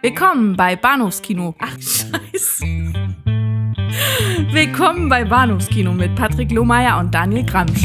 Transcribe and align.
Willkommen 0.00 0.56
bei 0.56 0.76
Bahnhofskino. 0.76 1.56
Ach, 1.58 1.72
scheiße. 1.72 2.64
Willkommen 4.52 5.08
bei 5.08 5.24
Bahnhofskino 5.24 5.92
mit 5.92 6.14
Patrick 6.14 6.52
Lohmeier 6.52 7.00
und 7.00 7.12
Daniel 7.12 7.44
Gramsch. 7.44 7.82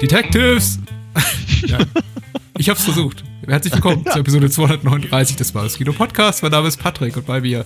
Detectives! 0.00 0.78
ja. 1.66 1.78
Ich 2.56 2.70
hab's 2.70 2.84
versucht. 2.84 3.25
Herzlich 3.48 3.74
willkommen 3.74 4.02
ja. 4.06 4.12
zur 4.12 4.20
Episode 4.22 4.50
239 4.50 5.36
des 5.36 5.52
Baskino 5.52 5.92
Podcasts. 5.92 6.42
Mein 6.42 6.50
Name 6.50 6.66
ist 6.66 6.78
Patrick 6.78 7.16
und 7.16 7.26
bei 7.26 7.40
mir 7.40 7.64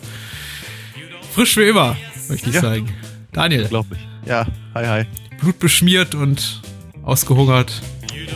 frisch 1.32 1.56
wie 1.56 1.68
immer, 1.68 1.96
möchte 2.28 2.50
ich 2.50 2.54
ja. 2.54 2.60
sagen. 2.60 2.92
Daniel. 3.32 3.62
Unglaublich. 3.62 4.00
Ja, 4.26 4.46
hi, 4.74 4.86
hi. 4.86 5.04
Blutbeschmiert 5.40 6.14
und 6.14 6.60
ausgehungert. 7.02 7.80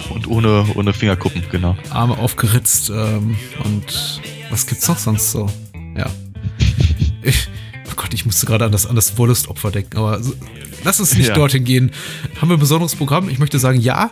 Und 0.08 0.26
ohne, 0.26 0.66
ohne 0.74 0.94
Fingerkuppen, 0.94 1.44
genau. 1.50 1.76
Arme 1.90 2.16
aufgeritzt 2.16 2.88
ähm, 2.88 3.36
und 3.62 4.20
was 4.48 4.66
gibt's 4.66 4.88
noch 4.88 4.98
sonst 4.98 5.30
so? 5.30 5.48
Ja. 5.96 6.10
Ich, 7.26 7.48
oh 7.90 7.94
Gott, 7.96 8.12
ich 8.12 8.26
musste 8.26 8.44
gerade 8.44 8.66
an 8.66 8.72
das, 8.72 8.84
an 8.84 8.96
das 8.96 9.16
Wollustopfer 9.16 9.70
denken, 9.70 9.96
aber 9.96 10.22
so, 10.22 10.34
lass 10.84 11.00
uns 11.00 11.16
nicht 11.16 11.28
ja. 11.28 11.34
dorthin 11.34 11.64
gehen. 11.64 11.90
Haben 12.38 12.50
wir 12.50 12.58
ein 12.58 12.60
besonderes 12.60 12.94
Programm? 12.94 13.30
Ich 13.30 13.38
möchte 13.38 13.58
sagen, 13.58 13.80
ja. 13.80 14.10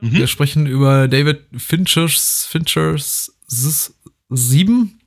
Mhm. 0.00 0.12
Wir 0.12 0.26
sprechen 0.26 0.66
über 0.66 1.08
David 1.08 1.44
Finchers, 1.56 2.46
Finchers 2.50 3.32
7, 3.48 5.00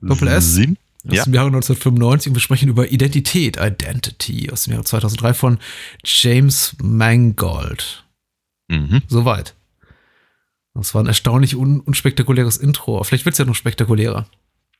Doppel 0.00 0.28
S. 0.28 0.54
7? 0.54 0.76
Aus 1.06 1.14
ja. 1.14 1.24
dem 1.24 1.34
Jahre 1.34 1.46
1995 1.46 2.30
und 2.30 2.36
wir 2.36 2.40
sprechen 2.40 2.68
über 2.68 2.90
Identität, 2.90 3.56
Identity 3.56 4.50
aus 4.50 4.64
dem 4.64 4.72
Jahre 4.72 4.84
2003 4.84 5.32
von 5.32 5.58
James 6.04 6.76
Mangold. 6.82 8.04
Mhm. 8.68 9.02
Soweit. 9.08 9.54
Das 10.74 10.94
war 10.94 11.02
ein 11.02 11.06
erstaunlich 11.06 11.56
un 11.56 11.80
unspektakuläres 11.80 12.56
Intro. 12.56 13.02
Vielleicht 13.04 13.24
wird 13.24 13.34
es 13.34 13.38
ja 13.38 13.44
noch 13.44 13.54
spektakulärer. 13.54 14.26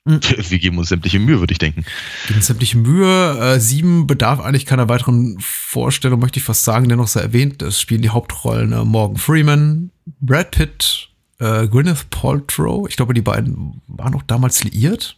Wir 0.48 0.58
geben 0.58 0.78
uns 0.78 0.88
sämtliche 0.88 1.18
Mühe, 1.18 1.40
würde 1.40 1.52
ich 1.52 1.58
denken. 1.58 1.84
Geben 2.26 2.38
uns 2.38 2.46
sämtliche 2.46 2.78
Mühe. 2.78 3.38
Äh, 3.38 3.60
sieben 3.60 4.06
bedarf 4.06 4.40
eigentlich 4.40 4.66
keiner 4.66 4.88
weiteren 4.88 5.36
Vorstellung, 5.40 6.20
möchte 6.20 6.38
ich 6.38 6.44
fast 6.44 6.64
sagen, 6.64 6.88
dennoch 6.88 7.08
sei 7.08 7.20
erwähnt. 7.20 7.62
Es 7.62 7.80
spielen 7.80 8.02
die 8.02 8.10
Hauptrollen 8.10 8.72
äh, 8.72 8.84
Morgan 8.84 9.16
Freeman, 9.16 9.90
Brad 10.20 10.52
Pitt, 10.52 11.08
äh, 11.38 11.66
Gwyneth 11.68 12.10
Paltrow. 12.10 12.88
Ich 12.88 12.96
glaube, 12.96 13.14
die 13.14 13.22
beiden 13.22 13.80
waren 13.86 14.14
auch 14.14 14.22
damals 14.22 14.64
liiert. 14.64 15.16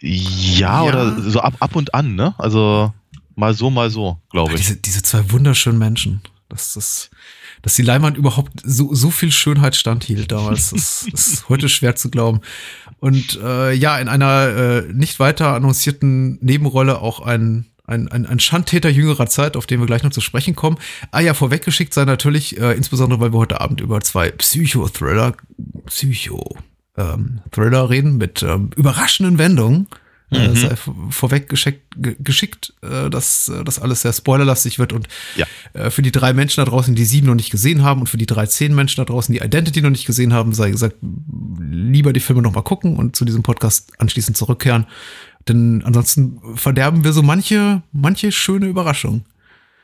Ja, 0.00 0.82
ja. 0.82 0.82
oder 0.82 1.20
so 1.20 1.40
ab, 1.40 1.54
ab 1.60 1.76
und 1.76 1.94
an, 1.94 2.14
ne? 2.14 2.34
Also 2.38 2.92
mal 3.36 3.54
so, 3.54 3.70
mal 3.70 3.90
so, 3.90 4.18
glaube 4.30 4.54
ich. 4.54 4.60
Diese, 4.60 4.76
diese 4.76 5.02
zwei 5.02 5.30
wunderschönen 5.30 5.78
Menschen. 5.78 6.20
Das 6.48 6.76
ist 6.76 7.10
dass 7.62 7.74
die 7.74 7.82
Leinwand 7.82 8.16
überhaupt 8.16 8.52
so, 8.64 8.92
so 8.94 9.10
viel 9.10 9.30
Schönheit 9.30 9.76
standhielt 9.76 10.30
damals. 10.30 10.70
Das 10.70 11.06
ist 11.12 11.48
heute 11.48 11.68
schwer 11.68 11.96
zu 11.96 12.10
glauben. 12.10 12.40
Und 12.98 13.38
äh, 13.42 13.72
ja, 13.72 13.98
in 13.98 14.08
einer 14.08 14.48
äh, 14.48 14.92
nicht 14.92 15.20
weiter 15.20 15.54
annoncierten 15.54 16.38
Nebenrolle 16.44 17.00
auch 17.00 17.20
ein 17.20 17.66
ein, 17.84 18.08
ein, 18.08 18.26
ein 18.26 18.40
Schandtäter 18.40 18.88
jüngerer 18.88 19.26
Zeit, 19.26 19.56
auf 19.56 19.66
den 19.66 19.80
wir 19.80 19.86
gleich 19.86 20.02
noch 20.02 20.12
zu 20.12 20.20
sprechen 20.20 20.54
kommen. 20.54 20.78
Ah 21.10 21.20
ja, 21.20 21.34
vorweggeschickt 21.34 21.92
sei 21.92 22.04
natürlich, 22.04 22.58
äh, 22.58 22.72
insbesondere 22.72 23.20
weil 23.20 23.32
wir 23.32 23.38
heute 23.38 23.60
Abend 23.60 23.80
über 23.80 24.00
zwei 24.00 24.30
Psycho-Thriller, 24.30 25.34
Psycho-Thriller 25.86 27.80
ähm, 27.80 27.86
reden 27.86 28.16
mit 28.18 28.42
ähm, 28.42 28.70
überraschenden 28.76 29.38
Wendungen. 29.38 29.88
Äh, 30.32 30.48
mhm. 30.48 30.56
sei 30.56 30.76
vorweg 31.10 31.48
geschickt, 31.50 31.82
geschickt 31.94 32.72
äh, 32.80 33.10
dass 33.10 33.48
äh, 33.48 33.64
das 33.64 33.78
alles 33.78 34.00
sehr 34.00 34.14
spoilerlastig 34.14 34.78
wird 34.78 34.94
und 34.94 35.06
ja. 35.36 35.46
für 35.90 36.00
die 36.00 36.12
drei 36.12 36.32
Menschen 36.32 36.64
da 36.64 36.70
draußen, 36.70 36.94
die 36.94 37.04
sieben 37.04 37.26
noch 37.26 37.34
nicht 37.34 37.50
gesehen 37.50 37.82
haben 37.82 38.00
und 38.00 38.06
für 38.06 38.16
die 38.16 38.26
drei 38.26 38.46
zehn 38.46 38.74
Menschen 38.74 38.96
da 38.96 39.04
draußen, 39.04 39.34
die 39.34 39.40
Identity 39.40 39.82
noch 39.82 39.90
nicht 39.90 40.06
gesehen 40.06 40.32
haben, 40.32 40.54
sei 40.54 40.70
gesagt, 40.70 40.96
lieber 41.60 42.12
die 42.14 42.20
Filme 42.20 42.40
noch 42.40 42.54
mal 42.54 42.62
gucken 42.62 42.96
und 42.96 43.14
zu 43.14 43.24
diesem 43.26 43.42
Podcast 43.42 43.92
anschließend 44.00 44.36
zurückkehren. 44.36 44.86
Denn 45.48 45.82
ansonsten 45.84 46.40
verderben 46.56 47.04
wir 47.04 47.12
so 47.12 47.22
manche, 47.22 47.82
manche 47.92 48.32
schöne 48.32 48.66
Überraschung. 48.66 49.24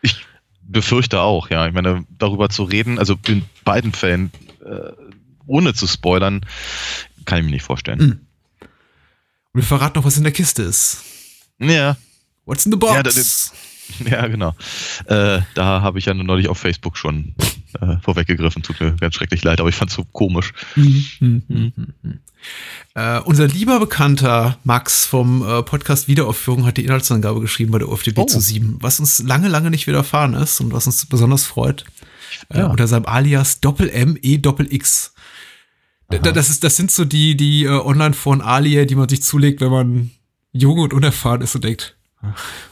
Ich 0.03 0.25
befürchte 0.63 1.21
auch, 1.21 1.51
ja. 1.51 1.67
Ich 1.67 1.75
meine, 1.75 2.05
darüber 2.19 2.49
zu 2.49 2.63
reden, 2.63 2.99
also 2.99 3.17
in 3.27 3.43
beiden 3.65 3.93
Fällen, 3.93 4.31
äh, 4.65 4.93
ohne 5.47 5.75
zu 5.75 5.87
spoilern, 5.87 6.43
kann 7.25 7.39
ich 7.39 7.45
mir 7.45 7.51
nicht 7.51 7.65
vorstellen. 7.65 7.99
Mhm. 7.99 8.28
Wir 9.59 9.65
verraten 9.65 9.99
noch, 9.99 10.05
was 10.05 10.17
in 10.17 10.23
der 10.23 10.31
Kiste 10.31 10.63
ist. 10.63 10.99
Ja. 11.59 11.97
What's 12.45 12.65
in 12.65 12.71
the 12.71 12.79
box? 12.79 12.95
Ja, 12.95 13.03
das, 13.03 13.53
ja 14.09 14.25
genau. 14.29 14.55
Äh, 15.07 15.41
da 15.55 15.83
habe 15.83 15.99
ich 15.99 16.05
ja 16.05 16.15
neulich 16.15 16.47
auf 16.47 16.59
Facebook 16.59 16.97
schon 16.97 17.35
äh, 17.81 17.97
vorweggegriffen. 18.01 18.63
Tut 18.63 18.79
mir 18.79 18.95
ganz 18.95 19.17
schrecklich 19.17 19.43
leid, 19.43 19.59
aber 19.59 19.69
ich 19.69 19.75
fand 19.75 19.91
es 19.91 19.97
so 19.97 20.05
komisch. 20.05 20.53
Mhm. 20.77 21.73
Äh, 22.95 23.19
unser 23.23 23.49
lieber 23.49 23.81
Bekannter 23.81 24.59
Max 24.63 25.07
vom 25.07 25.43
äh, 25.43 25.65
Podcast 25.65 26.07
Wiederaufführung 26.07 26.65
hat 26.65 26.77
die 26.77 26.85
Inhaltsangabe 26.85 27.41
geschrieben 27.41 27.73
bei 27.73 27.81
der 27.81 27.89
UFDB 27.89 28.17
oh. 28.17 28.27
zu 28.27 28.39
7, 28.39 28.77
was 28.81 29.01
uns 29.01 29.19
lange, 29.25 29.49
lange 29.49 29.71
nicht 29.71 29.89
widerfahren 29.89 30.35
ist 30.35 30.61
und 30.61 30.73
was 30.73 30.87
uns 30.87 31.05
besonders 31.07 31.45
freut. 31.45 31.85
Äh, 32.51 32.59
ja. 32.61 32.67
unter 32.69 32.87
seinem 32.87 33.07
Alias 33.07 33.61
Doppel 33.61 33.91
M 33.91 34.17
E 34.23 34.39
Doppel 34.39 34.73
X. 34.73 35.15
Das, 36.09 36.49
ist, 36.49 36.65
das 36.65 36.77
sind 36.77 36.91
so 36.91 37.05
die, 37.05 37.37
die 37.37 37.65
äh, 37.65 37.69
Online-Foren 37.69 38.41
Alie, 38.41 38.87
die 38.87 38.95
man 38.95 39.09
sich 39.09 39.23
zulegt, 39.23 39.61
wenn 39.61 39.71
man 39.71 40.11
jung 40.53 40.79
und 40.79 40.95
unerfahren 40.95 41.43
ist 41.43 41.55
und 41.55 41.65
denkt, 41.65 41.97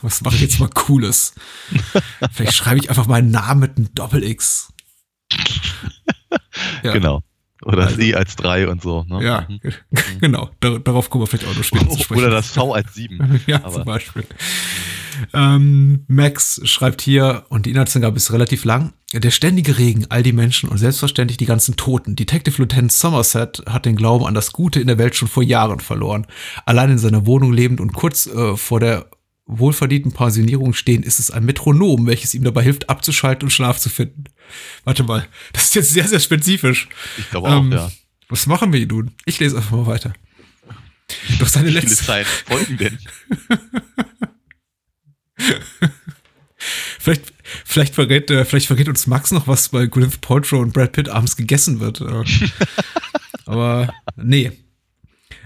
was 0.03 0.23
mache 0.23 0.37
ich 0.37 0.43
jetzt 0.43 0.59
mal 0.59 0.71
Cooles? 0.71 1.35
Vielleicht 2.33 2.55
schreibe 2.55 2.79
ich 2.79 2.89
einfach 2.89 3.07
meinen 3.07 3.31
Namen 3.31 3.61
mit 3.61 3.77
einem 3.77 3.95
Doppel-X. 3.95 4.73
ja. 6.83 6.93
Genau. 6.93 7.23
Oder 7.63 7.85
also, 7.85 7.97
Sie 7.97 8.15
als 8.15 8.37
3 8.37 8.69
und 8.69 8.83
so. 8.83 9.05
Ne? 9.05 9.25
Ja, 9.25 9.47
mhm. 9.49 9.61
genau. 10.21 10.51
Dar 10.61 10.79
darauf 10.79 11.11
kommen 11.11 11.23
wir 11.23 11.27
vielleicht 11.27 11.47
auch 11.47 11.57
noch 11.57 11.65
später 11.65 11.89
zu 11.89 12.03
sprechen. 12.03 12.21
Oder 12.21 12.31
das 12.31 12.51
V 12.51 12.73
als 12.73 12.95
7. 12.95 13.41
ja, 13.47 13.57
Aber. 13.65 13.73
zum 13.73 13.85
Beispiel. 13.85 14.27
Ähm, 15.33 16.05
Max 16.09 16.61
schreibt 16.65 17.03
hier, 17.03 17.45
und 17.49 17.67
die 17.67 17.71
Inhaltsangabe 17.71 18.17
ist 18.17 18.33
relativ 18.33 18.65
lang, 18.65 18.93
der 19.13 19.31
ständige 19.31 19.79
Regen, 19.79 20.07
all 20.09 20.23
die 20.23 20.33
Menschen 20.33 20.69
und 20.69 20.79
selbstverständlich 20.79 21.37
die 21.37 21.47
ganzen 21.47 21.77
Toten. 21.77 22.17
Detective 22.17 22.61
Lieutenant 22.61 22.93
Somerset 22.93 23.63
hat 23.67 23.87
den 23.87 23.97
Glauben 23.97 24.27
an 24.27 24.35
das 24.35 24.53
Gute 24.53 24.81
in 24.81 24.89
der 24.89 24.99
Welt 24.99 25.15
schon 25.15 25.29
vor 25.29 25.43
Jahren 25.43 25.81
verloren. 25.81 26.27
Allein 26.65 26.91
in 26.91 26.99
seiner 26.99 27.27
Wohnung 27.27 27.53
lebend 27.53 27.81
und 27.81 27.93
kurz 27.93 28.27
äh, 28.27 28.57
vor 28.57 28.81
der 28.81 29.07
wohlverdienten 29.47 30.13
Pensionierung 30.13 30.75
stehen, 30.75 31.05
ist 31.05 31.21
es 31.21 31.31
ein 31.31 31.45
Metronom, 31.45 32.07
welches 32.07 32.35
ihm 32.35 32.43
dabei 32.43 32.63
hilft, 32.63 32.91
abzuschalten 32.91 33.47
und 33.47 33.51
Schlaf 33.51 33.79
zu 33.79 33.89
finden. 33.89 34.25
Warte 34.85 35.05
mal, 35.05 35.27
das 35.53 35.65
ist 35.65 35.75
jetzt 35.75 35.93
sehr, 35.93 36.09
sehr 36.09 36.21
spezifisch. 36.21 36.89
Ich 37.17 37.31
glaube 37.31 37.49
auch, 37.49 37.61
ähm, 37.61 37.73
ja. 37.73 37.91
Was 38.29 38.47
machen 38.47 38.73
wir 38.73 38.85
nun? 38.87 39.13
Ich 39.25 39.39
lese 39.39 39.57
einfach 39.57 39.71
mal 39.71 39.87
weiter. 39.87 40.13
Doch 41.39 41.47
seine 41.47 41.71
letzte. 41.71 42.05
Zeilen 42.05 42.27
folgen 42.47 42.77
denn? 42.77 42.99
vielleicht, 46.59 47.33
vielleicht, 47.65 47.95
verrät, 47.95 48.31
äh, 48.31 48.45
vielleicht 48.45 48.67
verrät 48.67 48.89
uns 48.89 49.07
Max 49.07 49.31
noch, 49.31 49.47
was 49.47 49.69
bei 49.69 49.87
Gwyneth 49.87 50.21
Paltrow 50.21 50.61
und 50.61 50.73
Brad 50.73 50.93
Pitt 50.93 51.09
abends 51.09 51.37
gegessen 51.37 51.81
wird. 51.81 52.03
Aber 53.47 53.93
nee. 54.17 54.53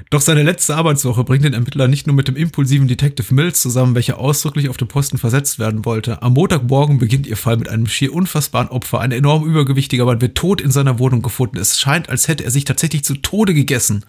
Doch 0.08 0.20
seine 0.20 0.42
letzte 0.42 0.74
Arbeitswoche 0.74 1.22
bringt 1.22 1.44
den 1.44 1.52
Ermittler 1.52 1.86
nicht 1.86 2.08
nur 2.08 2.16
mit 2.16 2.26
dem 2.26 2.34
impulsiven 2.34 2.88
Detective 2.88 3.32
Mills 3.32 3.62
zusammen, 3.62 3.94
welcher 3.94 4.18
ausdrücklich 4.18 4.68
auf 4.68 4.76
den 4.76 4.88
Posten 4.88 5.18
versetzt 5.18 5.60
werden 5.60 5.84
wollte. 5.84 6.20
Am 6.22 6.32
Montagmorgen 6.32 6.98
beginnt 6.98 7.28
ihr 7.28 7.36
Fall 7.36 7.56
mit 7.56 7.68
einem 7.68 7.86
schier 7.86 8.12
unfassbaren 8.12 8.70
Opfer. 8.70 9.00
Ein 9.00 9.12
enorm 9.12 9.44
übergewichtiger 9.44 10.06
Mann 10.06 10.20
wird 10.20 10.36
tot 10.36 10.60
in 10.60 10.72
seiner 10.72 10.98
Wohnung 10.98 11.22
gefunden. 11.22 11.58
Es 11.58 11.78
scheint, 11.78 12.08
als 12.08 12.26
hätte 12.26 12.42
er 12.42 12.50
sich 12.50 12.64
tatsächlich 12.64 13.04
zu 13.04 13.14
Tode 13.14 13.54
gegessen. 13.54 14.04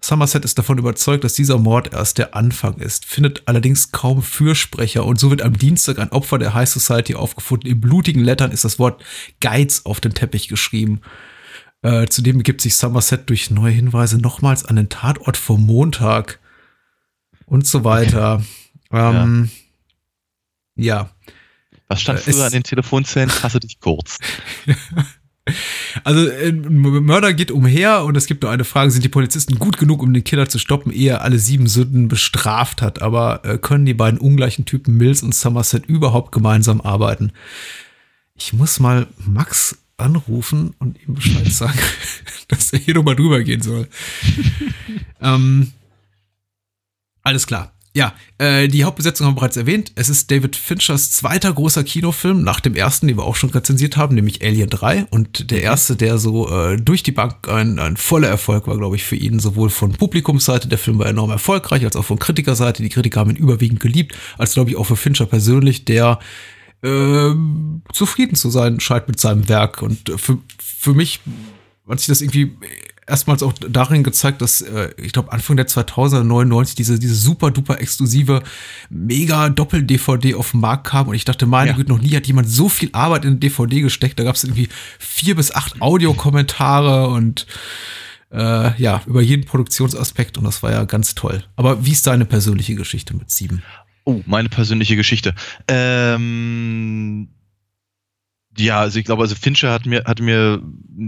Somerset 0.00 0.44
ist 0.44 0.58
davon 0.58 0.78
überzeugt, 0.78 1.24
dass 1.24 1.34
dieser 1.34 1.58
Mord 1.58 1.92
erst 1.92 2.18
der 2.18 2.34
Anfang 2.34 2.78
ist, 2.78 3.04
findet 3.04 3.42
allerdings 3.46 3.90
kaum 3.92 4.22
Fürsprecher 4.22 5.04
und 5.04 5.18
so 5.18 5.30
wird 5.30 5.42
am 5.42 5.56
Dienstag 5.56 5.98
ein 5.98 6.10
Opfer 6.10 6.38
der 6.38 6.54
High 6.54 6.68
Society 6.68 7.14
aufgefunden. 7.14 7.70
In 7.70 7.80
blutigen 7.80 8.22
Lettern 8.22 8.52
ist 8.52 8.64
das 8.64 8.78
Wort 8.78 9.02
Geiz 9.40 9.82
auf 9.84 10.00
den 10.00 10.14
Teppich 10.14 10.48
geschrieben. 10.48 11.00
Äh, 11.82 12.06
zudem 12.06 12.38
begibt 12.38 12.60
sich 12.60 12.76
Somerset 12.76 13.28
durch 13.28 13.50
neue 13.50 13.72
Hinweise 13.72 14.18
nochmals 14.18 14.64
an 14.64 14.76
den 14.76 14.88
Tatort 14.88 15.36
vom 15.36 15.64
Montag 15.64 16.40
und 17.46 17.66
so 17.66 17.84
weiter. 17.84 18.44
Ähm, 18.92 19.50
ja. 20.76 20.96
ja. 20.96 21.10
Was 21.88 22.00
stand 22.00 22.18
äh, 22.20 22.32
früher 22.32 22.44
an 22.44 22.52
den 22.52 22.64
Telefonzellen? 22.64 23.30
Fasse 23.30 23.60
dich 23.60 23.80
kurz. 23.80 24.18
Also 26.06 26.30
ein 26.30 26.78
Mörder 26.78 27.34
geht 27.34 27.50
umher 27.50 28.04
und 28.04 28.16
es 28.16 28.26
gibt 28.26 28.44
nur 28.44 28.52
eine 28.52 28.62
Frage, 28.62 28.92
sind 28.92 29.02
die 29.02 29.08
Polizisten 29.08 29.58
gut 29.58 29.76
genug, 29.76 30.04
um 30.04 30.14
den 30.14 30.22
Killer 30.22 30.48
zu 30.48 30.60
stoppen, 30.60 30.92
ehe 30.92 31.10
er 31.10 31.22
alle 31.22 31.40
sieben 31.40 31.66
Sünden 31.66 32.06
bestraft 32.06 32.80
hat? 32.80 33.02
Aber 33.02 33.44
äh, 33.44 33.58
können 33.58 33.86
die 33.86 33.92
beiden 33.92 34.20
ungleichen 34.20 34.66
Typen 34.66 34.96
Mills 34.96 35.24
und 35.24 35.34
Somerset 35.34 35.84
überhaupt 35.86 36.30
gemeinsam 36.30 36.80
arbeiten? 36.80 37.32
Ich 38.36 38.52
muss 38.52 38.78
mal 38.78 39.08
Max 39.26 39.78
anrufen 39.96 40.74
und 40.78 40.96
ihm 41.08 41.14
Bescheid 41.14 41.48
sagen, 41.48 41.80
dass 42.48 42.72
er 42.72 42.78
hier 42.78 42.94
nochmal 42.94 43.16
drüber 43.16 43.42
gehen 43.42 43.62
soll. 43.62 43.88
ähm, 45.20 45.72
alles 47.24 47.48
klar. 47.48 47.72
Ja, 47.96 48.12
äh, 48.36 48.68
die 48.68 48.84
Hauptbesetzung 48.84 49.26
haben 49.26 49.36
wir 49.36 49.40
bereits 49.40 49.56
erwähnt. 49.56 49.92
Es 49.94 50.10
ist 50.10 50.30
David 50.30 50.54
Finchers 50.54 51.12
zweiter 51.12 51.50
großer 51.50 51.82
Kinofilm 51.82 52.42
nach 52.42 52.60
dem 52.60 52.74
ersten, 52.74 53.06
den 53.06 53.16
wir 53.16 53.24
auch 53.24 53.36
schon 53.36 53.48
rezensiert 53.48 53.96
haben, 53.96 54.14
nämlich 54.14 54.44
Alien 54.44 54.68
3. 54.68 55.06
Und 55.08 55.50
der 55.50 55.62
erste, 55.62 55.96
der 55.96 56.18
so 56.18 56.46
äh, 56.50 56.76
durch 56.76 57.02
die 57.02 57.12
Bank 57.12 57.48
ein, 57.48 57.78
ein 57.78 57.96
voller 57.96 58.28
Erfolg 58.28 58.66
war, 58.66 58.76
glaube 58.76 58.96
ich, 58.96 59.04
für 59.04 59.16
ihn, 59.16 59.38
sowohl 59.38 59.70
von 59.70 59.92
Publikumsseite, 59.92 60.68
der 60.68 60.76
Film 60.76 60.98
war 60.98 61.06
enorm 61.06 61.30
erfolgreich, 61.30 61.86
als 61.86 61.96
auch 61.96 62.04
von 62.04 62.18
Kritikerseite. 62.18 62.82
Die 62.82 62.90
Kritiker 62.90 63.20
haben 63.20 63.30
ihn 63.30 63.36
überwiegend 63.36 63.80
geliebt, 63.80 64.14
als 64.36 64.52
glaube 64.52 64.68
ich 64.68 64.76
auch 64.76 64.84
für 64.84 64.96
Fincher 64.96 65.24
persönlich, 65.24 65.86
der 65.86 66.18
äh, 66.82 67.30
zufrieden 67.94 68.34
zu 68.34 68.50
sein 68.50 68.78
scheint 68.78 69.08
mit 69.08 69.18
seinem 69.18 69.48
Werk. 69.48 69.80
Und 69.80 70.12
für, 70.18 70.36
für 70.58 70.92
mich 70.92 71.20
hat 71.88 72.00
sich 72.00 72.08
das 72.08 72.20
irgendwie 72.20 72.58
erstmals 73.06 73.42
auch 73.42 73.52
darin 73.52 74.02
gezeigt, 74.02 74.42
dass 74.42 74.60
äh, 74.60 74.90
ich 74.96 75.12
glaube 75.12 75.32
Anfang 75.32 75.56
der 75.56 75.66
2000er 75.66 76.22
99 76.24 76.74
diese 76.74 76.98
diese 76.98 77.14
super 77.14 77.50
duper 77.50 77.80
exklusive 77.80 78.42
mega 78.90 79.48
Doppel 79.48 79.82
DVD 79.82 80.34
auf 80.34 80.50
den 80.50 80.60
Markt 80.60 80.86
kam 80.86 81.08
und 81.08 81.14
ich 81.14 81.24
dachte 81.24 81.46
meine 81.46 81.70
ja. 81.70 81.76
Güte 81.76 81.90
noch 81.90 82.00
nie 82.00 82.14
hat 82.16 82.26
jemand 82.26 82.48
so 82.48 82.68
viel 82.68 82.90
Arbeit 82.92 83.24
in 83.24 83.40
DVD 83.40 83.80
gesteckt. 83.80 84.18
Da 84.18 84.24
gab 84.24 84.34
es 84.34 84.44
irgendwie 84.44 84.68
vier 84.98 85.36
bis 85.36 85.54
acht 85.54 85.80
Audiokommentare 85.80 87.08
und 87.08 87.46
äh, 88.32 88.80
ja 88.80 89.02
über 89.06 89.22
jeden 89.22 89.44
Produktionsaspekt 89.44 90.36
und 90.38 90.44
das 90.44 90.62
war 90.62 90.72
ja 90.72 90.84
ganz 90.84 91.14
toll. 91.14 91.44
Aber 91.54 91.84
wie 91.84 91.92
ist 91.92 92.06
deine 92.06 92.24
persönliche 92.24 92.74
Geschichte 92.74 93.14
mit 93.14 93.30
sieben? 93.30 93.62
Oh, 94.04 94.20
meine 94.26 94.48
persönliche 94.48 94.96
Geschichte. 94.96 95.34
Ähm 95.68 97.28
ja, 98.56 98.80
also 98.80 98.98
ich 98.98 99.04
glaube, 99.04 99.22
also 99.22 99.34
Fincher 99.34 99.72
hat 99.72 99.86
mir, 99.86 100.04
hat 100.04 100.20
mir 100.20 100.62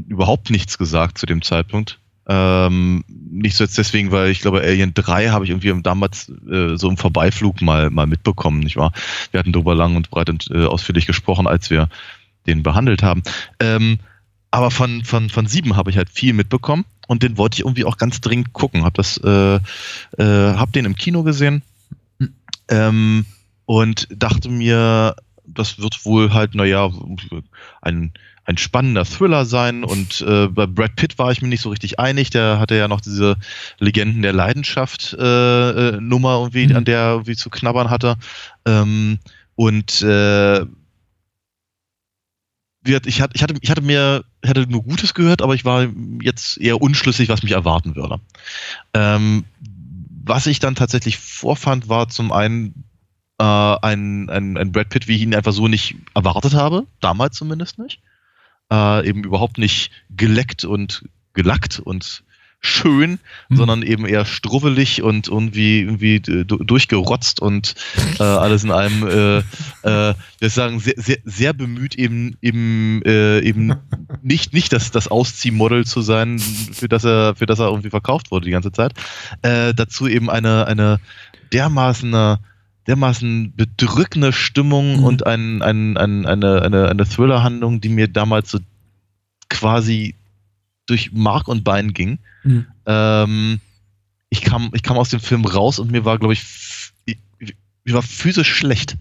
überhaupt 0.09 0.51
nichts 0.51 0.79
gesagt 0.79 1.19
zu 1.19 1.27
dem 1.27 1.43
Zeitpunkt. 1.43 1.99
Ähm, 2.31 3.05
nicht 3.09 3.57
so 3.57 3.65
jetzt 3.65 3.79
deswegen, 3.79 4.11
weil 4.11 4.31
ich 4.31 4.41
glaube, 4.41 4.61
Alien 4.61 4.93
3 4.93 5.31
habe 5.31 5.45
ich 5.45 5.51
irgendwie 5.51 5.83
damals 5.83 6.29
äh, 6.29 6.77
so 6.77 6.91
im 6.91 6.99
Vorbeiflug 6.99 7.63
mal, 7.63 7.89
mal 7.89 8.07
mitbekommen, 8.07 8.61
nicht 8.61 8.77
wahr? 8.77 8.93
Wir 9.31 9.41
hatten 9.41 9.53
darüber 9.53 9.75
lang 9.75 9.97
und 9.97 10.11
breit 10.11 10.29
und 10.29 10.51
äh, 10.51 10.67
ausführlich 10.67 11.07
gesprochen, 11.07 11.47
als 11.47 11.71
wir 11.71 11.89
den 12.47 12.63
behandelt 12.63 13.03
haben. 13.03 13.23
Ähm, 13.61 13.99
aber 14.51 14.71
von, 14.71 15.05
von, 15.05 15.31
von 15.31 15.47
sieben 15.47 15.77
habe 15.77 15.91
ich 15.91 15.97
halt 15.97 16.11
viel 16.11 16.35
mitbekommen 16.35 16.85
und 17.07 17.23
den 17.23 17.39
wollte 17.39 17.57
ich 17.57 17.61
irgendwie 17.61 17.85
auch 17.85 17.97
ganz 17.97 18.21
dringend 18.21 18.53
gucken. 18.53 18.85
Hab 18.85 18.95
das, 18.95 19.19
äh, 19.19 19.57
äh, 19.57 19.61
hab 20.19 20.73
den 20.73 20.85
im 20.85 20.97
Kino 20.97 21.23
gesehen 21.23 21.63
hm. 22.19 22.35
ähm, 22.69 23.27
und 23.65 24.07
dachte 24.11 24.51
mir, 24.51 25.17
das 25.59 25.79
wird 25.79 26.05
wohl 26.05 26.33
halt, 26.33 26.55
naja, 26.55 26.91
ein, 27.83 28.13
ein 28.45 28.59
spannender 28.59 29.05
Thriller 29.05 29.45
sein. 29.45 29.85
Und 29.85 30.21
äh, 30.23 30.49
bei 30.49 30.67
Brad 30.67 30.97
Pitt 30.97 31.19
war 31.19 31.31
ich 31.31 31.43
mir 31.43 31.49
nicht 31.49 31.61
so 31.61 31.71
richtig 31.71 31.99
einig. 31.99 32.31
Der 32.31 32.59
hatte 32.59 32.77
ja 32.77 32.89
noch 32.89 33.01
diese 33.01 33.37
Legenden 33.79 34.23
der 34.23 34.33
Leidenschaft 34.33 35.15
äh, 35.19 35.71
äh, 35.71 36.01
Nummer 36.01 36.39
irgendwie, 36.39 36.69
mhm. 36.69 36.77
an 36.77 36.85
der 36.85 37.11
irgendwie 37.11 37.37
zu 37.37 37.51
knabbern 37.51 37.91
hatte. 37.91 38.17
Ähm, 38.67 39.19
und 39.57 40.03
äh, 40.03 40.65
ich 42.85 42.95
hatte, 42.95 43.09
ich 43.35 43.43
hatte, 43.43 43.55
ich 43.61 43.71
hatte 43.71 43.83
mir, 43.83 44.25
hatte 44.47 44.67
nur 44.69 44.83
Gutes 44.83 45.13
gehört, 45.13 45.43
aber 45.43 45.55
ich 45.55 45.65
war 45.65 45.89
jetzt 46.23 46.59
eher 46.59 46.81
unschlüssig, 46.81 47.29
was 47.29 47.43
mich 47.43 47.53
erwarten 47.53 47.97
würde. 47.97 48.21
Ähm, 48.95 49.45
was 50.25 50.47
ich 50.47 50.59
dann 50.59 50.75
tatsächlich 50.75 51.19
vorfand, 51.19 51.89
war 51.89 52.09
zum 52.09 52.33
einen 52.33 52.85
äh, 53.39 53.45
ein, 53.45 54.29
ein, 54.29 54.57
ein 54.57 54.73
Brad 54.73 54.89
Pitt, 54.89 55.09
wie 55.09 55.17
ich 55.17 55.23
ihn 55.23 55.35
einfach 55.35 55.53
so 55.53 55.69
nicht 55.69 55.97
erwartet 56.15 56.55
habe, 56.55 56.87
damals 57.01 57.37
zumindest 57.37 57.79
nicht. 57.79 58.01
Äh, 58.71 59.09
eben 59.09 59.25
überhaupt 59.25 59.59
nicht 59.59 59.91
geleckt 60.11 60.65
und 60.65 61.09
gelackt 61.33 61.79
und 61.79 62.25
schön, 62.61 63.21
mhm. 63.49 63.57
sondern 63.57 63.83
eben 63.83 64.05
eher 64.05 64.25
struwelig 64.25 65.03
und 65.03 65.29
irgendwie, 65.29 65.81
irgendwie 65.81 66.21
durchgerotzt 66.21 67.41
und 67.41 67.75
äh, 68.19 68.23
alles 68.25 68.65
in 68.65 68.73
allem, 68.73 69.07
äh, 69.07 69.39
äh, 69.39 70.15
wir 70.39 70.51
sagen, 70.51 70.81
sehr, 70.81 70.95
sehr, 70.97 71.19
sehr 71.25 71.53
bemüht, 71.53 71.95
eben, 71.95 72.37
eben, 72.43 73.03
äh, 73.05 73.41
eben 73.41 73.77
nicht, 74.23 74.55
nicht 74.55 74.73
das, 74.73 74.91
das 74.91 75.09
Ausziehmodel 75.09 75.87
zu 75.87 76.03
sein, 76.03 76.41
für 76.41 76.89
das 76.89 77.05
er, 77.05 77.37
für 77.37 77.47
das 77.47 77.61
er 77.61 77.69
irgendwie 77.69 77.91
verkauft 77.91 78.31
wurde 78.33 78.47
die 78.47 78.53
ganze 78.53 78.73
Zeit. 78.73 78.93
Äh, 79.43 79.73
dazu 79.75 80.09
eben 80.09 80.29
eine, 80.29 80.67
eine 80.67 80.99
dermaßen 81.53 82.39
dermaßen 82.89 83.55
bedrückende 83.55 84.33
Stimmung 84.33 84.99
mhm. 84.99 85.05
und 85.05 85.27
ein, 85.27 85.63
ein, 85.63 85.97
ein, 85.97 86.27
eine, 86.27 86.63
eine, 86.63 86.89
eine 86.89 87.07
Thriller-Handlung, 87.07 87.81
die 87.81 87.91
mir 87.91 88.09
damals 88.09 88.51
so 88.51 88.59
quasi 89.51 90.15
durch 90.87 91.13
Mark 91.13 91.49
und 91.49 91.65
Bein 91.65 91.93
ging. 91.93 92.19
Mhm. 92.45 92.67
Ähm, 92.87 93.61
ich, 94.31 94.41
kam, 94.41 94.71
ich 94.73 94.83
kam 94.83 94.97
aus 94.97 95.11
dem 95.11 95.21
Film 95.21 95.45
raus 95.45 95.79
und 95.79 95.91
mir 95.91 96.07
war, 96.07 96.19
glaube 96.19 96.33
ich, 96.33 96.45
ich, 97.05 97.19
mir 97.85 97.95
war 97.95 98.03
physisch 98.03 98.53
schlecht. 98.55 98.97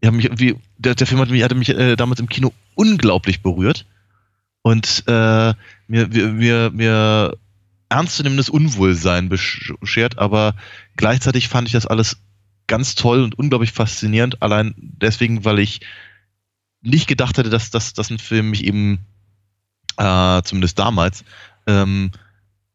Ich 0.00 0.10
mich 0.10 0.26
irgendwie, 0.26 0.56
der, 0.76 0.94
der 0.94 1.06
Film 1.06 1.20
hat 1.20 1.30
mich, 1.30 1.42
hatte 1.42 1.54
mich 1.54 1.70
äh, 1.70 1.96
damals 1.96 2.20
im 2.20 2.28
Kino 2.28 2.52
unglaublich 2.74 3.42
berührt 3.42 3.86
und 4.62 5.04
äh, 5.06 5.54
mir, 5.88 6.08
mir, 6.08 6.70
mir 6.70 7.36
ernstzunehmendes 7.88 8.50
Unwohlsein 8.50 9.30
beschert, 9.30 10.18
aber 10.18 10.54
gleichzeitig 10.96 11.48
fand 11.48 11.68
ich 11.68 11.72
das 11.72 11.86
alles 11.86 12.18
ganz 12.68 12.94
toll 12.94 13.22
und 13.22 13.36
unglaublich 13.36 13.72
faszinierend. 13.72 14.40
Allein 14.40 14.74
deswegen, 14.76 15.44
weil 15.44 15.58
ich 15.58 15.80
nicht 16.80 17.08
gedacht 17.08 17.36
hätte, 17.38 17.50
dass, 17.50 17.70
dass, 17.70 17.94
dass 17.94 18.10
ein 18.10 18.18
Film 18.18 18.50
mich 18.50 18.64
eben, 18.64 19.00
äh, 19.96 20.42
zumindest 20.42 20.78
damals, 20.78 21.24
ähm, 21.66 22.12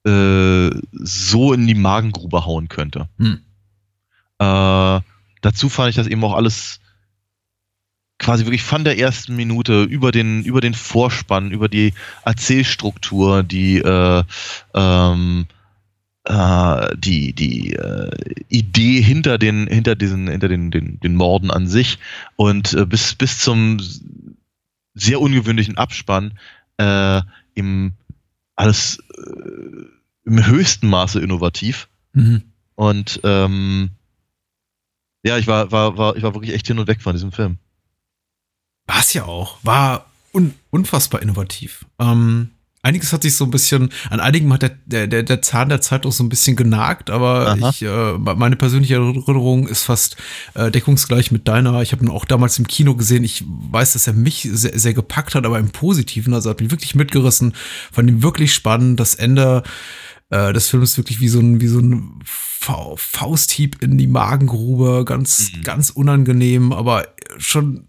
äh, 0.06 0.70
so 0.92 1.54
in 1.54 1.66
die 1.66 1.76
Magengrube 1.76 2.46
hauen 2.46 2.68
könnte. 2.68 3.08
Hm. 3.18 3.40
Äh, 4.40 5.02
dazu 5.42 5.70
fand 5.70 5.92
ich 5.92 5.96
das 5.96 6.08
eben 6.08 6.24
auch 6.26 6.34
alles 6.34 6.82
quasi 8.20 8.46
wirklich 8.46 8.64
von 8.64 8.84
der 8.84 8.98
ersten 9.00 9.36
Minute 9.36 9.84
über 9.84 10.12
den, 10.12 10.44
über 10.44 10.62
den 10.62 10.74
Vorspann, 10.74 11.52
über 11.52 11.70
die 11.70 11.94
Erzählstruktur, 12.24 13.44
die 13.44 13.78
äh, 13.78 14.24
ähm, 14.74 15.48
äh, 16.26 16.96
die, 16.98 17.34
die 17.34 17.74
äh, 17.74 18.12
Idee 18.50 19.02
hinter 19.02 19.38
den, 19.38 19.68
hinter 19.68 19.96
diesen, 19.96 20.28
hinter 20.28 20.48
den, 20.48 20.72
den, 20.72 21.00
den 21.00 21.16
Morden 21.16 21.52
an 21.52 21.68
sich 21.68 22.00
und 22.36 22.74
äh, 22.74 22.86
bis, 22.86 23.16
bis 23.16 23.40
zum 23.40 23.80
sehr 24.94 25.20
ungewöhnlichen 25.20 25.78
Abspann 25.78 26.38
äh, 26.78 27.22
im 27.56 27.94
alles 28.56 29.00
äh, 29.18 29.86
im 30.26 30.46
höchsten 30.46 30.88
Maße 30.88 31.20
innovativ. 31.20 31.90
Mhm. 32.14 32.44
Und 32.76 33.20
ähm, 33.24 33.92
ja, 35.24 35.38
ich 35.38 35.48
war, 35.48 35.72
war, 35.72 35.98
war, 35.98 36.16
ich 36.16 36.24
war 36.24 36.34
wirklich 36.34 36.54
echt 36.54 36.68
hin 36.68 36.80
und 36.80 36.88
weg 36.88 37.02
von 37.02 37.14
diesem 37.14 37.32
Film. 37.32 37.58
War 38.86 39.00
es 39.00 39.14
ja 39.14 39.26
auch. 39.26 39.58
War 39.64 40.06
un 40.34 40.54
unfassbar 40.70 41.22
innovativ. 41.22 41.86
Ähm, 42.00 42.52
einiges 42.84 43.14
hat 43.14 43.24
sich 43.24 43.36
so 43.36 43.46
ein 43.46 43.52
bisschen, 43.52 43.90
an 44.10 44.20
einigen 44.20 44.52
hat 44.52 44.72
der, 44.86 45.08
der, 45.08 45.24
der 45.24 45.42
Zahn 45.42 45.70
der 45.70 45.82
Zeit 45.82 46.06
auch 46.06 46.12
so 46.12 46.24
ein 46.24 46.30
bisschen 46.30 46.56
genagt, 46.56 47.10
aber 47.10 47.58
ich, 47.70 47.82
äh, 47.82 48.14
meine 48.18 48.58
persönliche 48.58 48.96
Erinnerung 48.96 49.68
ist 49.68 49.84
fast 49.84 50.18
äh, 50.54 50.70
deckungsgleich 50.70 51.32
mit 51.32 51.48
deiner. 51.48 51.82
Ich 51.82 51.94
habe 51.94 52.04
ihn 52.04 52.12
auch 52.12 52.26
damals 52.26 52.60
im 52.60 52.68
Kino 52.68 52.96
gesehen. 52.96 53.24
Ich 53.24 53.44
weiß, 53.48 53.94
dass 53.94 54.08
er 54.08 54.14
mich 54.14 54.48
sehr, 54.52 54.78
sehr 54.78 54.94
gepackt 54.94 55.34
hat, 55.34 55.46
aber 55.46 55.60
im 55.60 55.72
Positiven. 55.72 56.34
Also 56.34 56.50
hat 56.50 56.60
mich 56.60 56.72
wirklich 56.72 56.94
mitgerissen, 56.94 57.54
fand 57.92 58.10
ihn 58.10 58.22
wirklich 58.22 58.54
spannend. 58.54 59.00
Das 59.00 59.16
Ende 59.16 59.64
äh, 60.30 60.52
des 60.52 60.68
Films 60.68 60.98
wirklich 60.98 61.22
wie 61.22 61.30
so 61.30 61.40
ein, 61.40 61.62
wie 61.62 61.68
so 61.68 61.80
ein 61.80 62.20
Fausthieb 62.26 63.82
in 63.82 63.98
die 63.98 64.08
Magengrube, 64.08 65.06
ganz, 65.06 65.52
mhm. 65.54 65.62
ganz 65.62 65.90
unangenehm, 65.90 66.74
aber 66.74 67.08
schon 67.38 67.88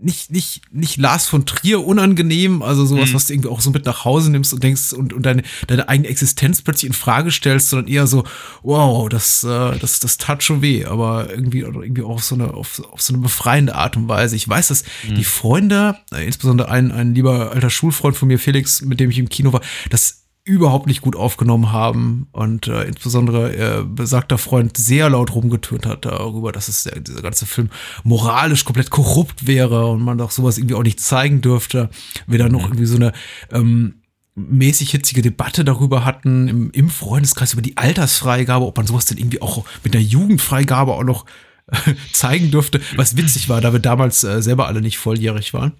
nicht, 0.00 0.30
nicht, 0.30 0.62
nicht 0.72 0.96
Lars 0.96 1.26
von 1.26 1.46
Trier 1.46 1.84
unangenehm, 1.84 2.62
also 2.62 2.84
sowas, 2.84 3.10
mhm. 3.10 3.14
was 3.14 3.26
du 3.26 3.34
irgendwie 3.34 3.48
auch 3.48 3.60
so 3.60 3.70
mit 3.70 3.86
nach 3.86 4.04
Hause 4.04 4.30
nimmst 4.30 4.52
und 4.52 4.62
denkst 4.62 4.92
und, 4.92 5.12
und 5.12 5.24
deine, 5.24 5.42
deine 5.66 5.88
eigene 5.88 6.08
Existenz 6.08 6.62
plötzlich 6.62 6.88
in 6.88 6.92
Frage 6.92 7.30
stellst, 7.30 7.70
sondern 7.70 7.88
eher 7.88 8.06
so, 8.06 8.24
wow, 8.62 9.08
das, 9.08 9.44
äh, 9.44 9.78
das, 9.78 10.00
das 10.00 10.18
tat 10.18 10.42
schon 10.42 10.62
weh, 10.62 10.84
aber 10.84 11.30
irgendwie, 11.30 11.64
oder 11.64 11.82
irgendwie 11.82 12.02
auch 12.02 12.16
auf 12.16 12.24
so 12.24 12.34
eine, 12.34 12.54
auf, 12.54 12.82
auf 12.90 13.00
so 13.00 13.12
eine 13.12 13.22
befreiende 13.22 13.74
Art 13.74 13.96
und 13.96 14.08
Weise. 14.08 14.36
Ich 14.36 14.48
weiß, 14.48 14.68
dass 14.68 14.84
mhm. 15.08 15.14
die 15.14 15.24
Freunde, 15.24 15.96
äh, 16.12 16.24
insbesondere 16.24 16.70
ein, 16.70 16.92
ein 16.92 17.14
lieber 17.14 17.52
alter 17.52 17.70
Schulfreund 17.70 18.16
von 18.16 18.28
mir, 18.28 18.38
Felix, 18.38 18.82
mit 18.82 19.00
dem 19.00 19.10
ich 19.10 19.18
im 19.18 19.28
Kino 19.28 19.52
war, 19.52 19.60
das 19.90 20.25
überhaupt 20.46 20.86
nicht 20.86 21.00
gut 21.00 21.16
aufgenommen 21.16 21.72
haben 21.72 22.28
und 22.30 22.68
äh, 22.68 22.84
insbesondere 22.84 23.52
äh, 23.52 23.82
besagter 23.82 24.38
Freund 24.38 24.76
sehr 24.76 25.10
laut 25.10 25.34
rumgetönt 25.34 25.86
hat 25.86 26.04
darüber, 26.04 26.52
dass 26.52 26.68
es 26.68 26.84
der, 26.84 27.00
dieser 27.00 27.20
ganze 27.20 27.46
Film 27.46 27.68
moralisch 28.04 28.64
komplett 28.64 28.90
korrupt 28.90 29.48
wäre 29.48 29.86
und 29.86 30.02
man 30.02 30.18
doch 30.18 30.30
sowas 30.30 30.56
irgendwie 30.56 30.76
auch 30.76 30.84
nicht 30.84 31.00
zeigen 31.00 31.40
dürfte. 31.40 31.90
Wir 32.28 32.38
dann 32.38 32.52
noch 32.52 32.60
mhm. 32.60 32.66
irgendwie 32.66 32.86
so 32.86 32.94
eine 32.94 33.12
ähm, 33.50 33.94
mäßig 34.36 34.92
hitzige 34.92 35.20
Debatte 35.20 35.64
darüber 35.64 36.04
hatten 36.04 36.46
im, 36.46 36.70
im 36.70 36.90
Freundeskreis 36.90 37.52
über 37.52 37.62
die 37.62 37.76
Altersfreigabe, 37.76 38.66
ob 38.66 38.76
man 38.76 38.86
sowas 38.86 39.06
denn 39.06 39.18
irgendwie 39.18 39.42
auch 39.42 39.64
mit 39.82 39.96
einer 39.96 40.04
Jugendfreigabe 40.04 40.92
auch 40.92 41.04
noch 41.04 41.26
äh, 41.66 41.94
zeigen 42.12 42.52
dürfte, 42.52 42.80
was 42.94 43.16
witzig 43.16 43.48
war, 43.48 43.60
da 43.60 43.72
wir 43.72 43.80
damals 43.80 44.22
äh, 44.22 44.40
selber 44.40 44.68
alle 44.68 44.80
nicht 44.80 44.98
volljährig 44.98 45.52
waren. 45.54 45.72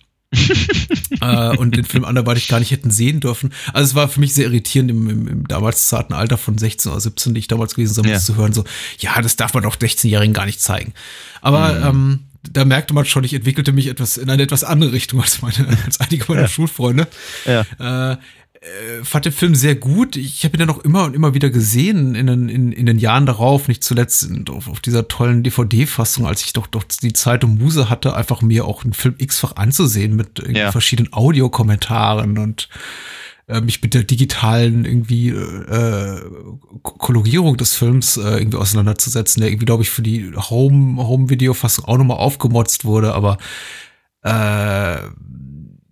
Äh, 1.20 1.56
und 1.56 1.76
den 1.76 1.84
Film 1.84 2.04
anderweitig 2.04 2.48
gar 2.48 2.58
nicht 2.58 2.70
hätten 2.70 2.90
sehen 2.90 3.20
dürfen. 3.20 3.52
Also 3.72 3.90
es 3.90 3.94
war 3.94 4.08
für 4.08 4.20
mich 4.20 4.34
sehr 4.34 4.46
irritierend 4.46 4.90
im, 4.90 5.08
im, 5.08 5.28
im 5.28 5.48
damals 5.48 5.88
zarten 5.88 6.14
Alter 6.14 6.38
von 6.38 6.58
16 6.58 6.90
oder 6.90 7.00
17, 7.00 7.34
die 7.34 7.40
ich 7.40 7.48
damals 7.48 7.74
gewesen 7.74 8.02
bin, 8.02 8.12
ja. 8.12 8.18
zu 8.18 8.36
hören, 8.36 8.52
so, 8.52 8.64
ja, 8.98 9.20
das 9.20 9.36
darf 9.36 9.54
man 9.54 9.62
doch 9.62 9.76
16-Jährigen 9.76 10.34
gar 10.34 10.46
nicht 10.46 10.60
zeigen. 10.60 10.92
Aber 11.40 11.72
mhm. 11.72 11.84
ähm, 11.84 12.20
da 12.52 12.64
merkte 12.64 12.94
man 12.94 13.04
schon, 13.04 13.24
ich 13.24 13.34
entwickelte 13.34 13.72
mich 13.72 13.88
etwas 13.88 14.16
in 14.16 14.30
eine 14.30 14.42
etwas 14.42 14.64
andere 14.64 14.92
Richtung 14.92 15.20
als 15.20 15.42
meine, 15.42 15.66
als 15.84 16.00
einige 16.00 16.24
meiner 16.28 16.42
ja. 16.42 16.48
Schulfreunde. 16.48 17.08
Ja. 17.44 18.12
Äh, 18.12 18.16
äh, 18.66 19.04
fand 19.04 19.24
den 19.24 19.32
Film 19.32 19.54
sehr 19.54 19.74
gut. 19.74 20.16
Ich 20.16 20.44
habe 20.44 20.56
ihn 20.56 20.60
dann 20.60 20.70
auch 20.70 20.78
immer 20.78 21.04
und 21.04 21.14
immer 21.14 21.34
wieder 21.34 21.50
gesehen 21.50 22.14
in 22.14 22.26
den, 22.26 22.48
in, 22.48 22.72
in 22.72 22.86
den 22.86 22.98
Jahren 22.98 23.26
darauf, 23.26 23.68
nicht 23.68 23.84
zuletzt 23.84 24.28
auf, 24.50 24.68
auf 24.68 24.80
dieser 24.80 25.08
tollen 25.08 25.42
DVD-Fassung, 25.42 26.26
als 26.26 26.42
ich 26.42 26.52
doch, 26.52 26.66
doch 26.66 26.84
die 26.84 27.12
Zeit 27.12 27.44
und 27.44 27.58
Muse 27.58 27.88
hatte, 27.88 28.16
einfach 28.16 28.42
mir 28.42 28.64
auch 28.64 28.84
einen 28.84 28.92
Film 28.92 29.14
x-fach 29.18 29.56
anzusehen 29.56 30.16
mit 30.16 30.42
ja. 30.48 30.72
verschiedenen 30.72 31.12
Audiokommentaren 31.12 32.38
und 32.38 32.68
äh, 33.48 33.60
mich 33.60 33.80
mit 33.82 33.94
der 33.94 34.02
digitalen 34.02 34.84
irgendwie 34.84 35.28
äh, 35.28 36.20
Kolorierung 36.82 37.56
des 37.56 37.76
Films 37.76 38.16
äh, 38.16 38.38
irgendwie 38.38 38.58
auseinanderzusetzen, 38.58 39.40
der 39.40 39.50
irgendwie, 39.50 39.66
glaube 39.66 39.84
ich, 39.84 39.90
für 39.90 40.02
die 40.02 40.32
Home, 40.34 41.06
Home-Video-Fassung 41.06 41.84
auch 41.84 41.98
nochmal 41.98 42.18
aufgemotzt 42.18 42.84
wurde, 42.84 43.14
aber 43.14 43.38
äh, 44.22 44.98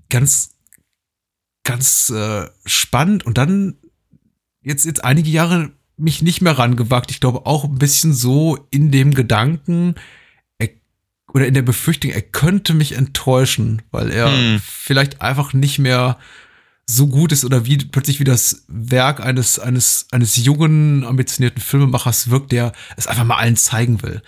ganz 0.09 0.54
ganz 1.65 2.11
äh, 2.11 2.47
spannend 2.67 3.27
und 3.27 3.39
dann 3.39 3.77
jetzt, 4.63 4.85
jetzt 4.85 5.05
einige 5.05 5.31
Jahre 5.31 5.73
mich 5.97 6.23
nicht 6.23 6.41
mehr 6.41 6.59
rangewagt. 6.59 7.11
Ich 7.11 7.21
glaube 7.21 7.47
auch 7.47 7.65
ein 7.65 7.79
bisschen 7.79 8.15
so 8.15 8.67
in 8.71 8.91
dem 8.91 9.15
Gedanken 9.15 9.95
er, 10.59 10.69
oder 11.33 11.47
in 11.47 11.55
der 11.55 11.63
Befürchtung, 11.63 12.11
er 12.11 12.23
könnte 12.23 12.75
mich 12.75 12.93
enttäuschen, 12.93 13.83
weil 13.91 14.11
er 14.11 14.31
hm. 14.31 14.61
vielleicht 14.65 15.21
einfach 15.21 15.53
nicht 15.53 15.79
mehr 15.79 16.19
so 16.87 17.07
gut 17.07 17.33
ist 17.33 17.45
oder 17.45 17.65
wie 17.65 17.79
plötzlich 17.79 18.21
wie 18.21 18.25
das 18.25 18.65
Werk 18.69 19.21
eines, 19.21 19.59
eines, 19.59 20.07
eines 20.11 20.37
jungen, 20.37 21.05
ambitionierten 21.05 21.63
Filmemachers 21.63 22.29
wirkt, 22.29 22.53
der 22.53 22.73
es 22.97 23.07
einfach 23.07 23.25
mal 23.25 23.37
allen 23.37 23.57
zeigen 23.57 24.03
will. 24.03 24.23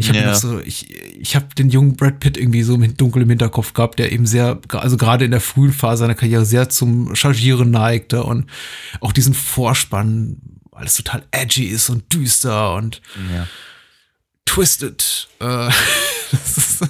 Ich 0.00 0.08
habe 0.08 0.18
ja. 0.18 0.34
so, 0.34 0.58
ich, 0.60 0.90
ich 0.94 1.36
habe 1.36 1.54
den 1.54 1.70
jungen 1.70 1.96
Brad 1.96 2.20
Pitt 2.20 2.36
irgendwie 2.36 2.62
so 2.62 2.74
im 2.74 2.96
Dunkel 2.96 3.22
im 3.22 3.28
Hinterkopf 3.28 3.74
gehabt, 3.74 3.98
der 3.98 4.12
eben 4.12 4.26
sehr, 4.26 4.58
also 4.68 4.96
gerade 4.96 5.24
in 5.24 5.30
der 5.30 5.40
frühen 5.40 5.72
Phase 5.72 6.00
seiner 6.00 6.14
Karriere 6.14 6.44
sehr 6.44 6.68
zum 6.68 7.14
Chargieren 7.14 7.70
neigte 7.70 8.24
und 8.24 8.46
auch 9.00 9.12
diesen 9.12 9.34
Vorspann, 9.34 10.38
alles 10.72 10.96
total 10.96 11.22
edgy 11.30 11.66
ist 11.66 11.90
und 11.90 12.12
düster 12.12 12.74
und 12.74 13.02
ja. 13.32 13.46
twisted. 14.46 15.28
Äh, 15.40 15.68
ist, 16.32 16.82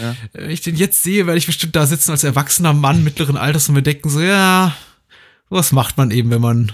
ja. 0.00 0.16
Wenn 0.32 0.50
ich 0.50 0.60
den 0.60 0.76
jetzt 0.76 1.02
sehe, 1.02 1.26
werde 1.26 1.38
ich 1.38 1.46
bestimmt 1.46 1.74
da 1.74 1.86
sitzen 1.86 2.10
als 2.10 2.24
erwachsener 2.24 2.72
Mann 2.72 3.02
mittleren 3.02 3.36
Alters 3.36 3.68
und 3.68 3.74
mir 3.74 3.82
denken 3.82 4.10
so, 4.10 4.20
ja, 4.20 4.76
was 5.48 5.72
macht 5.72 5.96
man 5.96 6.10
eben, 6.10 6.30
wenn 6.30 6.40
man, 6.40 6.72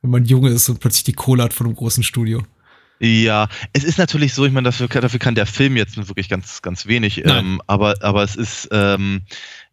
wenn 0.00 0.10
man 0.10 0.24
jung 0.24 0.46
ist 0.46 0.68
und 0.68 0.80
plötzlich 0.80 1.04
die 1.04 1.12
Kohle 1.12 1.44
hat 1.44 1.52
von 1.52 1.66
einem 1.66 1.76
großen 1.76 2.02
Studio. 2.02 2.42
Ja, 3.04 3.48
es 3.72 3.82
ist 3.82 3.98
natürlich 3.98 4.32
so, 4.32 4.46
ich 4.46 4.52
meine, 4.52 4.66
dafür, 4.66 4.86
dafür 4.86 5.18
kann 5.18 5.34
der 5.34 5.46
Film 5.46 5.76
jetzt 5.76 5.96
wirklich 5.96 6.28
ganz, 6.28 6.62
ganz 6.62 6.86
wenig, 6.86 7.24
ähm, 7.26 7.60
aber, 7.66 7.96
aber 8.00 8.22
es 8.22 8.36
ist 8.36 8.68
ähm, 8.70 9.22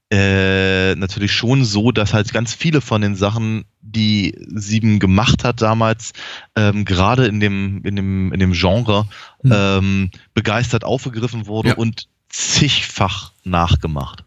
äh, 0.09 0.95
natürlich 0.95 1.31
schon 1.31 1.63
so, 1.63 1.91
dass 1.91 2.15
halt 2.15 2.33
ganz 2.33 2.55
viele 2.55 2.81
von 2.81 3.03
den 3.03 3.15
Sachen, 3.15 3.65
die 3.81 4.35
Sieben 4.47 4.97
gemacht 4.97 5.43
hat 5.43 5.61
damals, 5.61 6.13
ähm, 6.55 6.85
gerade 6.85 7.27
in 7.27 7.39
dem, 7.39 7.83
in 7.83 7.95
dem, 7.95 8.33
in 8.33 8.39
dem 8.39 8.53
Genre, 8.53 9.07
mhm. 9.43 10.09
begeistert 10.33 10.83
aufgegriffen 10.83 11.45
wurde 11.45 11.69
ja. 11.69 11.75
und 11.75 12.07
zigfach 12.29 13.33
nachgemacht. 13.43 14.23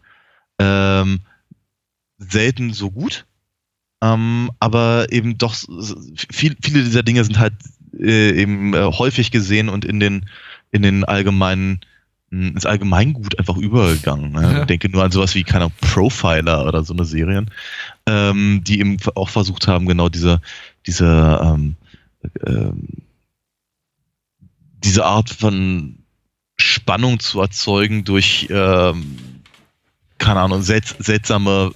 Ähm, 0.59 1.19
selten 2.17 2.71
so 2.71 2.89
gut, 2.89 3.25
ähm, 4.01 4.49
aber 4.61 5.07
eben 5.11 5.37
doch 5.37 5.55
viel, 5.55 6.55
viele 6.61 6.83
dieser 6.85 7.03
Dinge 7.03 7.25
sind 7.25 7.37
halt 7.37 7.53
äh, 7.99 8.31
eben 8.31 8.73
äh, 8.73 8.83
häufig 8.83 9.31
gesehen 9.31 9.69
und 9.69 9.85
in 9.85 9.99
den, 9.99 10.25
in 10.71 10.81
den 10.81 11.03
allgemeinen 11.03 11.81
hm, 12.33 12.49
ins 12.49 12.65
Allgemeingut 12.65 13.37
einfach 13.37 13.57
übergegangen. 13.57 14.31
Ne? 14.31 14.41
Ja. 14.41 14.59
Ich 14.61 14.65
denke 14.65 14.89
nur 14.89 15.03
an 15.03 15.11
sowas 15.11 15.35
wie 15.35 15.43
keiner 15.43 15.69
Profiler 15.69 16.65
oder 16.65 16.83
so 16.83 16.93
eine 16.93 17.05
Serien, 17.05 17.51
ähm, 18.07 18.61
die 18.63 18.79
eben 18.79 18.97
auch 19.15 19.29
versucht 19.29 19.67
haben, 19.67 19.85
genau 19.85 20.09
diese, 20.09 20.41
diese, 20.87 21.39
ähm, 21.43 21.75
ähm, 22.45 22.87
diese 24.83 25.05
Art 25.05 25.29
von 25.29 25.99
Spannung 26.57 27.19
zu 27.19 27.39
erzeugen 27.39 28.03
durch, 28.03 28.47
ähm, 28.49 29.17
keine 30.17 30.39
Ahnung, 30.39 30.61
selts 30.61 30.95
seltsame 30.99 31.71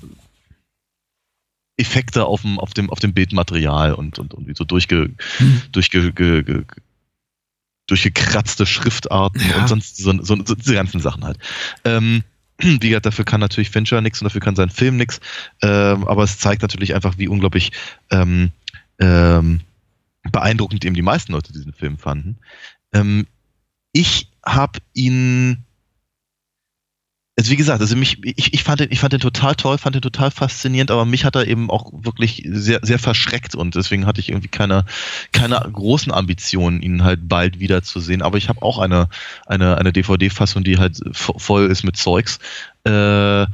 Effekte 1.77 2.25
auf 2.25 2.41
dem, 2.41 2.59
auf 2.59 2.73
dem, 2.73 2.89
auf 2.89 2.99
dem 2.99 3.13
Bildmaterial 3.13 3.93
und, 3.93 4.19
und, 4.19 4.33
und 4.33 4.57
so 4.57 4.63
durchge, 4.63 5.11
hm. 5.37 5.61
durchge, 5.71 6.11
ge, 6.11 6.43
ge, 6.43 6.63
durchgekratzte 7.85 8.65
Schriftarten 8.65 9.41
ja. 9.49 9.61
und 9.61 9.69
sonst 9.69 9.97
so, 9.97 10.11
so, 10.23 10.35
so, 10.43 10.55
diese 10.55 10.73
ganzen 10.73 10.99
Sachen 10.99 11.23
halt. 11.23 11.37
Ähm, 11.85 12.23
wie 12.59 12.79
gesagt, 12.79 13.05
dafür 13.05 13.25
kann 13.25 13.39
natürlich 13.39 13.69
Fincher 13.69 14.01
nichts 14.01 14.21
und 14.21 14.25
dafür 14.25 14.41
kann 14.41 14.55
sein 14.55 14.69
Film 14.69 14.97
nichts, 14.97 15.19
ähm, 15.61 16.07
aber 16.07 16.23
es 16.23 16.39
zeigt 16.39 16.63
natürlich 16.63 16.95
einfach, 16.95 17.17
wie 17.17 17.27
unglaublich 17.27 17.71
ähm, 18.09 18.51
ähm, 18.99 19.61
beeindruckend 20.31 20.83
eben 20.83 20.95
die 20.95 21.01
meisten 21.01 21.31
Leute 21.31 21.53
diesen 21.53 21.73
Film 21.73 21.97
fanden. 21.97 22.37
Ähm, 22.91 23.27
ich 23.91 24.29
habe 24.45 24.79
ihn 24.93 25.63
also 27.37 27.51
wie 27.51 27.55
gesagt, 27.55 27.81
also 27.81 27.95
mich, 27.95 28.17
ich, 28.23 28.55
ich, 28.55 28.63
fand 28.63 28.79
den, 28.79 28.91
ich 28.91 28.99
fand 28.99 29.13
den 29.13 29.19
total 29.19 29.53
toll, 29.53 29.77
fand 29.77 29.93
den 29.93 30.01
total 30.01 30.31
faszinierend, 30.31 30.89
aber 30.89 31.05
mich 31.05 31.23
hat 31.23 31.35
er 31.35 31.45
eben 31.45 31.69
auch 31.69 31.91
wirklich 31.93 32.43
sehr, 32.49 32.79
sehr 32.81 32.97
verschreckt 32.97 33.53
und 33.53 33.75
deswegen 33.75 34.07
hatte 34.07 34.19
ich 34.19 34.29
irgendwie 34.29 34.47
keine, 34.47 34.85
keine 35.33 35.57
großen 35.71 36.11
Ambitionen, 36.11 36.81
ihn 36.81 37.03
halt 37.03 37.29
bald 37.29 37.59
wiederzusehen. 37.59 38.23
Aber 38.23 38.39
ich 38.39 38.49
habe 38.49 38.63
auch 38.63 38.79
eine, 38.79 39.07
eine, 39.45 39.77
eine 39.77 39.93
DVD-Fassung, 39.93 40.63
die 40.63 40.79
halt 40.79 40.99
voll 41.11 41.67
ist 41.67 41.83
mit 41.83 41.95
Zeugs. 41.95 42.39
Äh, 42.85 43.45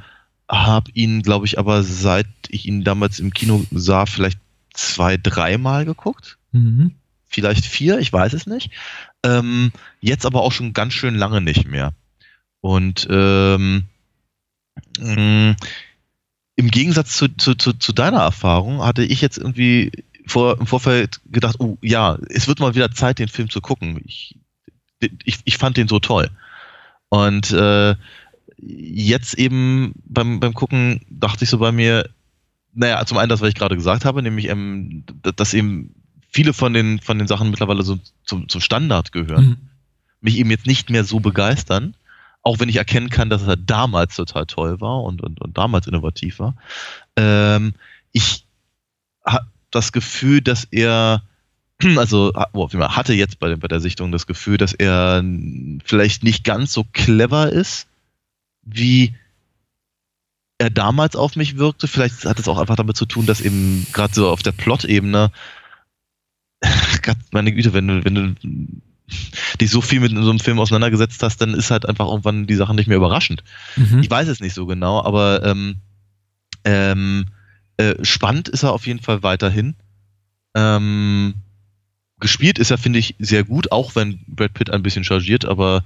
habe 0.49 0.91
ihn, 0.93 1.21
glaube 1.21 1.45
ich, 1.45 1.59
aber 1.59 1.83
seit 1.83 2.27
ich 2.47 2.65
ihn 2.65 2.85
damals 2.85 3.19
im 3.19 3.33
Kino 3.33 3.65
sah, 3.71 4.05
vielleicht 4.05 4.39
zwei, 4.73 5.17
dreimal 5.17 5.83
geguckt. 5.83 6.37
Mhm. 6.53 6.91
Vielleicht 7.27 7.65
vier, 7.65 7.99
ich 7.99 8.13
weiß 8.13 8.31
es 8.31 8.47
nicht. 8.47 8.71
Ähm, 9.23 9.73
jetzt 9.99 10.25
aber 10.25 10.41
auch 10.41 10.53
schon 10.53 10.71
ganz 10.71 10.93
schön 10.93 11.15
lange 11.15 11.41
nicht 11.41 11.67
mehr. 11.67 11.93
Und 12.63 13.07
ähm, 13.09 13.83
mh, 14.97 15.57
im 16.55 16.71
Gegensatz 16.71 17.17
zu, 17.17 17.27
zu, 17.27 17.55
zu, 17.55 17.73
zu, 17.73 17.91
deiner 17.91 18.21
Erfahrung 18.21 18.81
hatte 18.81 19.03
ich 19.03 19.19
jetzt 19.19 19.37
irgendwie 19.37 19.91
vor, 20.25 20.57
im 20.57 20.65
Vorfeld 20.65 21.19
gedacht, 21.29 21.57
oh 21.59 21.77
ja, 21.81 22.17
es 22.29 22.47
wird 22.47 22.61
mal 22.61 22.73
wieder 22.73 22.89
Zeit, 22.93 23.19
den 23.19 23.27
Film 23.27 23.49
zu 23.49 23.59
gucken. 23.59 23.99
Ich, 24.05 24.39
ich, 25.25 25.39
ich 25.43 25.57
fand 25.57 25.75
den 25.75 25.89
so 25.89 25.99
toll. 25.99 26.29
Und 27.09 27.51
äh, 27.51 27.95
jetzt 28.55 29.33
eben 29.33 29.91
beim, 30.05 30.39
beim 30.39 30.53
Gucken 30.53 31.01
dachte 31.09 31.43
ich 31.43 31.49
so 31.49 31.57
bei 31.57 31.73
mir, 31.73 32.09
naja, 32.73 33.05
zum 33.05 33.17
einen 33.17 33.27
das, 33.27 33.41
was 33.41 33.49
ich 33.49 33.55
gerade 33.55 33.75
gesagt 33.75 34.05
habe, 34.05 34.23
nämlich, 34.23 34.47
ähm, 34.47 35.03
dass 35.35 35.53
eben 35.53 35.93
viele 36.29 36.53
von 36.53 36.71
den, 36.71 37.01
von 37.01 37.19
den 37.19 37.27
Sachen 37.27 37.49
mittlerweile 37.49 37.83
so 37.83 37.99
zum, 38.23 38.47
zum 38.47 38.61
Standard 38.61 39.11
gehören, 39.11 39.45
mhm. 39.45 39.57
mich 40.21 40.37
eben 40.37 40.49
jetzt 40.49 40.65
nicht 40.65 40.89
mehr 40.89 41.03
so 41.03 41.19
begeistern 41.19 41.97
auch 42.43 42.59
wenn 42.59 42.69
ich 42.69 42.75
erkennen 42.75 43.09
kann, 43.09 43.29
dass 43.29 43.47
er 43.47 43.55
damals 43.55 44.15
total 44.15 44.45
toll 44.45 44.81
war 44.81 45.01
und, 45.03 45.21
und, 45.21 45.41
und 45.41 45.57
damals 45.57 45.87
innovativ 45.87 46.39
war. 46.39 46.55
Ähm, 47.15 47.73
ich 48.11 48.45
habe 49.25 49.47
das 49.71 49.93
Gefühl, 49.93 50.41
dass 50.41 50.65
er, 50.65 51.23
also 51.97 52.33
hatte 52.35 53.13
jetzt 53.13 53.39
bei, 53.39 53.55
bei 53.55 53.67
der 53.69 53.79
Sichtung 53.79 54.11
das 54.11 54.27
Gefühl, 54.27 54.57
dass 54.57 54.73
er 54.73 55.23
vielleicht 55.85 56.23
nicht 56.23 56.43
ganz 56.43 56.73
so 56.73 56.85
clever 56.91 57.51
ist, 57.51 57.87
wie 58.61 59.15
er 60.57 60.69
damals 60.69 61.15
auf 61.15 61.37
mich 61.37 61.57
wirkte. 61.57 61.87
Vielleicht 61.87 62.25
hat 62.25 62.39
es 62.39 62.47
auch 62.49 62.59
einfach 62.59 62.75
damit 62.75 62.97
zu 62.97 63.05
tun, 63.05 63.25
dass 63.25 63.41
eben 63.41 63.87
gerade 63.93 64.13
so 64.13 64.29
auf 64.29 64.43
der 64.43 64.51
Plot-Ebene, 64.51 65.31
meine 67.31 67.53
Güte, 67.53 67.73
wenn 67.73 67.87
du, 67.87 68.05
wenn 68.05 68.15
du 68.15 68.35
dich 69.59 69.69
so 69.69 69.81
viel 69.81 69.99
mit 69.99 70.11
so 70.11 70.29
einem 70.29 70.39
Film 70.39 70.59
auseinandergesetzt 70.59 71.21
hast, 71.23 71.41
dann 71.41 71.53
ist 71.53 71.71
halt 71.71 71.87
einfach 71.87 72.07
irgendwann 72.07 72.47
die 72.47 72.55
Sache 72.55 72.73
nicht 72.73 72.87
mehr 72.87 72.97
überraschend. 72.97 73.43
Mhm. 73.75 73.99
Ich 73.99 74.09
weiß 74.09 74.27
es 74.27 74.39
nicht 74.39 74.53
so 74.53 74.65
genau, 74.65 75.03
aber 75.03 75.43
ähm, 75.43 75.77
ähm, 76.63 77.25
äh, 77.77 77.95
spannend 78.03 78.49
ist 78.49 78.63
er 78.63 78.73
auf 78.73 78.87
jeden 78.87 79.01
Fall 79.01 79.23
weiterhin. 79.23 79.75
Ähm, 80.55 81.35
gespielt 82.19 82.59
ist 82.59 82.71
er, 82.71 82.77
finde 82.77 82.99
ich, 82.99 83.15
sehr 83.19 83.43
gut, 83.43 83.71
auch 83.71 83.95
wenn 83.95 84.19
Brad 84.27 84.53
Pitt 84.53 84.69
ein 84.69 84.83
bisschen 84.83 85.03
chargiert, 85.03 85.45
aber 85.45 85.83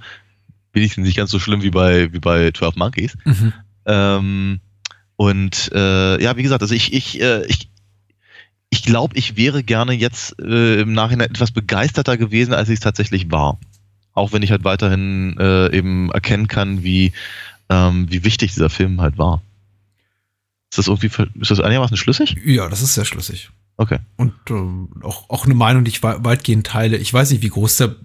wenigstens 0.72 1.06
nicht 1.06 1.16
ganz 1.16 1.30
so 1.30 1.38
schlimm 1.38 1.62
wie 1.62 1.70
bei, 1.70 2.12
wie 2.12 2.20
bei 2.20 2.52
12 2.52 2.76
Monkeys. 2.76 3.16
Mhm. 3.24 3.52
Ähm, 3.86 4.60
und 5.16 5.72
äh, 5.74 6.22
ja, 6.22 6.36
wie 6.36 6.42
gesagt, 6.42 6.62
also 6.62 6.74
ich, 6.74 6.92
ich, 6.92 7.20
äh, 7.20 7.44
ich, 7.46 7.67
ich 8.70 8.82
glaube, 8.82 9.16
ich 9.16 9.36
wäre 9.36 9.62
gerne 9.62 9.92
jetzt 9.92 10.38
äh, 10.40 10.80
im 10.80 10.92
Nachhinein 10.92 11.30
etwas 11.30 11.50
begeisterter 11.50 12.16
gewesen, 12.16 12.52
als 12.54 12.68
ich 12.68 12.74
es 12.74 12.80
tatsächlich 12.80 13.30
war. 13.30 13.58
Auch 14.12 14.32
wenn 14.32 14.42
ich 14.42 14.50
halt 14.50 14.64
weiterhin 14.64 15.36
äh, 15.38 15.74
eben 15.76 16.10
erkennen 16.10 16.48
kann, 16.48 16.82
wie 16.82 17.12
ähm, 17.68 18.06
wie 18.10 18.24
wichtig 18.24 18.52
dieser 18.52 18.70
Film 18.70 19.00
halt 19.00 19.18
war. 19.18 19.42
Ist 20.70 20.78
das 20.78 20.88
irgendwie, 20.88 21.10
ist 21.40 21.50
das 21.50 21.60
einigermaßen 21.60 21.96
schlüssig? 21.96 22.36
Ja, 22.44 22.68
das 22.68 22.82
ist 22.82 22.94
sehr 22.94 23.04
schlüssig. 23.04 23.50
Okay. 23.76 23.98
Und 24.16 24.34
äh, 24.50 25.04
auch, 25.04 25.30
auch 25.30 25.44
eine 25.44 25.54
Meinung, 25.54 25.84
die 25.84 25.90
ich 25.90 26.02
weitgehend 26.02 26.66
teile. 26.66 26.96
Ich 26.96 27.12
weiß 27.12 27.30
nicht, 27.30 27.42
wie 27.42 27.48
groß 27.48 27.76
der. 27.78 27.96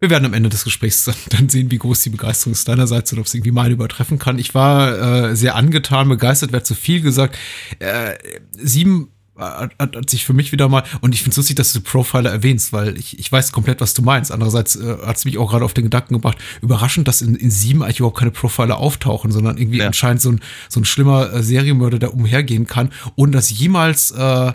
Wir 0.00 0.08
werden 0.08 0.24
am 0.24 0.32
Ende 0.32 0.48
des 0.48 0.64
Gesprächs 0.64 1.04
dann 1.28 1.48
sehen, 1.50 1.70
wie 1.70 1.78
groß 1.78 2.02
die 2.02 2.10
Begeisterung 2.10 2.52
ist 2.52 2.66
deinerseits 2.66 3.12
und 3.12 3.18
ob 3.18 3.26
es 3.26 3.34
irgendwie 3.34 3.52
meine 3.52 3.74
übertreffen 3.74 4.18
kann. 4.18 4.38
Ich 4.38 4.54
war 4.54 5.28
äh, 5.28 5.36
sehr 5.36 5.54
angetan, 5.54 6.08
begeistert, 6.08 6.52
wäre 6.52 6.62
zu 6.62 6.74
viel 6.74 7.02
gesagt. 7.02 7.36
Äh, 7.78 8.14
sieben 8.52 9.08
hat, 9.36 9.72
hat, 9.78 9.96
hat 9.96 10.10
sich 10.10 10.24
für 10.24 10.32
mich 10.32 10.52
wieder 10.52 10.68
mal, 10.68 10.84
und 11.00 11.14
ich 11.14 11.22
finde 11.22 11.32
es 11.32 11.36
lustig, 11.38 11.56
dass 11.56 11.72
du 11.72 11.80
Profiler 11.80 12.30
erwähnst, 12.30 12.72
weil 12.72 12.98
ich, 12.98 13.18
ich 13.18 13.30
weiß 13.30 13.52
komplett, 13.52 13.80
was 13.80 13.94
du 13.94 14.02
meinst. 14.02 14.32
Andererseits 14.32 14.76
äh, 14.76 14.96
hat 15.04 15.16
es 15.16 15.24
mich 15.24 15.38
auch 15.38 15.50
gerade 15.50 15.64
auf 15.64 15.74
den 15.74 15.84
Gedanken 15.84 16.14
gebracht, 16.14 16.38
überraschend, 16.62 17.08
dass 17.08 17.22
in, 17.22 17.34
in 17.34 17.50
sieben 17.50 17.82
eigentlich 17.82 18.00
überhaupt 18.00 18.18
keine 18.18 18.30
Profiler 18.30 18.78
auftauchen, 18.78 19.32
sondern 19.32 19.58
irgendwie 19.58 19.78
ja. 19.78 19.86
anscheinend 19.86 20.22
so 20.22 20.32
ein, 20.32 20.40
so 20.68 20.80
ein 20.80 20.84
schlimmer 20.84 21.32
äh, 21.32 21.42
Serienmörder, 21.42 21.98
der 21.98 22.14
umhergehen 22.14 22.66
kann, 22.66 22.90
ohne 23.16 23.32
dass 23.32 23.50
jemals 23.50 24.10
äh, 24.12 24.52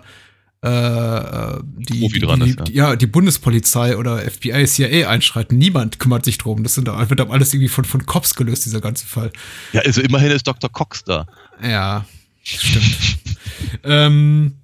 äh, 0.65 1.61
die, 1.77 2.07
die, 2.07 2.19
die, 2.19 2.49
ist, 2.49 2.69
ja. 2.69 2.89
ja. 2.89 2.95
die 2.95 3.05
Bundespolizei 3.05 3.97
oder 3.97 4.19
FBI, 4.19 4.65
CIA 4.65 5.09
einschreiten. 5.09 5.57
Niemand 5.59 5.99
kümmert 5.99 6.25
sich 6.25 6.39
drum. 6.39 6.63
Das 6.63 6.73
sind, 6.73 6.87
wird 6.87 7.19
dann 7.19 7.29
alles 7.29 7.53
irgendwie 7.53 7.67
von, 7.67 7.85
von 7.85 8.05
Cops 8.07 8.33
gelöst, 8.33 8.65
dieser 8.65 8.81
ganze 8.81 9.05
Fall. 9.05 9.31
Ja, 9.73 9.81
also 9.81 10.01
immerhin 10.01 10.31
ist 10.31 10.47
Dr. 10.47 10.71
Cox 10.71 11.03
da. 11.03 11.27
Ja, 11.61 12.05
stimmt. 12.41 13.19
ähm, 13.83 14.55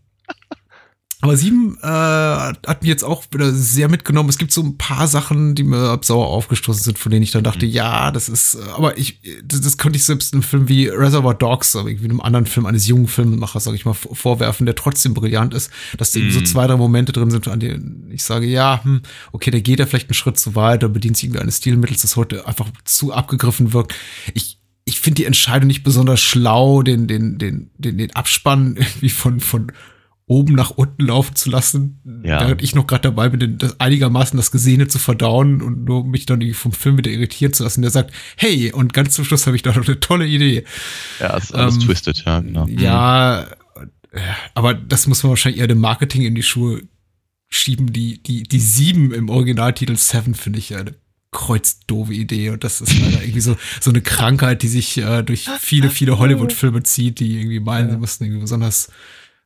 aber 1.22 1.38
sieben 1.38 1.78
äh, 1.82 1.86
hat 1.86 2.82
mich 2.82 2.90
jetzt 2.90 3.04
auch 3.04 3.24
wieder 3.32 3.54
sehr 3.54 3.90
mitgenommen. 3.90 4.30
Es 4.30 4.40
gibt 4.40 4.52
so 4.52 4.62
ein 4.64 4.78
paar 4.78 5.08
Sachen, 5.08 5.54
die 5.54 5.64
mir 5.64 6.00
sauer 6.02 6.28
aufgestoßen 6.28 6.82
sind, 6.82 7.00
von 7.00 7.12
denen 7.12 7.22
ich 7.22 7.30
dann 7.30 7.44
dachte, 7.44 7.68
mhm. 7.68 7.72
ja, 7.72 8.12
das 8.12 8.28
ist, 8.28 8.56
äh, 8.56 8.70
aber 8.76 8.98
ich, 8.98 9.20
das, 9.44 9.62
das 9.62 9.78
könnte 9.78 9.98
ich 9.98 10.04
selbst 10.04 10.34
einem 10.34 10.42
Film 10.42 10.68
wie 10.68 10.88
Reservoir 10.88 11.36
Dogs, 11.36 11.76
oder 11.76 11.88
irgendwie 11.88 12.10
einem 12.10 12.22
anderen 12.22 12.48
Film 12.48 12.66
eines 12.66 12.88
jungen 12.88 13.08
Filmemachers, 13.08 13.66
sag 13.66 13.76
ich 13.76 13.86
mal, 13.86 13.94
vorwerfen, 13.94 14.66
der 14.66 14.74
trotzdem 14.74 15.14
brillant 15.14 15.54
ist, 15.54 15.70
dass 15.98 16.16
mhm. 16.16 16.32
so 16.32 16.42
zwei, 16.42 16.66
drei 16.66 16.76
Momente 16.76 17.12
drin 17.12 17.30
sind, 17.30 17.48
an 17.48 17.60
denen 17.60 18.10
ich 18.12 18.24
sage, 18.24 18.48
ja, 18.48 18.84
hm, 18.84 19.02
okay, 19.32 19.52
der 19.52 19.62
geht 19.62 19.80
ja 19.80 19.86
vielleicht 19.86 20.10
einen 20.10 20.16
Schritt 20.16 20.40
zu 20.40 20.56
weit, 20.56 20.84
oder 20.84 20.92
bedient 20.92 21.18
sich 21.18 21.26
irgendwie 21.26 21.42
eines 21.42 21.58
Stilmittels, 21.58 22.02
das 22.02 22.16
heute 22.16 22.48
einfach 22.48 22.70
zu 22.84 23.14
abgegriffen 23.14 23.74
wirkt. 23.74 23.94
Ich, 24.34 24.58
ich 24.86 25.00
finde 25.00 25.18
die 25.18 25.26
Entscheidung 25.26 25.68
nicht 25.68 25.84
besonders 25.84 26.20
schlau, 26.20 26.82
den, 26.82 27.08
den, 27.08 27.38
den, 27.38 27.70
den, 27.78 28.00
den 28.00 28.16
Abspann 28.16 28.76
irgendwie 28.78 29.10
von, 29.10 29.40
von 29.40 29.72
oben 30.32 30.54
nach 30.56 30.70
unten 30.70 31.08
laufen 31.08 31.36
zu 31.36 31.50
lassen, 31.50 32.00
ja. 32.24 32.40
während 32.40 32.64
ich 32.64 32.74
noch 32.74 32.88
gerade 32.88 33.02
dabei 33.02 33.28
bin, 33.28 33.58
das 33.58 33.78
einigermaßen 33.82 34.38
das 34.38 34.50
Gesehene 34.50 34.88
zu 34.88 34.98
verdauen 34.98 35.62
und 35.62 35.84
nur 35.84 36.06
mich 36.06 36.26
dann 36.26 36.40
irgendwie 36.40 36.56
vom 36.56 36.72
Film 36.72 36.98
wieder 36.98 37.12
irritieren 37.12 37.52
zu 37.52 37.64
lassen. 37.64 37.82
Der 37.82 37.92
sagt, 37.92 38.14
hey, 38.38 38.72
und 38.72 38.94
ganz 38.94 39.14
zum 39.14 39.26
Schluss 39.26 39.46
habe 39.46 39.58
ich 39.58 39.62
da 39.62 39.74
noch 39.74 39.86
eine 39.86 40.00
tolle 40.00 40.26
Idee. 40.26 40.64
Ja, 41.20 41.36
ist 41.36 41.54
alles 41.54 41.76
ähm, 41.76 41.82
twisted, 41.82 42.24
ja, 42.26 42.40
genau. 42.40 42.66
Ja, 42.68 43.46
aber 44.54 44.74
das 44.74 45.06
muss 45.06 45.22
man 45.22 45.32
wahrscheinlich 45.32 45.60
eher 45.60 45.68
dem 45.68 45.82
Marketing 45.82 46.22
in 46.22 46.34
die 46.34 46.44
Schuhe 46.44 46.82
schieben. 47.50 47.92
Die, 47.92 48.24
die, 48.24 48.44
die 48.44 48.60
sieben 48.60 49.14
im 49.14 49.28
Originaltitel 49.28 49.98
Seven 49.98 50.34
finde 50.34 50.60
ich 50.60 50.78
eine 50.78 50.96
kreuzdoofe 51.32 52.14
Idee 52.14 52.52
und 52.52 52.64
das 52.64 52.80
ist 52.80 52.98
leider 52.98 53.22
irgendwie 53.22 53.42
so, 53.42 53.58
so 53.82 53.90
eine 53.90 54.02
Krankheit, 54.02 54.64
die 54.64 54.70
sich 54.70 54.98
äh, 54.98 55.24
durch 55.24 55.50
viele, 55.60 55.90
viele 55.90 56.20
Hollywood-Filme 56.20 56.84
zieht, 56.84 57.20
die 57.20 57.38
irgendwie 57.38 57.60
meinen, 57.60 57.88
ja. 57.88 57.94
sie 57.96 58.00
mussten 58.00 58.24
irgendwie 58.24 58.42
besonders 58.42 58.90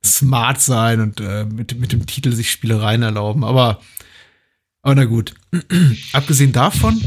smart 0.05 0.61
sein 0.61 1.01
und 1.01 1.19
äh, 1.19 1.45
mit, 1.45 1.79
mit 1.79 1.91
dem 1.91 2.05
Titel 2.05 2.31
sich 2.31 2.51
Spielereien 2.51 3.01
erlauben. 3.01 3.43
Aber, 3.43 3.81
aber 4.81 4.95
na 4.95 5.05
gut. 5.05 5.35
Abgesehen 6.13 6.51
davon, 6.51 7.01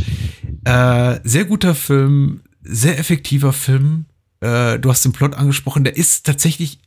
äh, 0.64 1.20
sehr 1.24 1.44
guter 1.44 1.74
Film, 1.74 2.42
sehr 2.62 2.98
effektiver 2.98 3.52
Film. 3.52 4.06
Äh, 4.40 4.78
du 4.78 4.90
hast 4.90 5.04
den 5.04 5.12
Plot 5.12 5.34
angesprochen, 5.34 5.84
der 5.84 5.96
ist 5.96 6.26
tatsächlich 6.26 6.80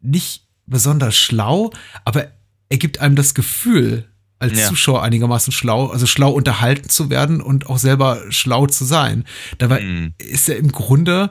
nicht 0.00 0.46
besonders 0.66 1.16
schlau, 1.16 1.70
aber 2.04 2.32
er 2.68 2.78
gibt 2.78 3.00
einem 3.00 3.16
das 3.16 3.34
Gefühl, 3.34 4.08
als 4.38 4.58
ja. 4.58 4.68
Zuschauer 4.68 5.02
einigermaßen 5.02 5.52
schlau, 5.52 5.88
also 5.88 6.06
schlau 6.06 6.30
unterhalten 6.30 6.88
zu 6.88 7.10
werden 7.10 7.40
und 7.40 7.66
auch 7.68 7.78
selber 7.78 8.22
schlau 8.30 8.66
zu 8.66 8.84
sein. 8.84 9.24
Dabei 9.58 9.80
mhm. 9.80 10.14
ist 10.18 10.48
er 10.48 10.56
im 10.56 10.70
Grunde 10.70 11.30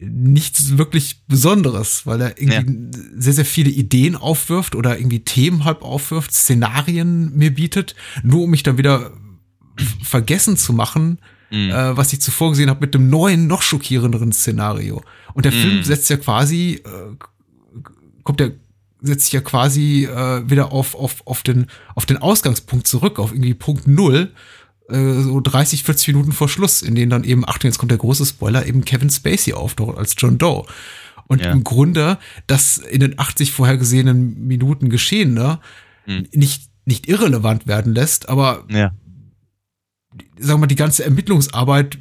nichts 0.00 0.78
wirklich 0.78 1.22
Besonderes, 1.28 2.06
weil 2.06 2.20
er 2.22 2.40
irgendwie 2.40 2.90
ja. 2.90 3.00
sehr, 3.16 3.34
sehr 3.34 3.44
viele 3.44 3.70
Ideen 3.70 4.16
aufwirft 4.16 4.74
oder 4.74 4.98
irgendwie 4.98 5.20
Themen 5.20 5.64
halb 5.64 5.82
aufwirft, 5.82 6.32
Szenarien 6.32 7.36
mir 7.36 7.54
bietet, 7.54 7.94
nur 8.22 8.44
um 8.44 8.50
mich 8.50 8.62
dann 8.62 8.78
wieder 8.78 9.12
vergessen 10.02 10.56
zu 10.56 10.72
machen, 10.72 11.18
mhm. 11.50 11.70
äh, 11.70 11.96
was 11.96 12.12
ich 12.12 12.20
zuvor 12.20 12.50
gesehen 12.50 12.70
habe 12.70 12.80
mit 12.80 12.94
dem 12.94 13.10
neuen, 13.10 13.46
noch 13.46 13.62
schockierenderen 13.62 14.32
Szenario. 14.32 15.02
Und 15.34 15.44
der 15.44 15.52
mhm. 15.52 15.56
Film 15.56 15.82
setzt 15.84 16.08
ja 16.08 16.16
quasi, 16.16 16.82
äh, 16.84 17.16
kommt 18.22 18.40
der 18.40 18.52
setzt 19.02 19.26
sich 19.26 19.32
ja 19.32 19.40
quasi 19.40 20.04
äh, 20.04 20.48
wieder 20.50 20.72
auf, 20.72 20.94
auf, 20.94 21.22
auf, 21.26 21.42
den, 21.42 21.66
auf 21.94 22.04
den 22.04 22.18
Ausgangspunkt 22.18 22.86
zurück, 22.86 23.18
auf 23.18 23.32
irgendwie 23.32 23.54
Punkt 23.54 23.86
Null 23.86 24.30
äh, 24.92 25.22
so 25.22 25.40
30, 25.40 25.84
40 25.84 26.08
Minuten 26.08 26.32
vor 26.32 26.48
Schluss, 26.48 26.82
in 26.82 26.94
denen 26.94 27.10
dann 27.10 27.24
eben, 27.24 27.48
Achtung, 27.48 27.68
jetzt 27.68 27.78
kommt 27.78 27.90
der 27.90 27.98
große 27.98 28.26
Spoiler, 28.26 28.66
eben 28.66 28.84
Kevin 28.84 29.10
Spacey 29.10 29.52
auftaucht 29.52 29.98
als 29.98 30.14
John 30.16 30.38
Doe. 30.38 30.64
Und 31.26 31.42
ja. 31.42 31.52
im 31.52 31.62
Grunde 31.62 32.18
das 32.46 32.78
in 32.78 33.00
den 33.00 33.18
80 33.18 33.52
vorhergesehenen 33.52 34.46
Minuten 34.46 34.90
Geschehene 34.90 35.60
hm. 36.04 36.26
nicht, 36.32 36.70
nicht 36.84 37.08
irrelevant 37.08 37.66
werden 37.66 37.94
lässt, 37.94 38.28
aber 38.28 38.64
ja. 38.68 38.92
sagen 40.38 40.54
wir 40.54 40.58
mal, 40.58 40.66
die 40.66 40.76
ganze 40.76 41.04
Ermittlungsarbeit 41.04 41.98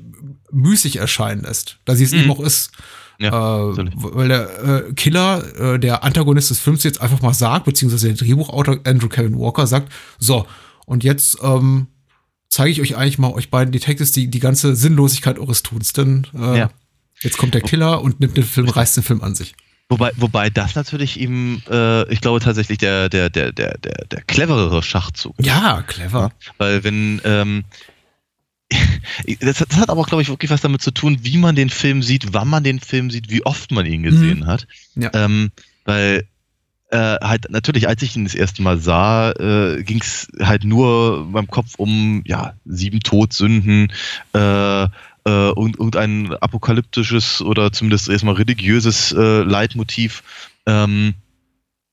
müßig 0.52 0.98
erscheinen 0.98 1.44
lässt, 1.44 1.80
da 1.86 1.96
sie 1.96 2.06
es 2.06 2.12
mhm. 2.12 2.20
eben 2.22 2.32
auch 2.32 2.40
ist. 2.40 2.72
Ja, 3.20 3.70
äh, 3.70 3.92
weil 3.94 4.30
der 4.30 4.64
äh, 4.64 4.94
Killer, 4.94 5.44
äh, 5.60 5.80
der 5.80 6.04
Antagonist 6.04 6.52
des 6.52 6.60
Films 6.60 6.84
jetzt 6.84 7.02
einfach 7.02 7.22
mal 7.22 7.34
sagt, 7.34 7.66
beziehungsweise 7.66 8.08
der 8.08 8.16
Drehbuchautor 8.16 8.80
Andrew 8.86 9.10
Kevin 9.10 9.38
Walker 9.38 9.68
sagt, 9.68 9.92
so, 10.18 10.48
und 10.86 11.04
jetzt 11.04 11.38
ähm, 11.44 11.88
zeige 12.50 12.72
ich 12.72 12.82
euch 12.82 12.98
eigentlich 12.98 13.18
mal, 13.18 13.32
euch 13.32 13.50
beiden 13.50 13.72
Detectives, 13.72 14.12
die, 14.12 14.28
die 14.28 14.40
ganze 14.40 14.76
Sinnlosigkeit 14.76 15.40
eures 15.40 15.64
Tuns. 15.64 15.94
Denn 15.94 16.28
äh, 16.36 16.58
ja. 16.58 16.72
jetzt 17.22 17.38
kommt 17.38 17.54
der 17.54 17.62
Killer 17.62 18.02
und 18.02 18.20
nimmt 18.20 18.36
den 18.36 18.44
Film, 18.44 18.68
reißt 18.68 18.98
den 18.98 19.04
Film 19.04 19.22
an 19.22 19.36
sich. 19.36 19.56
Wobei, 19.88 20.12
wobei 20.18 20.52
das 20.52 20.76
natürlich 20.76 21.20
eben, 21.20 21.64
äh, 21.70 22.08
ich 22.12 22.22
glaube 22.22 22.40
tatsächlich 22.40 22.78
der, 22.78 23.10
der, 23.10 23.32
der, 23.32 23.52
der, 23.52 23.78
der, 23.80 24.06
der 24.06 24.22
cleverere 24.22 24.84
Schachzug. 24.84 25.34
Ja, 25.40 25.84
clever. 25.88 26.32
Weil 26.60 26.84
wenn, 26.84 27.20
ähm, 27.24 27.64
das, 29.40 29.58
das, 29.58 29.78
hat 29.78 29.90
aber, 29.90 30.04
glaube 30.04 30.22
ich, 30.22 30.30
wirklich 30.30 30.52
was 30.52 30.62
damit 30.62 30.84
zu 30.84 30.92
tun, 30.92 31.18
wie 31.22 31.38
man 31.38 31.56
den 31.56 31.72
Film 31.72 32.04
sieht, 32.04 32.34
wann 32.34 32.50
man 32.50 32.64
den 32.64 32.80
Film 32.80 33.10
sieht, 33.10 33.32
wie 33.32 33.44
oft 33.46 33.72
man 33.72 33.88
ihn 33.88 34.04
gesehen 34.04 34.42
mhm. 34.42 34.46
hat. 34.46 34.68
Ja. 34.94 35.10
Ähm, 35.14 35.52
weil 35.86 36.28
äh, 36.92 37.18
halt 37.22 37.50
natürlich, 37.50 37.88
als 37.88 38.02
ich 38.02 38.16
ihn 38.16 38.24
das 38.24 38.36
erste 38.36 38.62
Mal 38.62 38.80
sah, 38.80 39.32
äh, 39.32 39.84
ging 39.84 40.02
es 40.02 40.28
halt 40.40 40.64
nur 40.64 41.32
beim 41.32 41.48
Kopf 41.48 41.76
um 41.78 42.24
ja 42.26 42.54
sieben 42.66 43.02
Todsünden 43.02 43.92
äh, 44.34 44.84
äh, 44.84 45.52
und, 45.52 45.78
und 45.78 45.96
ein 45.96 46.34
apokalyptisches 46.34 47.42
oder 47.42 47.72
zumindest 47.72 48.10
erstmal 48.10 48.36
religiöses 48.36 49.12
äh, 49.12 49.44
Leitmotiv. 49.44 50.24
Ähm, 50.66 51.14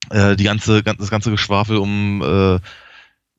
äh, 0.09 0.35
die 0.35 0.45
ganze, 0.45 0.81
das 0.81 1.09
ganze 1.09 1.31
Geschwafel 1.31 1.77
um 1.77 2.21
äh, 2.21 2.59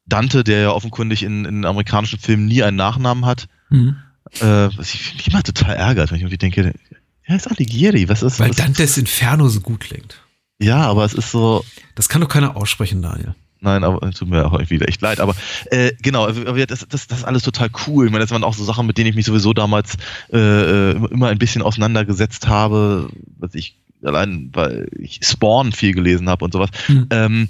Dante, 0.07 0.45
der 0.45 0.61
ja 0.61 0.71
offenkundig 0.71 1.23
in, 1.23 1.45
in 1.45 1.65
amerikanischen 1.65 2.19
Filmen 2.19 2.47
nie 2.47 2.63
einen 2.63 2.77
Nachnamen 2.77 3.27
hat. 3.27 3.49
Mhm. 3.71 3.97
Äh, 4.41 4.69
was 4.77 4.95
ich 4.95 5.15
mich 5.15 5.29
immer 5.29 5.43
total 5.43 5.75
ärgert, 5.75 6.11
wenn 6.11 6.17
ich 6.17 6.23
irgendwie 6.23 6.39
denke, 6.39 6.75
er 7.23 7.37
ist 7.37 7.51
Alighieri, 7.51 8.09
was 8.09 8.23
ist 8.23 8.39
Weil 8.39 8.51
was 8.51 8.57
Dantes 8.57 8.97
Inferno 8.97 9.49
so 9.49 9.61
gut 9.61 9.81
klingt. 9.81 10.21
Ja, 10.59 10.83
aber 10.87 11.05
es 11.05 11.15
ist 11.15 11.31
so. 11.31 11.65
Das 11.95 12.09
kann 12.09 12.21
doch 12.21 12.29
keiner 12.29 12.57
aussprechen, 12.57 13.03
Daniel. 13.03 13.35
Nein, 13.61 13.83
aber 13.83 14.11
tut 14.13 14.29
mir 14.29 14.47
auch 14.47 14.59
wieder 14.71 14.89
echt 14.89 15.01
leid. 15.01 15.19
Aber 15.19 15.35
äh, 15.67 15.93
genau, 16.01 16.29
aber 16.29 16.67
das, 16.67 16.87
das, 16.89 17.07
das 17.09 17.19
ist 17.19 17.25
alles 17.25 17.43
total 17.43 17.71
cool. 17.87 18.07
Ich 18.07 18.13
meine, 18.13 18.23
das 18.23 18.31
waren 18.31 18.45
auch 18.45 18.55
so 18.55 18.65
Sachen, 18.65 18.87
mit 18.87 18.99
denen 18.99 19.09
ich 19.09 19.17
mich 19.17 19.27
sowieso 19.27 19.53
damals 19.53 19.97
äh, 20.33 20.39
äh 20.39 21.07
immer 21.11 21.29
ein 21.29 21.39
bisschen 21.39 21.63
auseinandergesetzt 21.63 22.47
habe, 22.47 23.11
was 23.39 23.55
ich 23.55 23.77
allein, 24.05 24.51
weil 24.53 24.89
ich 24.97 25.21
Spawn 25.23 25.73
viel 25.73 25.93
gelesen 25.93 26.29
habe 26.29 26.45
und 26.45 26.53
sowas. 26.53 26.71
Hm. 26.87 27.07
Ähm, 27.11 27.49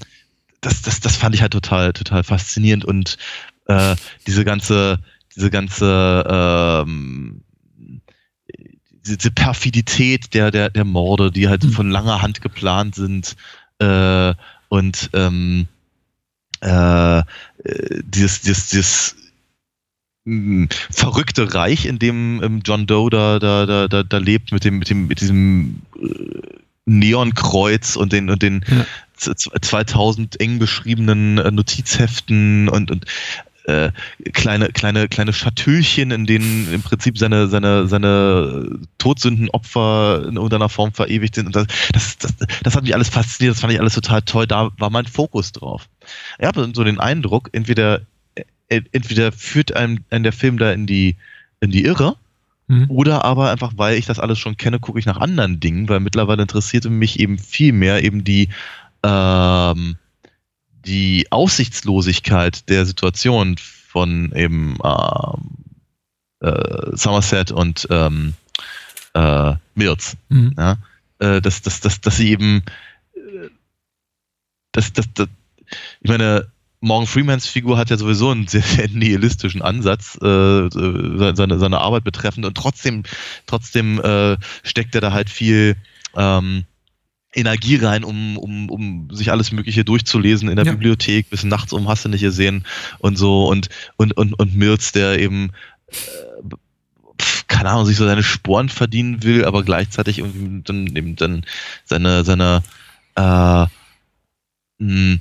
das, 0.60 0.82
das, 0.82 1.00
das 1.00 1.16
fand 1.16 1.34
ich 1.34 1.42
halt 1.42 1.52
total, 1.52 1.92
total 1.92 2.24
faszinierend 2.24 2.84
und 2.84 3.18
äh, 3.66 3.94
diese 4.26 4.44
ganze, 4.44 4.98
diese 5.36 5.50
ganze 5.50 6.24
ähm, 6.28 7.42
diese 9.16 9.30
Perfidität 9.30 10.34
der, 10.34 10.50
der, 10.50 10.70
der 10.70 10.84
Morde, 10.84 11.30
die 11.30 11.48
halt 11.48 11.64
mhm. 11.64 11.70
von 11.70 11.90
langer 11.90 12.22
Hand 12.22 12.40
geplant 12.40 12.94
sind 12.94 13.36
äh, 13.78 14.34
und 14.68 15.10
ähm, 15.14 15.66
äh, 16.60 17.22
dieses, 18.02 18.42
dieses, 18.42 18.68
dieses 18.68 19.16
mh, 20.24 20.34
hm, 20.34 20.68
verrückte 20.90 21.54
Reich, 21.54 21.86
in 21.86 21.98
dem 21.98 22.42
ähm, 22.42 22.60
John 22.64 22.86
Doe 22.86 23.10
da, 23.10 23.38
da, 23.38 23.66
da, 23.66 23.88
da, 23.88 24.02
da 24.02 24.18
lebt, 24.18 24.52
mit 24.52 24.64
dem, 24.64 24.78
mit 24.78 24.90
dem, 24.90 25.06
mit 25.06 25.20
diesem 25.20 25.82
äh, 25.96 26.58
Neonkreuz 26.86 27.96
und 27.96 28.12
den, 28.12 28.30
und 28.30 28.42
den 28.42 28.64
ja. 28.66 28.86
2000 29.16 30.40
eng 30.40 30.58
beschriebenen 30.58 31.38
äh, 31.38 31.50
Notizheften 31.50 32.68
und, 32.68 32.90
und 32.90 33.04
äh, 33.68 33.92
kleine, 34.32 34.70
kleine, 34.70 35.08
kleine 35.08 35.34
Schatüllchen, 35.34 36.10
in 36.10 36.24
denen 36.24 36.72
im 36.72 36.82
Prinzip 36.82 37.18
seine, 37.18 37.48
seine, 37.48 37.86
seine 37.86 38.80
Todsündenopfer 38.96 40.24
in 40.26 40.36
irgendeiner 40.36 40.70
Form 40.70 40.92
verewigt 40.92 41.34
sind. 41.34 41.46
Und 41.48 41.56
das, 41.56 41.66
das, 41.92 42.16
das, 42.16 42.34
das 42.62 42.74
hat 42.74 42.84
mich 42.84 42.94
alles 42.94 43.10
fasziniert, 43.10 43.54
das 43.54 43.60
fand 43.60 43.74
ich 43.74 43.80
alles 43.80 43.94
total 43.94 44.22
toll. 44.22 44.46
Da 44.46 44.70
war 44.78 44.88
mein 44.88 45.04
Fokus 45.04 45.52
drauf. 45.52 45.86
Ich 46.38 46.46
habe 46.46 46.70
so 46.74 46.82
den 46.82 46.98
Eindruck, 46.98 47.50
entweder, 47.52 48.00
äh, 48.68 48.80
entweder 48.92 49.32
führt 49.32 49.76
einem, 49.76 49.98
einem 50.08 50.22
der 50.22 50.32
Film 50.32 50.56
da 50.56 50.72
in 50.72 50.86
die, 50.86 51.16
in 51.60 51.70
die 51.70 51.84
Irre, 51.84 52.16
mhm. 52.68 52.86
oder 52.88 53.26
aber 53.26 53.50
einfach, 53.50 53.72
weil 53.76 53.98
ich 53.98 54.06
das 54.06 54.18
alles 54.18 54.38
schon 54.38 54.56
kenne, 54.56 54.78
gucke 54.78 54.98
ich 54.98 55.06
nach 55.06 55.18
anderen 55.18 55.60
Dingen, 55.60 55.90
weil 55.90 56.00
mittlerweile 56.00 56.40
interessierte 56.40 56.88
mich 56.88 57.20
eben 57.20 57.36
viel 57.36 57.74
mehr 57.74 58.02
eben 58.02 58.24
die, 58.24 58.48
ähm, 59.02 59.96
die 60.88 61.26
Aussichtslosigkeit 61.30 62.68
der 62.70 62.86
Situation 62.86 63.56
von 63.58 64.32
eben 64.34 64.78
ähm, 64.82 65.50
äh, 66.40 66.96
Somerset 66.96 67.52
und 67.52 67.86
ähm, 67.90 68.34
äh, 69.14 69.54
Mills. 69.74 70.16
Mhm. 70.30 70.54
Ja? 70.56 70.78
Äh, 71.18 71.40
dass, 71.42 71.62
dass, 71.62 71.80
dass, 71.80 72.00
dass 72.00 72.16
sie 72.16 72.30
eben 72.30 72.62
äh, 73.14 73.50
dass, 74.72 74.92
dass, 74.92 75.12
dass, 75.12 75.28
ich 76.00 76.08
meine, 76.08 76.50
Morgan 76.80 77.06
Freemans 77.06 77.46
Figur 77.46 77.76
hat 77.76 77.90
ja 77.90 77.96
sowieso 77.96 78.30
einen 78.30 78.46
sehr, 78.46 78.62
sehr 78.62 78.88
nihilistischen 78.88 79.60
Ansatz, 79.60 80.16
äh, 80.22 80.68
seine, 80.70 81.58
seine 81.58 81.78
Arbeit 81.78 82.04
betreffend 82.04 82.46
und 82.46 82.56
trotzdem, 82.56 83.02
trotzdem 83.46 84.00
äh, 84.00 84.36
steckt 84.62 84.94
er 84.94 85.00
da 85.00 85.12
halt 85.12 85.28
viel 85.28 85.76
ähm, 86.16 86.64
Energie 87.34 87.76
rein, 87.76 88.04
um, 88.04 88.38
um, 88.38 88.70
um 88.70 89.08
sich 89.12 89.30
alles 89.30 89.52
Mögliche 89.52 89.84
durchzulesen 89.84 90.48
in 90.48 90.56
der 90.56 90.64
ja. 90.64 90.72
Bibliothek, 90.72 91.28
bis 91.28 91.44
nachts 91.44 91.72
um 91.72 91.88
hast 91.88 92.04
du 92.04 92.08
nicht 92.08 92.22
gesehen 92.22 92.64
und 92.98 93.16
so 93.16 93.46
und, 93.46 93.68
und, 93.96 94.16
und, 94.16 94.38
und 94.38 94.56
Mills, 94.56 94.92
der 94.92 95.18
eben, 95.18 95.50
äh, 95.88 96.56
keine 97.46 97.70
Ahnung, 97.70 97.86
sich 97.86 97.96
so 97.96 98.06
seine 98.06 98.22
Sporen 98.22 98.68
verdienen 98.68 99.22
will, 99.22 99.44
aber 99.44 99.62
gleichzeitig 99.62 100.18
irgendwie 100.18 100.62
dann 100.62 100.86
eben 100.96 101.16
dann 101.16 101.44
seine, 101.84 102.24
seine, 102.24 102.62
äh, 103.14 103.66
mh, 104.78 105.18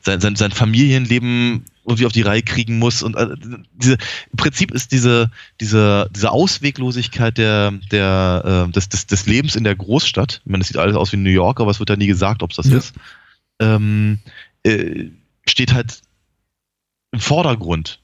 sein, 0.00 0.20
sein, 0.20 0.36
sein 0.36 0.52
Familienleben 0.52 1.64
irgendwie 1.84 2.06
auf 2.06 2.12
die 2.12 2.22
Reihe 2.22 2.42
kriegen 2.42 2.78
muss. 2.78 3.02
Und 3.02 3.16
äh, 3.16 3.28
diese, 3.74 3.94
im 3.94 4.36
Prinzip 4.36 4.72
ist 4.72 4.92
diese, 4.92 5.30
diese, 5.60 6.10
diese 6.14 6.30
Ausweglosigkeit 6.30 7.38
der, 7.38 7.72
der, 7.90 8.66
äh, 8.68 8.72
des, 8.72 8.88
des, 8.88 9.06
des 9.06 9.26
Lebens 9.26 9.56
in 9.56 9.64
der 9.64 9.76
Großstadt, 9.76 10.40
ich 10.44 10.50
meine, 10.50 10.62
es 10.62 10.68
sieht 10.68 10.78
alles 10.78 10.96
aus 10.96 11.12
wie 11.12 11.16
New 11.16 11.30
York, 11.30 11.60
aber 11.60 11.70
es 11.70 11.78
wird 11.78 11.90
ja 11.90 11.96
nie 11.96 12.08
gesagt, 12.08 12.42
ob 12.42 12.50
es 12.50 12.56
das 12.56 12.68
ja. 12.68 12.78
ist, 12.78 12.94
ähm, 13.60 14.18
äh, 14.64 15.10
steht 15.46 15.72
halt 15.72 16.00
im 17.12 17.20
Vordergrund. 17.20 18.00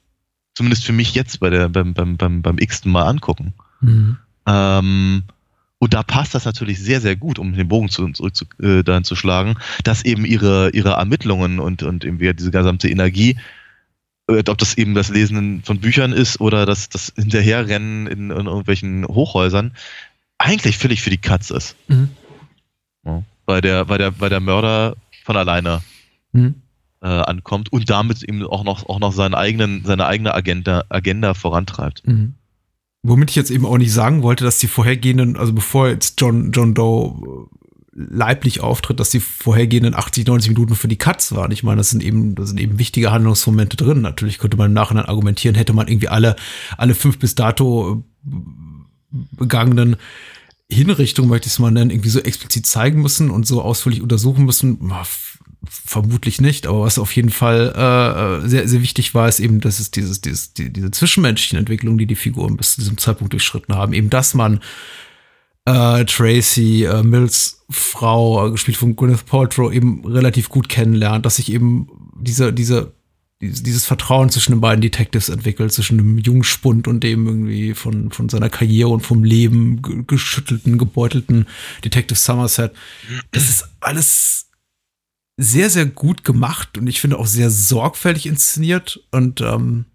Zumindest 0.55 0.85
für 0.85 0.93
mich 0.93 1.15
jetzt 1.15 1.41
bei 1.41 1.51
der, 1.51 1.69
beim, 1.69 1.95
beim, 1.95 2.17
beim, 2.17 2.43
beim 2.43 2.59
x-ten 2.59 2.93
Mal 2.93 3.07
angucken. 3.07 3.55
Mhm. 3.81 4.19
Ähm, 4.47 5.23
und 5.83 5.95
da 5.95 6.05
passt 6.05 6.33
das 6.37 6.45
natürlich 6.45 6.79
sehr, 6.79 7.01
sehr 7.01 7.17
gut, 7.17 7.41
um 7.41 7.55
den 7.55 7.67
Bogen 7.67 7.89
zu, 7.89 8.09
zurück 8.13 8.37
zu, 8.37 8.45
äh, 8.63 8.85
dann 8.85 9.03
zu 9.03 9.17
schlagen, 9.17 9.57
dass 9.83 10.05
eben 10.05 10.25
ihre, 10.25 10.71
ihre 10.71 10.91
Ermittlungen 10.91 11.59
und, 11.59 11.83
und 11.83 12.05
eben 12.05 12.21
diese 12.21 12.53
gesamte 12.53 12.89
Energie, 12.89 13.37
äh, 14.29 14.45
ob 14.49 14.59
das 14.59 14.79
eben 14.79 14.95
das 14.95 15.09
Lesen 15.09 15.65
von 15.65 15.81
Büchern 15.81 16.13
ist 16.13 16.41
oder 16.41 16.67
das, 16.67 16.89
das 16.89 17.13
Hinterherrennen 17.17 18.07
in, 18.07 18.31
in 18.31 18.47
irgendwelchen 18.47 19.05
Hochhäusern, 19.09 19.73
eigentlich 20.39 20.79
völlig 20.79 21.03
für 21.03 21.11
die 21.11 21.19
Katz 21.19 21.51
ist. 21.51 21.75
Mhm. 21.89 22.11
Ja, 23.05 23.25
weil, 23.47 23.61
der, 23.61 23.89
weil, 23.89 23.99
der, 23.99 24.21
weil 24.21 24.31
der 24.31 24.39
Mörder 24.39 24.95
von 25.25 25.37
alleine 25.37 25.83
mhm. 26.31 26.63
äh, 27.01 27.09
ankommt 27.09 27.73
und 27.73 27.91
damit 27.91 28.23
eben 28.23 28.47
auch 28.47 28.63
noch, 28.63 28.89
auch 28.89 29.01
noch 29.01 29.13
seinen 29.13 29.35
eigenen, 29.35 29.85
seine 29.85 30.07
eigene 30.07 30.33
Agenda, 30.33 30.85
Agenda 30.91 31.35
vorantreibt. 31.35 32.07
Mhm. 32.07 32.35
Womit 33.03 33.31
ich 33.31 33.37
jetzt 33.37 33.51
eben 33.51 33.67
auch 33.67 33.79
nicht 33.79 33.93
sagen 33.93 34.23
wollte, 34.23 34.45
dass 34.45 34.59
die 34.59 34.69
vorhergehenden, 34.69 35.37
also 35.37 35.53
bevor 35.53 35.89
jetzt 35.89 36.21
John, 36.21 36.53
John 36.53 36.73
Doe 36.73 37.49
äh, 37.49 37.63
leiblich 37.95 38.61
auftritt, 38.61 39.01
dass 39.01 39.11
die 39.11 39.21
vorhergehenden 39.21 39.95
80, 39.95 40.27
90 40.27 40.53
Minuten 40.53 40.77
für 40.77 40.89
die 40.89 40.97
Cuts 40.99 41.35
waren. 41.35 41.51
Ich 41.51 41.63
meine, 41.65 41.79
das 41.79 41.91
sind 41.91 42.03
eben, 42.03 42.37
das 42.37 42.49
sind 42.49 42.61
eben 42.61 42.79
wichtige 42.79 43.11
Handlungsmomente 43.11 43.77
drin. 43.77 44.01
Natürlich 44.01 44.39
könnte 44.39 44.57
man 44.57 44.69
im 44.71 44.75
Nachhinein 44.75 45.07
argumentieren, 45.07 45.57
hätte 45.57 45.73
man 45.73 45.89
irgendwie 45.89 46.09
alle, 46.09 46.37
alle 46.79 46.95
fünf 46.95 47.19
bis 47.19 47.35
dato 47.35 48.05
äh, 48.25 49.17
begangenen 49.33 49.97
Hinrichtungen, 50.71 51.29
möchte 51.29 51.49
ich 51.49 51.55
es 51.55 51.59
mal 51.59 51.71
nennen, 51.71 51.91
irgendwie 51.91 52.09
so 52.09 52.21
explizit 52.21 52.67
zeigen 52.67 53.03
müssen 53.03 53.31
und 53.31 53.47
so 53.47 53.63
ausführlich 53.63 54.01
untersuchen 54.01 54.45
müssen 54.45 54.93
vermutlich 55.69 56.41
nicht, 56.41 56.67
aber 56.67 56.83
was 56.83 56.99
auf 56.99 57.15
jeden 57.15 57.31
Fall 57.31 57.73
äh, 58.45 58.49
sehr, 58.49 58.67
sehr 58.67 58.83
wichtig 58.83 59.15
war, 59.15 59.29
ist 59.29 59.41
eben, 59.41 59.61
dass 59.61 59.79
es 59.79 59.91
dieses, 59.91 60.21
dieses, 60.21 60.55
die, 60.55 60.73
diese 60.73 60.91
zwischenmenschlichen 60.91 61.59
Entwicklungen, 61.59 61.99
die 61.99 62.07
die 62.07 62.17
Figuren 62.17 62.57
bis 62.57 62.75
zu 62.75 62.81
diesem 62.81 62.99
Zeitpunkt 62.99 63.33
durchschritten 63.33 63.75
haben, 63.75 63.93
eben, 63.93 64.11
dass 64.11 64.35
man 64.35 64.61
äh, 65.65 66.05
Tracy 66.05 66.85
äh, 66.85 67.03
Mills 67.03 67.65
Frau, 67.71 68.47
äh, 68.47 68.51
gespielt 68.51 68.77
von 68.77 68.97
Gwyneth 68.97 69.27
Paltrow, 69.27 69.73
eben 69.73 70.05
relativ 70.05 70.49
gut 70.49 70.69
kennenlernt, 70.69 71.25
dass 71.25 71.37
sich 71.37 71.53
eben 71.53 71.89
diese, 72.17 72.53
diese, 72.53 72.93
dieses 73.41 73.85
Vertrauen 73.85 74.31
zwischen 74.31 74.53
den 74.53 74.61
beiden 74.61 74.83
Detectives 74.83 75.29
entwickelt, 75.29 75.73
zwischen 75.73 75.99
dem 75.99 76.19
Jungspund 76.19 76.87
und 76.87 77.03
dem 77.03 77.27
irgendwie 77.27 77.75
von, 77.75 78.11
von 78.11 78.29
seiner 78.29 78.51
Karriere 78.51 78.89
und 78.89 79.01
vom 79.01 79.25
Leben 79.25 80.07
geschüttelten, 80.07 80.79
gebeutelten 80.79 81.47
Detective 81.85 82.19
Somerset. 82.19 82.73
Das 83.33 83.49
ist 83.49 83.69
alles 83.81 84.47
sehr, 85.37 85.71
sehr 85.71 85.87
gut 85.87 86.25
gemacht 86.25 86.77
und 86.79 86.87
ich 86.87 87.01
finde 87.01 87.19
auch 87.19 87.27
sehr 87.27 87.51
sorgfältig 87.51 88.27
inszeniert 88.27 89.01
und 89.11 89.41
ähm, 89.41 89.87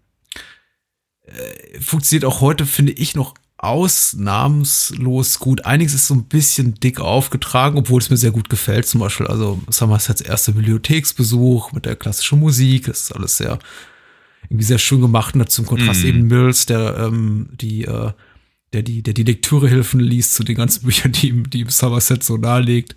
äh, 1.22 1.80
funktioniert 1.80 2.24
auch 2.24 2.40
heute, 2.40 2.66
finde 2.66 2.92
ich, 2.92 3.14
noch 3.14 3.34
ausnahmslos 3.58 5.40
gut. 5.40 5.64
Einiges 5.64 5.94
ist 5.94 6.06
so 6.06 6.14
ein 6.14 6.24
bisschen 6.24 6.74
dick 6.74 7.00
aufgetragen, 7.00 7.76
obwohl 7.76 8.00
es 8.00 8.08
mir 8.08 8.16
sehr 8.16 8.30
gut 8.30 8.48
gefällt. 8.48 8.86
Zum 8.86 9.00
Beispiel, 9.00 9.26
also 9.26 9.60
Somersets 9.68 10.20
erster 10.20 10.52
Bibliotheksbesuch 10.52 11.72
mit 11.72 11.84
der 11.84 11.96
klassischen 11.96 12.38
Musik, 12.38 12.86
das 12.86 13.02
ist 13.02 13.12
alles 13.12 13.36
sehr 13.36 13.58
irgendwie 14.44 14.64
sehr 14.64 14.78
schön 14.78 15.00
gemacht. 15.00 15.34
Und 15.34 15.50
zum 15.50 15.66
Kontrast 15.66 16.04
mm. 16.04 16.06
eben 16.06 16.26
Mills, 16.28 16.66
der 16.66 16.96
ähm, 16.98 17.48
die 17.60 17.84
äh, 17.84 18.12
der 18.72 18.82
die, 18.82 19.02
der 19.02 19.14
die 19.14 19.22
Lektürehilfen 19.22 20.00
liest 20.00 20.34
zu 20.34 20.44
den 20.44 20.56
ganzen 20.56 20.82
Büchern, 20.86 21.12
die 21.12 21.28
ihm, 21.28 21.50
die 21.50 21.60
ihm 21.60 21.70
Somerset 21.70 22.22
so 22.22 22.36
nahelegt. 22.36 22.96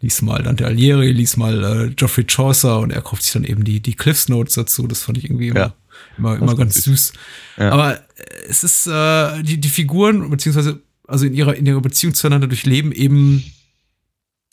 Lies 0.00 0.22
mal 0.22 0.42
Dante 0.42 0.66
Alighieri, 0.66 1.12
lies 1.12 1.36
mal 1.36 1.64
äh, 1.64 1.94
Geoffrey 1.94 2.24
Chaucer 2.26 2.80
und 2.80 2.90
er 2.90 3.02
kauft 3.02 3.22
sich 3.22 3.32
dann 3.32 3.44
eben 3.44 3.64
die, 3.64 3.80
die 3.80 3.94
Cliffs 3.94 4.28
Notes 4.28 4.54
dazu. 4.54 4.86
Das 4.86 5.02
fand 5.02 5.18
ich 5.18 5.24
irgendwie 5.24 5.48
immer, 5.48 5.60
ja, 5.60 5.74
immer, 6.16 6.36
immer 6.36 6.56
ganz 6.56 6.82
süß. 6.82 7.12
Ja. 7.58 7.70
Aber 7.70 7.96
äh, 7.96 8.00
es 8.48 8.64
ist, 8.64 8.86
äh, 8.86 9.42
die, 9.42 9.58
die 9.58 9.68
Figuren, 9.68 10.28
beziehungsweise, 10.30 10.80
also 11.06 11.26
in 11.26 11.34
ihrer, 11.34 11.54
in 11.54 11.66
ihrer 11.66 11.80
Beziehung 11.80 12.14
zueinander 12.14 12.46
durchleben 12.46 12.92
eben, 12.92 13.44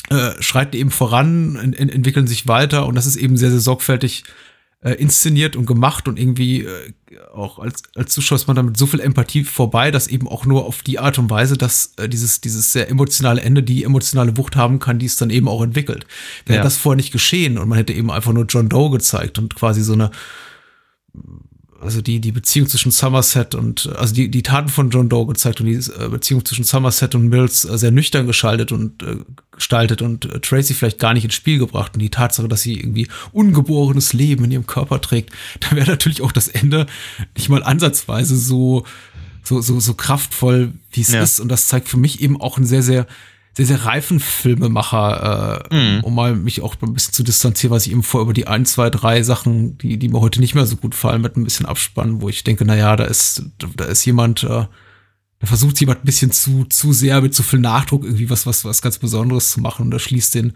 äh, 0.09 0.31
schreiten 0.41 0.75
eben 0.75 0.91
voran, 0.91 1.55
in, 1.55 1.73
in, 1.73 1.89
entwickeln 1.89 2.27
sich 2.27 2.47
weiter 2.47 2.85
und 2.87 2.95
das 2.95 3.05
ist 3.05 3.15
eben 3.15 3.37
sehr, 3.37 3.51
sehr 3.51 3.59
sorgfältig 3.59 4.23
äh, 4.81 4.93
inszeniert 4.93 5.55
und 5.55 5.65
gemacht 5.65 6.07
und 6.07 6.17
irgendwie 6.17 6.63
äh, 6.63 6.91
auch 7.33 7.59
als, 7.59 7.83
als 7.95 8.13
Zuschauer 8.13 8.37
ist 8.37 8.47
man 8.47 8.55
damit 8.55 8.77
so 8.77 8.85
viel 8.85 9.01
Empathie 9.01 9.43
vorbei, 9.43 9.91
dass 9.91 10.07
eben 10.07 10.27
auch 10.27 10.45
nur 10.45 10.65
auf 10.65 10.81
die 10.83 10.99
Art 10.99 11.19
und 11.19 11.29
Weise, 11.29 11.57
dass 11.57 11.93
äh, 11.97 12.07
dieses, 12.07 12.39
dieses 12.39 12.71
sehr 12.71 12.89
emotionale 12.89 13.41
Ende 13.41 13.61
die 13.61 13.83
emotionale 13.83 14.37
Wucht 14.37 14.55
haben 14.55 14.79
kann, 14.79 14.99
die 14.99 15.05
es 15.05 15.17
dann 15.17 15.31
eben 15.31 15.47
auch 15.47 15.61
entwickelt. 15.61 16.05
Wäre 16.45 16.57
ja. 16.57 16.63
das 16.63 16.77
vorher 16.77 16.95
nicht 16.95 17.11
geschehen 17.11 17.57
und 17.57 17.67
man 17.67 17.77
hätte 17.77 17.93
eben 17.93 18.09
einfach 18.09 18.31
nur 18.31 18.45
John 18.45 18.69
Doe 18.69 18.89
gezeigt 18.89 19.37
und 19.37 19.53
quasi 19.55 19.81
so 19.81 19.93
eine 19.93 20.11
also 21.81 22.01
die, 22.01 22.19
die 22.19 22.31
Beziehung 22.31 22.67
zwischen 22.67 22.91
Somerset 22.91 23.55
und, 23.55 23.87
also 23.95 24.13
die, 24.13 24.29
die 24.29 24.43
Taten 24.43 24.69
von 24.69 24.89
John 24.89 25.09
Doe 25.09 25.25
gezeigt 25.25 25.61
und 25.61 25.67
die 25.67 25.75
äh, 25.75 26.09
Beziehung 26.09 26.43
zwischen 26.43 26.63
Somerset 26.63 27.15
und 27.15 27.29
Mills 27.29 27.65
äh, 27.65 27.77
sehr 27.77 27.91
nüchtern 27.91 28.27
geschaltet 28.27 28.71
und 28.71 29.01
äh, 29.03 29.17
gestaltet 29.51 30.01
und 30.01 30.25
äh, 30.25 30.39
Tracy 30.39 30.73
vielleicht 30.73 30.99
gar 30.99 31.13
nicht 31.13 31.23
ins 31.23 31.35
Spiel 31.35 31.57
gebracht 31.57 31.93
und 31.93 31.99
die 31.99 32.09
Tatsache, 32.09 32.47
dass 32.47 32.61
sie 32.61 32.79
irgendwie 32.79 33.07
ungeborenes 33.31 34.13
Leben 34.13 34.43
in 34.45 34.51
ihrem 34.51 34.67
Körper 34.67 34.99
trägt, 35.01 35.33
dann 35.61 35.77
wäre 35.77 35.89
natürlich 35.89 36.21
auch 36.21 36.31
das 36.31 36.47
Ende 36.47 36.85
nicht 37.35 37.49
mal 37.49 37.63
ansatzweise 37.63 38.35
so, 38.35 38.85
so, 39.43 39.61
so, 39.61 39.79
so 39.79 39.93
kraftvoll, 39.93 40.73
wie 40.91 41.01
es 41.01 41.11
ja. 41.11 41.21
ist. 41.21 41.39
Und 41.39 41.49
das 41.49 41.67
zeigt 41.67 41.87
für 41.87 41.97
mich 41.97 42.21
eben 42.21 42.39
auch 42.39 42.57
ein 42.57 42.65
sehr, 42.65 42.83
sehr 42.83 43.07
sehr, 43.59 43.77
sehr 43.77 43.85
reifen 43.85 44.21
Filmemacher, 44.21 45.69
äh, 45.69 45.75
mhm. 45.75 46.03
um 46.05 46.15
mal 46.15 46.33
mich 46.33 46.61
auch 46.61 46.75
ein 46.81 46.93
bisschen 46.93 47.13
zu 47.13 47.23
distanzieren, 47.23 47.75
was 47.75 47.85
ich 47.85 47.91
eben 47.91 48.03
vor 48.03 48.21
über 48.21 48.31
die 48.31 48.47
ein, 48.47 48.65
zwei, 48.65 48.89
drei 48.89 49.21
Sachen, 49.21 49.77
die, 49.77 49.97
die 49.97 50.07
mir 50.07 50.21
heute 50.21 50.39
nicht 50.39 50.55
mehr 50.55 50.65
so 50.65 50.77
gut 50.77 50.95
fallen, 50.95 51.21
mit 51.21 51.35
ein 51.35 51.43
bisschen 51.43 51.65
abspannen, 51.65 52.21
wo 52.21 52.29
ich 52.29 52.45
denke, 52.45 52.63
na 52.63 52.77
ja, 52.77 52.95
da 52.95 53.03
ist, 53.03 53.43
da 53.75 53.83
ist 53.83 54.05
jemand, 54.05 54.43
äh, 54.43 54.47
da 54.47 55.47
versucht 55.47 55.77
jemand 55.81 56.01
ein 56.01 56.05
bisschen 56.05 56.31
zu, 56.31 56.63
zu 56.69 56.93
sehr 56.93 57.19
mit 57.21 57.35
zu 57.35 57.43
viel 57.43 57.59
Nachdruck 57.59 58.05
irgendwie 58.05 58.29
was, 58.29 58.45
was, 58.45 58.63
was 58.63 58.81
ganz 58.81 58.97
Besonderes 58.97 59.51
zu 59.51 59.59
machen 59.59 59.83
und 59.83 59.91
da 59.91 59.99
schließt 59.99 60.35
den, 60.35 60.53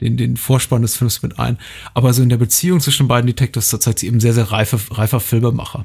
den, 0.00 0.16
den 0.16 0.38
Vorspann 0.38 0.80
des 0.80 0.96
Films 0.96 1.22
mit 1.22 1.38
ein. 1.38 1.58
Aber 1.92 2.14
so 2.14 2.22
in 2.22 2.30
der 2.30 2.38
Beziehung 2.38 2.80
zwischen 2.80 3.02
den 3.02 3.08
beiden 3.08 3.26
Detectives, 3.26 3.68
da 3.68 3.78
zeigt 3.78 3.98
sie 3.98 4.06
eben 4.06 4.20
sehr, 4.20 4.32
sehr 4.32 4.50
reife, 4.50 4.80
reifer 4.92 5.20
Filmemacher. 5.20 5.84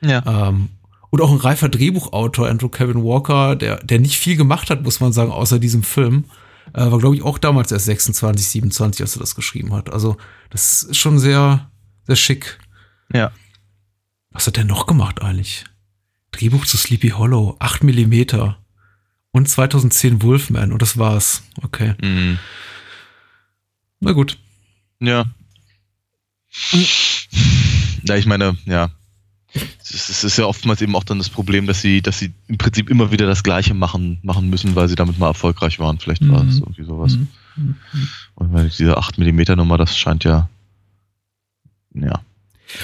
Ja. 0.00 0.48
Ähm, 0.48 0.70
und 1.10 1.20
auch 1.20 1.30
ein 1.30 1.38
reifer 1.38 1.68
Drehbuchautor, 1.68 2.48
Andrew 2.48 2.68
Kevin 2.68 3.02
Walker, 3.02 3.56
der, 3.56 3.82
der 3.84 3.98
nicht 3.98 4.18
viel 4.18 4.36
gemacht 4.36 4.70
hat, 4.70 4.82
muss 4.82 5.00
man 5.00 5.12
sagen, 5.12 5.32
außer 5.32 5.58
diesem 5.58 5.82
Film. 5.82 6.24
Äh, 6.72 6.90
war, 6.90 6.98
glaube 6.98 7.16
ich, 7.16 7.22
auch 7.22 7.38
damals 7.38 7.72
erst 7.72 7.86
26, 7.86 8.46
27, 8.46 9.02
als 9.02 9.16
er 9.16 9.20
das 9.20 9.34
geschrieben 9.34 9.72
hat. 9.72 9.92
Also, 9.92 10.16
das 10.50 10.84
ist 10.84 10.96
schon 10.96 11.18
sehr, 11.18 11.68
sehr 12.06 12.16
schick. 12.16 12.58
Ja. 13.12 13.32
Was 14.30 14.46
hat 14.46 14.56
der 14.56 14.64
noch 14.64 14.86
gemacht 14.86 15.20
eigentlich? 15.20 15.64
Drehbuch 16.30 16.64
zu 16.64 16.76
Sleepy 16.76 17.08
Hollow, 17.10 17.56
8 17.58 17.82
mm. 17.82 18.54
Und 19.32 19.48
2010 19.48 20.22
Wolfman 20.22 20.72
und 20.72 20.82
das 20.82 20.96
war's. 20.96 21.42
Okay. 21.62 21.94
Mhm. 22.00 22.38
Na 24.00 24.12
gut. 24.12 24.38
Ja. 25.00 25.26
Ja, 28.04 28.16
ich 28.16 28.26
meine, 28.26 28.56
ja. 28.64 28.90
Es 29.82 30.22
ist, 30.22 30.36
ja 30.38 30.44
oftmals 30.46 30.80
eben 30.80 30.94
auch 30.94 31.04
dann 31.04 31.18
das 31.18 31.28
Problem, 31.28 31.66
dass 31.66 31.80
sie, 31.82 32.02
dass 32.02 32.18
sie 32.18 32.32
im 32.46 32.58
Prinzip 32.58 32.88
immer 32.88 33.10
wieder 33.10 33.26
das 33.26 33.42
Gleiche 33.42 33.74
machen, 33.74 34.18
machen 34.22 34.48
müssen, 34.48 34.76
weil 34.76 34.88
sie 34.88 34.94
damit 34.94 35.18
mal 35.18 35.26
erfolgreich 35.28 35.78
waren. 35.80 35.98
Vielleicht 35.98 36.28
war 36.28 36.44
es 36.44 36.56
Mhm. 36.56 36.62
irgendwie 36.62 36.84
sowas. 36.84 37.18
Mhm. 37.56 37.76
Und 38.36 38.66
ich 38.66 38.76
diese 38.76 38.96
8 38.96 39.18
mm 39.18 39.56
Nummer, 39.56 39.76
das 39.76 39.96
scheint 39.98 40.24
ja. 40.24 40.48
Ja. 41.94 42.20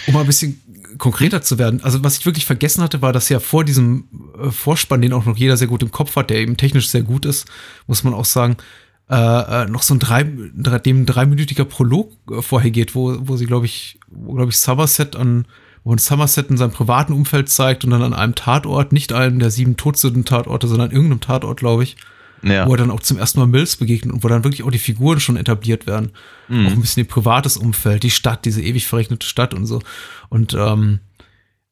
Um 0.06 0.14
mal 0.14 0.20
ein 0.20 0.26
bisschen 0.26 0.60
konkreter 0.98 1.42
zu 1.42 1.58
werden, 1.58 1.82
also 1.84 2.02
was 2.02 2.18
ich 2.18 2.26
wirklich 2.26 2.46
vergessen 2.46 2.82
hatte, 2.82 3.02
war, 3.02 3.12
dass 3.12 3.28
ja 3.28 3.38
vor 3.38 3.64
diesem 3.64 4.04
äh, 4.42 4.50
Vorspann, 4.50 5.02
den 5.02 5.12
auch 5.12 5.26
noch 5.26 5.36
jeder 5.36 5.56
sehr 5.56 5.68
gut 5.68 5.82
im 5.82 5.90
Kopf 5.92 6.16
hat, 6.16 6.30
der 6.30 6.38
eben 6.38 6.56
technisch 6.56 6.88
sehr 6.88 7.02
gut 7.02 7.24
ist, 7.24 7.46
muss 7.86 8.02
man 8.02 8.14
auch 8.14 8.24
sagen, 8.24 8.56
äh, 9.08 9.14
äh, 9.14 9.66
noch 9.66 9.82
so 9.82 9.94
ein 9.94 10.00
drei, 10.00 10.26
drei, 10.56 10.78
dem 10.80 11.06
dreiminütiger 11.06 11.64
Prolog 11.64 12.12
äh, 12.30 12.42
vorher 12.42 12.70
geht, 12.72 12.94
wo, 12.94 13.16
wo 13.20 13.36
sie, 13.36 13.46
glaube 13.46 13.66
ich, 13.66 14.00
wo, 14.08 14.32
glaube 14.32 14.50
ich, 14.50 14.58
Somerset 14.58 15.14
an, 15.14 15.46
ein 15.92 15.98
Somerset 15.98 16.50
in 16.50 16.56
seinem 16.56 16.72
privaten 16.72 17.12
Umfeld 17.12 17.48
zeigt 17.48 17.84
und 17.84 17.90
dann 17.90 18.02
an 18.02 18.14
einem 18.14 18.34
Tatort, 18.34 18.92
nicht 18.92 19.12
einem 19.12 19.38
der 19.38 19.50
sieben 19.50 19.76
Todsünden-Tatorte, 19.76 20.66
sondern 20.66 20.88
an 20.88 20.94
irgendeinem 20.94 21.20
Tatort, 21.20 21.60
glaube 21.60 21.84
ich, 21.84 21.96
Ja. 22.42 22.66
wo 22.66 22.72
er 22.72 22.78
dann 22.78 22.90
auch 22.90 23.00
zum 23.00 23.18
ersten 23.18 23.38
Mal 23.40 23.46
Mills 23.46 23.76
begegnet 23.76 24.12
und 24.12 24.24
wo 24.24 24.28
dann 24.28 24.44
wirklich 24.44 24.62
auch 24.64 24.70
die 24.70 24.78
Figuren 24.78 25.20
schon 25.20 25.36
etabliert 25.36 25.86
werden. 25.86 26.10
Mhm. 26.48 26.66
Auch 26.66 26.70
ein 26.72 26.80
bisschen 26.80 27.04
ihr 27.04 27.08
privates 27.08 27.56
Umfeld, 27.56 28.02
die 28.02 28.10
Stadt, 28.10 28.44
diese 28.44 28.62
ewig 28.62 28.86
verrechnete 28.86 29.26
Stadt 29.26 29.54
und 29.54 29.66
so. 29.66 29.80
Und 30.28 30.54
ähm, 30.54 31.00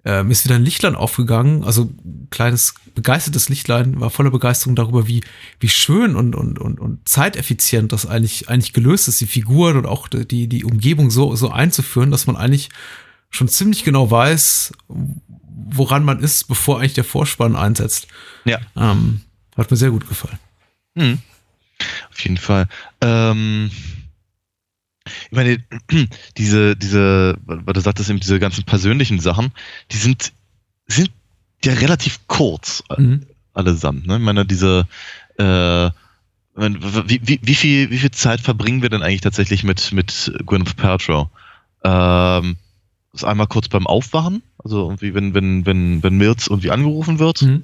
äh, 0.05 0.22
mir 0.22 0.33
ist 0.33 0.44
wieder 0.44 0.57
ein 0.57 0.64
Lichtlein 0.64 0.96
aufgegangen, 0.96 1.64
also 1.64 1.90
ein 2.05 2.29
kleines 2.31 2.74
begeistertes 2.94 3.48
Lichtlein, 3.48 4.00
war 4.00 4.11
voller 4.11 4.31
Begeisterung 4.31 4.77
darüber, 4.77 5.09
wie, 5.09 5.22
wie 5.61 5.68
schön 5.68 6.14
und, 6.14 6.37
und, 6.37 6.59
und, 6.59 6.79
und 6.79 7.09
zeiteffizient 7.09 7.90
das 7.92 8.07
eigentlich, 8.07 8.48
eigentlich 8.48 8.72
gelöst 8.74 9.09
ist, 9.09 9.20
die 9.20 9.27
Figuren 9.27 9.77
und 9.79 9.87
auch 9.87 10.09
die, 10.09 10.46
die 10.46 10.64
Umgebung 10.64 11.11
so, 11.11 11.35
so 11.37 11.50
einzuführen, 11.50 12.11
dass 12.11 12.27
man 12.27 12.37
eigentlich 12.37 12.68
schon 13.35 13.49
ziemlich 13.49 13.85
genau 13.85 14.11
weiß, 14.11 14.73
woran 14.88 16.05
man 16.05 16.20
ist, 16.20 16.44
bevor 16.49 16.79
eigentlich 16.79 16.94
der 16.94 17.05
Vorspann 17.05 17.57
einsetzt. 17.57 18.07
Ja. 18.44 18.59
Ähm, 18.77 19.23
hat 19.57 19.70
mir 19.70 19.77
sehr 19.77 19.90
gut 19.90 20.09
gefallen. 20.09 20.38
Mhm. 20.94 21.18
Auf 22.11 22.20
jeden 22.20 22.37
Fall. 22.37 22.68
Ähm, 23.01 23.70
ich 25.05 25.33
meine, 25.33 25.59
diese, 26.38 26.77
diese, 26.77 27.37
weil 27.44 27.75
du 27.75 27.81
sagtest 27.81 28.09
eben, 28.11 28.20
diese 28.20 28.38
ganzen 28.38 28.64
persönlichen 28.64 29.18
Sachen, 29.20 29.53
die 29.90 29.97
sind, 29.97 30.33
sind 30.87 31.11
ja 31.64 31.73
relativ 31.75 32.20
kurz 32.29 32.83
Mhm. 32.97 33.27
allesamt. 33.53 34.07
Ne? 34.07 34.16
Ich 34.16 34.23
meine, 34.23 34.47
diese, 34.47 34.87
äh, 35.38 35.90
wie, 36.57 37.20
wie, 37.27 37.40
wie, 37.42 37.55
viel, 37.57 37.90
wie 37.90 37.99
viel 37.99 38.12
Zeit 38.12 38.40
verbringen 38.40 38.81
wir 38.83 38.90
denn 38.90 39.03
eigentlich 39.03 39.23
tatsächlich 39.23 39.64
mit, 39.64 39.90
mit 39.90 40.33
Gwyneth 40.47 40.77
Paltrow? 40.77 41.29
Ähm, 41.83 42.57
ist 43.14 43.24
einmal 43.24 43.46
kurz 43.46 43.68
beim 43.68 43.87
Aufwachen, 43.87 44.42
also 44.59 44.83
irgendwie, 44.88 45.14
wenn, 45.14 45.35
wenn, 45.35 45.64
wenn, 45.66 46.03
wenn 46.03 46.16
Mills 46.16 46.48
irgendwie 46.48 46.70
angerufen 46.70 47.18
wird, 47.18 47.42
Mhm. 47.42 47.62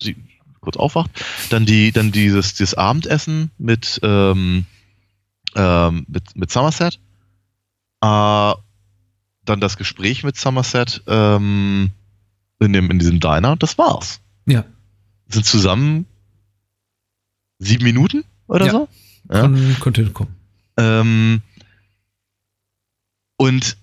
sie 0.00 0.16
kurz 0.60 0.76
aufwacht. 0.76 1.10
Dann 1.50 1.66
die, 1.66 1.92
dann 1.92 2.10
dieses, 2.12 2.54
dieses 2.54 2.74
Abendessen 2.74 3.50
mit, 3.58 4.00
ähm, 4.02 4.64
ähm, 5.56 6.06
mit, 6.08 6.34
mit 6.36 6.50
Somerset. 6.50 6.98
Äh, 8.00 8.52
dann 9.46 9.60
das 9.60 9.76
Gespräch 9.76 10.24
mit 10.24 10.36
Somerset 10.38 11.02
ähm, 11.06 11.90
in, 12.60 12.72
dem, 12.72 12.90
in 12.90 12.98
diesem 12.98 13.20
Diner. 13.20 13.56
Das 13.56 13.76
war's. 13.76 14.20
Ja. 14.46 14.64
Sind 15.28 15.44
zusammen 15.44 16.06
sieben 17.58 17.84
Minuten 17.84 18.24
oder 18.46 18.66
Ja. 18.66 18.72
so. 18.72 18.88
Ja. 19.30 19.40
Kann, 19.42 19.76
könnte 19.80 20.02
hinkommen. 20.02 20.34
Ähm, 20.78 21.42
und 23.36 23.76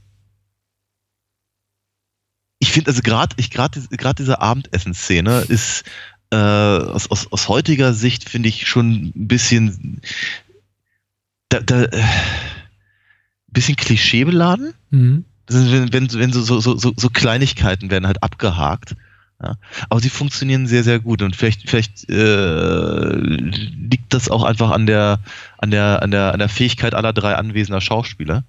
ich 2.62 2.72
finde 2.72 2.90
also 2.90 3.02
gerade 3.02 3.36
ich 3.38 3.50
gerade 3.50 3.82
gerade 3.90 4.24
diese 4.24 4.40
Abendessenszene 4.40 5.46
ist 5.50 5.84
äh, 6.32 6.36
aus, 6.36 7.10
aus, 7.10 7.32
aus 7.32 7.50
heutiger 7.50 7.94
Sicht 7.94 8.30
finde 8.30 8.50
ich 8.50 8.68
schon 8.68 9.12
ein 9.16 9.28
bisschen 9.28 10.02
da, 11.50 11.60
da, 11.60 11.84
äh, 11.84 12.04
bisschen 13.48 13.76
klischeebeladen. 13.76 14.74
Mhm. 14.92 15.26
Ist, 15.50 15.72
wenn, 15.72 15.92
wenn, 15.92 16.14
wenn 16.14 16.32
so, 16.32 16.42
so, 16.42 16.60
so, 16.62 16.94
so 16.96 17.10
Kleinigkeiten 17.10 17.92
werden 17.92 18.08
halt 18.08 18.24
abgehakt. 18.24 18.96
Ja. 19.44 19.56
Aber 19.90 20.00
sie 20.00 20.10
funktionieren 20.10 20.68
sehr, 20.68 20.84
sehr 20.84 21.00
gut 21.00 21.22
und 21.24 21.36
vielleicht, 21.36 21.68
vielleicht 21.68 22.08
äh, 22.10 23.16
liegt 23.16 24.14
das 24.14 24.30
auch 24.30 24.44
einfach 24.44 24.70
an 24.70 24.86
der, 24.86 25.20
an 25.58 25.72
der, 25.72 26.04
an 26.04 26.12
der, 26.12 26.32
an 26.32 26.40
der 26.40 26.50
Fähigkeit 26.50 26.94
aller 26.94 27.12
drei 27.12 27.36
anwesender 27.36 27.82
Schauspieler, 27.82 28.44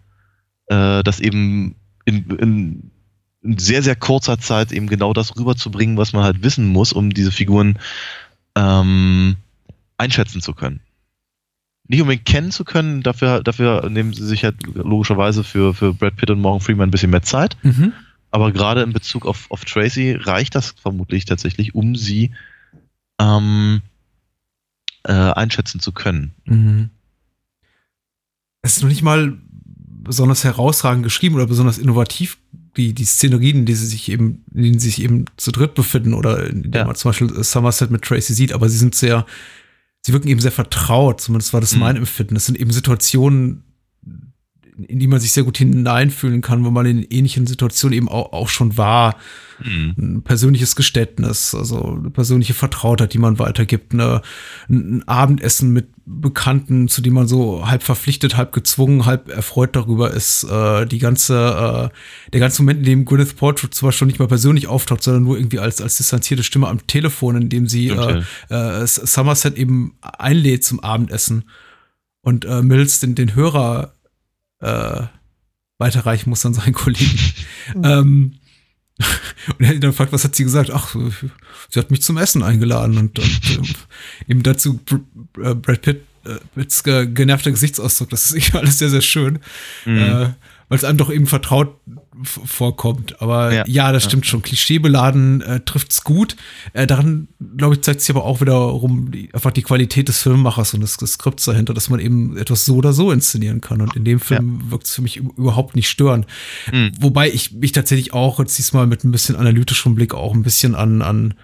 äh, 0.67 1.03
das 1.03 1.19
eben 1.19 1.77
in, 2.05 2.31
in, 2.37 2.91
in 3.43 3.59
sehr, 3.59 3.83
sehr 3.83 3.97
kurzer 3.97 4.39
Zeit 4.39 4.73
eben 4.73 4.87
genau 4.87 5.13
das 5.13 5.37
rüberzubringen, 5.37 5.97
was 5.97 6.13
man 6.13 6.25
halt 6.25 6.43
wissen 6.43 6.69
muss, 6.69 6.93
um 6.93 7.11
diese 7.11 7.33
Figuren 7.33 7.79
ähm, 8.55 9.37
einschätzen 9.99 10.41
zu 10.41 10.55
können. 10.55 10.81
Nicht 11.89 12.01
unbedingt 12.01 12.25
kennen 12.25 12.53
zu 12.53 12.65
können, 12.65 13.03
dafür, 13.03 13.43
dafür 13.43 13.91
nehmen 13.91 14.13
sie 14.13 14.25
sich 14.25 14.45
halt 14.45 14.63
logischerweise 14.75 15.43
für, 15.43 15.75
für 15.75 15.93
Brad 15.93 16.17
Pitt 16.17 16.31
und 16.31 16.41
Morgan 16.41 16.61
Freeman 16.61 16.89
ein 16.89 16.93
bisschen 16.93 17.11
mehr 17.11 17.23
Zeit. 17.23 17.57
Mhm. 17.63 17.93
Aber 18.31 18.53
gerade 18.53 18.83
in 18.83 18.93
Bezug 18.93 19.27
auf, 19.27 19.51
auf 19.51 19.65
Tracy 19.65 20.13
reicht 20.13 20.55
das 20.55 20.75
vermutlich 20.81 21.25
tatsächlich, 21.25 21.75
um 21.75 21.97
sie 21.97 22.31
ähm, 23.19 23.83
äh, 25.03 25.13
einschätzen 25.13 25.81
zu 25.81 25.93
können. 25.93 26.33
Mhm. 26.45 26.91
Es 28.63 28.77
ist 28.77 28.83
noch 28.83 28.89
nicht 28.89 29.03
mal 29.03 29.37
besonders 30.03 30.45
herausragend 30.45 31.03
geschrieben 31.05 31.35
oder 31.35 31.47
besonders 31.47 31.79
innovativ, 31.79 32.39
die, 32.77 32.93
die 32.95 33.05
Szenerien, 33.05 33.67
die 33.67 33.75
sie 33.75 33.87
sich 33.87 34.11
eben, 34.11 34.45
in 34.55 34.63
denen 34.63 34.79
sie 34.79 34.89
sich 34.91 35.03
eben 35.03 35.27
zu 35.37 35.51
dritt 35.53 35.75
befinden 35.75 36.15
oder 36.15 36.47
in 36.49 36.63
denen 36.63 36.75
Ja. 36.75 36.85
man 36.85 36.95
zum 36.95 37.11
Beispiel 37.11 37.45
Somerset 37.45 37.91
mit 37.91 38.03
Tracy 38.03 38.33
sieht, 38.35 38.53
aber 38.53 38.69
sie 38.69 38.79
sind 38.79 38.95
sehr, 38.95 39.27
sie 40.01 40.13
wirken 40.13 40.29
eben 40.29 40.41
sehr 40.41 40.53
vertraut, 40.53 41.21
zumindest 41.21 41.53
war 41.53 41.61
das 41.61 41.75
Mhm. 41.75 41.81
mein 41.81 41.97
Empfinden. 41.97 42.35
Das 42.35 42.47
sind 42.47 42.59
eben 42.59 42.71
Situationen, 42.71 43.63
in 44.85 44.99
die 44.99 45.07
man 45.07 45.21
sich 45.21 45.33
sehr 45.33 45.45
gut 45.45 45.59
hineinfühlen 45.59 46.41
kann, 46.41 46.65
wo 46.65 46.71
man 46.71 46.87
in 46.87 47.03
ähnlichen 47.03 47.47
Situationen 47.47 47.97
eben 47.97 48.09
auch, 48.09 48.33
auch 48.33 48.49
schon 48.49 48.77
war. 48.77 49.17
ein 49.65 50.23
persönliches 50.23 50.77
Geständnis, 50.77 51.55
also 51.55 51.97
eine 51.99 52.11
persönliche 52.11 52.55
Vertrautheit, 52.55 53.13
die 53.15 53.19
man 53.19 53.39
weitergibt, 53.39 53.93
eine, 53.93 54.23
ein 54.69 55.07
Abendessen 55.07 55.73
mit 55.73 55.89
Bekannten, 56.05 56.89
zu 56.89 57.01
dem 57.01 57.15
man 57.15 57.29
so 57.29 57.69
halb 57.69 57.83
verpflichtet, 57.83 58.37
halb 58.37 58.53
gezwungen, 58.53 59.07
halb 59.07 59.29
erfreut 59.29 59.77
darüber 59.77 60.11
ist, 60.11 60.45
äh, 60.45 60.85
die 60.85 60.99
ganze, 60.99 61.91
äh, 61.93 62.31
der 62.33 62.41
ganze 62.41 62.63
Moment, 62.63 62.81
in 62.81 62.87
dem 62.87 63.05
Gwyneth 63.05 63.37
Paltrow 63.37 63.71
zum 63.71 63.87
Beispiel 63.87 64.07
nicht 64.07 64.19
mal 64.19 64.27
persönlich 64.27 64.67
auftaucht, 64.67 65.03
sondern 65.03 65.23
nur 65.23 65.37
irgendwie 65.37 65.61
als, 65.61 65.81
als 65.81 65.97
distanzierte 65.99 66.43
Stimme 66.43 66.69
am 66.69 66.87
Telefon, 66.87 67.37
in 67.37 67.49
dem 67.49 67.69
sie 67.69 67.89
äh, 67.89 68.23
äh, 68.49 68.87
Somerset 68.87 69.57
eben 69.57 69.95
einlädt 70.01 70.65
zum 70.65 70.81
Abendessen. 70.81 71.45
Und 72.23 72.45
äh, 72.45 72.63
Mills 72.63 73.01
den, 73.01 73.15
den 73.15 73.35
Hörer 73.35 73.95
äh, 74.63 75.03
weiterreichen 75.79 76.31
muss 76.31 76.47
an 76.47 76.55
seinen 76.55 76.73
Kollegen. 76.75 77.19
ähm, 77.83 78.35
und 79.59 79.61
er 79.61 79.69
hat 79.69 79.75
ihn 79.75 79.81
dann 79.81 79.91
gefragt, 79.91 80.13
was 80.13 80.23
hat 80.25 80.37
sie 80.37 80.45
gesagt? 80.45 80.71
Ach, 80.71 80.95
sie 81.71 81.79
hat 81.81 81.91
mich 81.91 82.03
zum 82.03 82.17
Essen 82.19 82.43
eingeladen 82.43 82.97
und, 82.99 83.19
und 83.19 83.51
ähm, 83.51 83.65
eben 84.29 84.43
dazu 84.43 84.79
Br- 84.79 85.01
äh, 85.43 85.55
Brad 85.55 85.83
Pitt 85.83 86.03
äh, 86.25 86.37
Pitts 86.55 86.85
ge 86.85 87.07
genervter 87.07 87.51
Gesichtsausdruck. 87.51 88.11
Das 88.11 88.31
ist 88.31 88.55
alles 88.55 88.79
sehr, 88.79 88.91
sehr 88.91 89.01
schön, 89.01 89.41
Mhm. 89.85 89.99
äh, 89.99 90.35
weil 90.69 90.79
es 90.79 90.85
einem 90.85 90.99
doch 90.99 91.11
eben 91.11 91.27
vertraut 91.27 91.77
vorkommt. 92.25 93.21
Aber 93.21 93.53
ja, 93.53 93.65
Ja. 93.67 93.93
das 93.93 94.05
stimmt 94.05 94.27
schon. 94.27 94.43
Klischeebeladen 94.43 95.41
äh, 95.43 95.61
trifft's 95.61 96.05
gut. 96.05 96.37
Äh, 96.73 96.87
daran, 96.87 97.29
glaube 97.57 97.75
ich, 97.75 97.83
zeigt 97.83 98.01
sich 98.01 98.11
aber 98.11 98.25
auch 98.25 98.41
wiederum 98.41 99.11
die, 99.11 99.33
einfach 99.35 99.51
die 99.51 99.63
Qualität 99.63 100.09
des 100.09 100.21
Filmemachers 100.23 100.75
und 100.75 100.81
des, 100.81 100.97
des 100.97 101.13
Skripts 101.15 101.45
dahinter, 101.45 101.75
dass 101.75 101.89
man 101.91 102.01
eben 102.01 102.37
etwas 102.37 102.65
so 102.65 102.77
oder 102.77 102.93
so 102.93 103.11
inszenieren 103.13 103.61
kann. 103.61 103.81
Und 103.81 103.97
in 103.97 104.05
dem 104.05 104.21
Film 104.21 104.71
wirkt 104.71 104.87
es 104.87 104.95
für 104.95 105.03
mich 105.03 105.17
überhaupt 105.19 105.77
nicht 105.77 105.89
störend. 105.89 106.27
Mhm. 106.73 106.93
Wobei 107.01 107.31
ich 107.31 107.53
mich 107.53 107.73
tatsächlich 107.73 108.13
auch 108.13 108.39
jetzt 108.39 108.57
diesmal 108.59 108.87
mit 108.87 109.05
ein 109.05 109.11
bisschen 109.13 109.37
analytischem 109.37 109.95
Blick 109.95 110.15
auch 110.15 110.35
ein 110.35 110.43
bisschen 110.43 110.75
an, 110.75 111.03
an, 111.03 111.35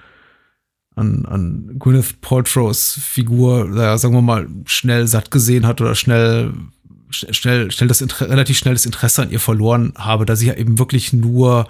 an, 0.96 1.26
an 1.26 1.76
Gwyneth 1.78 2.20
Paltrows 2.20 2.98
Figur, 3.00 3.66
naja, 3.66 3.96
sagen 3.98 4.14
wir 4.14 4.22
mal, 4.22 4.48
schnell 4.66 5.06
satt 5.06 5.30
gesehen 5.30 5.66
hat 5.66 5.80
oder 5.80 5.94
schnell, 5.94 6.52
sch- 6.52 6.77
schnell, 7.10 7.70
schnell 7.70 7.88
das 7.88 8.00
Inter 8.00 8.28
relativ 8.28 8.58
schnell 8.58 8.74
das 8.74 8.86
Interesse 8.86 9.22
an 9.22 9.30
ihr 9.30 9.40
verloren 9.40 9.92
habe, 9.96 10.26
da 10.26 10.36
sie 10.36 10.46
ja 10.46 10.54
eben 10.54 10.78
wirklich 10.78 11.12
nur 11.12 11.68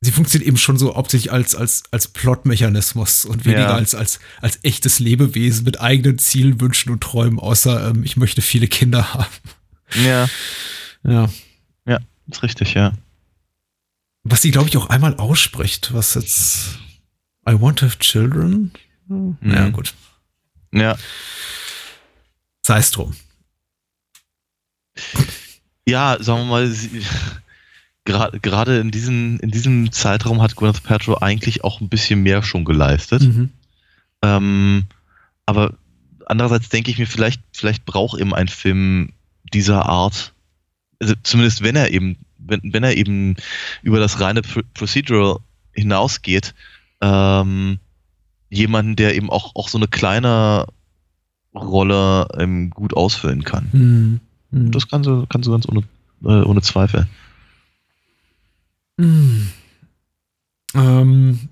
sie 0.00 0.12
funktioniert 0.12 0.48
eben 0.48 0.56
schon 0.56 0.78
so 0.78 0.96
hauptsächlich 0.96 1.30
als, 1.32 1.54
als, 1.54 1.82
als 1.90 2.08
Plotmechanismus 2.08 3.24
und 3.26 3.44
weniger 3.44 3.60
Ja. 3.68 3.74
als, 3.74 3.94
als, 3.94 4.18
als 4.40 4.58
echtes 4.62 4.98
Lebewesen 4.98 5.64
mit 5.64 5.80
eigenen 5.80 6.18
Zielen, 6.18 6.60
Wünschen 6.60 6.90
und 6.90 7.02
Träumen, 7.02 7.38
außer 7.38 7.90
ähm, 7.90 8.02
ich 8.02 8.16
möchte 8.16 8.40
viele 8.40 8.66
Kinder 8.66 9.12
haben. 9.14 9.28
Ja. 10.02 10.28
Ja. 11.04 11.28
Ja. 11.86 11.98
Ist 12.28 12.42
richtig, 12.42 12.74
ja. 12.74 12.92
Was 14.22 14.42
sie, 14.42 14.50
glaube 14.50 14.68
ich, 14.68 14.76
auch 14.76 14.88
einmal 14.88 15.16
ausspricht, 15.16 15.92
was 15.92 16.14
jetzt 16.14 16.78
I 17.48 17.60
want 17.60 17.78
to 17.80 17.86
have 17.86 17.98
children. 17.98 18.70
Mhm. 19.08 19.36
Ja, 19.42 19.68
gut. 19.70 19.94
Ja. 20.72 20.96
Sei 22.62 22.78
es 22.78 22.90
drum. 22.90 23.14
Ja, 25.86 26.16
sagen 26.20 26.40
wir 26.40 26.44
mal, 26.46 26.70
gerade 28.04 28.78
in, 28.80 28.90
diesen, 28.90 29.40
in 29.40 29.50
diesem 29.50 29.92
Zeitraum 29.92 30.42
hat 30.42 30.56
Gwyneth 30.56 30.82
Paltrow 30.82 31.22
eigentlich 31.22 31.64
auch 31.64 31.80
ein 31.80 31.88
bisschen 31.88 32.22
mehr 32.22 32.42
schon 32.42 32.64
geleistet. 32.64 33.22
Mhm. 33.22 33.50
Ähm, 34.22 34.84
aber 35.46 35.74
andererseits 36.26 36.68
denke 36.68 36.90
ich 36.90 36.98
mir, 36.98 37.06
vielleicht, 37.06 37.42
vielleicht 37.52 37.84
braucht 37.84 38.20
eben 38.20 38.34
ein 38.34 38.48
Film 38.48 39.12
dieser 39.52 39.86
Art, 39.86 40.32
also 41.00 41.14
zumindest 41.22 41.62
wenn 41.62 41.76
er 41.76 41.90
eben, 41.90 42.18
wenn, 42.38 42.60
wenn 42.62 42.84
er 42.84 42.96
eben 42.96 43.36
über 43.82 43.98
das 43.98 44.20
reine 44.20 44.42
Procedural 44.42 45.38
hinausgeht, 45.72 46.54
ähm, 47.00 47.78
jemanden, 48.48 48.96
der 48.96 49.14
eben 49.14 49.30
auch, 49.30 49.54
auch 49.54 49.68
so 49.68 49.78
eine 49.78 49.88
kleine 49.88 50.66
Rolle 51.54 52.28
ähm, 52.38 52.70
gut 52.70 52.94
ausfüllen 52.94 53.44
kann. 53.44 53.68
Mhm. 53.72 54.20
Mhm. 54.50 54.70
Das 54.72 54.88
kann 54.88 55.04
sie, 55.04 55.26
kann 55.28 55.42
sie 55.42 55.50
ganz 55.50 55.68
ohne, 55.68 55.82
äh, 56.24 56.44
ohne 56.44 56.62
Zweifel. 56.62 57.06
Mhm. 58.96 59.48
Ähm, 60.74 61.48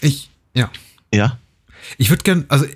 ich, 0.00 0.30
ja. 0.54 0.70
Ja. 1.12 1.38
Ich 1.98 2.10
würde 2.10 2.22
gern, 2.22 2.44
also 2.48 2.66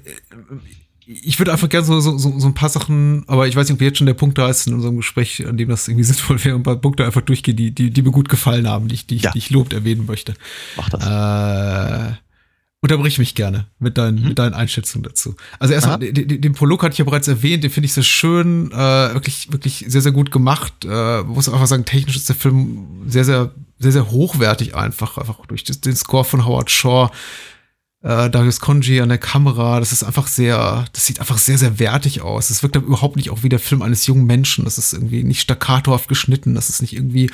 ich 1.06 1.38
würde 1.38 1.52
einfach 1.52 1.68
gerne 1.68 1.86
so, 1.86 2.00
so, 2.00 2.18
so 2.18 2.46
ein 2.46 2.54
paar 2.54 2.68
Sachen, 2.68 3.24
aber 3.28 3.46
ich 3.46 3.54
weiß 3.54 3.68
nicht, 3.68 3.76
ob 3.76 3.80
jetzt 3.80 3.98
schon 3.98 4.08
der 4.08 4.14
Punkt 4.14 4.38
da 4.38 4.48
ist 4.48 4.66
in 4.66 4.74
unserem 4.74 4.96
Gespräch, 4.96 5.46
an 5.46 5.56
dem 5.56 5.68
das 5.68 5.86
irgendwie 5.86 6.04
sinnvoll 6.04 6.44
wäre, 6.44 6.56
ein 6.56 6.62
paar 6.62 6.76
Punkte 6.76 7.04
einfach 7.04 7.22
durchgehen, 7.22 7.56
die, 7.56 7.70
die, 7.70 7.90
die 7.90 8.02
mir 8.02 8.10
gut 8.10 8.28
gefallen 8.28 8.68
haben, 8.68 8.88
die 8.88 8.96
ich, 8.96 9.06
die, 9.06 9.16
ja. 9.18 9.30
die 9.30 9.38
ich 9.38 9.50
lobt 9.50 9.72
erwähnen 9.72 10.06
möchte. 10.06 10.34
Mach 10.76 10.88
das. 10.90 11.04
Äh, 11.04 12.16
unterbrich 12.82 13.18
mich 13.18 13.34
gerne 13.34 13.66
mit, 13.78 13.98
dein, 13.98 14.16
mhm. 14.16 14.28
mit 14.28 14.38
deinen 14.38 14.54
Einschätzungen 14.54 15.02
dazu. 15.02 15.34
Also 15.58 15.74
erstmal, 15.74 15.98
den, 15.98 16.40
den 16.40 16.52
Prolog 16.52 16.82
hatte 16.82 16.92
ich 16.92 16.98
ja 16.98 17.04
bereits 17.04 17.28
erwähnt, 17.28 17.64
den 17.64 17.70
finde 17.70 17.86
ich 17.86 17.92
sehr 17.92 18.02
schön, 18.02 18.70
äh, 18.70 19.14
wirklich, 19.14 19.50
wirklich 19.50 19.84
sehr, 19.88 20.02
sehr 20.02 20.12
gut 20.12 20.30
gemacht. 20.30 20.72
Äh, 20.84 21.22
muss 21.22 21.48
einfach 21.48 21.66
sagen, 21.66 21.84
technisch 21.84 22.16
ist 22.16 22.28
der 22.28 22.36
Film 22.36 22.86
sehr, 23.06 23.24
sehr, 23.24 23.52
sehr, 23.78 23.92
sehr 23.92 24.10
hochwertig 24.10 24.74
einfach, 24.74 25.18
einfach 25.18 25.44
durch 25.46 25.64
den 25.64 25.96
Score 25.96 26.24
von 26.24 26.44
Howard 26.44 26.70
Shaw 26.70 27.10
äh, 28.06 28.30
Darius 28.30 28.60
Conji 28.60 29.00
an 29.00 29.08
der 29.08 29.18
Kamera. 29.18 29.80
Das 29.80 29.90
ist 29.90 30.04
einfach 30.04 30.28
sehr, 30.28 30.84
das 30.92 31.06
sieht 31.06 31.18
einfach 31.18 31.38
sehr, 31.38 31.58
sehr 31.58 31.80
wertig 31.80 32.22
aus. 32.22 32.50
Es 32.50 32.62
wirkt 32.62 32.76
aber 32.76 32.86
überhaupt 32.86 33.16
nicht 33.16 33.30
auch 33.30 33.42
wie 33.42 33.48
der 33.48 33.58
Film 33.58 33.82
eines 33.82 34.06
jungen 34.06 34.26
Menschen. 34.26 34.64
Das 34.64 34.78
ist 34.78 34.92
irgendwie 34.92 35.24
nicht 35.24 35.40
staccatohaft 35.40 36.08
geschnitten. 36.08 36.54
Das 36.54 36.68
ist 36.68 36.80
nicht 36.80 36.92
irgendwie 36.92 37.30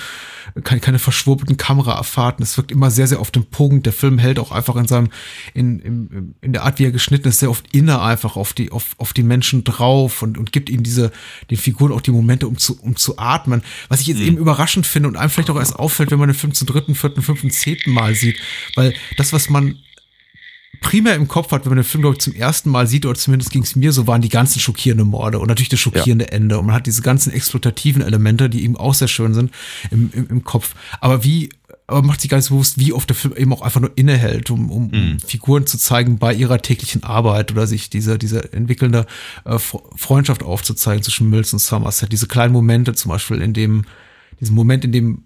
keine, 0.65 0.81
keine 0.81 0.99
verschwurbelten 0.99 1.59
Kameraerfahrten. 1.59 2.43
Es 2.43 2.57
wirkt 2.57 2.73
immer 2.73 2.91
sehr, 2.91 3.07
sehr 3.07 3.21
auf 3.21 3.31
den 3.31 3.45
Punkt. 3.45 3.85
Der 3.85 3.93
Film 3.93 4.19
hält 4.19 4.39
auch 4.39 4.51
einfach 4.51 4.77
in 4.77 4.89
seinem, 4.89 5.11
in, 5.53 5.79
in, 5.81 6.35
in 6.41 6.53
der 6.55 6.63
Art, 6.63 6.79
wie 6.79 6.87
er 6.87 6.91
geschnitten 6.91 7.29
ist, 7.29 7.41
sehr 7.41 7.51
oft 7.51 7.67
inne 7.73 8.01
einfach 8.01 8.37
auf 8.37 8.55
die, 8.55 8.73
auf, 8.73 8.95
auf 8.97 9.13
die 9.13 9.25
Menschen 9.25 9.65
drauf 9.65 10.23
und, 10.23 10.39
und 10.39 10.53
gibt 10.53 10.71
ihnen 10.71 10.83
diese, 10.83 11.13
den 11.51 11.59
Figuren 11.59 11.93
auch 11.93 12.01
die 12.01 12.13
Momente, 12.13 12.49
um 12.49 12.57
zu, 12.57 12.81
um 12.81 12.97
zu 12.97 13.19
atmen. 13.19 13.63
Was 13.89 14.01
ich 14.01 14.07
jetzt 14.07 14.21
mhm. 14.21 14.27
eben 14.27 14.37
überraschend 14.39 14.87
finde 14.87 15.11
und 15.11 15.17
einem 15.17 15.29
vielleicht 15.29 15.51
auch 15.51 15.57
erst 15.57 15.77
auffällt, 15.77 16.11
wenn 16.11 16.19
man 16.19 16.31
den 16.31 16.35
Film 16.35 16.55
zum 16.55 16.67
dritten, 16.67 16.95
vierten, 16.95 17.21
fünften, 17.21 17.51
zehnten 17.51 17.91
Mal 17.91 18.15
sieht. 18.15 18.39
Weil 18.75 18.95
das, 19.19 19.35
was 19.35 19.51
man 19.51 19.77
primär 20.83 21.14
im 21.14 21.29
Kopf 21.29 21.53
hat, 21.53 21.64
wenn 21.64 21.71
man 21.71 21.79
den 21.79 21.85
Film, 21.85 22.03
glaube 22.03 22.16
ich, 22.16 22.23
zum 22.23 22.35
ersten 22.35 22.68
Mal 22.68 22.87
sieht, 22.87 23.07
oder 23.07 23.18
zumindest 23.18 23.51
ging 23.51 23.62
es 23.62 23.75
mir 23.75 23.92
so, 23.92 24.07
waren 24.07 24.21
die 24.21 24.29
ganzen 24.29 24.61
schockierenden 24.61 25.09
Morde 25.09 25.38
und 25.38 25.49
natürlich 25.49 25.71
das 25.71 25.81
schockierende 25.81 26.27
ja. 26.27 26.33
Ende. 26.33 26.59
Und 26.59 26.66
man 26.66 26.75
hat 26.75 26.87
diese 26.87 27.03
ganzen 27.03 27.33
exploitativen 27.33 28.03
Elemente, 28.03 28.51
die 28.51 28.64
eben 28.64 28.77
auch 28.77 28.92
sehr 28.92 29.09
schön 29.09 29.33
sind, 29.33 29.51
im, 29.90 30.11
im, 30.12 30.29
im 30.29 30.45
Kopf. 30.45 30.75
Aber 31.01 31.25
wie, 31.25 31.49
aber 31.87 32.03
macht 32.03 32.21
sich 32.21 32.31
gar 32.31 32.38
nicht 32.38 32.47
so 32.47 32.55
bewusst, 32.55 32.79
wie 32.79 32.92
oft 32.92 33.09
der 33.09 33.16
Film 33.16 33.35
eben 33.37 33.53
auch 33.53 33.62
einfach 33.62 33.81
nur 33.81 33.92
innehält, 33.97 34.51
um, 34.51 34.71
um 34.71 34.88
mhm. 34.88 35.21
Figuren 35.21 35.66
zu 35.66 35.79
zeigen 35.79 36.18
bei 36.18 36.35
ihrer 36.35 36.61
täglichen 36.61 37.03
Arbeit 37.05 37.53
oder 37.53 37.66
sich 37.66 37.88
diese, 37.88 38.18
diese 38.18 38.53
entwickelnde 38.53 39.07
äh, 39.45 39.59
Freundschaft 39.59 40.42
aufzuzeigen 40.42 41.03
zwischen 41.03 41.31
Mills 41.31 41.53
und 41.53 41.59
Somerset. 41.61 42.12
Diese 42.12 42.27
kleinen 42.27 42.53
Momente 42.53 42.92
zum 42.95 43.11
Beispiel, 43.11 43.40
in 43.40 43.53
dem, 43.53 43.85
diesen 44.40 44.55
Moment, 44.55 44.85
in 44.85 44.92
dem 44.92 45.25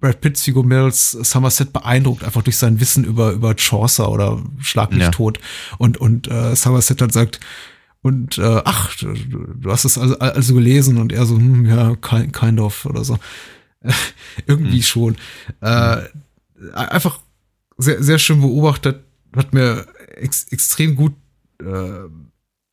Brad 0.00 0.20
Pitts 0.20 0.42
Figur 0.42 0.64
Mills 0.64 1.12
Somerset 1.12 1.72
beeindruckt, 1.72 2.24
einfach 2.24 2.42
durch 2.42 2.56
sein 2.56 2.80
Wissen 2.80 3.04
über, 3.04 3.32
über 3.32 3.54
Chaucer 3.56 4.10
oder 4.10 4.42
Schlag 4.60 4.92
mich 4.92 5.02
ja. 5.02 5.10
tot. 5.10 5.38
Und, 5.78 5.98
und 5.98 6.28
äh, 6.28 6.54
Somerset 6.54 7.00
dann 7.00 7.10
sagt, 7.10 7.40
und 8.00 8.38
äh, 8.38 8.62
ach, 8.64 8.96
du, 8.96 9.12
du 9.12 9.70
hast 9.70 9.84
es 9.84 9.98
also, 9.98 10.18
also 10.18 10.54
gelesen 10.54 10.98
und 10.98 11.12
er 11.12 11.26
so, 11.26 11.36
hm, 11.36 11.66
ja, 11.66 11.96
kind, 11.96 12.32
kind 12.32 12.60
of 12.60 12.86
oder 12.86 13.04
so. 13.04 13.18
Irgendwie 14.46 14.76
hm. 14.76 14.82
schon. 14.82 15.16
Äh, 15.60 16.02
einfach 16.74 17.20
sehr, 17.76 18.02
sehr 18.02 18.18
schön 18.18 18.40
beobachtet, 18.40 19.04
hat 19.36 19.52
mir 19.52 19.86
ex 20.14 20.44
extrem 20.50 20.96
gut 20.96 21.14
äh, 21.60 22.08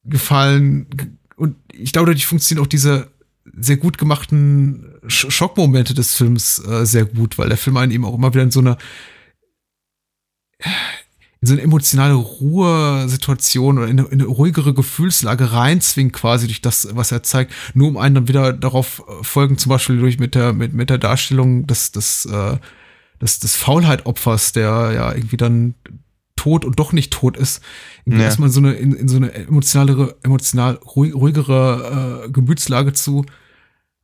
gefallen. 0.04 0.88
Und 1.36 1.56
ich 1.72 1.92
glaube, 1.92 2.08
dadurch 2.08 2.28
funktioniert 2.28 2.66
auch 2.66 2.70
diese 2.70 3.12
sehr 3.58 3.78
gut 3.78 3.98
gemachten 3.98 4.86
Schockmomente 5.08 5.94
des 5.94 6.16
Films 6.16 6.60
äh, 6.66 6.86
sehr 6.86 7.06
gut, 7.06 7.38
weil 7.38 7.50
der 7.50 7.58
Film 7.58 7.78
einen 7.78 7.92
eben 7.92 8.06
auch 8.06 8.16
immer 8.16 8.34
wieder 8.34 8.44
in 8.44 8.52
so 8.52 8.60
eine 8.60 8.78
in 11.42 11.48
so 11.48 11.54
eine 11.54 11.62
emotionale 11.62 12.14
Ruhesituation 12.14 13.78
oder 13.78 13.88
in 13.88 14.00
eine, 14.00 14.08
in 14.10 14.22
eine 14.22 14.30
ruhigere 14.30 14.74
Gefühlslage 14.74 15.52
reinzwingt 15.52 16.14
quasi 16.14 16.48
durch 16.48 16.62
das, 16.62 16.88
was 16.94 17.12
er 17.12 17.24
zeigt, 17.24 17.54
nur 17.74 17.88
um 17.88 17.98
einen 17.98 18.16
dann 18.16 18.28
wieder 18.28 18.54
darauf 18.54 19.04
äh, 19.08 19.24
folgen, 19.24 19.58
zum 19.58 19.70
Beispiel 19.70 20.00
durch 20.00 20.20
mit 20.20 20.36
der 20.36 20.54
mit, 20.54 20.74
mit 20.74 20.90
der 20.90 20.98
Darstellung 20.98 21.68
des 21.68 21.92
des 21.92 22.26
äh, 22.26 22.58
des, 23.22 23.40
des 23.40 23.56
Faulheit-Opfers, 23.56 24.52
der 24.52 24.92
ja 24.94 25.14
irgendwie 25.14 25.38
dann 25.38 25.76
tot 26.36 26.66
und 26.66 26.80
doch 26.80 26.92
nicht 26.92 27.14
tot 27.14 27.38
ist, 27.38 27.62
ja. 28.06 28.18
erstmal 28.20 28.50
so 28.50 28.60
eine, 28.60 28.74
in, 28.74 28.94
in 28.94 29.08
so 29.08 29.18
eine 29.18 29.34
emotionalere, 29.34 30.18
emotional 30.22 30.76
ruhigere 30.76 32.26
äh, 32.26 32.30
Gemütslage 32.30 32.94
zu 32.94 33.26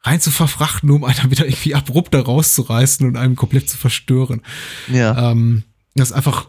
rein 0.03 0.19
zu 0.19 0.31
verfrachten, 0.31 0.89
um 0.89 1.03
einen 1.03 1.17
wieder 1.31 1.45
irgendwie 1.45 1.75
abrupt 1.75 2.13
da 2.13 2.21
rauszureißen 2.21 3.07
und 3.07 3.17
einen 3.17 3.35
komplett 3.35 3.69
zu 3.69 3.77
verstören. 3.77 4.41
Ja. 4.87 5.31
Ähm, 5.31 5.63
das 5.95 6.09
ist 6.11 6.15
einfach, 6.15 6.47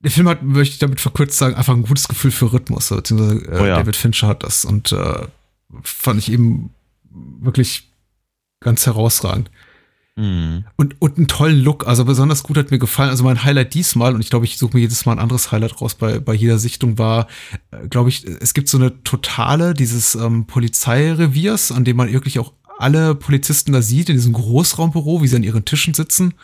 der 0.00 0.10
Film 0.10 0.28
hat, 0.28 0.42
möchte 0.42 0.74
ich 0.74 0.78
damit 0.78 1.00
verkürzt 1.00 1.38
sagen, 1.38 1.54
einfach 1.54 1.74
ein 1.74 1.82
gutes 1.82 2.08
Gefühl 2.08 2.30
für 2.30 2.52
Rhythmus, 2.52 2.88
beziehungsweise 2.88 3.44
äh, 3.46 3.60
oh 3.60 3.66
ja. 3.66 3.76
David 3.76 3.96
Fincher 3.96 4.28
hat 4.28 4.42
das 4.42 4.64
und 4.64 4.92
äh, 4.92 5.26
fand 5.82 6.18
ich 6.18 6.30
eben 6.30 6.70
wirklich 7.10 7.90
ganz 8.60 8.86
herausragend. 8.86 9.50
Mhm. 10.16 10.64
Und, 10.76 11.00
und 11.00 11.16
einen 11.16 11.26
tollen 11.26 11.60
Look, 11.60 11.88
also 11.88 12.04
besonders 12.04 12.44
gut 12.44 12.56
hat 12.56 12.70
mir 12.70 12.78
gefallen. 12.78 13.10
Also 13.10 13.24
mein 13.24 13.42
Highlight 13.42 13.74
diesmal, 13.74 14.14
und 14.14 14.20
ich 14.20 14.30
glaube, 14.30 14.44
ich 14.44 14.58
suche 14.58 14.76
mir 14.76 14.82
jedes 14.82 15.06
Mal 15.06 15.12
ein 15.12 15.18
anderes 15.18 15.50
Highlight 15.50 15.80
raus 15.80 15.96
bei, 15.96 16.20
bei 16.20 16.34
jeder 16.34 16.58
Sichtung, 16.58 16.98
war, 16.98 17.26
äh, 17.72 17.88
glaube 17.88 18.10
ich, 18.10 18.24
es 18.24 18.54
gibt 18.54 18.68
so 18.68 18.78
eine 18.78 19.02
totale 19.02 19.74
dieses 19.74 20.14
ähm, 20.14 20.46
Polizeireviers, 20.46 21.72
an 21.72 21.84
dem 21.84 21.96
man 21.96 22.12
wirklich 22.12 22.38
auch 22.38 22.52
alle 22.78 23.14
Polizisten 23.14 23.72
da 23.72 23.82
sieht, 23.82 24.08
in 24.08 24.16
diesem 24.16 24.32
Großraumbüro, 24.32 25.22
wie 25.22 25.28
sie 25.28 25.36
an 25.36 25.42
ihren 25.42 25.64
Tischen 25.64 25.94
sitzen 25.94 26.34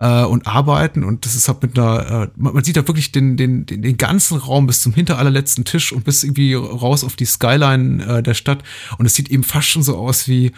äh, 0.00 0.24
und 0.24 0.46
arbeiten. 0.46 1.04
Und 1.04 1.24
das 1.24 1.34
ist 1.34 1.48
halt 1.48 1.62
mit 1.62 1.78
einer, 1.78 2.24
äh, 2.24 2.28
man, 2.36 2.54
man, 2.54 2.64
sieht 2.64 2.76
da 2.76 2.86
wirklich 2.86 3.12
den, 3.12 3.36
den, 3.36 3.66
den, 3.66 3.82
den 3.82 3.96
ganzen 3.96 4.38
Raum 4.38 4.66
bis 4.66 4.82
zum 4.82 4.94
hinterallerletzten 4.94 5.64
Tisch 5.64 5.92
und 5.92 6.04
bis 6.04 6.24
irgendwie 6.24 6.54
raus 6.54 7.04
auf 7.04 7.16
die 7.16 7.24
Skyline 7.24 8.04
äh, 8.04 8.22
der 8.22 8.34
Stadt. 8.34 8.62
Und 8.98 9.06
es 9.06 9.14
sieht 9.14 9.30
eben 9.30 9.44
fast 9.44 9.68
schon 9.68 9.82
so 9.82 9.96
aus 9.96 10.28
wie, 10.28 10.52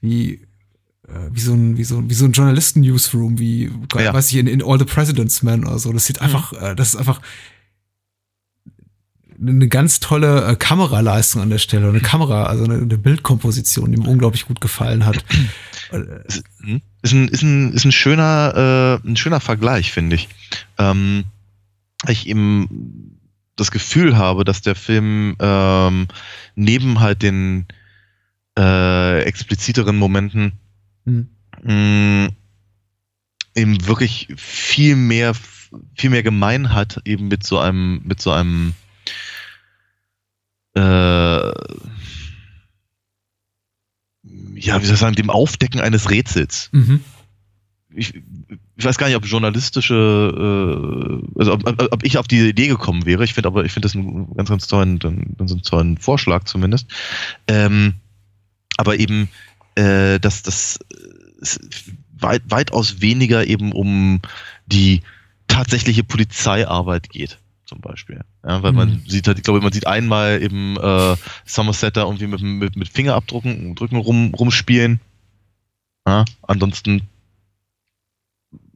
wie 0.00 0.40
äh, 1.08 1.30
wie 1.32 1.40
so 1.40 1.52
ein, 1.52 1.76
wie 1.76 1.84
so, 1.84 2.08
wie 2.08 2.14
so 2.14 2.24
ein 2.24 2.32
Journalisten-Newsroom, 2.32 3.38
wie, 3.38 3.70
ja. 3.94 4.12
weiß 4.12 4.30
ich, 4.32 4.38
in, 4.38 4.46
in 4.46 4.62
All 4.62 4.78
the 4.78 4.84
President's 4.84 5.42
Men 5.42 5.64
oder 5.64 5.78
so. 5.78 5.92
Das 5.92 6.06
sieht 6.06 6.20
mhm. 6.20 6.26
einfach, 6.26 6.52
äh, 6.54 6.74
das 6.74 6.90
ist 6.90 6.96
einfach 6.96 7.20
eine 9.40 9.68
ganz 9.68 10.00
tolle 10.00 10.44
äh, 10.46 10.56
Kameraleistung 10.56 11.42
an 11.42 11.50
der 11.50 11.58
Stelle, 11.58 11.88
eine 11.88 12.00
Kamera, 12.00 12.44
also 12.44 12.64
eine, 12.64 12.74
eine 12.74 12.98
Bildkomposition, 12.98 13.90
die 13.92 13.98
mir 13.98 14.08
unglaublich 14.08 14.46
gut 14.46 14.60
gefallen 14.60 15.06
hat. 15.06 15.24
ist, 16.26 16.44
ist, 17.02 17.12
ein, 17.12 17.28
ist, 17.28 17.42
ein, 17.42 17.72
ist 17.72 17.84
ein 17.84 17.92
schöner, 17.92 19.00
äh, 19.04 19.08
ein 19.08 19.16
schöner 19.16 19.40
Vergleich, 19.40 19.92
finde 19.92 20.16
ich. 20.16 20.28
Ähm, 20.78 21.24
ich 22.08 22.28
eben 22.28 23.20
das 23.56 23.70
Gefühl 23.70 24.16
habe, 24.16 24.44
dass 24.44 24.62
der 24.62 24.74
Film 24.74 25.36
ähm, 25.38 26.08
neben 26.56 27.00
halt 27.00 27.22
den 27.22 27.66
äh, 28.58 29.22
expliziteren 29.22 29.96
Momenten 29.96 30.52
Mhm. 31.04 31.28
Mm, 31.62 32.28
eben 33.54 33.86
wirklich 33.86 34.28
viel 34.36 34.96
mehr, 34.96 35.34
viel 35.94 36.10
mehr 36.10 36.22
gemein 36.22 36.72
hat, 36.72 37.00
eben 37.04 37.28
mit 37.28 37.44
so 37.44 37.58
einem, 37.58 38.02
mit 38.04 38.20
so 38.20 38.30
einem 38.30 38.74
äh, 40.74 40.80
ja, 44.56 44.80
wie 44.80 44.86
soll 44.86 44.94
ich 44.94 45.00
sagen, 45.00 45.16
dem 45.16 45.30
Aufdecken 45.30 45.80
eines 45.80 46.10
Rätsels. 46.10 46.70
Mhm. 46.72 47.00
Ich, 47.96 48.14
ich, 48.76 48.84
weiß 48.84 48.98
gar 48.98 49.06
nicht, 49.06 49.16
ob 49.16 49.24
journalistische, 49.24 49.94
äh, 49.94 51.38
also 51.38 51.52
ob, 51.52 51.92
ob, 51.92 52.04
ich 52.04 52.18
auf 52.18 52.26
diese 52.26 52.48
Idee 52.48 52.66
gekommen 52.66 53.06
wäre. 53.06 53.22
Ich 53.24 53.34
finde 53.34 53.48
aber, 53.48 53.64
ich 53.64 53.72
finde 53.72 53.86
das 53.86 53.94
einen 53.94 54.34
ganz, 54.34 54.48
ganz 54.48 54.66
tollen, 54.66 55.00
einen, 55.02 55.36
einen 55.38 55.62
tollen 55.62 55.98
Vorschlag 55.98 56.44
zumindest. 56.44 56.88
Ähm, 57.46 57.94
aber 58.76 58.98
eben 58.98 59.28
äh, 59.74 60.18
dass 60.20 60.42
das 60.42 60.78
weit, 62.18 62.42
weitaus 62.46 63.00
weniger 63.00 63.46
eben 63.46 63.72
um 63.72 64.20
die 64.66 65.02
tatsächliche 65.48 66.04
Polizeiarbeit 66.04 67.10
geht 67.10 67.38
zum 67.66 67.80
Beispiel. 67.80 68.20
Ja, 68.46 68.62
weil 68.62 68.72
mhm. 68.72 68.78
man 68.78 69.02
sieht 69.06 69.26
halt, 69.26 69.38
ich 69.38 69.44
glaube, 69.44 69.60
man 69.60 69.72
sieht 69.72 69.86
einmal 69.86 70.42
eben 70.42 70.76
äh, 70.76 71.16
Somerset 71.44 71.96
da 71.96 72.02
irgendwie 72.02 72.26
mit, 72.26 72.40
mit, 72.42 72.76
mit 72.76 72.88
Fingerabdrücken 72.88 73.74
Drücken 73.74 73.96
rum, 73.96 74.34
rumspielen. 74.34 75.00
Ja, 76.06 76.24
ansonsten 76.42 77.02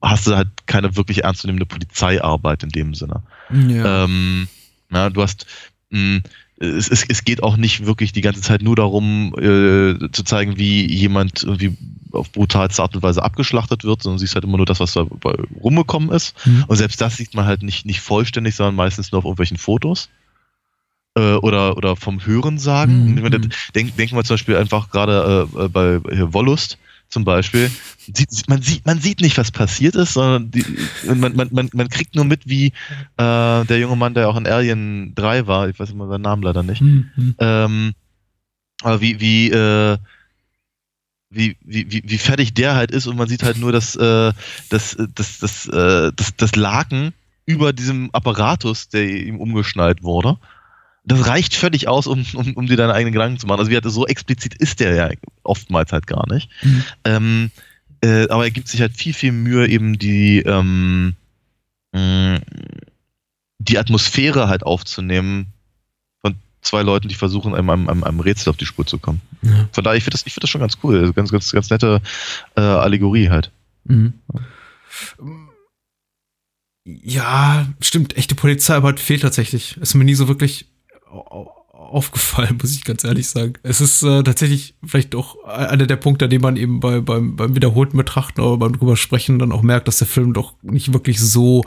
hast 0.00 0.26
du 0.26 0.36
halt 0.36 0.48
keine 0.66 0.96
wirklich 0.96 1.24
ernstzunehmende 1.24 1.66
Polizeiarbeit 1.66 2.62
in 2.62 2.70
dem 2.70 2.94
Sinne. 2.94 3.22
Ja. 3.50 4.04
Ähm, 4.04 4.48
ja, 4.90 5.10
du 5.10 5.22
hast 5.22 5.46
mh, 5.90 6.20
es, 6.60 6.88
es, 6.88 7.04
es 7.08 7.24
geht 7.24 7.42
auch 7.42 7.56
nicht 7.56 7.86
wirklich 7.86 8.12
die 8.12 8.20
ganze 8.20 8.40
Zeit 8.40 8.62
nur 8.62 8.76
darum, 8.76 9.34
äh, 9.38 10.10
zu 10.10 10.24
zeigen, 10.24 10.56
wie 10.58 10.90
jemand 10.92 11.42
irgendwie 11.42 11.76
auf 12.12 12.32
brutalste 12.32 12.82
Art 12.82 12.96
und 12.96 13.02
Weise 13.02 13.22
abgeschlachtet 13.22 13.84
wird, 13.84 14.02
sondern 14.02 14.18
siehst 14.18 14.34
halt 14.34 14.44
immer 14.44 14.56
nur 14.56 14.66
das, 14.66 14.80
was 14.80 14.94
da 14.94 15.06
rumgekommen 15.60 16.10
ist. 16.10 16.34
Mhm. 16.46 16.64
Und 16.66 16.76
selbst 16.76 17.00
das 17.00 17.16
sieht 17.16 17.34
man 17.34 17.44
halt 17.44 17.62
nicht, 17.62 17.86
nicht 17.86 18.00
vollständig, 18.00 18.56
sondern 18.56 18.74
meistens 18.74 19.12
nur 19.12 19.20
auf 19.20 19.24
irgendwelchen 19.24 19.58
Fotos. 19.58 20.08
Äh, 21.14 21.34
oder, 21.34 21.76
oder 21.76 21.96
vom 21.96 22.24
Hören 22.24 22.58
sagen. 22.58 23.14
Mhm. 23.14 23.50
Denk, 23.74 23.96
denken 23.96 24.16
wir 24.16 24.24
zum 24.24 24.34
Beispiel 24.34 24.56
einfach 24.56 24.90
gerade 24.90 25.48
äh, 25.56 25.68
bei 25.68 26.00
Wollust 26.32 26.78
zum 27.08 27.24
Beispiel, 27.24 27.70
sieht, 28.12 28.48
man, 28.48 28.60
sieht, 28.60 28.84
man 28.86 29.00
sieht 29.00 29.20
nicht, 29.20 29.38
was 29.38 29.50
passiert 29.50 29.94
ist, 29.94 30.12
sondern 30.12 30.50
die, 30.50 30.64
man, 31.06 31.34
man, 31.34 31.48
man, 31.52 31.70
man 31.72 31.88
kriegt 31.88 32.14
nur 32.14 32.24
mit, 32.24 32.46
wie 32.46 32.66
äh, 32.66 33.64
der 33.64 33.78
junge 33.78 33.96
Mann, 33.96 34.14
der 34.14 34.28
auch 34.28 34.36
in 34.36 34.46
Alien 34.46 35.14
3 35.14 35.46
war, 35.46 35.68
ich 35.68 35.78
weiß 35.78 35.90
immer 35.90 36.08
seinen 36.08 36.22
Namen 36.22 36.42
leider 36.42 36.62
nicht, 36.62 36.82
mhm. 36.82 37.34
ähm, 37.38 37.94
aber 38.82 39.00
wie, 39.00 39.20
wie, 39.20 39.50
äh, 39.50 39.96
wie, 41.30 41.56
wie, 41.64 41.90
wie, 41.90 42.02
wie 42.04 42.18
fertig 42.18 42.54
der 42.54 42.74
halt 42.74 42.90
ist 42.90 43.06
und 43.06 43.16
man 43.16 43.28
sieht 43.28 43.42
halt 43.42 43.58
nur 43.58 43.72
das, 43.72 43.96
äh, 43.96 44.32
das, 44.68 44.96
das, 45.14 45.38
das, 45.38 45.66
äh, 45.66 46.12
das, 46.14 46.36
das 46.36 46.56
Laken 46.56 47.12
über 47.46 47.72
diesem 47.72 48.10
Apparatus, 48.12 48.88
der 48.88 49.08
ihm 49.08 49.40
umgeschnallt 49.40 50.02
wurde 50.02 50.38
das 51.08 51.26
reicht 51.26 51.54
völlig 51.54 51.88
aus, 51.88 52.06
um, 52.06 52.24
um, 52.34 52.52
um 52.54 52.66
dir 52.66 52.76
deine 52.76 52.92
eigenen 52.92 53.12
Gedanken 53.12 53.38
zu 53.38 53.46
machen. 53.46 53.60
Also 53.60 53.70
wie 53.70 53.76
hatte, 53.76 53.90
so 53.90 54.06
explizit 54.06 54.54
ist 54.54 54.80
der 54.80 54.94
ja 54.94 55.10
oftmals 55.42 55.90
halt 55.90 56.06
gar 56.06 56.30
nicht. 56.32 56.50
Mhm. 56.62 56.84
Ähm, 57.04 57.50
äh, 58.02 58.28
aber 58.28 58.44
er 58.44 58.50
gibt 58.50 58.68
sich 58.68 58.80
halt 58.82 58.94
viel, 58.94 59.14
viel 59.14 59.32
Mühe, 59.32 59.66
eben 59.66 59.98
die, 59.98 60.40
ähm, 60.40 61.14
die 63.58 63.78
Atmosphäre 63.78 64.48
halt 64.48 64.62
aufzunehmen 64.64 65.46
von 66.20 66.34
zwei 66.60 66.82
Leuten, 66.82 67.08
die 67.08 67.14
versuchen, 67.14 67.54
einem, 67.54 67.70
einem, 67.70 68.04
einem 68.04 68.20
Rätsel 68.20 68.50
auf 68.50 68.58
die 68.58 68.66
Spur 68.66 68.86
zu 68.86 68.98
kommen. 68.98 69.22
Ja. 69.42 69.68
Von 69.72 69.84
daher, 69.84 69.96
ich 69.96 70.04
finde 70.04 70.14
das, 70.14 70.22
find 70.22 70.42
das 70.42 70.50
schon 70.50 70.60
ganz 70.60 70.76
cool. 70.82 71.00
Also 71.00 71.12
ganz, 71.14 71.32
ganz, 71.32 71.50
ganz 71.50 71.70
nette 71.70 72.02
äh, 72.54 72.60
Allegorie 72.60 73.30
halt. 73.30 73.50
Mhm. 73.84 74.12
Ja, 76.84 77.66
stimmt. 77.80 78.16
Echte 78.16 78.34
Polizeiarbeit 78.34 79.00
fehlt 79.00 79.22
tatsächlich. 79.22 79.76
Ist 79.78 79.94
mir 79.94 80.04
nie 80.04 80.14
so 80.14 80.28
wirklich 80.28 80.66
aufgefallen, 81.08 82.58
muss 82.60 82.74
ich 82.74 82.84
ganz 82.84 83.04
ehrlich 83.04 83.28
sagen. 83.28 83.54
Es 83.62 83.80
ist 83.80 84.02
äh, 84.02 84.22
tatsächlich 84.22 84.74
vielleicht 84.84 85.14
auch 85.14 85.42
einer 85.44 85.86
der 85.86 85.96
Punkte, 85.96 86.26
an 86.26 86.30
dem 86.30 86.42
man 86.42 86.56
eben 86.56 86.80
bei, 86.80 87.00
beim, 87.00 87.36
beim 87.36 87.54
wiederholten 87.54 87.96
Betrachten 87.96 88.40
oder 88.40 88.56
beim 88.56 88.76
drüber 88.76 88.96
sprechen 88.96 89.38
dann 89.38 89.52
auch 89.52 89.62
merkt, 89.62 89.88
dass 89.88 89.98
der 89.98 90.06
Film 90.06 90.32
doch 90.32 90.54
nicht 90.62 90.92
wirklich 90.92 91.20
so 91.20 91.64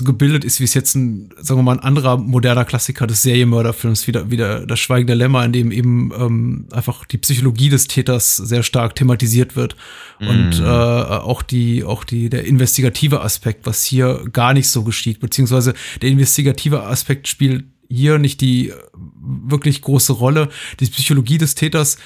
so 0.00 0.04
gebildet 0.04 0.44
ist, 0.44 0.60
wie 0.60 0.64
es 0.64 0.74
jetzt 0.74 0.94
ein, 0.94 1.30
sagen 1.38 1.60
wir 1.60 1.62
mal, 1.62 1.76
ein 1.76 1.84
anderer 1.84 2.16
moderner 2.16 2.64
Klassiker 2.64 3.06
des 3.06 3.22
Serienmörderfilms, 3.22 4.06
wieder, 4.06 4.30
wieder 4.30 4.66
das 4.66 4.80
Schweigende 4.80 5.14
Lämmer, 5.14 5.44
in 5.44 5.52
dem 5.52 5.70
eben 5.70 6.10
ähm, 6.18 6.66
einfach 6.72 7.04
die 7.04 7.18
Psychologie 7.18 7.68
des 7.68 7.86
Täters 7.86 8.36
sehr 8.36 8.62
stark 8.62 8.94
thematisiert 8.94 9.56
wird. 9.56 9.76
Mm. 10.18 10.28
Und 10.28 10.60
mhm. 10.60 10.64
äh, 10.64 10.68
auch 10.68 11.42
die, 11.42 11.84
auch 11.84 12.04
die, 12.04 12.30
der 12.30 12.44
investigative 12.44 13.20
Aspekt, 13.20 13.66
was 13.66 13.84
hier 13.84 14.24
gar 14.32 14.54
nicht 14.54 14.68
so 14.68 14.82
geschieht, 14.82 15.20
beziehungsweise 15.20 15.74
der 16.02 16.10
investigative 16.10 16.82
Aspekt 16.84 17.28
spielt 17.28 17.64
hier 17.88 18.18
nicht 18.18 18.40
die 18.40 18.72
wirklich 19.20 19.82
große 19.82 20.12
Rolle. 20.12 20.48
Die 20.78 20.86
Psychologie 20.86 21.38
des 21.38 21.54
Täters 21.54 21.98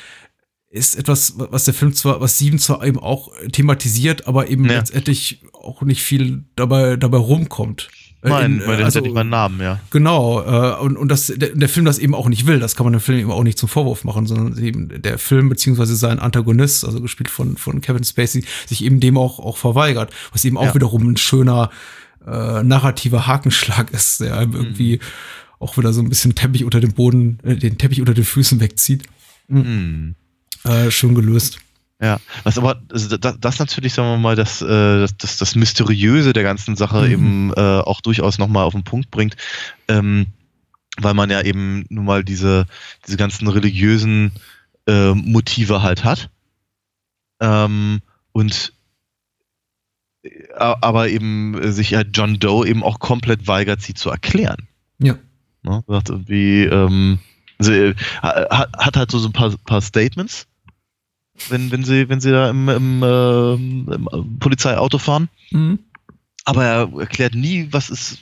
ist 0.71 0.97
etwas, 0.97 1.35
was 1.37 1.67
der 1.67 1.75
Film 1.75 1.95
zwar, 1.95 2.21
was 2.21 2.39
Sieben 2.39 2.59
zwar 2.59 2.85
eben 2.85 2.99
auch 2.99 3.31
thematisiert, 3.53 4.27
aber 4.27 4.49
eben 4.51 4.65
ja. 4.65 4.79
letztendlich 4.79 5.41
auch 5.65 5.83
nicht 5.83 6.03
viel 6.03 6.45
dabei, 6.57 6.97
dabei 6.97 7.19
rumkommt. 7.19 7.89
Äh, 8.23 8.31
Nein, 8.31 8.63
weil 8.65 8.79
der 8.79 8.87
also, 8.87 8.99
hat 8.99 9.05
ja 9.05 9.09
nicht 9.09 9.15
meinen 9.15 9.31
Namen, 9.31 9.61
ja. 9.61 9.81
Genau, 9.91 10.41
äh, 10.41 10.81
und, 10.81 10.97
und 10.97 11.09
das, 11.09 11.27
der, 11.27 11.51
der, 11.51 11.69
Film 11.69 11.85
das 11.85 11.99
eben 11.99 12.15
auch 12.15 12.29
nicht 12.29 12.47
will, 12.47 12.59
das 12.59 12.75
kann 12.75 12.85
man 12.85 12.95
dem 12.95 13.01
Film 13.01 13.19
eben 13.19 13.31
auch 13.31 13.43
nicht 13.43 13.59
zum 13.59 13.69
Vorwurf 13.69 14.05
machen, 14.05 14.27
sondern 14.27 14.63
eben 14.65 15.03
der 15.03 15.19
Film 15.19 15.51
beziehungsweise 15.51 15.95
sein 15.95 16.19
Antagonist, 16.19 16.87
also 16.87 17.01
gespielt 17.03 17.29
von, 17.29 17.59
von 17.59 17.83
Kevin 17.83 18.03
Spacey, 18.03 18.45
sich 18.67 18.83
eben 18.83 18.99
dem 19.01 19.19
auch, 19.19 19.41
auch 19.41 19.59
verweigert, 19.59 20.11
was 20.33 20.45
eben 20.47 20.57
auch 20.57 20.65
ja. 20.65 20.75
wiederum 20.75 21.07
ein 21.07 21.17
schöner 21.19 21.71
äh, 22.27 22.63
narrativer 22.63 23.27
Hakenschlag 23.27 23.91
ist, 23.93 24.21
der 24.21 24.39
einem 24.39 24.53
mhm. 24.53 24.57
irgendwie 24.57 25.01
auch 25.59 25.77
wieder 25.77 25.93
so 25.93 26.01
ein 26.01 26.09
bisschen 26.09 26.35
Teppich 26.35 26.65
unter 26.65 26.81
dem 26.81 26.93
Boden, 26.93 27.39
äh, 27.43 27.57
den 27.57 27.77
Teppich 27.77 28.01
unter 28.01 28.15
den 28.15 28.25
Füßen 28.25 28.59
wegzieht. 28.61 29.03
Mhm. 29.49 30.15
Äh, 30.65 30.91
schon 30.91 31.15
gelöst. 31.15 31.59
Ja, 32.05 32.21
was 32.43 32.59
aber 32.59 32.83
also 32.93 33.17
das, 33.17 33.41
das 33.41 33.59
natürlich, 33.59 33.95
sagen 33.95 34.11
wir 34.11 34.19
mal, 34.19 34.37
das, 34.37 34.61
äh, 34.61 34.67
das, 34.67 35.17
das, 35.17 35.39
das 35.39 35.55
Mysteriöse 35.55 36.35
der 36.35 36.43
ganzen 36.43 36.77
Sache 36.77 37.01
mhm. 37.01 37.11
eben 37.11 37.53
äh, 37.57 37.81
auch 37.81 38.03
durchaus 38.03 38.37
nochmal 38.37 38.65
auf 38.65 38.75
den 38.75 38.85
Punkt 38.85 39.11
bringt, 39.11 39.37
ähm, 39.89 40.27
weil 40.99 41.15
man 41.15 41.31
ja 41.31 41.41
eben 41.41 41.87
nun 41.89 42.05
mal 42.05 42.23
diese, 42.23 42.67
diese 43.07 43.17
ganzen 43.17 43.49
religiösen 43.49 44.33
äh, 44.87 45.15
Motive 45.15 45.81
halt 45.81 46.05
hat. 46.05 46.29
Ähm, 47.41 48.03
und 48.33 48.75
äh, 50.25 50.29
aber 50.53 51.09
eben 51.09 51.73
sich 51.73 51.93
ja 51.93 52.03
John 52.03 52.39
Doe 52.39 52.69
eben 52.69 52.83
auch 52.83 52.99
komplett 52.99 53.49
weigert, 53.49 53.81
sie 53.81 53.95
zu 53.95 54.11
erklären. 54.11 54.69
Ja. 54.99 55.17
Ne? 55.63 55.83
Sagt 55.87 56.11
irgendwie, 56.11 56.65
ähm, 56.65 57.19
also, 57.59 57.73
hat, 58.21 58.77
hat 58.77 58.97
halt 58.99 59.11
so, 59.11 59.19
so 59.19 59.29
ein 59.29 59.33
paar, 59.33 59.55
paar 59.65 59.81
Statements, 59.81 60.47
wenn, 61.49 61.71
wenn 61.71 61.85
sie, 61.85 62.09
wenn 62.09 62.21
sie 62.21 62.31
da 62.31 62.51
im, 62.51 62.69
im, 62.69 63.03
äh, 63.03 63.55
im 63.55 64.39
Polizeiauto 64.39 64.99
fahren. 64.99 65.29
Mhm. 65.51 65.79
Aber 66.45 66.65
er 66.65 67.01
erklärt 67.01 67.35
nie, 67.35 67.69
was 67.71 67.91
ist, 67.91 68.19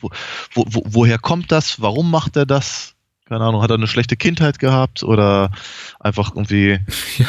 wo, 0.00 0.10
wo, 0.54 0.82
woher 0.86 1.18
kommt 1.18 1.50
das, 1.52 1.80
warum 1.80 2.10
macht 2.10 2.36
er 2.36 2.46
das? 2.46 2.94
Keine 3.24 3.44
Ahnung, 3.44 3.62
hat 3.62 3.70
er 3.70 3.76
eine 3.76 3.88
schlechte 3.88 4.16
Kindheit 4.16 4.58
gehabt 4.58 5.02
oder 5.02 5.50
einfach 5.98 6.30
irgendwie 6.30 6.78
ja. 7.18 7.26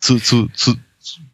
zu, 0.00 0.18
zu, 0.18 0.48
zu, 0.48 0.74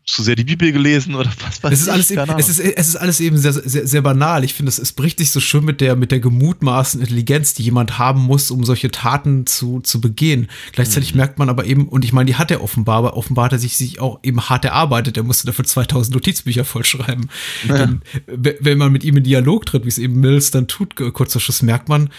zu 0.07 0.22
sehr 0.22 0.36
die 0.36 0.44
Bibel 0.44 0.70
gelesen 0.70 1.14
oder 1.14 1.30
was 1.40 1.62
weiß 1.62 1.72
es 1.72 1.80
ist 1.80 1.86
ich, 1.86 1.92
alles 1.92 2.11
eben, 2.11 2.38
es, 2.38 2.48
ist, 2.48 2.61
es 2.61 2.88
ist 2.88 2.96
alles 2.96 3.20
eben 3.20 3.38
sehr, 3.38 3.52
sehr, 3.52 3.86
sehr 3.86 4.02
banal. 4.02 4.44
Ich 4.44 4.52
finde, 4.52 4.68
es, 4.68 4.78
es 4.78 4.92
bricht 4.92 5.18
sich 5.18 5.30
so 5.30 5.40
schön 5.40 5.64
mit 5.64 5.80
der, 5.80 5.96
mit 5.96 6.12
der 6.12 6.20
gemutmaßen 6.20 7.00
Intelligenz, 7.00 7.55
die 7.55 7.62
jemand 7.62 7.98
haben 7.98 8.20
muss, 8.20 8.50
um 8.50 8.64
solche 8.64 8.90
Taten 8.90 9.46
zu, 9.46 9.80
zu 9.80 10.00
begehen. 10.00 10.48
Gleichzeitig 10.72 11.14
mhm. 11.14 11.18
merkt 11.18 11.38
man 11.38 11.48
aber 11.48 11.64
eben, 11.64 11.88
und 11.88 12.05
ich 12.05 12.12
meine, 12.12 12.26
die 12.26 12.36
hat 12.36 12.50
er 12.50 12.62
offenbar, 12.62 12.98
aber 12.98 13.16
offenbar 13.16 13.46
hat 13.46 13.52
er 13.52 13.59
sich, 13.59 13.76
sich 13.76 14.00
auch 14.00 14.20
eben 14.22 14.40
hart 14.42 14.64
erarbeitet. 14.66 15.16
Er 15.16 15.22
musste 15.22 15.46
dafür 15.46 15.64
2000 15.64 16.14
Notizbücher 16.14 16.64
vollschreiben. 16.64 17.30
Ja. 17.66 17.94
wenn 18.26 18.78
man 18.78 18.92
mit 18.92 19.05
ihm 19.05 19.16
in 19.16 19.24
Dialog 19.24 19.64
tritt, 19.64 19.84
wie 19.84 19.88
es 19.88 19.98
eben 19.98 20.20
Mills 20.20 20.50
dann 20.50 20.68
tut, 20.68 20.96
kurz 21.14 21.32
vor 21.32 21.40
Schluss, 21.40 21.62
merkt 21.62 21.88
man, 21.88 22.11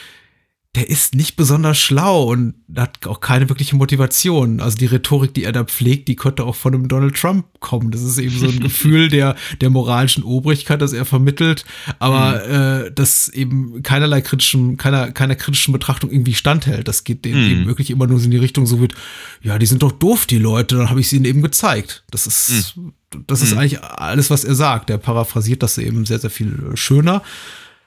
der 0.75 0.89
ist 0.89 1.15
nicht 1.15 1.37
besonders 1.37 1.77
schlau 1.77 2.31
und 2.31 2.55
hat 2.75 3.07
auch 3.07 3.21
keine 3.21 3.47
wirkliche 3.47 3.77
Motivation. 3.77 4.59
Also 4.59 4.77
die 4.77 4.87
Rhetorik, 4.87 5.33
die 5.33 5.45
er 5.45 5.53
da 5.53 5.63
pflegt, 5.63 6.09
die 6.09 6.17
könnte 6.17 6.43
auch 6.43 6.55
von 6.55 6.73
einem 6.73 6.89
Donald 6.89 7.15
Trump 7.15 7.45
kommen. 7.61 7.91
Das 7.91 8.01
ist 8.01 8.17
eben 8.17 8.37
so 8.37 8.47
ein 8.47 8.59
Gefühl 8.59 9.07
der, 9.07 9.35
der 9.61 9.69
moralischen 9.69 10.23
Obrigkeit, 10.23 10.81
das 10.81 10.91
er 10.91 11.05
vermittelt, 11.05 11.63
aber 11.99 12.43
mhm. 12.45 12.87
äh, 12.87 12.91
das 12.91 13.29
eben 13.29 13.83
keinerlei 13.83 14.19
kritischen, 14.19 14.75
keiner, 14.75 15.11
keiner 15.11 15.35
kritischen 15.35 15.71
Betrachtung 15.71 16.11
irgendwie 16.11 16.33
standhält. 16.33 16.87
Das 16.89 17.05
geht 17.05 17.25
mhm. 17.25 17.31
eben 17.31 17.65
wirklich 17.67 17.89
immer 17.89 18.07
nur 18.07 18.19
so 18.19 18.25
in 18.25 18.31
die 18.31 18.37
Richtung 18.37 18.65
so 18.65 18.81
wird, 18.81 18.95
ja, 19.41 19.57
die 19.57 19.65
sind 19.65 19.81
doch 19.81 19.93
doof, 19.93 20.25
die 20.25 20.39
Leute, 20.39 20.75
dann 20.75 20.89
habe 20.89 20.99
ich 20.99 21.07
sie 21.07 21.15
ihnen 21.15 21.25
eben 21.25 21.41
gezeigt. 21.41 22.03
Das 22.11 22.27
ist, 22.27 22.75
mhm. 22.75 22.91
das 23.27 23.41
ist 23.41 23.53
mhm. 23.53 23.59
eigentlich 23.59 23.81
alles, 23.81 24.29
was 24.29 24.43
er 24.43 24.55
sagt. 24.55 24.89
Er 24.89 24.97
paraphrasiert 24.97 25.63
das 25.63 25.77
eben 25.77 26.05
sehr, 26.05 26.19
sehr 26.19 26.29
viel 26.29 26.71
schöner 26.73 27.21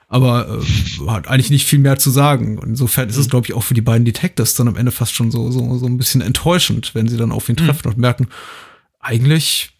aber 0.09 0.59
äh, 0.59 1.07
hat 1.07 1.27
eigentlich 1.27 1.51
nicht 1.51 1.65
viel 1.65 1.79
mehr 1.79 1.97
zu 1.99 2.09
sagen. 2.09 2.59
Insofern 2.63 3.07
ist 3.07 3.15
es, 3.15 3.27
mhm. 3.27 3.29
glaube 3.29 3.47
ich, 3.47 3.53
auch 3.53 3.63
für 3.63 3.75
die 3.75 3.81
beiden 3.81 4.05
Detectives 4.05 4.55
dann 4.55 4.67
am 4.67 4.75
Ende 4.75 4.91
fast 4.91 5.13
schon 5.13 5.29
so, 5.29 5.51
so, 5.51 5.77
so 5.77 5.85
ein 5.85 5.97
bisschen 5.97 6.21
enttäuschend, 6.21 6.95
wenn 6.95 7.07
sie 7.07 7.15
dann 7.15 7.31
auf 7.31 7.47
ihn 7.47 7.55
mhm. 7.59 7.65
treffen 7.65 7.87
mhm. 7.87 7.93
und 7.93 7.97
merken, 7.99 8.27
eigentlich 8.99 9.71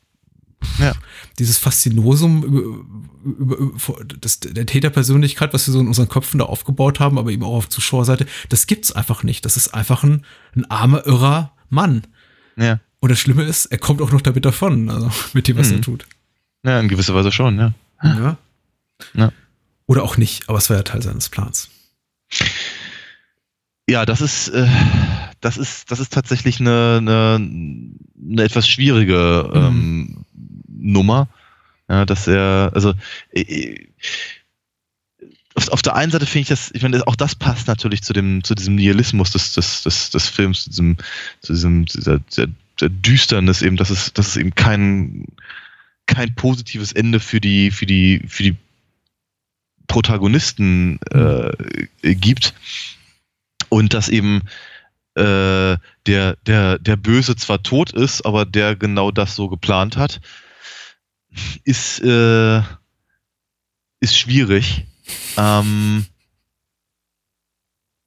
ja. 0.77 0.93
dieses 1.39 1.57
Faszinosum 1.57 2.43
über, 2.43 2.61
über, 3.25 3.57
über 3.57 4.05
das, 4.19 4.39
der 4.39 4.67
Täterpersönlichkeit, 4.67 5.51
was 5.53 5.67
wir 5.67 5.71
so 5.71 5.79
in 5.79 5.87
unseren 5.87 6.09
Köpfen 6.09 6.37
da 6.37 6.45
aufgebaut 6.45 6.99
haben, 6.99 7.17
aber 7.17 7.31
eben 7.31 7.43
auch 7.43 7.55
auf 7.55 7.69
Zuschauerseite, 7.69 8.27
das 8.49 8.67
gibt's 8.67 8.91
einfach 8.91 9.23
nicht. 9.23 9.45
Das 9.45 9.57
ist 9.57 9.73
einfach 9.73 10.03
ein, 10.03 10.25
ein 10.55 10.69
armer, 10.69 11.07
irrer 11.07 11.53
Mann. 11.69 12.03
Ja. 12.55 12.79
Und 12.99 13.09
das 13.09 13.19
Schlimme 13.19 13.43
ist, 13.43 13.65
er 13.65 13.79
kommt 13.79 13.99
auch 13.99 14.11
noch 14.11 14.21
damit 14.21 14.45
davon, 14.45 14.91
also 14.91 15.09
mit 15.33 15.47
dem, 15.47 15.57
was 15.57 15.69
mhm. 15.69 15.77
er 15.77 15.81
tut. 15.81 16.05
Ja, 16.63 16.79
in 16.79 16.87
gewisser 16.87 17.15
Weise 17.15 17.31
schon, 17.31 17.57
ja. 17.57 17.73
Ja. 18.03 18.37
ja. 19.15 19.31
Oder 19.89 20.03
auch 20.03 20.17
nicht, 20.17 20.47
aber 20.47 20.59
es 20.59 20.69
war 20.69 20.77
ja 20.77 20.83
Teil 20.83 21.01
seines 21.01 21.29
Plans. 21.29 21.71
Ja, 23.89 24.05
das 24.05 24.21
ist, 24.21 24.49
äh, 24.49 24.67
das 25.41 25.57
ist, 25.57 25.89
das 25.89 25.99
ist 25.99 26.13
tatsächlich 26.13 26.59
eine, 26.59 26.97
eine, 26.99 27.41
eine 28.21 28.43
etwas 28.43 28.69
schwierige 28.69 29.49
Mhm. 29.51 29.55
ähm, 29.55 30.25
Nummer. 30.67 31.27
Ja, 31.89 32.05
dass 32.05 32.27
er, 32.27 32.69
also 32.75 32.93
äh, 33.31 33.87
auf, 35.55 35.69
auf 35.69 35.81
der 35.81 35.95
einen 35.95 36.11
Seite 36.11 36.27
finde 36.27 36.41
ich 36.43 36.49
das, 36.49 36.69
ich 36.71 36.83
meine, 36.83 37.07
auch 37.07 37.15
das 37.15 37.33
passt 37.33 37.67
natürlich 37.67 38.03
zu 38.03 38.13
dem, 38.13 38.43
zu 38.43 38.53
diesem 38.53 38.75
Nihilismus 38.75 39.31
des, 39.31 39.53
des, 39.53 39.81
des, 39.81 40.11
des 40.11 40.29
Films, 40.29 40.65
zu 40.65 40.69
diesem, 40.69 40.97
zu 41.41 41.53
diesem, 41.53 41.85
dieser, 41.85 42.19
dieser, 42.19 42.45
der 42.79 42.89
Düsternis 42.89 43.63
eben, 43.63 43.75
dass 43.75 43.89
es, 43.89 44.13
dass 44.13 44.27
es 44.27 44.37
eben 44.37 44.53
kein, 44.53 45.25
kein 46.05 46.35
positives 46.35 46.91
Ende 46.91 47.19
für 47.19 47.41
die, 47.41 47.71
für 47.71 47.87
die, 47.87 48.21
für 48.27 48.43
die 48.43 48.55
Protagonisten 49.89 50.99
äh, 51.11 52.15
gibt. 52.15 52.53
Und 53.67 53.93
dass 53.93 54.07
eben 54.07 54.43
äh, 55.15 55.77
der, 56.05 56.37
der, 56.45 56.79
der 56.79 56.95
Böse 56.95 57.35
zwar 57.35 57.61
tot 57.61 57.91
ist, 57.91 58.25
aber 58.25 58.45
der 58.45 58.77
genau 58.77 59.11
das 59.11 59.35
so 59.35 59.49
geplant 59.49 59.97
hat, 59.97 60.21
ist, 61.65 61.99
äh, 61.99 62.59
ist 63.99 64.17
schwierig. 64.17 64.85
Ähm, 65.35 66.05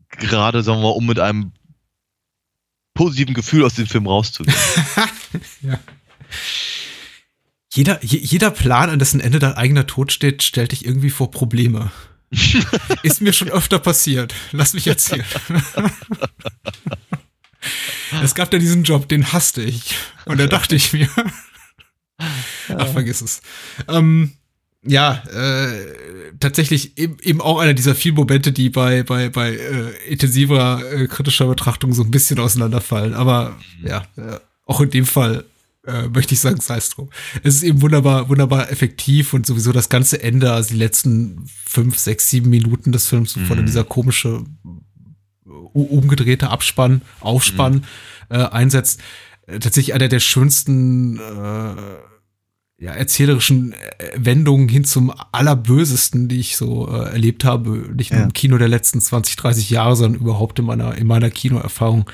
gerade, 0.08 0.62
sagen 0.62 0.78
wir 0.78 0.84
mal, 0.84 0.96
um 0.96 1.06
mit 1.06 1.18
einem 1.18 1.52
positiven 2.94 3.34
Gefühl 3.34 3.64
aus 3.64 3.74
dem 3.74 3.86
Film 3.86 4.06
rauszugehen. 4.06 4.56
ja. 5.62 5.78
Jeder, 7.74 8.04
je, 8.04 8.18
jeder 8.18 8.50
Plan, 8.50 8.90
an 8.90 8.98
dessen 8.98 9.20
Ende 9.20 9.38
dein 9.38 9.54
eigener 9.54 9.86
Tod 9.86 10.12
steht, 10.12 10.42
stellt 10.42 10.72
dich 10.72 10.84
irgendwie 10.84 11.08
vor 11.08 11.30
Probleme. 11.30 11.90
Ist 13.02 13.22
mir 13.22 13.32
schon 13.32 13.48
öfter 13.48 13.78
passiert. 13.78 14.34
Lass 14.52 14.74
mich 14.74 14.86
erzählen. 14.86 15.24
es 18.22 18.34
gab 18.34 18.52
ja 18.52 18.58
diesen 18.58 18.84
Job, 18.84 19.08
den 19.08 19.32
hasste 19.32 19.62
ich. 19.62 19.94
Und 20.26 20.38
da 20.38 20.46
dachte 20.46 20.74
ich 20.76 20.92
mir. 20.92 21.08
Ach, 22.18 22.88
vergiss 22.88 23.22
es. 23.22 23.40
Ähm, 23.88 24.32
ja, 24.84 25.22
äh, 25.32 25.86
tatsächlich 26.40 26.98
eben, 26.98 27.16
eben 27.22 27.40
auch 27.40 27.58
einer 27.58 27.72
dieser 27.72 27.94
vielen 27.94 28.16
Momente, 28.16 28.52
die 28.52 28.68
bei, 28.68 29.02
bei, 29.02 29.30
bei 29.30 29.54
äh, 29.54 29.92
intensiver 30.08 30.82
äh, 30.92 31.06
kritischer 31.06 31.46
Betrachtung 31.46 31.94
so 31.94 32.02
ein 32.02 32.10
bisschen 32.10 32.38
auseinanderfallen. 32.38 33.14
Aber 33.14 33.56
ja, 33.82 34.02
äh, 34.16 34.38
auch 34.66 34.82
in 34.82 34.90
dem 34.90 35.06
Fall 35.06 35.46
äh, 35.86 36.08
möchte 36.08 36.34
ich 36.34 36.40
sagen, 36.40 36.60
sei 36.60 36.76
es 36.76 36.90
drum. 36.90 37.10
Es 37.42 37.56
ist 37.56 37.62
eben 37.62 37.82
wunderbar, 37.82 38.28
wunderbar 38.28 38.70
effektiv 38.70 39.32
und 39.34 39.46
sowieso 39.46 39.72
das 39.72 39.88
ganze 39.88 40.22
Ende, 40.22 40.52
also 40.52 40.70
die 40.70 40.78
letzten 40.78 41.44
fünf, 41.66 41.98
sechs, 41.98 42.30
sieben 42.30 42.50
Minuten 42.50 42.92
des 42.92 43.08
Films, 43.08 43.34
bevor 43.34 43.56
dann 43.56 43.66
dieser 43.66 43.84
komische 43.84 44.44
u- 45.44 45.82
umgedrehte 45.82 46.50
Abspann, 46.50 47.02
Aufspann 47.20 47.84
äh, 48.28 48.36
einsetzt. 48.38 49.00
Äh, 49.46 49.58
tatsächlich 49.58 49.94
einer 49.94 50.08
der 50.08 50.20
schönsten 50.20 51.18
äh, 51.18 51.74
ja, 52.78 52.92
erzählerischen 52.92 53.72
äh, 53.72 53.78
Wendungen 54.16 54.68
hin 54.68 54.84
zum 54.84 55.12
Allerbösesten, 55.32 56.28
die 56.28 56.40
ich 56.40 56.56
so 56.56 56.88
äh, 56.88 57.10
erlebt 57.10 57.44
habe, 57.44 57.90
nicht 57.96 58.10
nur 58.12 58.20
Ja. 58.20 58.26
im 58.26 58.32
Kino 58.32 58.58
der 58.58 58.68
letzten 58.68 59.00
20, 59.00 59.36
30 59.36 59.70
Jahre, 59.70 59.96
sondern 59.96 60.20
überhaupt 60.20 60.58
in 60.58 60.64
meiner, 60.64 60.94
in 60.96 61.06
meiner 61.06 61.30
Kinoerfahrung. 61.30 62.06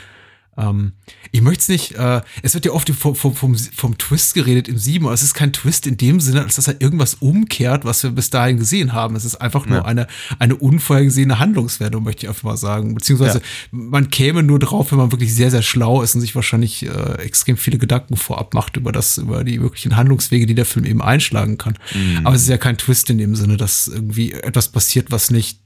Ähm, 0.59 0.93
ich 1.31 1.41
möchte 1.41 1.61
es 1.63 1.69
nicht, 1.69 1.93
äh, 1.95 2.21
es 2.43 2.55
wird 2.55 2.65
ja 2.67 2.73
oft 2.73 2.91
vom, 2.91 3.15
vom, 3.15 3.35
vom, 3.35 3.57
vom 3.57 3.97
Twist 3.97 4.35
geredet 4.35 4.67
im 4.69 4.77
Sieben, 4.77 5.05
aber 5.07 5.15
es 5.15 5.23
ist 5.23 5.35
kein 5.35 5.53
Twist 5.53 5.87
in 5.87 5.97
dem 5.97 6.19
Sinne, 6.21 6.43
als 6.43 6.57
dass 6.57 6.67
er 6.67 6.81
irgendwas 6.81 7.15
umkehrt, 7.15 7.85
was 7.85 8.03
wir 8.03 8.11
bis 8.11 8.31
dahin 8.31 8.57
gesehen 8.59 8.93
haben. 8.93 9.15
Es 9.15 9.25
ist 9.25 9.37
einfach 9.37 9.67
nur 9.67 9.79
Ja. 9.79 9.85
eine, 9.85 10.07
eine 10.39 10.57
unvorhergesehene 10.57 11.39
Handlungswendung, 11.39 12.03
möchte 12.03 12.25
ich 12.25 12.29
einfach 12.29 12.43
mal 12.43 12.57
sagen. 12.57 12.95
Beziehungsweise 12.95 13.39
Ja. 13.39 13.45
man 13.71 14.11
käme 14.11 14.43
nur 14.43 14.59
drauf, 14.59 14.91
wenn 14.91 14.99
man 14.99 15.13
wirklich 15.13 15.35
sehr, 15.35 15.51
sehr 15.51 15.63
schlau 15.63 16.03
ist 16.03 16.15
und 16.17 16.21
sich 16.23 16.35
wahrscheinlich 16.35 16.85
äh, 16.85 17.13
extrem 17.23 17.57
viele 17.57 17.79
Gedanken 17.79 18.17
vorab 18.17 18.53
macht 18.55 18.77
über 18.77 18.91
das, 18.91 19.19
über 19.19 19.45
die 19.45 19.59
möglichen 19.59 19.97
Handlungswege, 19.97 20.47
die 20.47 20.55
der 20.55 20.65
Film 20.67 20.85
eben 20.85 21.03
einschlagen 21.03 21.57
kann. 21.59 21.79
Mhm. 21.95 22.27
Aber 22.27 22.35
es 22.35 22.43
ist 22.43 22.49
ja 22.49 22.59
kein 22.59 22.77
Twist 22.79 23.09
in 23.11 23.19
dem 23.19 23.37
Sinne, 23.37 23.57
dass 23.57 23.87
irgendwie 23.87 24.33
etwas 24.33 24.69
passiert, 24.71 25.11
was 25.13 25.31
nicht 25.31 25.61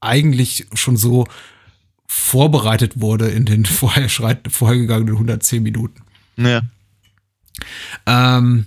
eigentlich 0.00 0.66
schon 0.72 0.96
so 0.96 1.26
vorbereitet 2.10 3.00
wurde 3.00 3.28
in 3.28 3.44
den 3.44 3.64
vorher 3.66 4.08
schreit, 4.08 4.48
vorhergegangenen 4.50 5.14
110 5.14 5.62
Minuten. 5.62 6.02
Ja. 6.36 6.62
Ähm, 8.04 8.66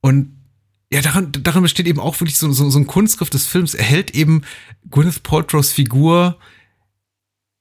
und 0.00 0.36
ja, 0.92 1.00
daran, 1.02 1.30
daran 1.30 1.62
besteht 1.62 1.86
eben 1.86 2.00
auch 2.00 2.18
wirklich 2.18 2.36
so, 2.36 2.50
so, 2.50 2.68
so 2.68 2.78
ein 2.78 2.88
Kunstgriff 2.88 3.30
des 3.30 3.46
Films. 3.46 3.74
Er 3.74 3.84
hält 3.84 4.10
eben 4.10 4.42
Gwyneth 4.90 5.22
Paltrows 5.22 5.70
Figur 5.70 6.36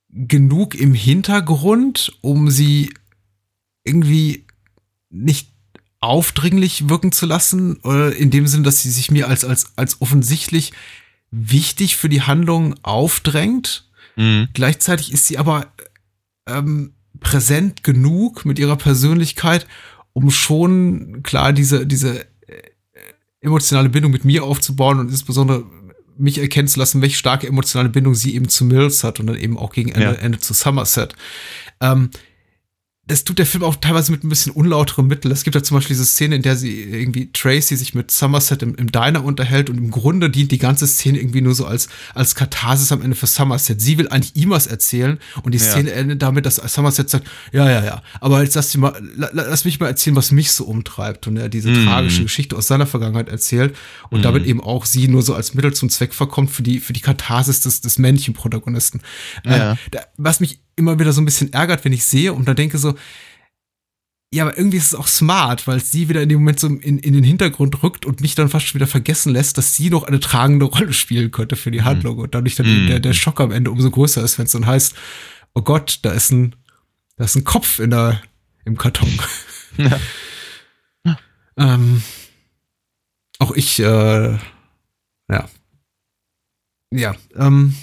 genug 0.10 0.74
im 0.74 0.96
Hintergrund, 0.96 2.18
um 2.22 2.50
sie 2.50 2.92
irgendwie 3.84 4.46
nicht 5.12 5.52
aufdringlich 6.00 6.90
wirken 6.90 7.12
zu 7.12 7.28
lassen, 7.28 7.78
oder 7.82 8.16
in 8.16 8.32
dem 8.32 8.48
Sinne, 8.48 8.64
dass 8.64 8.82
sie 8.82 8.90
sich 8.90 9.12
mir 9.12 9.28
als, 9.28 9.46
als, 9.46 9.74
als 9.76 10.02
offensichtlich 10.02 10.74
wichtig 11.30 11.98
für 11.98 12.10
die 12.10 12.22
Handlung 12.24 12.76
aufdrängt. 12.84 13.87
Mhm. 14.18 14.50
Gleichzeitig 14.54 15.14
ist 15.14 15.28
sie 15.28 15.38
aber 15.38 15.72
ähm, 16.48 16.94
präsent 17.20 17.84
genug 17.84 18.46
mit 18.46 18.60
ihrer 18.60 18.76
Persönlichkeit, 18.76 19.68
um 20.14 20.30
schon 20.32 21.22
klar 21.24 21.54
diese, 21.54 21.86
diese 21.88 22.22
äh, 22.22 22.26
emotionale 23.40 23.90
Bindung 23.90 24.12
mit 24.12 24.26
mir 24.26 24.44
aufzubauen 24.44 25.00
und 25.00 25.10
insbesondere 25.10 25.64
mich 26.18 26.40
erkennen 26.40 26.68
zu 26.68 26.80
lassen, 26.80 27.02
welche 27.02 27.18
starke 27.18 27.48
emotionale 27.48 27.90
Bindung 27.90 28.16
sie 28.16 28.36
eben 28.36 28.50
zu 28.50 28.66
Mills 28.66 29.04
hat 29.04 29.20
und 29.20 29.28
dann 29.28 29.38
eben 29.38 29.58
auch 29.58 29.72
gegen 29.72 29.90
Ende, 29.90 30.02
Ja. 30.02 30.14
Ende 30.14 30.40
zu 30.40 30.54
Somerset. 30.54 31.14
Ähm, 31.80 32.10
das 33.08 33.24
tut 33.24 33.40
der 33.40 33.46
Film 33.46 33.64
auch 33.64 33.76
teilweise 33.78 34.12
mit 34.12 34.24
ein 34.26 34.30
bisschen 34.30 34.52
unlauterem 34.52 35.08
Mittel. 35.08 35.32
Es 35.32 35.44
gibt 35.44 35.56
ja 35.56 35.64
zum 35.64 35.76
Beispiel 35.78 35.96
diese 35.96 36.06
Szene, 36.06 36.36
in 36.36 36.42
der 36.42 36.58
sie 36.58 36.82
irgendwie 36.84 37.32
Tracy 37.32 37.78
sich 37.78 37.94
mit 37.96 38.12
Somerset 38.12 38.62
im, 38.64 38.76
im 38.76 38.92
Diner 38.92 39.24
unterhält 39.24 39.70
und 39.70 39.78
im 39.78 39.92
Grunde 39.92 40.30
dient 40.30 40.52
die 40.52 40.58
ganze 40.58 40.86
Szene 40.88 41.18
irgendwie 41.20 41.40
nur 41.42 41.56
so 41.56 41.66
als, 41.66 41.88
als 42.14 42.36
Katharsis 42.36 42.92
am 42.92 43.02
Ende 43.02 43.16
für 43.16 43.26
Somerset. 43.28 43.80
Sie 43.82 43.98
will 43.98 44.10
eigentlich 44.10 44.36
ihm 44.36 44.50
was 44.50 44.68
erzählen 44.68 45.20
und 45.44 45.54
die 45.54 45.58
Ja. 45.58 45.64
Szene 45.72 45.92
endet 45.94 46.22
damit, 46.22 46.46
dass 46.46 46.56
Somerset 46.58 47.10
sagt, 47.10 47.28
ja, 47.54 47.70
ja, 47.70 47.84
ja, 47.86 48.04
aber 48.20 48.44
jetzt 48.44 48.56
lass, 48.56 48.76
mal, 48.76 48.92
la, 49.16 49.30
la- 49.32 49.44
lass 49.48 49.64
mich 49.64 49.80
mal 49.80 49.88
erzählen, 49.88 50.16
was 50.18 50.32
mich 50.32 50.52
so 50.52 50.66
umtreibt 50.66 51.28
und 51.28 51.38
er 51.38 51.48
diese 51.50 51.70
Mhm. 51.70 51.86
tragische 51.86 52.24
Geschichte 52.24 52.58
aus 52.58 52.68
seiner 52.68 52.88
Vergangenheit 52.88 53.30
erzählt 53.30 53.74
und 54.10 54.20
Mhm. 54.20 54.24
damit 54.24 54.46
eben 54.46 54.62
auch 54.62 54.86
sie 54.86 55.08
nur 55.08 55.22
so 55.22 55.34
als 55.34 55.54
Mittel 55.54 55.74
zum 55.74 55.90
Zweck 55.90 56.14
verkommt 56.14 56.52
für 56.52 56.62
die, 56.64 56.80
für 56.82 56.92
die 56.94 57.02
Katharsis 57.02 57.62
des, 57.62 57.80
des 57.82 57.98
männlichen 58.00 58.34
Protagonisten. 58.34 59.00
Ja. 59.46 59.74
Äh, 59.74 59.76
da, 59.92 60.00
was 60.18 60.40
mich 60.42 60.60
immer 60.78 60.98
wieder 61.00 61.12
so 61.12 61.22
ein 61.22 61.26
bisschen 61.26 61.52
ärgert, 61.52 61.84
wenn 61.84 61.92
ich 61.94 62.06
sehe 62.06 62.32
und 62.34 62.48
dann 62.48 62.56
denke 62.56 62.78
so, 62.78 62.96
ja, 64.34 64.44
aber 64.44 64.58
irgendwie 64.58 64.78
ist 64.78 64.88
es 64.88 64.96
auch 64.96 65.08
smart, 65.08 65.68
weil 65.68 65.82
sie 65.82 66.10
wieder 66.10 66.22
in 66.22 66.28
dem 66.30 66.40
Moment 66.40 66.60
so 66.60 66.68
in, 66.68 67.00
in 67.00 67.14
den 67.14 67.24
Hintergrund 67.24 67.82
rückt 67.82 68.06
und 68.06 68.20
mich 68.20 68.36
dann 68.36 68.50
fast 68.50 68.66
schon 68.68 68.76
wieder 68.76 68.88
vergessen 68.88 69.32
lässt, 69.32 69.58
dass 69.58 69.76
sie 69.76 69.90
noch 69.90 70.04
eine 70.04 70.20
tragende 70.20 70.66
Rolle 70.66 70.94
spielen 70.94 71.32
könnte 71.32 71.56
für 71.56 71.72
die 71.72 71.84
Handlung 71.84 72.18
und 72.18 72.36
dadurch 72.36 72.56
dann 72.56 72.66
Mhm. 72.68 72.74
eben 72.78 72.88
der, 72.88 73.00
der 73.00 73.14
Schock 73.14 73.40
am 73.40 73.52
Ende 73.52 73.72
umso 73.72 73.90
größer 73.90 74.22
ist, 74.24 74.38
wenn 74.38 74.46
es 74.46 74.52
dann 74.52 74.66
heißt, 74.66 74.96
oh 75.54 75.62
Gott, 75.62 76.00
da 76.04 76.12
ist 76.12 76.32
ein, 76.32 76.56
da 77.16 77.24
ist 77.26 77.36
ein 77.36 77.46
Kopf 77.46 77.80
in 77.80 77.90
der, 77.92 78.22
im 78.66 78.78
Karton. 78.78 79.10
Ja. 79.78 80.00
ähm, 81.58 82.02
auch 83.40 83.52
ich, 83.52 83.80
äh, 83.80 84.32
ja. 85.30 85.50
Ja, 86.92 87.16
ähm, 87.36 87.76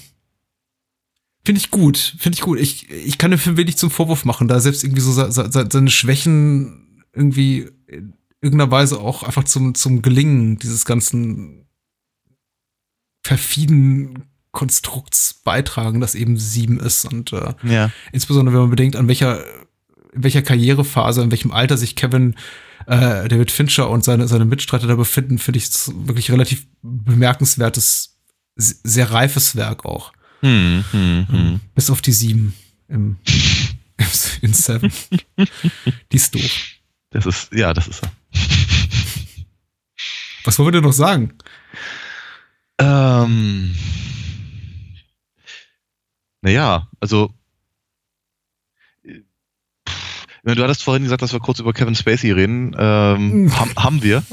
Finde 1.47 1.59
ich 1.61 1.71
gut, 1.71 2.17
finde 2.19 2.37
ich 2.37 2.41
gut. 2.43 2.59
Ich, 2.59 2.91
ich 2.91 3.19
kann 3.19 3.31
dem 3.31 3.39
Film 3.41 3.57
wenig 3.57 3.77
zum 3.77 3.91
Vorwurf 3.91 4.25
machen, 4.25 4.49
da 4.49 4.61
selbst 4.61 4.83
irgendwie 4.83 5.03
so 5.03 5.13
se- 5.13 5.31
se- 5.31 5.51
se- 5.53 5.69
seine 5.71 5.91
Schwächen 5.91 7.05
irgendwie 7.13 7.69
in 7.87 8.15
irgendeiner 8.41 8.71
Weise 8.71 8.99
auch 9.01 9.23
einfach 9.23 9.45
zum, 9.45 9.75
zum 9.75 10.01
Gelingen 10.03 10.59
dieses 10.59 10.85
ganzen 10.85 11.67
perfiden 13.23 14.25
Konstrukts 14.53 15.35
beitragen, 15.45 16.01
das 16.01 16.15
eben 16.15 16.37
sieben 16.39 16.79
ist. 16.81 17.05
Und 17.05 17.33
äh, 17.33 17.55
Ja. 17.63 17.91
insbesondere 18.13 18.55
wenn 18.55 18.63
man 18.63 18.71
bedenkt, 18.71 18.97
an 18.97 19.09
welcher, 19.09 19.45
in 20.13 20.23
welcher 20.23 20.43
Karrierephase, 20.43 21.23
in 21.23 21.31
welchem 21.31 21.51
Alter 21.51 21.77
sich 21.77 21.97
Kevin 21.97 22.37
äh, 22.87 23.29
David 23.29 23.51
Fincher 23.51 23.89
und 23.91 24.05
seine, 24.05 24.29
seine 24.29 24.45
Mitstreiter 24.45 24.87
da 24.87 24.95
befinden, 24.95 25.39
finde 25.39 25.59
ich 25.59 25.65
es 25.65 25.91
wirklich 25.95 26.31
relativ 26.31 26.67
bemerkenswertes, 26.83 28.19
sehr 28.57 29.11
reifes 29.11 29.57
Werk 29.57 29.85
auch. 29.85 30.13
Hm, 30.45 30.85
hm, 30.91 31.27
hm. 31.29 31.61
Bis 31.75 31.89
auf 31.89 32.03
die 32.03 32.13
sieben 32.13 32.55
im, 32.89 33.17
in 34.43 34.53
Seven. 34.53 34.93
die 36.13 36.17
ist 36.17 36.35
doof. 36.35 36.43
Das 37.11 37.25
ist, 37.25 37.53
ja, 37.53 37.73
das 37.73 37.89
ist 37.89 38.03
er. 38.03 38.13
Was 40.45 40.59
wollen 40.59 40.67
wir 40.67 40.73
denn 40.73 40.83
noch 40.83 40.93
sagen? 40.93 41.33
Ähm, 42.79 43.75
naja, 46.43 46.91
also 47.01 47.33
äh, 49.05 50.55
du 50.55 50.63
hattest 50.63 50.83
vorhin 50.83 51.05
gesagt, 51.05 51.23
dass 51.23 51.33
wir 51.33 51.41
kurz 51.41 51.61
über 51.61 51.73
Kevin 51.73 51.95
Spacey 51.95 52.33
reden. 52.33 52.77
Ähm, 52.79 53.51
ham, 53.59 53.71
haben 53.77 54.03
wir. 54.03 54.23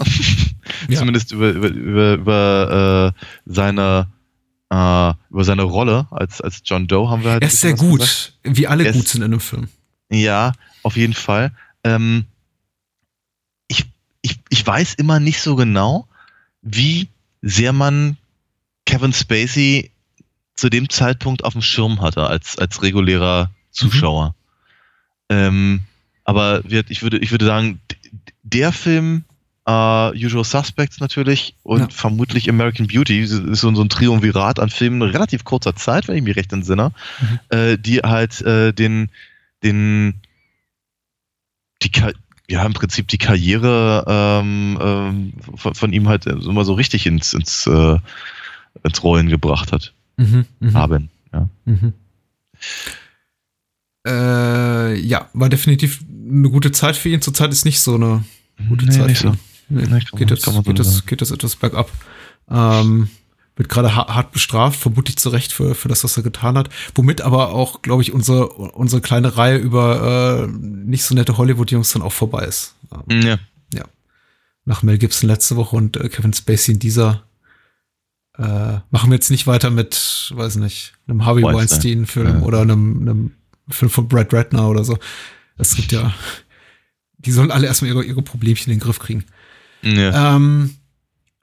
Ja. 0.89 0.99
Zumindest 0.99 1.31
über, 1.31 1.51
über, 1.51 1.69
über, 1.69 2.13
über 2.13 3.13
äh, 3.17 3.25
seine 3.45 4.11
äh, 4.71 5.13
über 5.29 5.43
seine 5.43 5.63
Rolle 5.63 6.07
als, 6.11 6.39
als 6.39 6.61
John 6.63 6.87
Doe 6.87 7.09
haben 7.09 7.23
wir 7.23 7.31
halt. 7.31 7.43
Er 7.43 7.49
ist 7.49 7.59
sehr 7.59 7.73
gut, 7.73 7.99
gesagt. 7.99 8.33
wie 8.43 8.67
alle 8.67 8.85
er 8.85 8.93
gut 8.93 9.07
sind 9.07 9.21
in 9.21 9.25
einem 9.25 9.41
Film. 9.41 9.67
Ja, 10.09 10.53
auf 10.81 10.95
jeden 10.95 11.13
Fall. 11.13 11.51
Ähm, 11.83 12.25
ich, 13.67 13.85
ich, 14.21 14.39
ich 14.49 14.65
weiß 14.65 14.93
immer 14.95 15.19
nicht 15.19 15.41
so 15.41 15.55
genau, 15.55 16.07
wie 16.61 17.09
sehr 17.41 17.73
man 17.73 18.17
Kevin 18.85 19.13
Spacey 19.13 19.91
zu 20.55 20.69
dem 20.69 20.89
Zeitpunkt 20.89 21.43
auf 21.43 21.53
dem 21.53 21.61
Schirm 21.61 22.01
hatte 22.01 22.25
als, 22.27 22.57
als 22.57 22.81
regulärer 22.81 23.51
Zuschauer. 23.71 24.35
Mhm. 25.29 25.37
Ähm, 25.37 25.79
aber 26.23 26.63
ich 26.65 27.01
würde, 27.03 27.17
ich 27.17 27.31
würde 27.31 27.45
sagen, 27.45 27.81
der 28.43 28.71
Film, 28.71 29.25
uh, 29.67 30.11
Usual 30.15 30.43
Suspects 30.43 30.99
natürlich 30.99 31.55
und 31.63 31.79
ja. 31.79 31.87
vermutlich 31.89 32.49
American 32.49 32.87
Beauty 32.87 33.21
ist 33.21 33.31
so, 33.31 33.69
ein 33.69 33.89
Triumvirat 33.89 34.59
an 34.59 34.69
Filmen 34.69 35.01
in 35.01 35.09
relativ 35.09 35.43
kurzer 35.43 35.75
Zeit, 35.75 36.07
wenn 36.07 36.15
ich 36.15 36.23
mich 36.23 36.35
recht 36.35 36.51
entsinne, 36.51 36.91
mhm. 37.19 37.39
äh, 37.49 37.77
die 37.77 37.99
halt 37.99 38.41
äh, 38.41 38.73
den, 38.73 39.09
den, 39.63 40.15
die, 41.83 41.91
ja, 42.49 42.65
im 42.65 42.73
Prinzip 42.73 43.07
die 43.07 43.17
Karriere 43.17 44.03
ähm, 44.07 44.79
ähm, 44.81 45.33
von, 45.55 45.75
von, 45.75 45.93
ihm 45.93 46.07
halt 46.07 46.25
immer 46.25 46.65
so 46.65 46.73
richtig 46.73 47.05
ins, 47.05 47.33
ins, 47.33 47.67
äh, 47.67 47.97
ins 48.83 49.03
Rollen 49.03 49.29
gebracht 49.29 49.71
hat. 49.71 49.93
Mhm, 50.17 50.45
mh. 50.59 50.73
Haben, 50.73 51.09
ja. 51.33 51.49
Mhm. 51.65 51.93
Äh, 54.05 54.99
ja, 54.99 55.29
war 55.33 55.49
definitiv 55.49 56.03
eine 56.09 56.49
gute 56.49 56.71
Zeit 56.71 56.95
für 56.95 57.09
ihn. 57.09 57.21
Zurzeit 57.21 57.51
ist 57.51 57.65
nicht 57.65 57.79
so 57.79 57.95
eine 57.95 58.23
gute 58.67 58.85
nee, 58.85 58.91
Zeit. 58.91 59.07
Nicht 59.07 59.21
so. 59.21 59.35
Nee, 59.71 59.99
geht, 60.15 60.31
das, 60.31 60.43
geht, 60.63 60.79
das, 60.79 61.05
geht 61.05 61.21
das 61.21 61.31
etwas 61.31 61.55
bergab. 61.55 61.89
Ähm, 62.49 63.09
wird 63.55 63.69
gerade 63.69 63.95
hart 63.95 64.31
bestraft, 64.31 64.79
vermutlich 64.79 65.17
zu 65.17 65.29
Recht 65.29 65.51
für, 65.51 65.75
für 65.75 65.87
das, 65.87 66.03
was 66.03 66.17
er 66.17 66.23
getan 66.23 66.57
hat. 66.57 66.69
Womit 66.95 67.21
aber 67.21 67.49
auch, 67.49 67.81
glaube 67.81 68.01
ich, 68.01 68.13
unsere, 68.13 68.47
unsere 68.49 69.01
kleine 69.01 69.37
Reihe 69.37 69.57
über 69.57 70.47
äh, 70.47 70.51
nicht 70.51 71.03
so 71.03 71.13
nette 71.13 71.37
Hollywood-Jungs 71.37 71.91
dann 71.93 72.01
auch 72.01 72.13
vorbei 72.13 72.45
ist. 72.45 72.75
Ähm, 73.09 73.21
ja. 73.21 73.39
Ja. 73.73 73.85
Nach 74.65 74.83
Mel 74.83 74.97
Gibson 74.97 75.29
letzte 75.29 75.57
Woche 75.57 75.75
und 75.75 75.97
äh, 75.97 76.09
Kevin 76.09 76.33
Spacey 76.33 76.73
in 76.73 76.79
dieser 76.79 77.23
äh, 78.37 78.79
machen 78.89 79.09
wir 79.09 79.15
jetzt 79.15 79.31
nicht 79.31 79.47
weiter 79.47 79.69
mit, 79.69 80.31
weiß 80.33 80.55
nicht, 80.55 80.93
einem 81.07 81.25
Harvey 81.25 81.43
Weinstein-Film 81.43 82.39
ja. 82.39 82.41
oder 82.41 82.61
einem, 82.61 83.01
einem 83.01 83.31
Film 83.69 83.91
von 83.91 84.07
Brad 84.07 84.33
Ratner 84.33 84.69
oder 84.69 84.83
so. 84.83 84.97
Es 85.57 85.75
gibt 85.75 85.91
ja, 85.91 86.13
die 87.17 87.31
sollen 87.31 87.51
alle 87.51 87.67
erstmal 87.67 87.91
ihre, 87.91 88.03
ihre 88.03 88.21
Problemchen 88.21 88.71
in 88.71 88.79
den 88.79 88.83
Griff 88.83 88.99
kriegen. 88.99 89.25
Ja. 89.83 90.35
Ähm, 90.35 90.75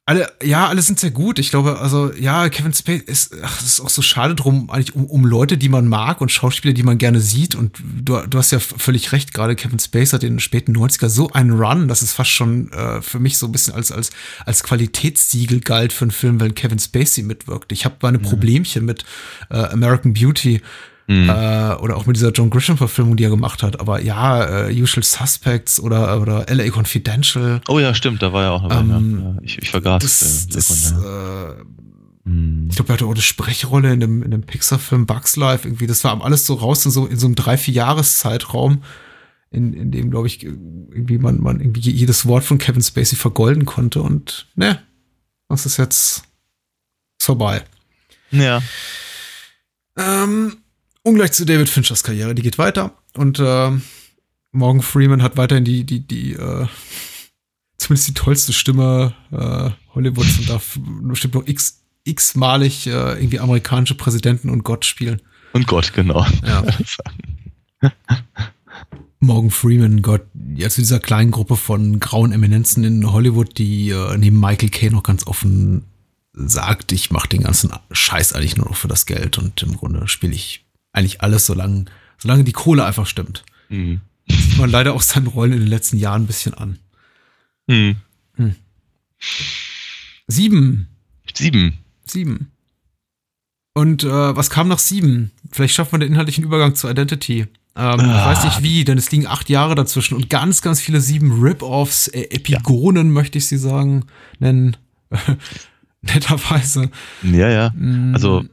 alle, 0.08 0.26
ja, 0.42 0.68
alle 0.68 0.80
sind 0.80 0.98
sehr 0.98 1.10
gut. 1.10 1.38
Ich 1.38 1.50
glaube, 1.50 1.80
also, 1.80 2.10
ja, 2.14 2.48
Kevin 2.48 2.72
Spacey 2.72 3.02
ist, 3.04 3.36
ach, 3.42 3.60
ist 3.60 3.78
auch 3.78 3.90
so 3.90 4.00
schade 4.00 4.34
drum, 4.34 4.70
eigentlich 4.70 4.94
um, 4.94 5.04
um 5.04 5.26
Leute, 5.26 5.58
die 5.58 5.68
man 5.68 5.86
mag 5.86 6.22
und 6.22 6.32
Schauspieler, 6.32 6.72
die 6.72 6.82
man 6.82 6.96
gerne 6.96 7.20
sieht. 7.20 7.54
Und 7.54 7.76
du, 7.78 8.16
du 8.26 8.38
hast 8.38 8.50
ja 8.50 8.58
völlig 8.58 9.12
recht, 9.12 9.34
gerade 9.34 9.54
Kevin 9.54 9.78
Spacey 9.78 10.12
hat 10.12 10.22
in 10.22 10.34
den 10.34 10.40
späten 10.40 10.74
90er 10.74 11.10
so 11.10 11.30
einen 11.32 11.50
Run, 11.50 11.88
dass 11.88 12.00
es 12.00 12.14
fast 12.14 12.30
schon 12.30 12.72
äh, 12.72 13.02
für 13.02 13.18
mich 13.18 13.36
so 13.36 13.44
ein 13.44 13.52
bisschen 13.52 13.74
als, 13.74 13.92
als, 13.92 14.08
als 14.46 14.62
Qualitätssiegel 14.62 15.60
galt 15.60 15.92
für 15.92 16.06
einen 16.06 16.10
Film, 16.10 16.40
wenn 16.40 16.54
Kevin 16.54 16.78
Spacey 16.78 17.22
mitwirkt. 17.22 17.70
Ich 17.70 17.84
habe 17.84 17.96
meine 18.00 18.18
Problemchen 18.18 18.86
mit 18.86 19.04
äh, 19.50 19.58
American 19.58 20.14
Beauty 20.14 20.62
Mhm. 21.10 21.30
Äh, 21.30 21.74
oder 21.76 21.96
auch 21.96 22.04
mit 22.04 22.16
dieser 22.16 22.32
John 22.32 22.50
Grisham-Verfilmung, 22.50 23.16
die 23.16 23.24
er 23.24 23.30
gemacht 23.30 23.62
hat. 23.62 23.80
Aber 23.80 24.02
ja, 24.02 24.68
äh, 24.68 24.72
Usual 24.74 25.02
Suspects 25.02 25.80
oder, 25.80 26.20
oder 26.20 26.44
LA 26.50 26.70
Confidential. 26.70 27.62
Oh 27.66 27.78
ja, 27.78 27.94
stimmt, 27.94 28.22
da 28.22 28.34
war 28.34 28.42
ja 28.42 28.50
auch. 28.50 28.70
Ähm, 28.70 29.22
ja. 29.24 29.42
Ich, 29.42 29.58
ich 29.58 29.70
vergaß. 29.70 30.02
Das, 30.02 30.44
äh, 30.44 30.52
das, 30.52 30.92
äh, 30.92 32.28
mhm. 32.28 32.66
Ich 32.68 32.76
glaube, 32.76 32.90
er 32.90 32.92
hatte 32.92 33.06
auch 33.06 33.12
eine 33.12 33.22
Sprechrolle 33.22 33.90
in 33.90 34.00
dem, 34.00 34.22
in 34.22 34.30
dem 34.30 34.42
Pixar-Film 34.42 35.06
Bugs 35.06 35.36
Life. 35.36 35.66
Irgendwie, 35.66 35.86
das 35.86 36.04
war 36.04 36.22
alles 36.22 36.44
so 36.44 36.52
raus 36.54 36.84
in 36.84 36.90
so, 36.90 37.06
in 37.06 37.16
so 37.16 37.26
einem 37.26 37.36
drei, 37.36 37.56
vier 37.56 37.72
Jahreszeitraum, 37.72 38.82
in, 39.50 39.72
in 39.72 39.90
dem, 39.90 40.10
glaube 40.10 40.26
ich, 40.26 40.42
irgendwie 40.44 41.16
man, 41.16 41.40
man 41.40 41.58
irgendwie 41.60 41.90
jedes 41.90 42.26
Wort 42.26 42.44
von 42.44 42.58
Kevin 42.58 42.82
Spacey 42.82 43.16
vergolden 43.16 43.64
konnte. 43.64 44.02
Und 44.02 44.46
ne, 44.56 44.78
das 45.48 45.64
ist 45.64 45.78
jetzt 45.78 46.24
vorbei. 47.18 47.64
Ja. 48.30 48.60
Ähm, 49.96 50.58
ungleich 51.08 51.32
zu 51.32 51.44
David 51.44 51.68
Finchers 51.68 52.02
Karriere. 52.02 52.34
Die 52.34 52.42
geht 52.42 52.58
weiter 52.58 52.92
und 53.16 53.38
äh, 53.38 53.70
Morgan 54.52 54.82
Freeman 54.82 55.22
hat 55.22 55.36
weiterhin 55.36 55.64
die, 55.64 55.84
die, 55.84 56.06
die, 56.06 56.32
äh, 56.32 56.66
zumindest 57.78 58.08
die 58.08 58.14
tollste 58.14 58.52
Stimme 58.52 59.14
äh, 59.30 59.70
Hollywoods 59.94 60.38
und 60.38 60.48
darf 60.48 60.78
bestimmt 61.02 61.34
noch 61.34 61.46
x, 61.46 61.82
x-malig 62.04 62.86
äh, 62.86 63.14
irgendwie 63.14 63.40
amerikanische 63.40 63.94
Präsidenten 63.94 64.50
und 64.50 64.64
Gott 64.64 64.84
spielen. 64.84 65.22
Und 65.52 65.66
Gott, 65.66 65.92
genau. 65.92 66.26
Ja. 66.46 66.64
Morgan 69.20 69.50
Freeman, 69.50 70.02
Gott, 70.02 70.22
ja, 70.54 70.68
zu 70.68 70.80
dieser 70.80 71.00
kleinen 71.00 71.32
Gruppe 71.32 71.56
von 71.56 71.98
grauen 71.98 72.32
Eminenzen 72.32 72.84
in 72.84 73.10
Hollywood, 73.10 73.58
die 73.58 73.90
äh, 73.90 74.16
neben 74.16 74.38
Michael 74.38 74.68
Caine 74.68 74.92
noch 74.92 75.02
ganz 75.02 75.26
offen 75.26 75.84
sagt, 76.32 76.92
ich 76.92 77.10
mache 77.10 77.28
den 77.28 77.42
ganzen 77.42 77.72
Scheiß 77.90 78.32
eigentlich 78.32 78.56
nur 78.56 78.68
noch 78.68 78.76
für 78.76 78.86
das 78.86 79.06
Geld 79.06 79.38
und 79.38 79.60
im 79.62 79.76
Grunde 79.76 80.06
spiele 80.06 80.34
ich 80.34 80.67
eigentlich 80.98 81.22
alles, 81.22 81.46
solange, 81.46 81.86
solange 82.18 82.44
die 82.44 82.52
Kohle 82.52 82.84
einfach 82.84 83.06
stimmt. 83.06 83.44
Mhm. 83.68 84.00
sieht 84.28 84.58
man 84.58 84.70
leider 84.70 84.94
auch 84.94 85.02
seinen 85.02 85.26
Rollen 85.26 85.52
in 85.52 85.60
den 85.60 85.68
letzten 85.68 85.98
Jahren 85.98 86.22
ein 86.22 86.26
bisschen 86.26 86.54
an. 86.54 86.78
Mhm. 87.66 87.96
Hm. 88.36 88.54
Sieben. 90.26 90.88
Sieben. 91.34 91.78
Sieben. 92.04 92.50
Und 93.74 94.04
äh, 94.04 94.36
was 94.36 94.50
kam 94.50 94.68
nach 94.68 94.78
sieben? 94.78 95.30
Vielleicht 95.52 95.74
schaffen 95.74 95.92
wir 95.92 95.98
den 96.00 96.12
inhaltlichen 96.12 96.44
Übergang 96.44 96.74
zur 96.74 96.90
Identity. 96.90 97.40
Ähm, 97.40 97.48
ah. 97.76 98.00
Ich 98.00 98.26
weiß 98.26 98.44
nicht 98.44 98.62
wie, 98.62 98.84
denn 98.84 98.98
es 98.98 99.10
liegen 99.12 99.26
acht 99.26 99.48
Jahre 99.48 99.74
dazwischen 99.76 100.16
und 100.16 100.28
ganz, 100.28 100.62
ganz 100.62 100.80
viele 100.80 101.00
sieben 101.00 101.40
Rip-Offs, 101.40 102.08
äh, 102.08 102.22
Epigonen, 102.30 103.06
ja. 103.06 103.12
möchte 103.12 103.38
ich 103.38 103.46
sie 103.46 103.58
sagen, 103.58 104.04
nennen. 104.40 104.76
Netterweise. 106.02 106.90
Ja, 107.22 107.48
ja. 107.48 107.70
Mm. 107.74 108.14
Also, 108.14 108.44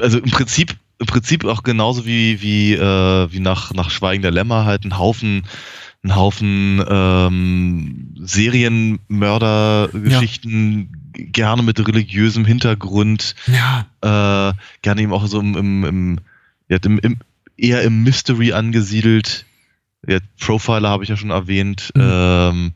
also 0.00 0.18
im 0.18 0.30
Prinzip 0.30 0.76
im 0.98 1.06
Prinzip 1.06 1.44
auch 1.44 1.62
genauso 1.62 2.06
wie, 2.06 2.42
wie, 2.42 2.74
äh, 2.74 3.32
wie 3.32 3.38
nach, 3.40 3.72
nach 3.72 3.90
Schweigen 3.90 4.22
der 4.22 4.32
Lämmer 4.32 4.64
halt 4.64 4.84
ein 4.84 4.98
Haufen, 4.98 5.44
ein 6.04 6.16
Haufen 6.16 6.84
ähm, 6.88 8.14
Serienmördergeschichten, 8.20 11.12
ja. 11.16 11.24
gerne 11.32 11.62
mit 11.62 11.78
religiösem 11.86 12.44
Hintergrund, 12.44 13.36
ja. 13.46 13.86
äh, 14.00 14.52
gerne 14.82 15.02
eben 15.02 15.12
auch 15.12 15.26
so 15.26 15.38
im, 15.40 15.56
im, 15.56 15.84
im, 15.84 16.18
ja, 16.68 16.78
im, 16.84 16.98
im 16.98 17.16
eher 17.56 17.82
im 17.82 18.02
Mystery 18.02 18.52
angesiedelt. 18.52 19.46
Ja, 20.06 20.18
Profiler 20.38 20.90
habe 20.90 21.02
ich 21.02 21.10
ja 21.10 21.16
schon 21.16 21.30
erwähnt. 21.30 21.90
Mhm. 21.94 22.02
Ähm, 22.04 22.72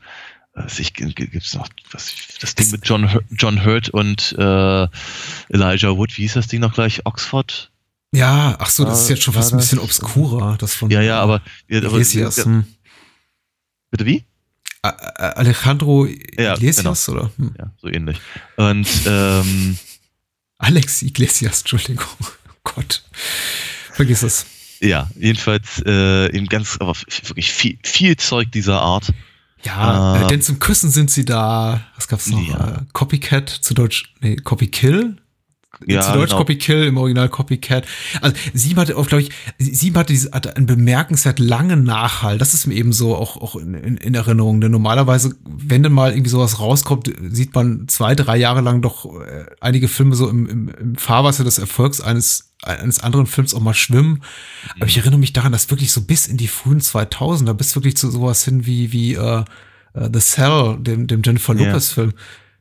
ich, 0.77 0.93
gibt's 0.93 1.55
noch 1.55 1.67
was, 1.91 2.13
das 2.39 2.55
Ding 2.55 2.71
mit 2.71 2.87
John, 2.87 3.09
John 3.31 3.65
Hurt 3.65 3.89
und 3.89 4.33
äh, 4.37 4.87
Elijah 5.49 5.97
Wood, 5.97 6.17
wie 6.17 6.21
hieß 6.23 6.33
das 6.33 6.47
Ding 6.47 6.61
noch 6.61 6.73
gleich? 6.73 7.05
Oxford? 7.05 7.71
Ja, 8.13 8.55
ach 8.59 8.69
so, 8.69 8.85
das 8.85 9.01
ist 9.01 9.09
jetzt 9.09 9.23
schon 9.23 9.33
fast 9.33 9.53
ein 9.53 9.57
bisschen 9.57 9.79
obskurer, 9.79 10.55
das 10.59 10.75
von. 10.75 10.91
Ja, 10.91 11.01
ja, 11.01 11.19
aber. 11.19 11.41
Ja, 11.67 11.79
aber 11.79 11.87
Iglesias, 11.87 12.37
ja, 12.37 12.45
hm. 12.45 12.65
Bitte 13.89 14.05
wie? 14.05 14.23
Alejandro 14.83 16.05
Iglesias, 16.05 17.07
ja, 17.07 17.13
genau. 17.13 17.25
oder? 17.25 17.31
Hm. 17.37 17.55
Ja, 17.57 17.71
so 17.81 17.87
ähnlich. 17.87 18.21
Und, 18.57 18.87
ähm. 19.07 19.77
Alex 20.59 21.01
Iglesias, 21.01 21.61
Entschuldigung. 21.61 22.05
Oh 22.65 22.71
Gott. 22.75 23.03
Vergiss 23.91 24.23
es. 24.23 24.45
Ja, 24.79 25.09
jedenfalls 25.15 25.81
äh, 25.85 26.33
eben 26.35 26.47
ganz, 26.47 26.77
aber 26.79 26.93
wirklich 26.95 27.51
viel, 27.51 27.77
viel 27.83 28.15
Zeug 28.15 28.51
dieser 28.51 28.81
Art. 28.81 29.11
Ja, 29.63 30.23
äh, 30.23 30.27
denn 30.27 30.41
zum 30.41 30.59
Küssen 30.59 30.89
sind 30.91 31.11
sie 31.11 31.25
da. 31.25 31.85
Was 31.95 32.07
gab's 32.07 32.27
noch? 32.27 32.41
Ja. 32.47 32.75
Äh, 32.75 32.79
Copycat, 32.93 33.49
zu 33.49 33.73
Deutsch, 33.73 34.13
nee, 34.21 34.35
Copy 34.35 34.67
Kill 34.67 35.17
ja, 35.85 36.01
zu 36.01 36.13
Deutsch 36.13 36.29
genau. 36.29 36.39
Copy 36.39 36.57
Kill, 36.57 36.83
im 36.85 36.97
Original 36.97 37.29
Copycat. 37.29 37.85
Also 38.21 38.35
Sieben 38.53 38.79
hatte 38.79 38.95
auch, 38.95 39.07
glaube 39.07 39.23
ich, 39.23 39.31
Sieben 39.57 39.97
hatte, 39.97 40.13
diese, 40.13 40.31
hatte 40.31 40.55
einen 40.55 40.65
bemerkenswert 40.65 41.39
langen 41.39 41.83
Nachhall. 41.83 42.37
Das 42.37 42.53
ist 42.53 42.67
mir 42.67 42.75
eben 42.75 42.93
so 42.93 43.15
auch, 43.15 43.37
auch 43.37 43.55
in, 43.55 43.73
in, 43.73 43.97
in, 43.97 44.13
Erinnerung. 44.13 44.61
Denn 44.61 44.71
normalerweise, 44.71 45.35
wenn 45.45 45.83
dann 45.83 45.93
mal 45.93 46.11
irgendwie 46.11 46.29
sowas 46.29 46.59
rauskommt, 46.59 47.11
sieht 47.29 47.55
man 47.55 47.87
zwei, 47.87 48.15
drei 48.15 48.37
Jahre 48.37 48.61
lang 48.61 48.81
doch 48.81 49.05
äh, 49.05 49.45
einige 49.61 49.87
Filme 49.87 50.15
so 50.15 50.29
im, 50.29 50.47
im, 50.47 50.69
im 50.69 50.95
Fahrwasser 50.95 51.43
des 51.43 51.57
Erfolgs 51.57 52.01
eines 52.01 52.49
eines 52.63 53.01
anderen 53.01 53.25
Films 53.25 53.53
auch 53.53 53.59
mal 53.59 53.73
schwimmen. 53.73 54.11
Mhm. 54.11 54.21
Aber 54.77 54.85
ich 54.85 54.97
erinnere 54.97 55.19
mich 55.19 55.33
daran, 55.33 55.51
dass 55.51 55.69
wirklich 55.69 55.91
so 55.91 56.01
bis 56.01 56.27
in 56.27 56.37
die 56.37 56.47
frühen 56.47 56.79
2000er, 56.79 57.53
bis 57.53 57.75
wirklich 57.75 57.97
zu 57.97 58.09
sowas 58.09 58.45
hin 58.45 58.65
wie, 58.65 58.93
wie 58.93 59.17
uh, 59.17 59.43
uh, 59.95 60.09
The 60.13 60.19
Cell, 60.19 60.77
dem, 60.79 61.07
dem 61.07 61.21
Jennifer 61.25 61.53
Lopez-Film. 61.53 62.11
Yeah. 62.11 62.19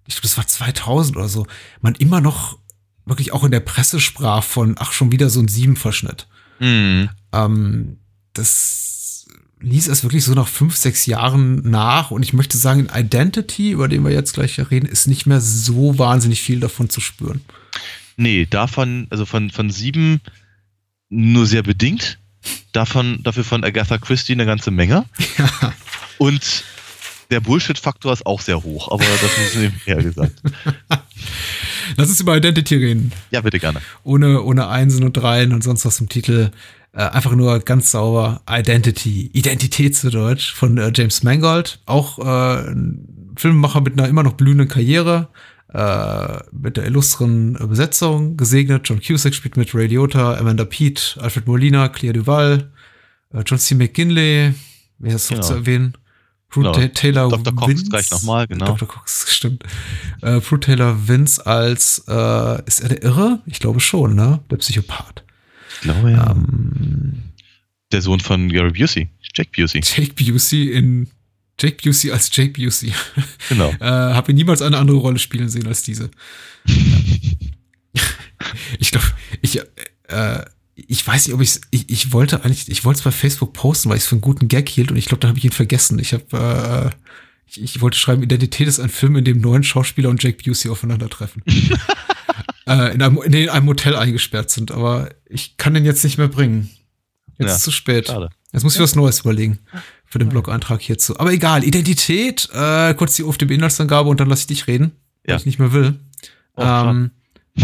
Ich 0.09 0.15
glaube, 0.15 0.27
das 0.27 0.37
war 0.37 0.47
2000 0.47 1.17
oder 1.17 1.29
so. 1.29 1.47
Man 1.81 1.95
immer 1.95 2.21
noch 2.21 2.59
wirklich 3.05 3.33
auch 3.33 3.45
in 3.45 3.51
der 3.51 3.61
Presse 3.61 4.01
sprach 4.01 4.45
von, 4.45 4.77
ach, 4.79 4.93
schon 4.93 5.13
wieder 5.13 5.31
so 5.31 5.41
ein 5.41 5.49
Siebenverschnitt. 5.49 6.27
Mhm. 6.61 7.11
Ähm, 7.33 7.99
das 8.33 9.27
ließ 9.61 9.89
es 9.89 10.03
wirklich 10.03 10.25
so 10.25 10.35
nach 10.35 10.49
fünf, 10.49 10.77
sechs 10.77 11.07
Jahren 11.07 11.69
nach. 11.69 12.11
Und 12.11 12.23
ich 12.23 12.33
möchte 12.33 12.59
sagen, 12.59 12.87
in 12.87 12.91
Identity, 12.95 13.71
über 13.73 13.89
den 13.89 14.05
wir 14.05 14.13
jetzt 14.13 14.35
gleich 14.35 14.59
reden, 14.71 14.87
ist 14.87 15.07
nicht 15.07 15.27
mehr 15.27 15.41
so 15.41 15.99
wahnsinnig 15.99 16.43
viel 16.43 16.61
davon 16.61 16.91
zu 16.91 17.01
spüren. 17.01 17.41
Nee, 18.17 18.47
davon, 18.47 19.07
also 19.11 19.25
von, 19.25 19.51
von 19.51 19.71
sieben 19.71 20.21
nur 21.09 21.47
sehr 21.47 21.63
bedingt. 21.63 22.19
Davon, 22.73 23.23
dafür 23.23 23.45
von 23.45 23.65
Agatha 23.65 23.99
Christie 23.99 24.33
eine 24.33 24.47
ganze 24.47 24.71
Menge. 24.71 25.05
Ja. 25.39 25.73
Und 26.19 26.65
der 27.33 27.41
Bullshit-Faktor 27.41 28.13
ist 28.13 28.27
auch 28.27 28.41
sehr 28.41 28.63
hoch, 28.63 28.93
aber 28.93 29.05
das 29.05 29.39
ist 29.39 29.57
nebenher 29.57 29.97
gesagt. 30.05 30.41
Lass 31.97 32.09
uns 32.09 32.21
über 32.21 32.37
Identity 32.37 32.77
reden. 32.77 33.13
Ja, 33.31 33.41
bitte 33.41 33.59
gerne. 33.59 33.81
Ohne, 34.05 34.43
ohne 34.43 34.69
Einsen 34.69 35.05
und 35.05 35.17
Dreien 35.17 35.53
und 35.53 35.63
sonst 35.63 35.85
was 35.85 36.01
im 36.01 36.09
Titel. 36.09 36.51
Äh, 36.95 37.03
einfach 37.03 37.35
nur 37.35 37.59
ganz 37.61 37.91
sauber 37.91 38.43
Identity. 38.49 39.31
Identität 39.33 39.97
zu 39.97 40.11
Deutsch 40.11 40.53
von 40.53 40.77
äh, 40.79 40.93
James 40.95 41.23
Mangold. 41.23 41.81
Auch 41.87 42.19
äh, 42.19 42.71
ein 42.71 43.33
Filmemacher 43.37 43.81
mit 43.81 43.99
einer 43.99 44.09
immer 44.09 44.23
noch 44.23 44.35
blühenden 44.35 44.69
Karriere. 44.69 45.29
Äh, 45.73 46.41
mit 46.53 46.77
der 46.77 46.85
illustren 46.85 47.55
Besetzung 47.55 48.37
gesegnet. 48.37 48.83
John 48.87 49.01
Cusack 49.01 49.35
spielt 49.35 49.57
mit 49.57 49.75
Ray 49.75 49.87
Liotta, 49.87 50.37
Amanda 50.37 50.67
Peet, 50.67 51.17
Alfred 51.19 51.47
Molina, 51.47 51.89
Claire 51.89 52.13
Duval, 52.13 52.71
äh, 53.33 53.43
John 53.47 53.59
C. 53.59 53.75
McGinley, 53.75 54.53
wer 54.99 55.15
ist 55.17 55.31
noch 55.31 55.39
Genau. 55.39 55.49
zu 55.49 55.55
erwähnen? 55.55 55.95
Prue 56.53 56.63
Genau. 56.65 56.73
Ta- 56.75 56.89
Taylor 56.89 57.29
Dr. 57.31 57.55
Cox 57.55 57.69
Vince. 57.69 57.89
gleich 57.91 58.11
nochmal, 58.11 58.47
genau. 58.47 58.67
Dr. 58.67 58.87
Cox, 58.87 59.35
stimmt. 59.35 59.65
Äh, 60.21 60.41
Prue 60.41 60.61
Taylor 60.61 61.09
Vince 61.09 61.45
als, 61.47 62.05
äh, 62.07 62.63
ist 62.67 62.81
er 62.81 62.91
der 62.91 63.03
Irre? 63.03 63.41
Ich 63.47 63.59
glaube 63.59 63.81
schon, 63.81 64.15
ne? 64.15 64.41
Der 64.51 64.57
Psychopath. 64.59 65.25
Ich 65.75 65.81
glaube 65.81 66.11
ja. 66.13 66.31
Ähm, 66.31 67.23
Der 67.91 68.03
Sohn 68.03 68.21
von 68.21 68.49
Gary 68.49 68.71
Busey, 68.73 69.09
Jack 69.35 69.53
Busey. 69.53 69.81
Jake 69.83 70.13
Busey 70.15 70.71
in 70.73 71.09
Jake 71.59 71.79
Busey 71.83 72.11
als 72.13 72.31
Jake 72.35 72.53
Busey. 72.53 72.93
Genau. 73.49 73.71
Äh, 73.81 73.85
Habe 73.87 74.33
ihn 74.33 74.37
niemals 74.37 74.63
eine 74.63 74.77
andere 74.79 74.99
Rolle 74.99 75.19
spielen 75.19 75.49
sehen 75.49 75.67
als 75.67 75.83
diese. 75.83 76.11
ich 78.79 78.91
glaube, 78.91 79.07
ich, 79.41 79.59
äh, 80.09 80.45
ich 80.89 81.07
weiß 81.07 81.27
nicht, 81.27 81.35
ob 81.35 81.41
ich's, 81.41 81.61
ich, 81.71 81.89
ich 81.91 82.13
wollte 82.13 82.45
eigentlich, 82.45 82.69
ich 82.71 82.85
wollte 82.85 82.99
es 82.99 83.05
bei 83.05 83.11
Facebook 83.11 83.53
posten, 83.53 83.89
weil 83.91 83.97
ich 83.97 84.03
es 84.05 84.09
für 84.09 84.15
einen 84.17 84.21
guten 84.23 84.49
Gag 84.49 84.69
hielt 84.69 84.91
und 84.91 84.97
ich 84.97 85.07
glaube, 85.07 85.21
dann 85.21 85.29
habe 85.31 85.39
ich 85.39 85.45
ihn 85.45 85.53
vergessen. 85.53 85.99
Ich 85.99 86.13
habe, 86.13 86.93
äh, 86.93 86.97
ich, 87.47 87.63
ich 87.63 87.81
wollte 87.81 87.99
schreiben, 87.99 88.23
Identität 88.23 88.69
ist 88.69 88.81
ein 88.81 88.89
Film, 88.89 89.17
in 89.17 89.25
dem 89.25 89.41
neun 89.41 89.63
Schauspieler 89.63 90.09
und 90.09 90.23
Jake 90.23 90.43
Busey 90.43 90.71
aufeinandertreffen. 90.71 91.43
äh, 92.67 92.95
in, 92.95 93.03
einem, 93.03 93.19
in 93.23 93.49
einem 93.49 93.67
Hotel 93.69 93.97
eingesperrt 93.97 94.51
sind, 94.51 94.71
aber 94.71 95.11
ich 95.29 95.57
kann 95.57 95.75
den 95.75 95.85
jetzt 95.85 96.05
nicht 96.05 96.19
mehr 96.19 96.29
bringen. 96.29 96.71
Jetzt 97.39 97.41
Ja, 97.41 97.47
ist 97.47 97.57
es 97.57 97.63
zu 97.63 97.71
spät. 97.71 98.07
Schade. 98.07 98.31
Jetzt 98.53 98.63
muss 98.65 98.75
ich 98.77 98.81
was 98.83 98.95
Neues 98.95 99.21
überlegen 99.21 99.59
für 100.05 100.19
den 100.19 100.29
Blog-Eintrag 100.29 100.81
hierzu. 100.83 101.19
Aber 101.19 101.33
egal, 101.33 101.65
Identität, 101.65 102.49
äh, 102.53 102.93
kurz 102.95 103.17
die 103.17 103.23
UFDB-Inhaltsangabe 103.25 104.09
und 104.11 104.21
dann 104.21 104.29
lasse 104.29 104.41
ich 104.43 104.47
dich 104.49 104.67
reden, 104.67 104.93
weil 105.25 105.33
Ja. 105.33 105.37
ich 105.37 105.47
nicht 105.47 105.59
mehr 105.59 105.73
will. 105.73 105.99
Oh, 106.57 106.63
ähm, 106.63 107.11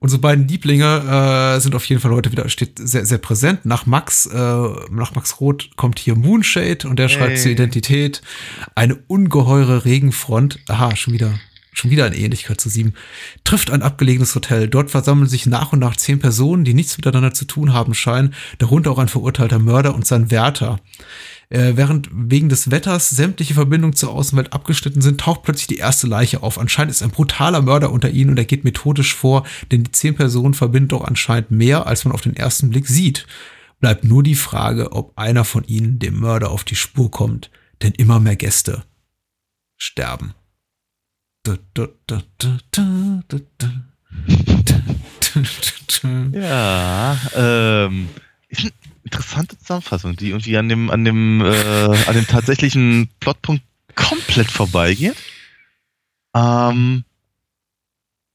unsere 0.00 0.20
beiden 0.20 0.46
Lieblinge 0.48 1.56
äh, 1.56 1.60
sind 1.60 1.74
auf 1.74 1.84
jeden 1.84 2.00
Fall 2.00 2.12
heute 2.12 2.32
wieder 2.32 2.48
steht 2.48 2.78
sehr, 2.78 3.04
sehr 3.04 3.18
präsent. 3.18 3.64
Nach 3.64 3.86
Max, 3.86 4.26
äh, 4.26 4.36
nach 4.90 5.14
Max 5.14 5.40
Roth 5.40 5.70
kommt 5.76 5.98
hier 5.98 6.14
Moonshade 6.16 6.88
und 6.88 6.98
der 6.98 7.08
schreibt 7.08 7.32
Hey. 7.32 7.38
zur 7.38 7.50
Identität 7.52 8.22
eine 8.74 8.96
ungeheure 9.06 9.84
Regenfront. 9.84 10.58
Aha, 10.68 10.94
schon 10.96 11.14
wieder. 11.14 11.38
Schon 11.72 11.92
wieder 11.92 12.06
eine 12.06 12.16
Ähnlichkeit 12.16 12.60
zu 12.60 12.68
sieben. 12.68 12.94
Trifft 13.44 13.70
ein 13.70 13.82
abgelegenes 13.82 14.34
Hotel. 14.34 14.66
Dort 14.66 14.90
versammeln 14.90 15.28
sich 15.28 15.46
nach 15.46 15.72
und 15.72 15.78
nach 15.78 15.94
zehn 15.96 16.18
Personen, 16.18 16.64
die 16.64 16.74
nichts 16.74 16.96
miteinander 16.98 17.32
zu 17.32 17.44
tun 17.44 17.72
haben 17.72 17.94
scheinen. 17.94 18.34
Darunter 18.58 18.90
auch 18.90 18.98
ein 18.98 19.06
verurteilter 19.06 19.60
Mörder 19.60 19.94
und 19.94 20.04
sein 20.04 20.32
Wärter. 20.32 20.80
Äh, 21.50 21.76
während 21.76 22.10
wegen 22.12 22.50
des 22.50 22.70
Wetters 22.70 23.08
sämtliche 23.08 23.54
Verbindungen 23.54 23.96
zur 23.96 24.10
Außenwelt 24.10 24.52
abgeschnitten 24.52 25.00
sind, 25.00 25.20
taucht 25.20 25.44
plötzlich 25.44 25.66
die 25.66 25.78
erste 25.78 26.06
Leiche 26.06 26.42
auf. 26.42 26.58
Anscheinend 26.58 26.90
ist 26.90 27.02
ein 27.02 27.10
brutaler 27.10 27.62
Mörder 27.62 27.90
unter 27.90 28.10
ihnen 28.10 28.30
und 28.30 28.38
er 28.38 28.44
geht 28.44 28.64
methodisch 28.64 29.14
vor, 29.14 29.46
denn 29.72 29.84
die 29.84 29.92
zehn 29.92 30.14
Personen 30.14 30.52
verbinden 30.52 30.88
doch 30.88 31.04
anscheinend 31.04 31.50
mehr, 31.50 31.86
als 31.86 32.04
man 32.04 32.12
auf 32.12 32.20
den 32.20 32.36
ersten 32.36 32.68
Blick 32.68 32.86
sieht. 32.86 33.26
Bleibt 33.80 34.04
nur 34.04 34.22
die 34.22 34.34
Frage, 34.34 34.92
ob 34.92 35.16
einer 35.16 35.44
von 35.44 35.64
ihnen 35.64 35.98
dem 35.98 36.18
Mörder 36.18 36.50
auf 36.50 36.64
die 36.64 36.76
Spur 36.76 37.10
kommt, 37.10 37.50
denn 37.80 37.92
immer 37.92 38.20
mehr 38.20 38.36
Gäste 38.36 38.84
sterben. 39.76 40.34
Ja, 46.34 47.18
ähm, 47.34 48.08
interessante 49.08 49.58
Zusammenfassung, 49.58 50.16
die 50.16 50.28
irgendwie 50.28 50.56
an 50.58 50.68
dem, 50.68 50.90
an 50.90 51.04
dem, 51.04 51.40
äh, 51.40 52.06
an 52.06 52.14
dem 52.14 52.26
tatsächlichen 52.26 53.08
Plotpunkt 53.20 53.62
komplett 53.94 54.50
vorbeigeht. 54.50 55.16
Ähm, 56.34 57.04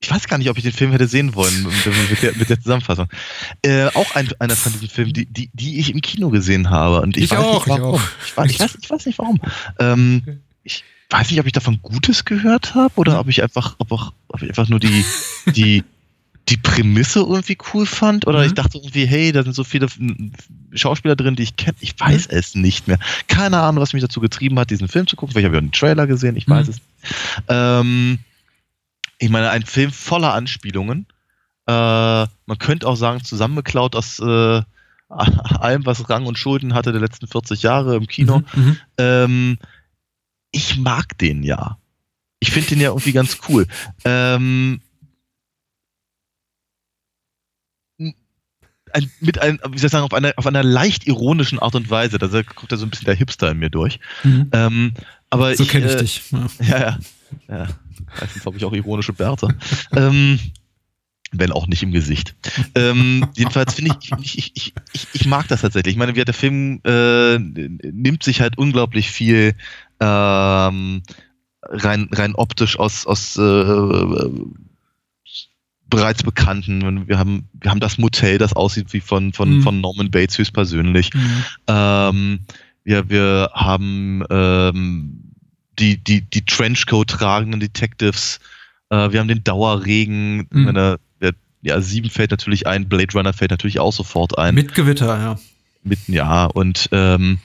ich 0.01 0.11
weiß 0.11 0.27
gar 0.27 0.37
nicht, 0.37 0.49
ob 0.49 0.57
ich 0.57 0.63
den 0.63 0.73
Film 0.73 0.91
hätte 0.91 1.07
sehen 1.07 1.33
wollen 1.35 1.63
mit, 2.09 2.21
der, 2.21 2.35
mit 2.35 2.49
der 2.49 2.59
Zusammenfassung. 2.59 3.07
Äh, 3.61 3.85
auch 3.93 4.15
ein, 4.15 4.27
einer 4.39 4.55
von 4.55 4.73
diesen 4.73 4.89
Filmen, 4.89 5.13
die, 5.13 5.25
die, 5.27 5.49
die 5.53 5.79
ich 5.79 5.91
im 5.93 6.01
Kino 6.01 6.29
gesehen 6.29 6.69
habe. 6.69 7.01
Und 7.01 7.15
ich, 7.15 7.25
Ich 7.25 7.31
weiß 7.31 7.39
auch, 7.39 7.65
nicht 7.65 7.75
ich 7.75 7.81
warum. 7.81 7.95
auch. 7.95 8.01
Ich, 8.25 8.35
weiß, 8.37 8.51
ich, 8.51 8.59
weiß, 8.59 8.77
ich 8.81 8.89
weiß 8.89 9.05
nicht 9.05 9.19
warum. 9.19 9.39
Ähm, 9.79 10.41
ich 10.63 10.83
weiß 11.09 11.29
nicht, 11.29 11.39
ob 11.39 11.45
ich 11.45 11.53
davon 11.53 11.79
Gutes 11.81 12.25
gehört 12.25 12.75
habe 12.75 12.93
oder 12.95 13.19
ob 13.19 13.29
ich 13.29 13.43
einfach, 13.43 13.75
ob, 13.77 13.91
auch, 13.91 14.11
ob 14.27 14.41
ich 14.41 14.49
einfach 14.49 14.67
nur 14.67 14.79
die, 14.79 15.05
die, 15.55 15.83
die 16.49 16.57
Prämisse 16.57 17.19
irgendwie 17.19 17.57
cool 17.73 17.85
fand 17.85 18.27
oder 18.27 18.39
Mhm. 18.39 18.45
ich 18.47 18.53
dachte 18.53 18.77
irgendwie, 18.77 19.05
hey, 19.05 19.31
da 19.31 19.43
sind 19.43 19.53
so 19.55 19.63
viele 19.63 19.87
mm, 19.87 20.33
Schauspieler 20.73 21.15
drin, 21.15 21.35
die 21.35 21.43
ich 21.43 21.55
kenne. 21.55 21.77
Ich 21.79 21.97
weiß 21.99 22.27
es 22.27 22.53
nicht 22.55 22.87
mehr. 22.87 22.99
Keine 23.27 23.59
Ahnung, 23.59 23.81
was 23.81 23.93
mich 23.93 24.01
dazu 24.01 24.19
getrieben 24.19 24.59
hat, 24.59 24.69
diesen 24.69 24.87
Film 24.89 25.07
zu 25.07 25.15
gucken. 25.15 25.31
Vielleicht 25.33 25.45
habe 25.45 25.55
ich 25.55 25.59
auch 25.59 25.63
einen 25.63 25.71
Trailer 25.71 26.05
gesehen, 26.07 26.35
ich 26.35 26.47
weiß 26.49 26.67
Mhm. 26.67 26.73
es. 26.73 26.75
nicht. 26.77 27.43
Ähm, 27.47 28.19
ich 29.19 29.29
meine, 29.29 29.49
ein 29.51 29.63
Film 29.65 29.91
voller 29.91 30.33
Anspielungen. 30.33 31.05
Äh, 31.65 31.71
man 31.71 32.57
könnte 32.59 32.87
auch 32.87 32.95
sagen, 32.97 33.23
zusammengeklaut 33.23 33.95
aus 33.95 34.19
äh, 34.19 34.61
allem, 35.09 35.85
was 35.85 36.09
Rang 36.09 36.25
und 36.25 36.37
Schulden 36.37 36.73
hatte 36.73 36.91
der 36.91 36.99
letzten 37.01 37.27
40 37.27 37.61
Jahre 37.63 37.95
im 37.95 38.07
Kino. 38.07 38.43
Mhm, 38.53 38.63
mhm. 38.63 38.77
Ähm, 38.97 39.57
ich 40.51 40.77
mag 40.77 41.17
den 41.19 41.43
ja. 41.43 41.77
Ich 42.39 42.51
finde 42.51 42.69
den 42.69 42.81
ja 42.81 42.89
irgendwie 42.89 43.13
ganz 43.13 43.37
cool. 43.47 43.65
Ähm, 44.03 44.81
ein, 48.93 49.11
mit 49.19 49.39
ein, 49.39 49.59
wie 49.69 49.77
soll 49.77 49.87
ich 49.87 49.91
sagen, 49.91 50.05
auf 50.05 50.13
einer, 50.13 50.33
auf 50.37 50.47
einer 50.47 50.63
leicht 50.63 51.07
ironischen 51.07 51.59
Art 51.59 51.75
und 51.75 51.89
Weise. 51.89 52.17
Da 52.17 52.27
kommt 52.43 52.71
ja 52.71 52.77
so 52.77 52.85
ein 52.85 52.89
bisschen 52.89 53.05
der 53.05 53.15
Hipster 53.15 53.51
in 53.51 53.59
mir 53.59 53.69
durch. 53.69 53.99
Mhm. 54.23 54.49
Ähm, 54.51 54.93
aber 55.29 55.55
So 55.55 55.65
kenne 55.65 55.87
ich 55.87 55.93
äh, 55.93 55.97
dich. 55.97 56.21
Ja. 56.31 56.47
Ja, 56.67 56.79
ja. 56.79 56.97
ja. 57.49 57.67
Meistens 58.19 58.45
habe 58.45 58.57
ich 58.57 58.65
auch 58.65 58.73
ironische 58.73 59.13
Bärte. 59.13 59.47
ähm, 59.95 60.39
wenn 61.33 61.51
auch 61.51 61.67
nicht 61.67 61.83
im 61.83 61.91
Gesicht. 61.91 62.35
Ähm, 62.75 63.27
jedenfalls 63.35 63.73
finde 63.73 63.95
ich, 63.99 64.11
ich, 64.11 64.37
ich, 64.37 64.51
ich, 64.55 64.73
ich, 64.93 65.07
ich 65.13 65.25
mag 65.25 65.47
das 65.47 65.61
tatsächlich. 65.61 65.93
Ich 65.93 65.97
meine, 65.97 66.15
wie 66.15 66.23
der 66.23 66.33
Film 66.33 66.79
äh, 66.85 67.39
nimmt 67.39 68.23
sich 68.23 68.39
halt 68.39 68.57
unglaublich 68.57 69.09
viel 69.09 69.55
ähm, 69.99 71.01
rein, 71.63 72.09
rein 72.11 72.35
optisch 72.35 72.77
aus, 72.77 73.07
aus 73.07 73.35
äh, 73.37 73.41
bereits 75.89 76.23
bekannten. 76.23 77.07
Wir 77.07 77.19
haben, 77.19 77.47
wir 77.53 77.69
haben 77.69 77.79
das 77.79 77.97
Motel, 77.97 78.37
das 78.37 78.53
aussieht 78.53 78.93
wie 78.93 78.99
von, 79.01 79.33
von, 79.33 79.57
Mhm. 79.57 79.61
von 79.63 79.81
Norman 79.81 80.11
Bates 80.11 80.37
höchstpersönlich. 80.37 81.13
Mhm. 81.13 81.43
Ähm, 81.67 82.39
wir, 82.83 83.09
wir 83.09 83.51
haben 83.53 84.23
ähm, 84.29 85.31
die, 85.79 85.97
die, 85.97 86.21
die 86.21 86.45
Trenchcoat 86.45 87.09
tragenden 87.09 87.59
Detectives. 87.59 88.39
Äh, 88.89 89.11
wir 89.11 89.19
haben 89.19 89.27
den 89.27 89.43
Dauerregen. 89.43 90.47
Mhm. 90.49 90.63
Meine, 90.63 90.99
der, 91.21 91.33
ja, 91.61 91.79
sieben 91.81 92.09
fällt 92.09 92.31
natürlich 92.31 92.67
ein, 92.67 92.89
Blade 92.89 93.13
Runner 93.13 93.33
fällt 93.33 93.51
natürlich 93.51 93.79
auch 93.79 93.93
sofort 93.93 94.37
ein. 94.37 94.55
Mit 94.55 94.73
Gewitter, 94.73 95.17
ja. 95.17 95.39
Mitten, 95.83 96.13
ja. 96.13 96.45
Und 96.45 96.89
ähm, 96.91 97.39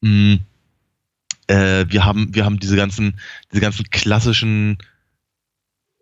mh, 0.00 0.38
äh, 1.48 1.84
wir 1.88 2.04
haben, 2.04 2.34
wir 2.34 2.44
haben 2.44 2.58
diese 2.58 2.76
ganzen, 2.76 3.18
diese 3.52 3.60
ganzen 3.60 3.88
klassischen 3.90 4.78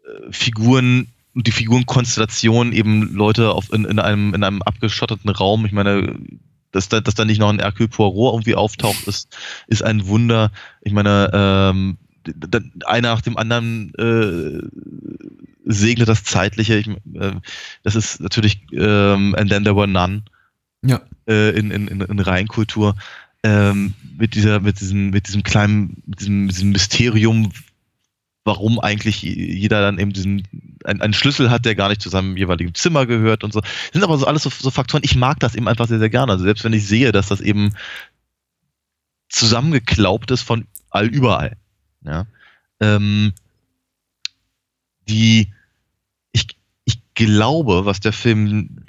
äh, 0.04 0.32
Figuren 0.32 1.08
die 1.34 1.52
Figurenkonstellation 1.52 2.72
eben 2.72 3.14
Leute 3.14 3.50
auf, 3.52 3.72
in, 3.72 3.84
in, 3.84 3.98
einem, 3.98 4.34
in 4.34 4.44
einem 4.44 4.62
abgeschotteten 4.62 5.30
Raum. 5.30 5.66
Ich 5.66 5.72
meine, 5.72 6.16
dass 6.72 6.88
da, 6.88 7.00
dass 7.00 7.14
da 7.14 7.24
nicht 7.24 7.38
noch 7.38 7.50
ein 7.50 7.60
Hercule 7.60 7.88
Poirot 7.88 8.34
irgendwie 8.34 8.54
auftaucht, 8.54 9.06
ist, 9.06 9.36
ist 9.66 9.82
ein 9.82 10.06
Wunder. 10.06 10.50
Ich 10.82 10.92
meine, 10.92 11.30
ähm, 11.32 11.98
einer 12.86 13.12
nach 13.12 13.20
dem 13.20 13.36
anderen 13.36 13.92
äh, 13.94 14.62
segnet 15.64 16.08
das 16.08 16.24
Zeitliche. 16.24 16.76
Ich, 16.76 16.88
äh, 16.88 17.32
das 17.82 17.94
ist 17.94 18.20
natürlich 18.20 18.60
ähm, 18.72 19.34
And 19.36 19.50
Then 19.50 19.64
There 19.64 19.76
Were 19.76 19.88
None 19.88 20.22
Ja. 20.84 21.00
äh, 21.28 21.50
in, 21.50 21.70
in, 21.70 21.88
in, 21.88 22.00
in 22.00 22.18
Reinkultur 22.18 22.96
ähm, 23.42 23.94
mit 24.16 24.34
dieser, 24.34 24.60
mit 24.60 24.80
diesem, 24.80 25.10
mit 25.10 25.28
diesem 25.28 25.42
kleinen, 25.42 26.02
mit 26.06 26.20
diesem, 26.20 26.48
diesem 26.48 26.70
Mysterium, 26.70 27.52
warum 28.44 28.80
eigentlich 28.80 29.22
jeder 29.22 29.80
dann 29.82 29.98
eben 29.98 30.12
diesen 30.12 30.42
einen, 30.84 31.00
einen 31.00 31.14
Schlüssel 31.14 31.50
hat, 31.50 31.64
der 31.64 31.74
gar 31.74 31.88
nicht 31.88 32.02
zu 32.02 32.08
seinem 32.08 32.36
jeweiligen 32.36 32.74
Zimmer 32.74 33.06
gehört 33.06 33.44
und 33.44 33.52
so. 33.52 33.60
Das 33.60 33.70
sind 33.92 34.04
aber 34.04 34.18
so 34.18 34.26
alles 34.26 34.42
so, 34.42 34.50
so 34.50 34.70
Faktoren. 34.70 35.02
Ich 35.04 35.16
mag 35.16 35.40
das 35.40 35.54
eben 35.54 35.68
einfach 35.68 35.88
sehr, 35.88 35.98
sehr 35.98 36.10
gerne. 36.10 36.32
Also 36.32 36.44
selbst 36.44 36.64
wenn 36.64 36.72
ich 36.72 36.86
sehe, 36.86 37.12
dass 37.12 37.28
das 37.28 37.40
eben 37.40 37.74
zusammengeklaubt 39.28 40.30
ist 40.30 40.42
von 40.42 40.66
all 40.90 41.06
überall. 41.06 41.56
Ja. 42.02 42.26
Ähm, 42.80 43.32
die 45.08 45.52
ich, 46.32 46.46
ich 46.84 47.00
glaube, 47.14 47.84
was 47.84 48.00
der 48.00 48.12
Film 48.12 48.84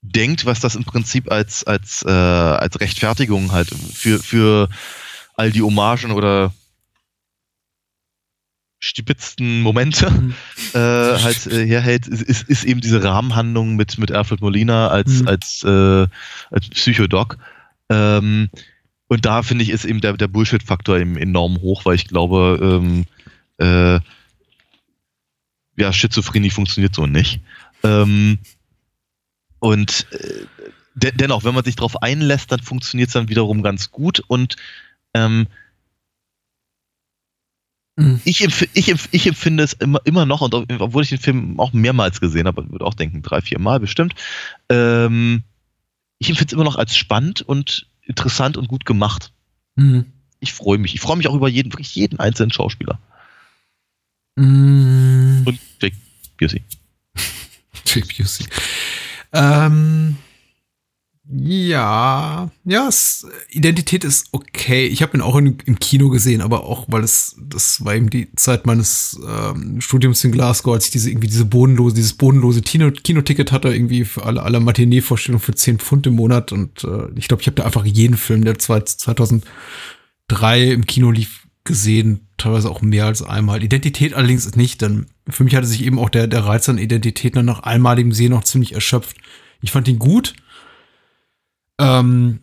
denkt, 0.00 0.46
was 0.46 0.60
das 0.60 0.76
im 0.76 0.84
Prinzip 0.84 1.30
als, 1.30 1.64
als, 1.64 2.04
äh, 2.04 2.10
als 2.10 2.80
Rechtfertigung 2.80 3.52
halt 3.52 3.68
für, 3.68 4.18
für 4.18 4.68
all 5.34 5.50
die 5.50 5.62
Hommagen 5.62 6.12
oder 6.12 6.52
stipitzten 8.80 9.62
Momente 9.62 10.10
mhm. 10.10 10.34
äh, 10.74 10.78
halt 10.78 11.46
äh, 11.46 11.66
herhält, 11.66 12.06
ist, 12.06 12.48
ist 12.48 12.64
eben 12.64 12.80
diese 12.80 13.02
Rahmenhandlung 13.02 13.76
mit, 13.76 13.98
mit 13.98 14.12
Alfred 14.12 14.40
Molina 14.40 14.88
als, 14.88 15.22
mhm. 15.22 15.28
als, 15.28 15.62
äh, 15.64 16.06
als 16.50 16.68
Psychodoc. 16.70 17.38
Ähm, 17.88 18.50
und 19.08 19.24
da 19.24 19.42
finde 19.42 19.64
ich, 19.64 19.70
ist 19.70 19.84
eben 19.84 20.00
der, 20.00 20.16
der 20.16 20.28
Bullshit-Faktor 20.28 20.98
eben 20.98 21.16
enorm 21.16 21.60
hoch, 21.60 21.84
weil 21.84 21.94
ich 21.94 22.06
glaube, 22.06 22.58
ähm, 22.62 23.04
äh, 23.58 24.00
ja, 25.76 25.92
Schizophrenie 25.92 26.50
funktioniert 26.50 26.94
so 26.94 27.06
nicht. 27.06 27.40
Ähm, 27.82 28.38
und 29.60 30.06
äh, 30.12 30.46
de 30.94 31.12
dennoch, 31.12 31.44
wenn 31.44 31.54
man 31.54 31.64
sich 31.64 31.76
darauf 31.76 32.02
einlässt, 32.02 32.52
dann 32.52 32.60
funktioniert 32.60 33.08
es 33.08 33.14
dann 33.14 33.28
wiederum 33.28 33.62
ganz 33.62 33.90
gut 33.90 34.20
und 34.26 34.56
ähm, 35.14 35.46
mhm. 37.98 38.20
ich, 38.24 38.42
empf 38.42 38.66
ich, 38.72 38.88
empf 38.88 39.08
ich, 39.10 39.26
empfinde 39.26 39.64
es 39.64 39.74
immer, 39.74 40.00
immer 40.04 40.26
noch, 40.26 40.40
und 40.40 40.54
obwohl 40.54 41.02
ich 41.02 41.10
den 41.10 41.18
Film 41.18 41.60
auch 41.60 41.72
mehrmals 41.72 42.20
gesehen 42.20 42.46
habe, 42.46 42.70
würde 42.70 42.84
auch 42.84 42.94
denken, 42.94 43.22
drei, 43.22 43.40
vier 43.40 43.58
Mal 43.58 43.80
bestimmt, 43.80 44.14
ähm, 44.70 45.42
ich 46.18 46.28
empfinde 46.30 46.48
es 46.48 46.52
immer 46.54 46.64
noch 46.64 46.76
als 46.76 46.96
spannend 46.96 47.42
und 47.42 47.86
interessant 48.02 48.56
und 48.56 48.68
gut 48.68 48.84
gemacht. 48.84 49.32
Mhm. 49.76 50.06
Ich 50.40 50.52
freue 50.52 50.78
mich. 50.78 50.94
Ich 50.94 51.00
freue 51.00 51.16
mich 51.16 51.28
auch 51.28 51.34
über 51.34 51.48
jeden, 51.48 51.72
wirklich 51.72 51.94
jeden 51.94 52.18
einzelnen 52.18 52.50
Schauspieler. 52.50 52.98
Mhm. 54.36 55.42
Und 55.44 55.58
Jake 55.80 55.96
Busey. 56.38 56.62
Jake 57.84 58.08
Busey. 58.16 58.46
Ähm, 59.32 60.16
ja, 61.30 62.50
ja, 62.64 62.88
es, 62.88 63.26
Identität 63.50 64.02
ist 64.02 64.28
okay. 64.32 64.86
Ich 64.86 65.02
habe 65.02 65.16
ihn 65.16 65.20
auch 65.20 65.36
in, 65.36 65.58
im 65.66 65.78
Kino 65.78 66.08
gesehen, 66.08 66.40
aber 66.40 66.64
auch, 66.64 66.86
weil 66.88 67.04
es, 67.04 67.36
das 67.38 67.84
war 67.84 67.94
eben 67.94 68.08
die 68.08 68.32
Zeit 68.36 68.64
meines 68.66 69.20
ähm, 69.28 69.80
Studiums 69.82 70.24
in 70.24 70.32
Glasgow, 70.32 70.72
als 70.72 70.86
ich 70.86 70.90
diese 70.90 71.10
irgendwie 71.10 71.26
diese 71.26 71.44
bodenlose, 71.44 71.94
dieses 71.94 72.14
bodenlose 72.14 72.62
Kino, 72.62 72.90
Kinoticket 72.90 73.52
hatte, 73.52 73.68
irgendwie 73.68 74.06
für 74.06 74.24
alle, 74.24 74.42
alle 74.42 74.58
Matinee-Vorstellungen 74.60 75.42
für 75.42 75.54
10 75.54 75.80
Pfund 75.80 76.06
im 76.06 76.14
Monat. 76.14 76.50
Und 76.50 76.82
äh, 76.84 77.08
ich 77.16 77.28
glaube, 77.28 77.42
ich 77.42 77.46
habe 77.46 77.56
da 77.56 77.64
einfach 77.64 77.84
jeden 77.84 78.16
Film, 78.16 78.44
der 78.44 78.58
2003 78.58 79.42
im 80.70 80.86
Kino 80.86 81.10
lief, 81.10 81.44
gesehen, 81.64 82.26
teilweise 82.38 82.70
auch 82.70 82.80
mehr 82.80 83.04
als 83.04 83.22
einmal. 83.22 83.62
Identität 83.62 84.14
allerdings 84.14 84.46
ist 84.46 84.56
nicht, 84.56 84.80
denn 84.80 85.06
für 85.28 85.44
mich 85.44 85.54
hatte 85.54 85.66
sich 85.66 85.84
eben 85.84 85.98
auch 85.98 86.08
der, 86.08 86.26
der 86.26 86.46
Reiz 86.46 86.66
an 86.70 86.78
Identität 86.78 87.34
nach 87.34 87.60
einmaligem 87.60 88.12
Sehen 88.12 88.30
noch 88.30 88.44
ziemlich 88.44 88.72
erschöpft. 88.72 89.18
Ich 89.60 89.70
fand 89.70 89.86
ihn 89.86 89.98
gut, 89.98 90.34
ähm, 91.78 92.40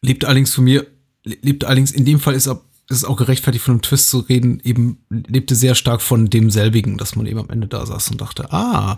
lebt 0.00 0.24
allerdings 0.24 0.54
für 0.54 0.62
mir, 0.62 0.86
lebt 1.24 1.64
allerdings 1.64 1.92
in 1.92 2.04
dem 2.04 2.20
Fall 2.20 2.34
ist, 2.34 2.46
ist 2.46 2.62
es 2.88 3.04
auch 3.04 3.16
gerechtfertigt, 3.16 3.64
von 3.64 3.74
einem 3.74 3.82
Twist 3.82 4.08
zu 4.08 4.20
reden, 4.20 4.60
eben 4.64 4.98
lebte 5.10 5.54
sehr 5.54 5.74
stark 5.74 6.00
von 6.00 6.30
demselbigen, 6.30 6.96
dass 6.96 7.16
man 7.16 7.26
eben 7.26 7.38
am 7.38 7.50
Ende 7.50 7.66
da 7.66 7.84
saß 7.84 8.10
und 8.10 8.20
dachte, 8.20 8.52
ah, 8.52 8.96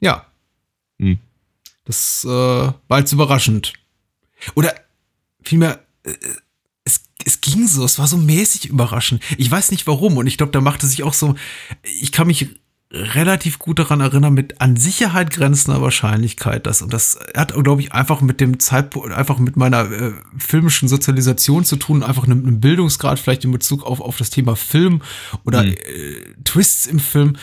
ja. 0.00 0.26
Hm. 0.98 1.18
Das 1.84 2.24
äh, 2.24 2.28
war 2.28 2.98
jetzt 2.98 3.12
überraschend. 3.12 3.72
Oder 4.54 4.74
vielmehr, 5.42 5.84
äh, 6.02 6.14
es, 6.84 7.04
es 7.24 7.40
ging 7.40 7.66
so, 7.66 7.84
es 7.84 7.98
war 7.98 8.06
so 8.06 8.18
mäßig 8.18 8.66
überraschend. 8.66 9.22
Ich 9.38 9.50
weiß 9.50 9.70
nicht 9.70 9.86
warum 9.86 10.16
und 10.18 10.26
ich 10.26 10.36
glaube, 10.36 10.52
da 10.52 10.60
machte 10.60 10.86
sich 10.86 11.02
auch 11.02 11.14
so, 11.14 11.34
ich 11.82 12.12
kann 12.12 12.26
mich 12.26 12.48
relativ 12.94 13.58
gut 13.58 13.78
daran 13.80 14.00
erinnern, 14.00 14.34
mit 14.34 14.60
an 14.60 14.76
Sicherheit 14.76 15.30
grenzender 15.30 15.82
Wahrscheinlichkeit, 15.82 16.66
dass, 16.66 16.80
und 16.80 16.92
das 16.92 17.18
hat, 17.36 17.52
glaube 17.52 17.82
ich, 17.82 17.92
einfach 17.92 18.20
mit 18.20 18.40
dem 18.40 18.60
Zeitpunkt, 18.60 19.12
einfach 19.12 19.38
mit 19.38 19.56
meiner 19.56 19.90
äh, 19.90 20.12
filmischen 20.38 20.88
Sozialisation 20.88 21.64
zu 21.64 21.76
tun, 21.76 22.02
einfach 22.02 22.24
einem, 22.24 22.46
einem, 22.46 22.60
Bildungsgrad, 22.60 23.18
vielleicht 23.18 23.44
in 23.44 23.50
Bezug 23.50 23.84
auf, 23.84 24.00
auf 24.00 24.16
das 24.16 24.30
Thema 24.30 24.54
Film 24.54 25.02
oder 25.44 25.64
mhm. 25.64 25.72
äh, 25.72 26.34
Twists 26.44 26.86
im 26.86 27.00
Film, 27.00 27.36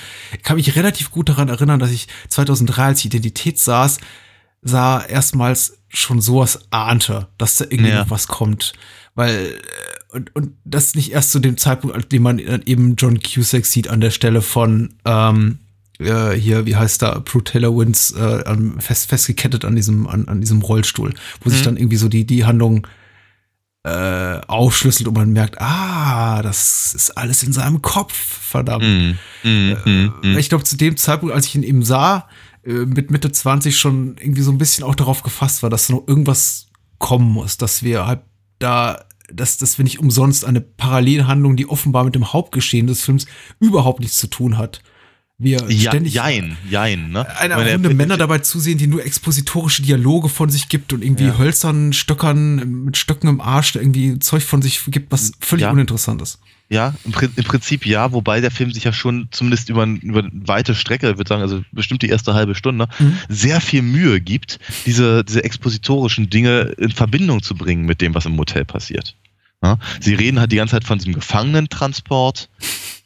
kann 0.44 0.56
mich 0.56 0.76
relativ 0.76 1.12
gut 1.12 1.28
daran 1.28 1.50
erinnern, 1.50 1.80
dass 1.80 1.92
ich 1.92 2.08
2003 2.30 2.84
als 2.84 3.06
Identität 3.06 3.60
saß, 3.60 4.00
sah 4.62 5.04
erstmals 5.04 5.80
schon 5.90 6.22
sowas 6.22 6.60
ahnte, 6.72 7.28
dass 7.38 7.58
da 7.58 7.66
irgendwie 7.66 7.90
ja. 7.92 8.00
noch 8.04 8.10
was 8.10 8.28
kommt. 8.28 8.74
Weil, 9.16 9.36
äh, 9.36 9.60
und, 10.12 10.36
und 10.36 10.52
das 10.66 10.96
nicht 10.96 11.12
erst 11.12 11.32
zu 11.32 11.40
dem 11.40 11.58
Zeitpunkt, 11.58 11.96
an 11.96 12.04
dem 12.12 12.24
man 12.24 12.40
eben 12.40 12.96
John 12.96 13.20
Cusack 13.20 13.66
sieht 13.66 13.88
an 13.88 14.02
der 14.02 14.12
Stelle 14.12 14.42
von, 14.42 14.94
ähm, 15.06 15.60
äh, 16.00 16.32
hier, 16.32 16.66
wie 16.66 16.76
heißt 16.76 17.02
da, 17.02 17.20
Pro 17.20 17.42
Taylor 17.42 17.76
Wins, 17.78 18.12
äh, 18.12 18.44
fest, 18.80 19.08
festgekettet 19.08 19.66
an 19.66 19.76
diesem, 19.76 20.08
an, 20.08 20.28
an 20.28 20.42
diesem 20.42 20.62
Rollstuhl, 20.62 21.14
wo 21.42 21.50
mhm. 21.50 21.54
sich 21.54 21.64
dann 21.64 21.78
irgendwie 21.78 21.98
so 21.98 22.10
die, 22.10 22.26
die 22.26 22.46
Handlung 22.46 22.88
äh, 23.84 24.40
aufschlüsselt 24.48 25.08
und 25.08 25.16
man 25.16 25.32
merkt, 25.32 25.60
ah, 25.60 26.42
das 26.42 26.94
ist 26.94 27.18
alles 27.18 27.42
in 27.44 27.52
seinem 27.52 27.82
Kopf, 27.82 28.14
verdammt. 28.14 28.86
Mm, 29.44 29.48
mm, 29.48 30.14
mm, 30.22 30.38
ich 30.38 30.50
glaube, 30.50 30.64
zu 30.66 30.78
dem 30.78 30.98
Zeitpunkt, 30.98 31.34
als 31.34 31.48
ich 31.48 31.56
ihn 31.56 31.64
eben 31.64 31.84
sah, 31.84 32.28
äh, 32.64 32.74
mit 32.74 33.10
Mitte 33.10 33.32
20 33.32 33.80
schon 33.80 34.18
irgendwie 34.20 34.44
so 34.44 34.52
ein 34.52 34.60
bisschen 34.60 34.84
auch 34.84 34.94
darauf 34.94 35.24
gefasst 35.24 35.64
war, 35.64 35.72
dass 35.72 35.90
noch 35.90 36.08
irgendwas 36.08 36.68
kommen 37.00 37.32
muss, 37.32 37.58
dass 37.58 37.82
wir 37.82 38.06
halt 38.06 38.22
da, 38.60 39.04
dass, 39.34 39.58
dass 39.58 39.78
wir 39.78 39.84
nicht 39.84 40.00
umsonst 40.00 40.46
eine 40.46 40.62
Parallelhandlung, 40.62 41.56
die 41.56 41.68
offenbar 41.68 42.04
mit 42.04 42.16
dem 42.16 42.34
Hauptgeschehen 42.34 42.88
des 42.88 43.04
Films 43.04 43.26
überhaupt 43.60 44.00
nichts 44.00 44.18
zu 44.18 44.28
tun 44.28 44.58
hat. 44.58 44.82
Wir 45.38 45.64
ja, 45.72 45.90
ständig 45.90 46.14
jein, 46.14 46.56
jein, 46.70 47.10
ne? 47.10 47.26
Eine 47.40 47.56
Runde 47.74 47.96
Männer 47.96 48.16
dabei 48.16 48.40
zusehen, 48.40 48.78
die 48.78 48.86
nur 48.86 49.04
expositorische 49.04 49.82
Dialoge 49.82 50.30
von 50.30 50.52
sich 50.52 50.70
gibt 50.70 50.94
und 50.94 51.04
irgendwie 51.04 51.26
ja. 51.26 51.38
hölzern, 51.40 51.94
Stöckern, 51.94 52.84
mit 52.84 52.96
Stöcken 52.96 53.28
im 53.28 53.42
Arsch 53.42 53.76
irgendwie 53.76 54.20
Zeug 54.20 54.44
von 54.44 54.62
sich 54.62 54.82
gibt, 54.88 55.12
was 55.12 55.32
völlig 55.40 55.64
ja. 55.64 55.72
uninteressant 55.72 56.22
ist. 56.22 56.38
Ja, 56.72 56.94
im, 57.04 57.14
im, 57.36 57.44
Prinzip 57.44 57.86
ja, 57.86 58.14
wobei 58.14 58.40
der 58.40 58.50
Film 58.50 58.72
sich 58.72 58.86
ja 58.86 58.94
schon 58.94 59.28
zumindest 59.32 59.68
über, 59.68 59.84
über 59.84 60.20
eine 60.20 60.32
weite 60.34 60.74
Strecke, 60.74 61.10
ich 61.10 61.18
würde 61.18 61.28
sagen, 61.28 61.42
also 61.42 61.66
bestimmt 61.74 62.02
die 62.02 62.08
erste 62.08 62.34
halbe 62.34 62.56
Stunde, 62.56 62.88
mhm. 62.98 63.18
sehr 63.28 63.60
viel 63.60 63.82
Mühe 63.82 64.22
gibt, 64.22 64.58
diese, 64.86 65.26
diese 65.26 65.44
expositorischen 65.44 66.30
Dinge 66.30 66.74
in 66.78 66.92
Verbindung 66.92 67.44
zu 67.44 67.56
bringen 67.56 67.86
mit 67.86 68.00
dem, 68.00 68.16
was 68.16 68.26
im 68.26 68.38
Motel 68.38 68.64
passiert. 68.64 69.18
Ja? 69.62 69.80
Sie 70.00 70.14
reden 70.14 70.40
halt 70.40 70.54
die 70.54 70.56
ganze 70.56 70.76
Zeit 70.76 70.86
von 70.86 70.98
diesem 70.98 71.14
Gefangenentransport, 71.14 72.48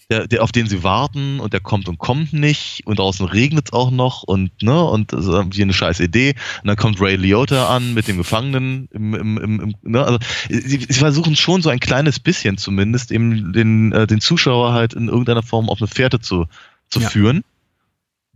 der, 0.10 0.28
der, 0.28 0.43
auf 0.43 0.51
den 0.51 0.68
sie 0.68 0.84
warten 0.84 1.39
und 1.39 1.53
der 1.53 1.60
kommt 1.60 1.89
und 1.89 1.97
kommt 1.97 2.32
nicht 2.32 2.84
und 2.86 2.99
draußen 2.99 3.26
regnet 3.26 3.68
es 3.68 3.74
auch 3.74 3.89
noch 3.89 4.24
und 4.24 4.62
ne 4.62 4.84
und 4.84 5.14
das 5.14 5.26
ist 5.26 5.32
irgendwie 5.32 5.64
eine 5.64 5.74
scheiß 5.74 5.99
Idee 5.99 6.36
und 6.62 6.68
dann 6.68 6.76
kommt 6.76 7.01
Ray 7.01 7.16
Liotta 7.16 7.76
an 7.76 7.93
mit 7.93 8.08
dem 8.08 8.18
Gefangenen 8.18 8.88
im, 8.91 9.16
im, 9.16 9.38
im, 9.38 9.60
im 9.62 9.76
ne? 9.82 10.03
also 10.03 10.20
sie, 10.47 10.86
sie, 10.88 10.93
versuchen 10.93 11.36
schon 11.36 11.62
so 11.62 11.70
ein 11.70 11.80
kleines 11.80 12.20
bisschen 12.20 12.58
zumindest 12.58 13.12
eben 13.12 13.51
den, 13.51 13.91
äh, 13.93 14.06
den 14.06 14.22
Zuschauer 14.22 14.74
halt 14.74 14.93
in 14.93 15.08
irgendeiner 15.08 15.43
Form 15.43 15.70
auf 15.70 15.80
eine 15.80 15.88
Fährte 15.88 16.20
zu, 16.20 16.45
zu 16.89 16.99
ja. 16.99 17.10
führen, 17.10 17.43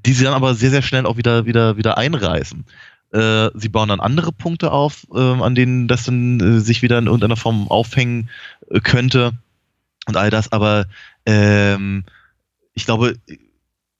die 0.05 0.13
sie 0.13 0.24
dann 0.24 0.34
aber 0.34 0.55
sehr 0.55 0.72
sehr 0.72 0.82
schnell 0.82 1.05
auch 1.05 1.17
wieder 1.17 1.45
wieder 1.45 1.78
wieder 1.78 1.97
einreißen. 1.99 2.65
Äh, 3.11 3.49
sie 3.53 3.70
bauen 3.70 3.89
dann 3.89 3.99
andere 3.99 4.32
Punkte 4.32 4.72
auf, 4.72 5.05
äh, 5.13 5.20
an 5.20 5.53
denen 5.53 5.88
das 5.88 6.03
dann 6.03 6.39
äh, 6.39 6.59
sich 6.61 6.82
wieder 6.82 6.97
in 6.97 7.05
irgendeiner 7.05 7.38
Form 7.38 7.67
aufhängen 7.67 8.30
äh, 8.70 8.80
könnte 8.80 9.34
und 10.09 10.17
all 10.17 10.30
das, 10.30 10.51
aber 10.51 10.88
ähm, 11.30 12.05
ich 12.73 12.86
glaube, 12.86 13.15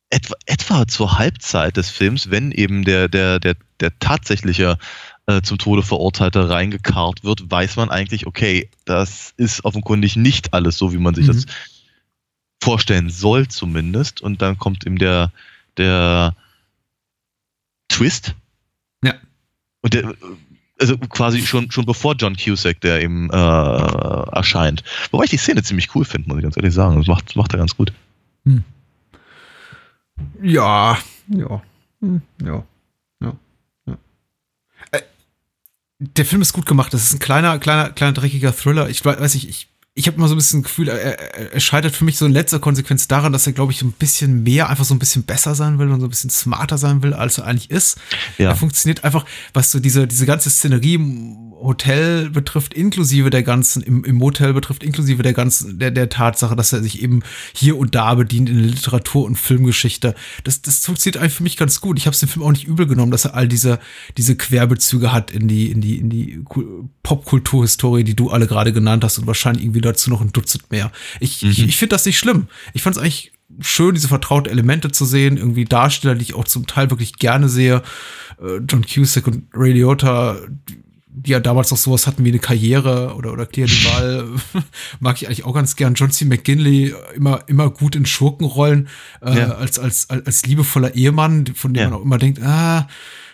etwa, 0.10 0.34
etwa 0.48 0.88
zur 0.88 1.20
Halbzeit 1.20 1.78
des 1.78 1.90
Films, 1.92 2.32
wenn 2.32 2.52
eben 2.52 2.84
der, 2.84 3.08
der, 3.08 3.40
der, 3.40 3.56
der 3.80 3.98
tatsächliche 4.00 4.80
äh, 5.28 5.42
zum 5.44 5.60
Tode 5.60 5.84
verurteilte 5.84 6.50
reingekarrt 6.50 7.24
wird, 7.24 7.52
weiß 7.52 7.76
man 7.76 7.92
eigentlich, 7.92 8.26
okay, 8.26 8.70
das 8.86 9.36
ist 9.38 9.64
offenkundig 9.64 10.16
nicht 10.16 10.54
alles 10.54 10.80
so, 10.80 10.92
wie 10.92 10.98
man 10.98 11.14
sich 11.14 11.28
mhm. 11.28 11.34
das 11.34 11.46
vorstellen 12.64 13.12
soll, 13.12 13.48
zumindest. 13.48 14.22
Und 14.22 14.42
dann 14.42 14.58
kommt 14.58 14.88
eben 14.88 14.98
der, 14.98 15.32
der 15.78 16.36
Twist. 17.90 18.34
Ja. 19.04 19.14
Und 19.82 19.94
der, 19.94 20.16
also 20.80 20.98
quasi 20.98 21.42
schon, 21.42 21.70
schon 21.72 21.86
bevor 21.86 22.16
John 22.16 22.36
Cusack, 22.36 22.82
der 22.82 23.02
eben 23.02 23.30
äh, 23.30 23.36
erscheint. 23.36 24.84
Wobei 25.12 25.26
ich 25.26 25.30
die 25.30 25.38
Szene 25.38 25.64
ziemlich 25.64 25.94
cool 25.96 26.06
finde, 26.06 26.28
muss 26.30 26.38
ich 26.38 26.44
ganz 26.44 26.58
ehrlich 26.58 26.74
sagen. 26.74 26.98
Das 26.98 27.08
macht, 27.08 27.30
das 27.30 27.36
macht 27.36 27.54
er 27.54 27.60
ganz 27.60 27.76
gut. 27.76 27.92
Hm. 28.46 28.64
Ja, 30.42 30.98
ja, 31.28 31.62
hm, 32.02 32.22
ja, 32.44 32.64
ja, 33.22 33.34
ja. 33.86 33.98
Äh, 34.92 35.02
der 36.00 36.26
Film 36.26 36.42
ist 36.42 36.54
gut 36.54 36.66
gemacht. 36.66 36.94
Das 36.94 37.04
ist 37.04 37.14
ein 37.14 37.20
kleiner, 37.20 37.60
kleiner, 37.60 37.90
kleiner 37.92 38.14
dreckiger 38.14 38.56
Thriller. 38.56 38.90
Ich 38.90 39.04
weiß 39.04 39.34
nicht, 39.34 39.50
ich 39.50 39.70
ich 40.00 40.08
habe 40.08 40.16
immer 40.16 40.30
so 40.30 40.34
ein 40.34 40.38
bisschen 40.38 40.62
das 40.62 40.72
Gefühl, 40.72 40.88
er, 40.88 41.54
er, 41.54 41.60
scheitert 41.60 41.94
für 41.94 42.06
mich 42.06 42.18
so 42.18 42.26
in 42.26 42.32
letzter 42.32 42.60
Konsequenz 42.60 43.10
daran, 43.10 43.34
dass 43.34 43.46
er, 43.46 43.52
glaube 43.52 43.74
ich, 43.74 43.82
ein 43.82 43.92
bisschen 43.92 44.44
mehr, 44.44 44.70
einfach 44.70 44.86
so 44.86 44.96
ein 44.96 45.00
bisschen 45.00 45.24
besser 45.24 45.56
sein 45.56 45.78
will 45.78 45.90
und 45.90 46.00
so 46.00 46.08
ein 46.08 46.10
bisschen 46.10 46.30
smarter 46.30 46.78
sein 46.78 47.04
will, 47.04 47.14
als 47.14 47.38
er 47.38 47.46
eigentlich 47.46 47.70
ist. 47.70 47.98
Ja. 48.38 48.52
Er 48.52 48.56
funktioniert 48.56 49.04
einfach, 49.04 49.26
was 49.54 49.72
so 49.72 49.80
diese, 49.82 50.08
diese 50.08 50.26
ganze 50.26 50.50
Szenerie 50.52 50.98
Hotel 51.62 52.30
betrifft, 52.30 52.74
inklusive 52.74 53.30
der 53.30 53.44
ganzen, 53.44 53.82
im, 53.82 54.04
im 54.04 54.16
Motel 54.16 54.54
betrifft, 54.54 54.84
inklusive 54.84 55.24
der 55.24 55.34
ganzen, 55.34 55.80
der, 55.80 55.92
der 55.92 56.10
Tatsache, 56.10 56.56
dass 56.56 56.74
er 56.74 56.82
sich 56.82 57.02
eben 57.02 57.22
hier 57.54 57.78
und 57.78 57.96
da 57.96 58.16
bedient 58.16 58.50
in 58.50 58.58
der 58.58 58.68
Literatur- 58.68 59.26
und 59.26 59.38
Filmgeschichte. 59.38 60.16
Das, 60.44 60.62
das 60.62 60.86
funktioniert 60.86 61.22
eigentlich 61.22 61.34
für 61.34 61.44
mich 61.44 61.58
ganz 61.58 61.82
gut. 61.82 61.98
Ich 61.98 62.06
habe 62.06 62.14
es 62.14 62.20
dem 62.20 62.30
Film 62.30 62.46
auch 62.46 62.52
nicht 62.52 62.68
übel 62.68 62.88
genommen, 62.88 63.12
dass 63.12 63.26
er 63.26 63.36
all 63.36 63.48
diese, 63.48 63.80
diese 64.18 64.36
Querbezüge 64.36 65.12
hat 65.12 65.32
in 65.32 65.48
die, 65.48 65.72
in 65.72 65.82
die, 65.82 65.98
in 65.98 66.10
die 66.10 66.44
Popkulturhistorie, 67.04 68.04
die 68.04 68.16
du 68.16 68.30
alle 68.30 68.48
gerade 68.48 68.74
genannt 68.74 69.04
hast 69.04 69.20
und 69.20 69.28
wahrscheinlich 69.28 69.64
irgendwie 69.64 69.82
dazu 69.82 70.10
noch 70.10 70.22
ein 70.22 70.32
Dutzend 70.32 70.72
mehr. 70.72 70.92
Ich, 71.20 71.44
mhm. 71.44 71.50
ich, 71.52 71.64
ich 71.68 71.78
finde 71.78 71.96
das 71.96 72.06
nicht 72.06 72.18
schlimm. 72.18 72.48
Ich 72.74 72.82
fand 72.82 72.96
es 72.96 73.02
eigentlich 73.02 73.32
schön, 73.60 73.96
diese 73.96 74.08
vertrauten 74.08 74.52
Elemente 74.52 74.92
zu 74.92 75.06
sehen, 75.06 75.38
irgendwie 75.38 75.66
Darsteller, 75.66 76.16
die 76.16 76.24
ich 76.24 76.34
auch 76.36 76.46
zum 76.46 76.68
Teil 76.68 76.90
wirklich 76.90 77.14
gerne 77.14 77.50
sehe. 77.50 77.82
Äh, 78.42 78.58
John 78.68 78.86
Cusack 78.86 79.28
und 79.28 79.48
Ray 79.54 79.74
Liotta, 79.74 80.38
die 81.12 81.32
ja 81.32 81.40
damals 81.40 81.72
noch 81.72 81.78
sowas 81.78 82.06
hatten 82.06 82.24
wie 82.24 82.30
eine 82.30 82.40
Karriere 82.40 83.16
oder, 83.16 83.34
oder 83.34 83.46
Clear 83.46 83.68
Duval, 83.68 84.30
mag 85.00 85.20
ich 85.22 85.28
eigentlich 85.28 85.44
auch 85.44 85.54
ganz 85.54 85.76
gern. 85.76 85.96
John 85.96 86.12
C. 86.12 86.26
McGinley, 86.26 86.94
immer, 87.16 87.42
immer 87.48 87.70
gut 87.72 87.96
in 87.96 88.06
Schurkenrollen, 88.06 88.88
äh, 89.22 89.40
ja. 89.40 89.52
als, 89.56 89.80
als, 89.80 90.10
als, 90.10 90.46
liebevoller 90.46 90.94
Ehemann, 90.96 91.48
von 91.56 91.74
dem 91.74 91.82
ja. 91.82 91.90
man 91.90 92.00
auch 92.00 92.04
immer 92.04 92.20
denkt, 92.20 92.42
ah, 92.44 92.88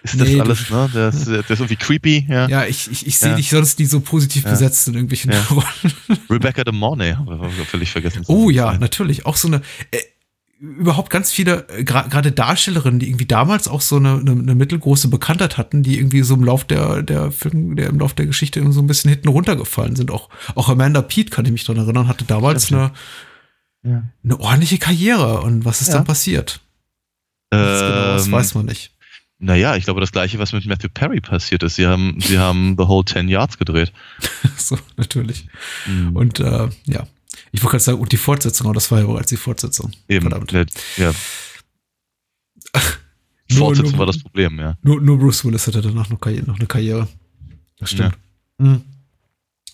ist 0.04 0.20
das 0.20 0.28
nee, 0.28 0.40
alles, 0.40 0.70
ne? 0.70 0.90
Der 0.94 1.10
ist, 1.10 1.28
der 1.28 1.40
ist 1.40 1.50
irgendwie 1.50 1.76
creepy, 1.76 2.28
ja. 2.30 2.48
Ja, 2.48 2.66
ich, 2.66 2.90
ich, 2.92 3.08
ich 3.08 3.18
sehe 3.18 3.32
ja. 3.32 3.36
dich 3.36 3.50
sonst 3.50 3.80
nie 3.80 3.86
so 3.86 4.00
positiv 4.00 4.46
ja. 4.46 4.52
besetzt 4.52 4.88
in 4.88 4.94
irgendwelchen 4.94 5.32
ja. 5.32 5.42
Rollen. 5.50 6.20
Rebecca 6.30 6.64
de 6.64 6.74
Mornay 6.74 7.14
haben 7.14 7.28
wir 7.28 7.66
völlig 7.66 7.92
vergessen. 7.92 8.24
Oh 8.28 8.50
ja, 8.50 8.78
natürlich. 8.78 9.26
Auch 9.26 9.36
so 9.36 9.48
eine, 9.48 9.62
äh, 9.92 9.98
überhaupt 10.66 11.10
ganz 11.10 11.32
viele, 11.32 11.68
äh, 11.70 11.84
gerade 11.84 12.32
Darstellerinnen, 12.32 13.00
die 13.00 13.10
irgendwie 13.10 13.26
damals 13.26 13.68
auch 13.68 13.82
so 13.82 13.98
eine, 13.98 14.20
eine, 14.20 14.32
eine, 14.32 14.56
mittelgroße 14.56 15.08
Bekanntheit 15.08 15.58
hatten, 15.58 15.84
die 15.84 15.98
irgendwie 15.98 16.24
so 16.24 16.36
im 16.36 16.44
Lauf 16.44 16.66
der, 16.66 17.04
der 17.04 17.32
Film, 17.32 17.76
der 17.76 17.90
im 17.90 18.00
Lauf 18.00 18.14
der 18.14 18.26
Geschichte 18.26 18.72
so 18.72 18.82
ein 18.82 18.88
bisschen 18.88 19.10
hinten 19.10 19.30
runtergefallen 19.30 19.96
sind. 19.96 20.12
Auch, 20.12 20.30
auch 20.56 20.70
Amanda 20.70 21.02
Pete, 21.02 21.30
kann 21.30 21.46
ich 21.46 21.52
mich 21.52 21.64
dran 21.64 21.78
erinnern, 21.78 22.08
hatte 22.08 22.26
damals 22.26 22.72
eine, 22.72 22.92
ja. 23.84 24.04
eine 24.24 24.40
ordentliche 24.40 24.78
Karriere. 24.78 25.42
Und 25.42 25.66
was 25.66 25.82
ist 25.82 25.90
ja. 25.90 25.96
dann 25.96 26.06
passiert? 26.06 26.62
Ähm, 27.52 27.60
das, 27.60 27.82
genau, 27.82 28.06
das 28.14 28.32
weiß 28.32 28.56
man 28.56 28.66
nicht. 28.66 28.92
Naja, 29.38 29.76
ich 29.76 29.84
glaube, 29.84 30.00
das 30.00 30.14
gleiche, 30.14 30.40
was 30.40 30.54
mit 30.54 30.66
Matthew 30.66 30.90
Perry 30.94 31.20
passiert 31.20 31.62
ist. 31.62 31.76
Sie 31.76 31.86
haben, 31.86 32.20
sie 32.22 32.40
haben 32.40 32.76
The 32.78 32.88
Whole 32.88 33.04
Ten 33.04 33.28
Yards 33.28 33.58
gedreht. 33.58 33.92
so, 34.58 34.78
natürlich. 34.96 35.48
Mhm. 35.86 36.16
Und 36.16 36.40
äh, 36.40 36.70
ja, 36.86 37.06
ich 37.52 37.62
wollte 37.62 37.72
gerade 37.72 37.84
sagen, 37.84 38.00
und 38.00 38.12
die 38.12 38.18
Fortsetzung, 38.18 38.68
aber 38.68 38.74
das 38.74 38.92
war 38.92 39.00
ja 39.00 39.06
bereits 39.06 39.30
die 39.30 39.38
Fortsetzung. 39.38 39.92
Eben. 40.08 40.30
Verdammt. 40.30 40.52
Ja. 40.98 41.12
Fortsetzung 43.52 43.92
nur, 43.92 44.00
war 44.00 44.06
das 44.06 44.20
Problem, 44.20 44.60
ja. 44.60 44.78
Nur, 44.82 45.02
nur 45.02 45.20
Bruce 45.20 45.46
Willis 45.46 45.68
hatte 45.68 45.82
danach 45.82 46.10
noch, 46.10 46.20
Karriere, 46.20 46.46
noch 46.46 46.58
eine 46.58 46.68
Karriere. 46.68 47.08
Das 47.80 47.92
stimmt. 47.92 48.18
Ja. 48.60 48.66
Mhm. 48.66 48.82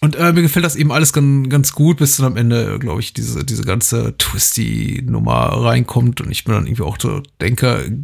Und 0.04 0.16
äh, 0.16 0.34
mir 0.34 0.42
gefällt 0.42 0.66
das 0.66 0.76
eben 0.76 0.92
alles 0.92 1.14
ganz, 1.14 1.48
ganz 1.50 1.74
gut, 1.74 1.98
bis 1.98 2.18
dann 2.18 2.26
am 2.26 2.38
Ende, 2.38 2.80
glaube 2.80 3.02
ich, 3.02 3.14
diese, 3.14 3.46
diese 3.46 3.64
ganze 3.64 4.18
Twisty-Nummer 4.18 5.32
reinkommt 5.32 6.22
und 6.22 6.32
ich 6.32 6.48
mir 6.48 6.56
dann 6.56 6.66
irgendwie 6.66 6.82
auch 6.82 6.98
so 7.00 7.22
denke, 7.40 8.04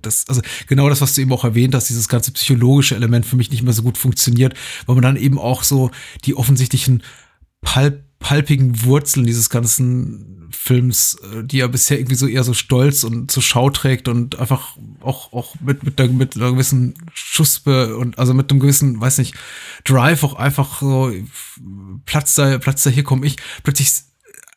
das, 0.00 0.28
also 0.28 0.40
genau 0.68 0.88
das, 0.88 1.00
was 1.00 1.14
du 1.14 1.20
eben 1.20 1.32
auch 1.32 1.42
erwähnt 1.44 1.74
hast, 1.74 1.88
dieses 1.88 2.06
ganze 2.06 2.30
psychologische 2.32 2.94
Element 2.94 3.26
für 3.26 3.36
mich 3.36 3.50
nicht 3.50 3.64
mehr 3.64 3.72
so 3.72 3.82
gut 3.82 3.98
funktioniert, 3.98 4.54
weil 4.86 4.94
man 4.94 5.02
dann 5.02 5.16
eben 5.16 5.38
auch 5.38 5.64
so 5.64 5.90
die 6.24 6.36
offensichtlichen 6.36 7.02
Pulp 7.60 8.04
palpigen 8.22 8.84
Wurzeln 8.84 9.26
dieses 9.26 9.50
ganzen 9.50 10.48
Films, 10.52 11.16
äh, 11.32 11.44
die 11.44 11.60
er 11.60 11.68
bisher 11.68 11.98
irgendwie 11.98 12.14
so 12.14 12.26
eher 12.26 12.44
so 12.44 12.54
stolz 12.54 13.04
und 13.04 13.30
zur 13.30 13.42
Schau 13.42 13.70
trägt 13.70 14.08
und 14.08 14.38
einfach 14.38 14.76
auch, 15.00 15.32
auch 15.32 15.54
mit, 15.60 15.82
mit, 15.82 16.00
einer, 16.00 16.12
mit 16.12 16.36
einer 16.36 16.52
gewissen 16.52 16.94
Schuspe 17.12 17.96
und 17.96 18.18
also 18.18 18.32
mit 18.34 18.50
einem 18.50 18.60
gewissen, 18.60 19.00
weiß 19.00 19.18
nicht, 19.18 19.34
Drive 19.84 20.22
auch 20.24 20.34
einfach 20.34 20.80
so 20.80 21.12
Platz 22.04 22.34
da, 22.34 22.58
Platz 22.58 22.82
da, 22.84 22.90
hier 22.90 23.04
komme 23.04 23.26
ich, 23.26 23.36
plötzlich 23.62 23.90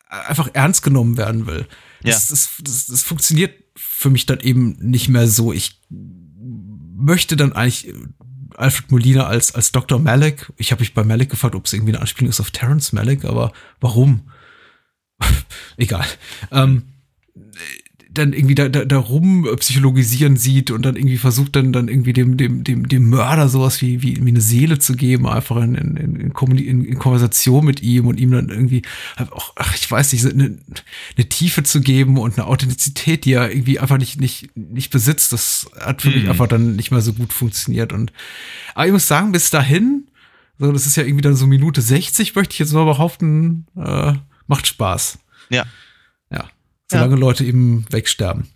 einfach 0.07 0.49
ernst 0.53 0.83
genommen 0.83 1.17
werden 1.17 1.47
will. 1.47 1.67
Ja. 2.03 2.13
Das, 2.13 2.29
das, 2.29 2.49
das, 2.63 2.87
das 2.87 3.03
funktioniert 3.03 3.53
für 3.75 4.09
mich 4.09 4.25
dann 4.25 4.39
eben 4.39 4.77
nicht 4.79 5.09
mehr 5.09 5.27
so. 5.27 5.51
Ich 5.51 5.81
möchte 5.89 7.35
dann 7.35 7.53
eigentlich 7.53 7.93
Alfred 8.57 8.91
Molina 8.91 9.27
als, 9.27 9.53
als 9.53 9.71
Dr. 9.71 9.99
Malik. 9.99 10.51
Ich 10.57 10.71
habe 10.71 10.81
mich 10.81 10.93
bei 10.93 11.03
Malik 11.03 11.29
gefragt, 11.29 11.55
ob 11.55 11.65
es 11.65 11.73
irgendwie 11.73 11.93
eine 11.93 12.01
Anspielung 12.01 12.29
ist 12.29 12.39
auf 12.39 12.51
Terence 12.51 12.93
Malik, 12.93 13.25
aber 13.25 13.51
warum? 13.79 14.31
Egal. 15.77 16.05
Ähm, 16.51 16.83
dann 18.17 18.33
irgendwie 18.33 18.55
da, 18.55 18.69
da, 18.69 18.85
da 18.85 18.97
rum 18.97 19.47
psychologisieren 19.57 20.37
sieht 20.37 20.71
und 20.71 20.83
dann 20.83 20.95
irgendwie 20.95 21.17
versucht 21.17 21.55
dann 21.55 21.71
dann 21.71 21.87
irgendwie 21.87 22.13
dem 22.13 22.37
dem 22.37 22.63
dem 22.63 22.87
dem 22.87 23.09
Mörder 23.09 23.49
sowas 23.49 23.81
wie 23.81 24.01
wie, 24.01 24.17
wie 24.23 24.29
eine 24.29 24.41
Seele 24.41 24.79
zu 24.79 24.95
geben 24.95 25.27
einfach 25.27 25.57
in 25.57 25.75
in, 25.75 25.97
in, 25.97 26.31
in, 26.57 26.85
in 26.85 26.99
Konversation 26.99 27.65
mit 27.65 27.81
ihm 27.81 28.07
und 28.07 28.19
ihm 28.19 28.31
dann 28.31 28.49
irgendwie 28.49 28.81
auch 29.31 29.53
ach, 29.55 29.75
ich 29.75 29.89
weiß 29.89 30.13
nicht 30.13 30.25
eine, 30.25 30.57
eine 31.17 31.29
Tiefe 31.29 31.63
zu 31.63 31.81
geben 31.81 32.17
und 32.17 32.37
eine 32.37 32.47
Authentizität 32.47 33.25
die 33.25 33.33
er 33.33 33.51
irgendwie 33.51 33.79
einfach 33.79 33.97
nicht 33.97 34.19
nicht 34.19 34.55
nicht 34.55 34.91
besitzt. 34.91 35.31
Das 35.33 35.69
hat 35.79 36.01
für 36.01 36.09
mhm. 36.09 36.15
mich 36.15 36.29
einfach 36.29 36.47
dann 36.47 36.75
nicht 36.75 36.91
mehr 36.91 37.01
so 37.01 37.13
gut 37.13 37.33
funktioniert. 37.33 37.93
Und 37.93 38.11
aber 38.73 38.87
ich 38.87 38.91
muss 38.91 39.07
sagen 39.07 39.31
bis 39.31 39.49
dahin 39.49 40.07
so 40.57 40.71
das 40.71 40.85
ist 40.85 40.95
ja 40.95 41.03
irgendwie 41.03 41.21
dann 41.21 41.35
so 41.35 41.47
Minute 41.47 41.81
60 41.81 42.35
möchte 42.35 42.53
ich 42.53 42.59
jetzt 42.59 42.73
mal 42.73 42.85
behaupten 42.85 43.65
äh, 43.77 44.13
macht 44.47 44.67
Spaß. 44.67 45.19
Ja 45.49 45.65
solange 46.89 47.15
ja. 47.15 47.19
Leute 47.19 47.45
eben 47.45 47.85
wegsterben. 47.89 48.47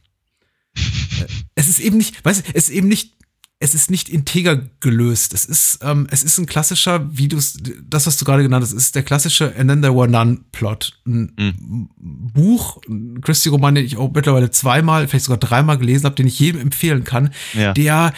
es 1.55 1.69
ist 1.69 1.79
eben 1.79 1.97
nicht, 1.97 2.23
weißt 2.23 2.47
du, 2.47 2.51
es 2.53 2.69
ist 2.69 2.75
eben 2.75 2.87
nicht, 2.87 3.15
es 3.61 3.73
ist 3.73 3.91
nicht 3.91 4.07
integer 4.07 4.55
gelöst. 4.79 5.33
Es 5.33 5.45
ist, 5.45 5.79
ähm, 5.81 6.07
es 6.09 6.23
ist 6.23 6.37
ein 6.37 6.45
klassischer, 6.45 7.09
wie 7.11 7.27
du 7.27 7.35
das, 7.35 8.07
was 8.07 8.15
du 8.17 8.23
gerade 8.23 8.41
genannt 8.41 8.63
hast, 8.63 8.71
ist 8.71 8.95
der 8.95 9.03
klassische 9.03 9.53
And 9.57 9.69
then 9.69 9.81
there 9.81 9.93
were 9.93 10.07
none 10.07 10.39
Plot. 10.53 10.93
Ein 11.05 11.33
mhm. 11.37 11.89
Buch, 11.97 12.81
ein 12.87 13.19
Christie-Roman, 13.19 13.75
den 13.75 13.85
ich 13.85 13.97
auch 13.97 14.11
mittlerweile 14.13 14.49
zweimal, 14.51 15.07
vielleicht 15.09 15.25
sogar 15.25 15.39
dreimal 15.39 15.77
gelesen 15.77 16.05
habe, 16.05 16.15
den 16.15 16.27
ich 16.27 16.39
jedem 16.39 16.61
empfehlen 16.61 17.03
kann, 17.03 17.33
ja. 17.53 17.73
der 17.73 18.13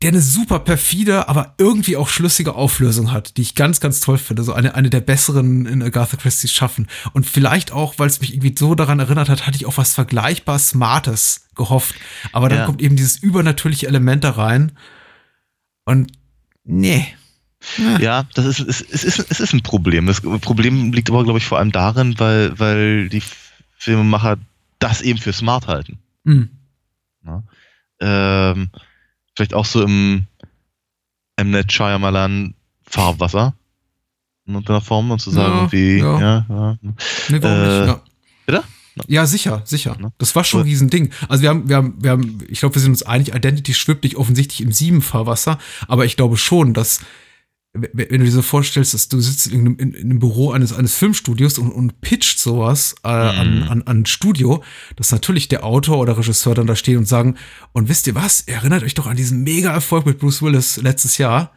der 0.00 0.10
eine 0.10 0.20
super 0.20 0.60
perfide, 0.60 1.28
aber 1.28 1.54
irgendwie 1.58 1.96
auch 1.96 2.08
schlüssige 2.08 2.54
Auflösung 2.54 3.10
hat, 3.10 3.36
die 3.36 3.42
ich 3.42 3.56
ganz, 3.56 3.80
ganz 3.80 3.98
toll 3.98 4.16
finde. 4.16 4.44
So 4.44 4.52
eine, 4.52 4.76
eine 4.76 4.90
der 4.90 5.00
besseren 5.00 5.66
in 5.66 5.82
Agatha 5.82 6.16
Christie 6.16 6.46
schaffen. 6.46 6.86
Und 7.14 7.26
vielleicht 7.26 7.72
auch, 7.72 7.98
weil 7.98 8.06
es 8.06 8.20
mich 8.20 8.32
irgendwie 8.32 8.54
so 8.56 8.76
daran 8.76 9.00
erinnert 9.00 9.28
hat, 9.28 9.46
hatte 9.46 9.56
ich 9.56 9.66
auch 9.66 9.76
was 9.76 9.94
vergleichbar 9.94 10.60
Smartes 10.60 11.48
gehofft. 11.56 11.96
Aber 12.30 12.48
dann 12.48 12.58
ja. 12.58 12.66
kommt 12.66 12.80
eben 12.80 12.94
dieses 12.94 13.20
übernatürliche 13.20 13.88
Element 13.88 14.22
da 14.22 14.30
rein. 14.30 14.72
Und 15.84 16.12
nee. 16.62 17.08
Ja, 17.76 17.98
ja 17.98 18.26
das 18.34 18.46
ist, 18.46 18.60
es, 18.60 18.80
es, 18.80 19.02
ist, 19.02 19.30
es 19.30 19.40
ist 19.40 19.52
ein 19.52 19.62
Problem. 19.62 20.06
Das 20.06 20.20
Problem 20.20 20.92
liegt 20.92 21.10
aber, 21.10 21.24
glaube 21.24 21.40
ich, 21.40 21.46
vor 21.46 21.58
allem 21.58 21.72
darin, 21.72 22.16
weil, 22.20 22.56
weil 22.56 23.08
die 23.08 23.22
Filmemacher 23.76 24.36
das 24.78 25.02
eben 25.02 25.18
für 25.18 25.32
smart 25.32 25.66
halten. 25.66 25.98
Mhm. 26.22 26.50
Ja. 27.26 27.42
Ähm, 28.00 28.70
vielleicht 29.38 29.54
auch 29.54 29.66
so 29.66 29.82
im 29.82 30.26
M. 31.36 31.50
Net 31.50 31.72
Shyamalan 31.72 32.54
Farbwasser 32.82 33.54
in 34.46 34.60
der 34.64 34.80
Form 34.80 35.12
und 35.12 35.20
zu 35.20 35.30
sagen, 35.30 35.58
ja, 35.58 35.72
wie, 35.72 35.98
ja, 35.98 36.18
ja. 36.18 36.46
ja. 36.48 36.78
Nee, 37.28 37.38
warum 37.40 37.58
äh, 37.58 37.78
nicht, 37.78 37.86
ja. 37.86 38.00
Bitte? 38.46 38.64
Ja, 39.06 39.26
sicher, 39.26 39.62
sicher. 39.64 39.96
Das 40.18 40.34
war 40.34 40.42
schon 40.42 40.62
ein 40.62 40.66
Riesending. 40.66 41.12
Also 41.28 41.42
wir 41.42 41.50
haben, 41.50 41.68
wir 41.68 41.76
haben, 41.76 41.94
wir 42.02 42.10
haben, 42.10 42.40
ich 42.48 42.58
glaube, 42.58 42.74
wir 42.74 42.82
sind 42.82 42.90
uns 42.90 43.04
einig, 43.04 43.32
Identity 43.32 43.74
schwimmt 43.74 44.02
nicht 44.02 44.16
offensichtlich 44.16 44.60
im 44.60 44.72
Sieben-Fahrwasser, 44.72 45.58
aber 45.86 46.04
ich 46.04 46.16
glaube 46.16 46.36
schon, 46.36 46.74
dass 46.74 47.00
wenn 47.74 48.20
du 48.20 48.24
dir 48.24 48.30
so 48.30 48.42
vorstellst, 48.42 48.94
dass 48.94 49.08
du 49.08 49.20
sitzt 49.20 49.46
in 49.46 49.60
einem, 49.60 49.76
in, 49.76 49.92
in 49.92 50.10
einem 50.10 50.18
Büro 50.18 50.52
eines, 50.52 50.72
eines 50.72 50.96
Filmstudios 50.96 51.58
und, 51.58 51.70
und 51.70 52.00
pitcht 52.00 52.38
sowas 52.38 52.94
äh, 53.04 53.08
mhm. 53.08 53.38
an, 53.38 53.62
an, 53.68 53.82
an 53.82 54.06
Studio, 54.06 54.64
dass 54.96 55.12
natürlich 55.12 55.48
der 55.48 55.64
Autor 55.64 55.98
oder 55.98 56.16
Regisseur 56.16 56.54
dann 56.54 56.66
da 56.66 56.76
steht 56.76 56.96
und 56.96 57.06
sagen, 57.06 57.36
und 57.72 57.88
wisst 57.88 58.06
ihr 58.06 58.14
was, 58.14 58.40
erinnert 58.42 58.82
euch 58.82 58.94
doch 58.94 59.06
an 59.06 59.16
diesen 59.16 59.42
Mega-Erfolg 59.42 60.06
mit 60.06 60.18
Bruce 60.18 60.42
Willis 60.42 60.78
letztes 60.78 61.18
Jahr. 61.18 61.52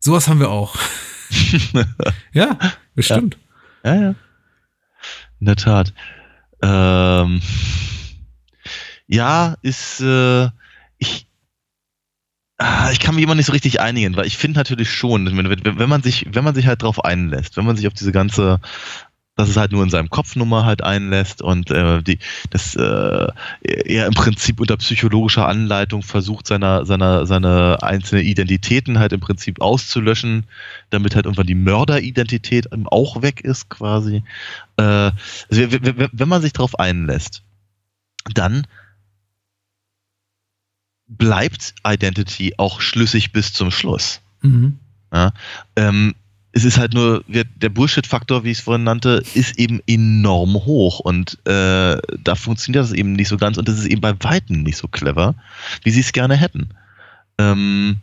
Sowas 0.00 0.28
haben 0.28 0.40
wir 0.40 0.50
auch. 0.50 0.76
ja, 2.32 2.58
bestimmt. 2.94 3.38
Ja. 3.84 3.94
ja, 3.94 4.02
ja. 4.02 4.14
In 5.40 5.46
der 5.46 5.56
Tat. 5.56 5.92
Ähm, 6.62 7.42
ja, 9.06 9.56
ist, 9.62 10.00
äh, 10.00 10.48
ich, 10.98 11.26
ich 12.92 13.00
kann 13.00 13.16
mich 13.16 13.24
immer 13.24 13.34
nicht 13.34 13.46
so 13.46 13.52
richtig 13.52 13.80
einigen, 13.80 14.16
weil 14.16 14.26
ich 14.26 14.36
finde 14.36 14.58
natürlich 14.58 14.90
schon, 14.90 15.26
wenn 15.26 15.88
man 15.88 16.02
sich, 16.02 16.26
wenn 16.30 16.44
man 16.44 16.54
sich 16.54 16.66
halt 16.66 16.82
drauf 16.82 17.04
einlässt, 17.04 17.56
wenn 17.56 17.64
man 17.64 17.76
sich 17.76 17.88
auf 17.88 17.94
diese 17.94 18.12
ganze, 18.12 18.60
dass 19.34 19.48
es 19.48 19.56
halt 19.56 19.72
nur 19.72 19.82
in 19.82 19.90
seinem 19.90 20.08
Kopfnummer 20.08 20.64
halt 20.64 20.80
einlässt 20.80 21.42
und 21.42 21.72
äh, 21.72 22.00
die, 22.00 22.20
das 22.50 22.76
äh, 22.76 23.26
er 23.62 24.06
im 24.06 24.14
Prinzip 24.14 24.60
unter 24.60 24.76
psychologischer 24.76 25.48
Anleitung 25.48 26.04
versucht, 26.04 26.46
seiner, 26.46 26.86
seiner, 26.86 27.26
seine 27.26 27.82
einzelnen 27.82 28.24
Identitäten 28.24 29.00
halt 29.00 29.12
im 29.12 29.20
Prinzip 29.20 29.60
auszulöschen, 29.60 30.44
damit 30.90 31.16
halt 31.16 31.24
irgendwann 31.24 31.48
die 31.48 31.56
Mörderidentität 31.56 32.68
auch 32.86 33.20
weg 33.20 33.40
ist, 33.40 33.68
quasi. 33.68 34.22
Äh, 34.76 34.82
also, 34.82 35.12
wenn 35.50 36.28
man 36.28 36.40
sich 36.40 36.52
drauf 36.52 36.78
einlässt, 36.78 37.42
dann 38.32 38.64
bleibt 41.16 41.74
Identity 41.86 42.54
auch 42.58 42.80
schlüssig 42.80 43.32
bis 43.32 43.52
zum 43.52 43.70
Schluss. 43.70 44.20
Mhm. 44.42 44.78
Ja, 45.12 45.32
ähm, 45.76 46.14
es 46.54 46.64
ist 46.64 46.78
halt 46.78 46.94
nur, 46.94 47.24
der 47.26 47.68
Bullshit-Faktor, 47.68 48.44
wie 48.44 48.52
ich 48.52 48.58
es 48.58 48.64
vorhin 48.64 48.84
nannte, 48.84 49.24
ist 49.34 49.58
eben 49.58 49.80
enorm 49.88 50.54
hoch 50.54 51.00
und 51.00 51.36
äh, 51.46 51.96
da 52.22 52.34
funktioniert 52.36 52.84
das 52.84 52.92
eben 52.92 53.14
nicht 53.14 53.26
so 53.28 53.36
ganz 53.36 53.58
und 53.58 53.68
das 53.68 53.78
ist 53.78 53.86
eben 53.86 54.00
bei 54.00 54.14
Weitem 54.20 54.62
nicht 54.62 54.76
so 54.76 54.86
clever, 54.86 55.34
wie 55.82 55.90
sie 55.90 56.00
es 56.00 56.12
gerne 56.12 56.36
hätten. 56.36 56.68
Ähm, 57.38 57.96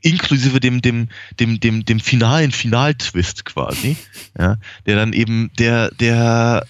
inklusive 0.00 0.58
dem, 0.58 0.82
dem, 0.82 1.08
dem, 1.38 1.60
dem, 1.60 1.84
dem 1.84 2.00
finalen 2.00 2.50
Final-Twist 2.50 3.44
quasi, 3.44 3.96
ja, 4.38 4.56
der 4.86 4.96
dann 4.96 5.12
eben, 5.12 5.52
der, 5.58 5.92
der 5.92 6.66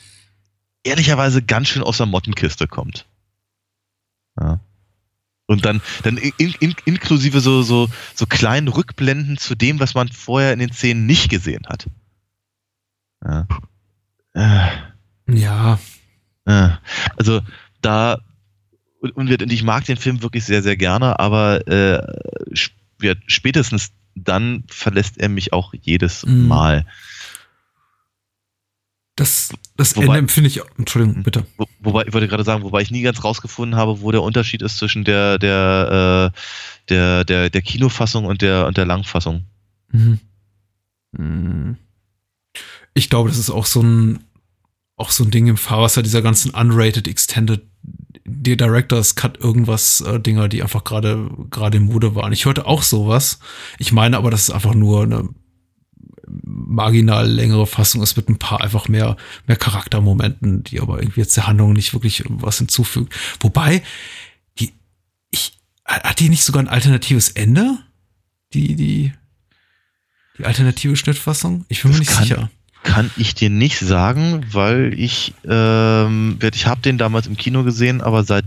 ehrlicherweise 0.84 1.42
ganz 1.42 1.68
schön 1.68 1.82
aus 1.82 1.96
der 1.96 2.06
Mottenkiste 2.06 2.66
kommt. 2.66 3.06
Ja. 4.40 4.60
Und 5.46 5.64
dann, 5.64 5.82
dann 6.02 6.16
in, 6.16 6.54
in, 6.60 6.74
inklusive 6.84 7.40
so, 7.40 7.62
so, 7.62 7.88
so 8.14 8.26
kleinen 8.26 8.68
Rückblenden 8.68 9.36
zu 9.36 9.54
dem, 9.54 9.80
was 9.80 9.94
man 9.94 10.08
vorher 10.08 10.52
in 10.52 10.60
den 10.60 10.72
Szenen 10.72 11.06
nicht 11.06 11.30
gesehen 11.30 11.66
hat. 11.68 11.86
Ja. 13.24 13.46
Äh. 14.34 14.68
Ja. 15.28 15.78
Äh. 16.46 16.70
Also 17.16 17.40
da, 17.82 18.18
und, 19.00 19.12
und 19.12 19.52
ich 19.52 19.62
mag 19.62 19.84
den 19.84 19.96
Film 19.96 20.22
wirklich 20.22 20.44
sehr, 20.44 20.62
sehr 20.62 20.76
gerne, 20.76 21.18
aber 21.18 21.66
äh, 21.68 22.02
spätestens 23.26 23.92
dann 24.14 24.64
verlässt 24.68 25.18
er 25.18 25.28
mich 25.28 25.52
auch 25.52 25.74
jedes 25.74 26.24
mhm. 26.24 26.48
Mal. 26.48 26.86
Das, 29.16 29.52
das 29.76 29.96
wobei, 29.96 30.06
Ende 30.06 30.18
empfinde 30.18 30.48
ich, 30.48 30.60
Entschuldigung, 30.78 31.22
bitte. 31.22 31.46
Wo, 31.56 31.66
wobei, 31.80 32.04
ich 32.06 32.12
wollte 32.12 32.28
gerade 32.28 32.44
sagen, 32.44 32.62
wobei 32.62 32.82
ich 32.82 32.90
nie 32.90 33.02
ganz 33.02 33.24
rausgefunden 33.24 33.78
habe, 33.78 34.00
wo 34.00 34.10
der 34.10 34.22
Unterschied 34.22 34.62
ist 34.62 34.78
zwischen 34.78 35.04
der, 35.04 35.38
der, 35.38 36.32
äh, 36.32 36.38
der, 36.88 37.24
der, 37.24 37.50
der 37.50 37.62
Kinofassung 37.62 38.26
und 38.26 38.42
der, 38.42 38.66
und 38.66 38.76
der 38.76 38.86
Langfassung. 38.86 39.44
Mhm. 39.90 40.20
mhm. 41.16 41.76
Ich 42.94 43.08
glaube, 43.08 43.30
das 43.30 43.38
ist 43.38 43.48
auch 43.48 43.64
so 43.64 43.82
ein, 43.82 44.20
auch 44.96 45.10
so 45.10 45.24
ein 45.24 45.30
Ding 45.30 45.46
im 45.46 45.56
Fahrwasser 45.56 46.02
dieser 46.02 46.20
ganzen 46.20 46.50
unrated 46.50 47.08
Extended 47.08 47.62
die 48.24 48.56
Directors 48.56 49.14
Cut 49.14 49.38
irgendwas 49.38 50.00
äh, 50.02 50.20
Dinger, 50.20 50.48
die 50.48 50.62
einfach 50.62 50.84
gerade 50.84 51.30
gerade 51.50 51.78
im 51.78 51.84
Mode 51.84 52.14
waren. 52.14 52.32
Ich 52.32 52.44
hörte 52.44 52.66
auch 52.66 52.82
sowas. 52.82 53.38
Ich 53.78 53.92
meine 53.92 54.16
aber, 54.16 54.30
das 54.30 54.42
ist 54.42 54.50
einfach 54.50 54.74
nur 54.74 55.02
eine 55.02 55.28
marginal 56.72 57.28
längere 57.28 57.66
Fassung 57.66 58.02
ist 58.02 58.16
mit 58.16 58.28
ein 58.28 58.38
paar 58.38 58.60
einfach 58.60 58.88
mehr, 58.88 59.16
mehr 59.46 59.56
Charaktermomenten, 59.56 60.64
die 60.64 60.80
aber 60.80 61.00
irgendwie 61.00 61.20
jetzt 61.20 61.36
der 61.36 61.46
Handlung 61.46 61.72
nicht 61.72 61.92
wirklich 61.92 62.24
was 62.28 62.58
hinzufügt. 62.58 63.14
Wobei, 63.40 63.82
die, 64.58 64.72
ich, 65.30 65.58
hat 65.84 66.18
die 66.20 66.28
nicht 66.28 66.44
sogar 66.44 66.62
ein 66.62 66.68
alternatives 66.68 67.30
Ende? 67.30 67.78
Die, 68.54 68.74
die, 68.74 69.12
die 70.38 70.44
alternative 70.44 70.96
Schnittfassung? 70.96 71.64
Ich 71.68 71.82
bin 71.82 71.92
mir 71.92 71.98
nicht 71.98 72.10
kann, 72.10 72.24
sicher. 72.24 72.50
Kann 72.82 73.10
ich 73.16 73.34
dir 73.34 73.50
nicht 73.50 73.78
sagen, 73.78 74.44
weil 74.50 74.92
ich, 74.98 75.34
ähm, 75.48 76.38
ich 76.52 76.66
habe 76.66 76.80
den 76.80 76.98
damals 76.98 77.26
im 77.26 77.36
Kino 77.36 77.62
gesehen, 77.62 78.00
aber 78.00 78.24
seit 78.24 78.44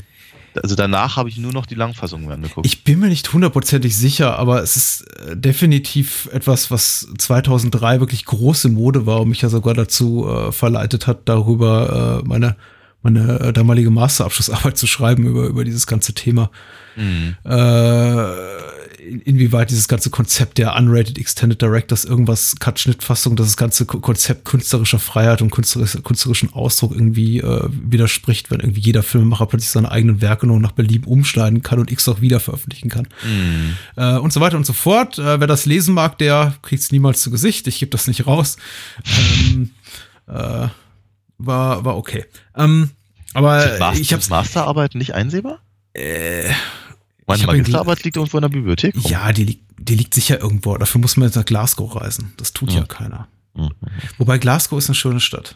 also 0.61 0.75
danach 0.75 1.17
habe 1.17 1.29
ich 1.29 1.37
nur 1.37 1.51
noch 1.51 1.65
die 1.65 1.75
Langfassung 1.75 2.29
angeguckt. 2.31 2.65
Ich 2.65 2.83
bin 2.83 2.99
mir 2.99 3.07
nicht 3.07 3.31
hundertprozentig 3.31 3.95
sicher, 3.95 4.37
aber 4.39 4.61
es 4.61 4.75
ist 4.75 5.01
äh, 5.19 5.35
definitiv 5.35 6.29
etwas, 6.31 6.71
was 6.71 7.07
2003 7.17 7.99
wirklich 7.99 8.25
große 8.25 8.69
Mode 8.69 9.05
war 9.05 9.21
und 9.21 9.29
mich 9.29 9.41
ja 9.41 9.49
sogar 9.49 9.73
dazu 9.73 10.27
äh, 10.27 10.51
verleitet 10.51 11.07
hat, 11.07 11.21
darüber 11.25 12.21
äh, 12.23 12.27
meine, 12.27 12.55
meine 13.01 13.39
äh, 13.39 13.53
damalige 13.53 13.89
Masterabschlussarbeit 13.89 14.77
zu 14.77 14.87
schreiben 14.87 15.25
über, 15.25 15.45
über 15.45 15.63
dieses 15.63 15.87
ganze 15.87 16.13
Thema. 16.13 16.49
Mhm. 16.95 17.35
Äh, 17.43 18.25
inwieweit 19.05 19.69
dieses 19.69 19.87
ganze 19.87 20.09
Konzept 20.09 20.57
der 20.57 20.75
Unrated 20.75 21.17
Extended 21.17 21.61
Directors 21.61 22.05
irgendwas 22.05 22.55
Cut-Schnittfassung, 22.59 23.35
das 23.35 23.57
ganze 23.57 23.85
Konzept 23.85 24.45
künstlerischer 24.45 24.99
Freiheit 24.99 25.41
und 25.41 25.51
künstlerischen 25.51 26.53
Ausdruck 26.53 26.91
irgendwie 26.91 27.39
äh, 27.39 27.69
widerspricht, 27.69 28.51
wenn 28.51 28.59
irgendwie 28.59 28.81
jeder 28.81 29.03
Filmemacher 29.03 29.45
plötzlich 29.45 29.71
seine 29.71 29.91
eigenen 29.91 30.21
Werke 30.21 30.47
nur 30.47 30.59
nach 30.59 30.71
Belieben 30.71 31.05
umschneiden 31.05 31.61
kann 31.61 31.79
und 31.79 31.91
X 31.91 32.07
auch 32.09 32.21
wieder 32.21 32.39
veröffentlichen 32.39 32.89
kann. 32.89 33.07
Mhm. 33.23 33.75
Äh, 33.95 34.17
und 34.17 34.33
so 34.33 34.41
weiter 34.41 34.57
und 34.57 34.65
so 34.65 34.73
fort. 34.73 35.19
Äh, 35.19 35.39
wer 35.39 35.47
das 35.47 35.65
lesen 35.65 35.93
mag, 35.93 36.17
der 36.17 36.55
kriegt 36.61 36.81
es 36.81 36.91
niemals 36.91 37.21
zu 37.21 37.31
Gesicht. 37.31 37.67
Ich 37.67 37.79
gebe 37.79 37.91
das 37.91 38.07
nicht 38.07 38.25
raus. 38.27 38.57
ähm, 39.05 39.71
äh, 40.27 40.67
war, 41.37 41.85
war 41.85 41.97
okay. 41.97 42.25
Ähm, 42.55 42.91
aber 43.33 43.77
Master, 43.79 43.99
ich 43.99 44.13
habe 44.13 44.23
Masterarbeit 44.29 44.95
nicht 44.95 45.13
einsehbar? 45.13 45.59
Äh, 45.93 46.49
meine 47.28 47.45
Magisterarbeit 47.45 48.03
liegt 48.03 48.17
irgendwo 48.17 48.38
in 48.38 48.41
der 48.43 48.49
Bibliothek? 48.49 48.95
Rum. 48.95 49.11
Ja, 49.11 49.32
die, 49.32 49.59
die 49.78 49.95
liegt 49.95 50.13
sicher 50.13 50.39
irgendwo. 50.39 50.78
Dafür 50.78 51.01
muss 51.01 51.17
man 51.17 51.28
jetzt 51.28 51.36
nach 51.36 51.45
Glasgow 51.45 51.95
reisen. 51.95 52.34
Das 52.38 52.53
tut 52.53 52.71
ja, 52.71 52.80
ja 52.80 52.86
keiner. 52.86 53.28
Mhm. 53.55 53.71
Wobei 54.17 54.38
Glasgow 54.38 54.78
ist 54.78 54.89
eine 54.89 54.95
schöne 54.95 55.19
Stadt. 55.19 55.55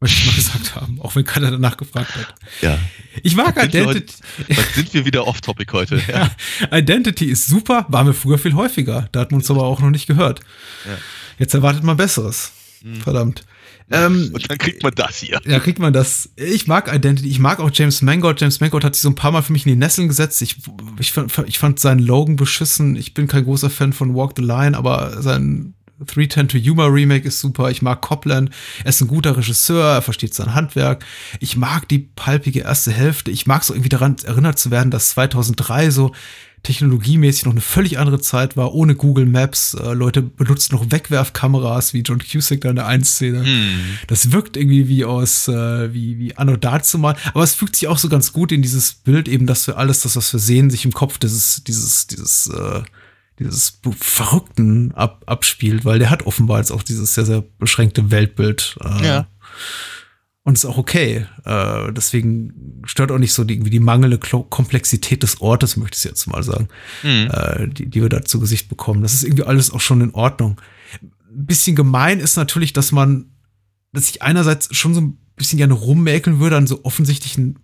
Möchte 0.00 0.18
ich 0.18 0.26
mal 0.26 0.34
gesagt 0.36 0.76
haben, 0.76 1.00
auch 1.00 1.14
wenn 1.16 1.24
keiner 1.24 1.50
danach 1.50 1.76
gefragt 1.76 2.14
hat. 2.14 2.34
Ja. 2.60 2.78
Ich 3.22 3.34
mag 3.34 3.56
Identity. 3.56 3.84
Heute, 3.84 4.64
sind 4.74 4.94
wir 4.94 5.04
wieder 5.04 5.26
off-topic 5.26 5.72
heute. 5.72 6.00
Ja. 6.08 6.30
ja. 6.60 6.78
Identity 6.78 7.26
ist 7.26 7.46
super, 7.46 7.86
waren 7.88 8.06
wir 8.06 8.14
früher 8.14 8.38
viel 8.38 8.54
häufiger. 8.54 9.08
Da 9.12 9.20
hat 9.20 9.30
man 9.30 9.40
uns 9.40 9.50
aber 9.50 9.64
auch 9.64 9.80
noch 9.80 9.90
nicht 9.90 10.06
gehört. 10.06 10.40
Ja. 10.84 10.98
Jetzt 11.38 11.54
erwartet 11.54 11.82
man 11.82 11.96
Besseres. 11.96 12.52
Mhm. 12.82 13.00
Verdammt. 13.00 13.44
Ähm, 13.90 14.30
und 14.34 14.50
dann 14.50 14.58
kriegt 14.58 14.82
man 14.82 14.92
das 14.94 15.18
hier. 15.18 15.40
Ja, 15.44 15.60
kriegt 15.60 15.78
man 15.78 15.92
das. 15.92 16.30
Ich 16.36 16.66
mag 16.66 16.92
Identity, 16.92 17.28
ich 17.28 17.38
mag 17.38 17.60
auch 17.60 17.70
James 17.72 18.02
Mangold. 18.02 18.40
James 18.40 18.60
Mangold 18.60 18.84
hat 18.84 18.94
sich 18.94 19.02
so 19.02 19.10
ein 19.10 19.14
paar 19.14 19.32
Mal 19.32 19.42
für 19.42 19.52
mich 19.52 19.66
in 19.66 19.72
die 19.72 19.78
Nesseln 19.78 20.08
gesetzt. 20.08 20.40
Ich, 20.42 20.56
ich, 20.98 21.12
fand, 21.12 21.32
ich 21.46 21.58
fand 21.58 21.80
seinen 21.80 22.00
Logan 22.00 22.36
beschissen. 22.36 22.96
Ich 22.96 23.14
bin 23.14 23.26
kein 23.26 23.44
großer 23.44 23.70
Fan 23.70 23.92
von 23.92 24.14
Walk 24.14 24.32
the 24.36 24.42
Line, 24.42 24.76
aber 24.76 25.22
sein 25.22 25.74
310 26.00 26.48
to 26.48 26.58
Humor 26.58 26.92
Remake 26.92 27.26
ist 27.26 27.40
super. 27.40 27.70
Ich 27.70 27.82
mag 27.82 28.00
Copland. 28.00 28.50
Er 28.82 28.90
ist 28.90 29.00
ein 29.00 29.08
guter 29.08 29.36
Regisseur. 29.36 29.94
Er 29.94 30.02
versteht 30.02 30.34
sein 30.34 30.54
Handwerk. 30.54 31.04
Ich 31.40 31.56
mag 31.56 31.88
die 31.88 31.98
palpige 31.98 32.60
erste 32.60 32.90
Hälfte. 32.90 33.30
Ich 33.30 33.46
mag 33.46 33.64
so 33.64 33.74
irgendwie 33.74 33.88
daran 33.90 34.16
erinnert 34.24 34.58
zu 34.58 34.70
werden, 34.70 34.90
dass 34.90 35.10
2003 35.10 35.90
so 35.90 36.12
technologiemäßig 36.64 37.44
noch 37.44 37.52
eine 37.52 37.60
völlig 37.60 37.98
andere 37.98 38.20
Zeit 38.20 38.56
war, 38.56 38.74
ohne 38.74 38.96
Google 38.96 39.26
Maps. 39.26 39.74
Äh, 39.74 39.92
Leute 39.92 40.22
benutzen 40.22 40.74
noch 40.74 40.90
Wegwerfkameras 40.90 41.94
wie 41.94 42.00
John 42.00 42.18
Cusack 42.18 42.62
da 42.62 42.70
in 42.70 42.76
der 42.76 42.86
einen 42.86 43.04
Szene. 43.04 43.42
Mm. 43.42 43.98
Das 44.08 44.32
wirkt 44.32 44.56
irgendwie 44.56 44.88
wie 44.88 45.04
aus, 45.04 45.46
äh, 45.46 45.94
wie, 45.94 46.18
wie 46.18 46.36
Anno 46.36 46.56
dazu 46.56 46.98
mal. 46.98 47.16
Aber 47.32 47.44
es 47.44 47.54
fügt 47.54 47.76
sich 47.76 47.86
auch 47.86 47.98
so 47.98 48.08
ganz 48.08 48.32
gut 48.32 48.50
in 48.50 48.62
dieses 48.62 48.94
Bild 48.94 49.28
eben, 49.28 49.46
dass 49.46 49.66
wir 49.66 49.78
alles, 49.78 50.00
das, 50.00 50.16
was 50.16 50.32
wir 50.32 50.40
sehen, 50.40 50.70
sich 50.70 50.84
im 50.84 50.92
Kopf 50.92 51.18
dieses, 51.18 51.62
dieses, 51.64 52.06
dieses, 52.08 52.48
äh, 52.48 52.82
dieses 53.38 53.80
Verrückten 54.00 54.92
ab, 54.94 55.22
abspielt, 55.26 55.84
weil 55.84 55.98
der 55.98 56.10
hat 56.10 56.26
offenbar 56.26 56.58
jetzt 56.58 56.72
auch 56.72 56.82
dieses 56.82 57.14
sehr, 57.14 57.26
sehr 57.26 57.44
beschränkte 57.58 58.10
Weltbild. 58.10 58.76
Äh, 58.82 59.06
ja. 59.06 59.26
Und 60.46 60.54
ist 60.54 60.66
auch 60.66 60.76
okay. 60.76 61.26
Äh, 61.44 61.92
deswegen 61.92 62.82
stört 62.84 63.10
auch 63.10 63.18
nicht 63.18 63.32
so 63.32 63.44
die, 63.44 63.58
die 63.58 63.80
mangelnde 63.80 64.18
Komplexität 64.18 65.22
des 65.22 65.40
Ortes, 65.40 65.78
möchte 65.78 65.96
ich 65.96 66.04
jetzt 66.04 66.26
mal 66.26 66.42
sagen, 66.42 66.68
mhm. 67.02 67.30
äh, 67.32 67.66
die, 67.68 67.88
die 67.88 68.02
wir 68.02 68.10
da 68.10 68.22
zu 68.22 68.40
Gesicht 68.40 68.68
bekommen. 68.68 69.02
Das 69.02 69.14
ist 69.14 69.24
irgendwie 69.24 69.44
alles 69.44 69.70
auch 69.70 69.80
schon 69.80 70.02
in 70.02 70.12
Ordnung. 70.12 70.60
Ein 71.02 71.46
bisschen 71.46 71.74
gemein 71.74 72.20
ist 72.20 72.36
natürlich, 72.36 72.74
dass 72.74 72.92
man, 72.92 73.32
dass 73.92 74.10
ich 74.10 74.20
einerseits 74.20 74.76
schon 74.76 74.92
so 74.92 75.00
ein 75.00 75.18
bisschen 75.34 75.56
gerne 75.56 75.72
rummäkeln 75.72 76.38
würde 76.40 76.58
an 76.58 76.66
so 76.66 76.84
offensichtlichen 76.84 77.58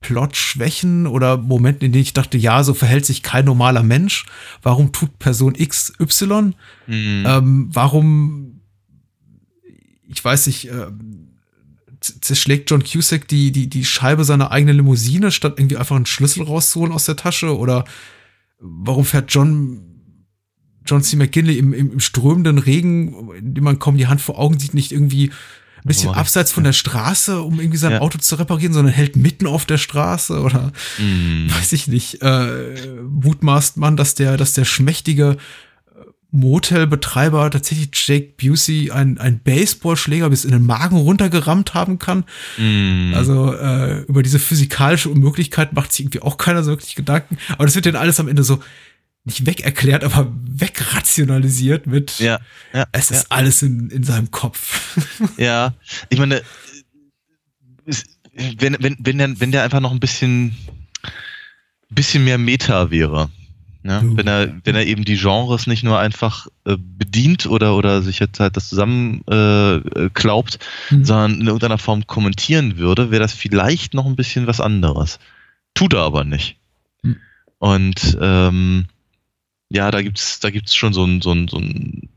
Plotschwächen 0.00 1.06
oder 1.06 1.38
Momenten, 1.38 1.86
in 1.86 1.92
denen 1.92 2.02
ich 2.02 2.12
dachte, 2.12 2.36
ja, 2.36 2.62
so 2.62 2.74
verhält 2.74 3.06
sich 3.06 3.22
kein 3.22 3.46
normaler 3.46 3.82
Mensch. 3.82 4.26
Warum 4.62 4.92
tut 4.92 5.18
Person 5.18 5.54
X 5.54 5.94
Y? 5.98 6.54
Mhm. 6.86 7.24
Ähm, 7.26 7.68
warum, 7.72 8.60
ich 10.06 10.22
weiß 10.22 10.48
nicht, 10.48 10.68
äh, 10.68 10.88
zerschlägt 12.20 12.70
John 12.70 12.82
Cusack 12.82 13.28
die, 13.28 13.52
die, 13.52 13.68
die 13.68 13.84
Scheibe 13.84 14.24
seiner 14.24 14.50
eigenen 14.50 14.76
Limousine, 14.76 15.30
statt 15.30 15.54
irgendwie 15.58 15.76
einfach 15.76 15.96
einen 15.96 16.06
Schlüssel 16.06 16.44
rauszuholen 16.44 16.92
aus 16.92 17.06
der 17.06 17.16
Tasche? 17.16 17.56
Oder 17.56 17.84
warum 18.58 19.04
fährt 19.04 19.32
John, 19.32 19.82
John 20.84 21.02
C. 21.02 21.16
McGinley 21.16 21.58
im, 21.58 21.72
im, 21.72 21.92
im 21.92 22.00
strömenden 22.00 22.58
Regen, 22.58 23.30
in 23.34 23.54
dem 23.54 23.64
man 23.64 23.78
kaum 23.78 23.96
die 23.96 24.06
Hand 24.06 24.20
vor 24.20 24.38
Augen 24.38 24.58
sieht, 24.58 24.74
nicht 24.74 24.92
irgendwie 24.92 25.30
ein 25.86 25.88
bisschen 25.88 26.10
oh, 26.10 26.14
abseits 26.14 26.50
von 26.50 26.64
der 26.64 26.72
Straße, 26.72 27.40
um 27.42 27.60
irgendwie 27.60 27.78
sein 27.78 27.92
ja. 27.92 28.00
Auto 28.00 28.18
zu 28.18 28.34
reparieren, 28.36 28.72
sondern 28.72 28.92
hält 28.92 29.14
mitten 29.14 29.46
auf 29.46 29.66
der 29.66 29.78
Straße 29.78 30.40
oder 30.40 30.72
mm. 30.98 31.48
weiß 31.50 31.72
ich 31.72 31.86
nicht. 31.86 32.22
Äh, 32.22 33.02
mutmaßt 33.08 33.76
man, 33.76 33.96
dass 33.96 34.14
der, 34.14 34.36
dass 34.36 34.54
der 34.54 34.64
schmächtige 34.64 35.36
Motelbetreiber 36.36 37.50
tatsächlich 37.50 37.90
Jake 37.92 38.34
Busey 38.36 38.90
ein, 38.90 39.18
ein 39.18 39.40
Baseballschläger 39.40 40.30
bis 40.30 40.44
in 40.44 40.52
den 40.52 40.66
Magen 40.66 40.96
runtergerammt 40.96 41.74
haben 41.74 41.98
kann. 41.98 42.24
Mm. 42.58 43.14
Also 43.14 43.54
äh, 43.54 44.02
über 44.02 44.22
diese 44.22 44.38
physikalische 44.38 45.08
Unmöglichkeit 45.08 45.72
macht 45.72 45.92
sich 45.92 46.00
irgendwie 46.00 46.22
auch 46.22 46.38
keiner 46.38 46.62
so 46.62 46.70
wirklich 46.72 46.94
Gedanken. 46.94 47.38
Aber 47.52 47.64
das 47.64 47.74
wird 47.74 47.86
dann 47.86 47.96
alles 47.96 48.20
am 48.20 48.28
Ende 48.28 48.44
so 48.44 48.60
nicht 49.24 49.44
weg 49.44 49.60
erklärt, 49.62 50.04
aber 50.04 50.32
wegrationalisiert 50.48 51.86
mit 51.86 52.20
ja, 52.20 52.38
ja, 52.72 52.86
es 52.92 53.10
ist 53.10 53.22
ja. 53.24 53.36
alles 53.36 53.60
in, 53.62 53.90
in 53.90 54.04
seinem 54.04 54.30
Kopf. 54.30 54.98
Ja, 55.36 55.74
ich 56.08 56.18
meine, 56.18 56.42
wenn, 58.58 58.76
wenn, 58.80 58.96
wenn, 59.00 59.18
der, 59.18 59.40
wenn 59.40 59.52
der 59.52 59.64
einfach 59.64 59.80
noch 59.80 59.90
ein 59.90 60.00
bisschen, 60.00 60.56
bisschen 61.90 62.24
mehr 62.24 62.38
Meta 62.38 62.90
wäre, 62.90 63.30
Uh. 63.88 64.16
wenn 64.16 64.26
er, 64.26 64.52
wenn 64.64 64.74
er 64.74 64.86
eben 64.86 65.04
die 65.04 65.16
Genres 65.16 65.66
nicht 65.66 65.82
nur 65.82 65.98
einfach 65.98 66.48
äh, 66.64 66.76
bedient 66.78 67.46
oder, 67.46 67.76
oder 67.76 68.02
sich 68.02 68.18
jetzt 68.18 68.40
halt 68.40 68.56
das 68.56 68.68
zusammenklaubt, 68.68 70.58
äh, 70.90 70.94
mhm. 70.94 71.04
sondern 71.04 71.40
in 71.40 71.46
irgendeiner 71.46 71.78
Form 71.78 72.06
kommentieren 72.06 72.78
würde, 72.78 73.10
wäre 73.10 73.22
das 73.22 73.32
vielleicht 73.32 73.94
noch 73.94 74.06
ein 74.06 74.16
bisschen 74.16 74.46
was 74.46 74.60
anderes. 74.60 75.18
Tut 75.74 75.94
er 75.94 76.00
aber 76.00 76.24
nicht. 76.24 76.56
Mhm. 77.02 77.16
Und 77.58 78.18
ähm, 78.20 78.86
ja, 79.68 79.90
da 79.90 80.02
gibt's, 80.02 80.40
da 80.40 80.50
gibt's 80.50 80.74
schon 80.74 80.92
so 80.92 81.04
ein, 81.04 81.20
so 81.20 81.32
ein, 81.32 81.48
so 81.48 81.58
ein 81.58 82.08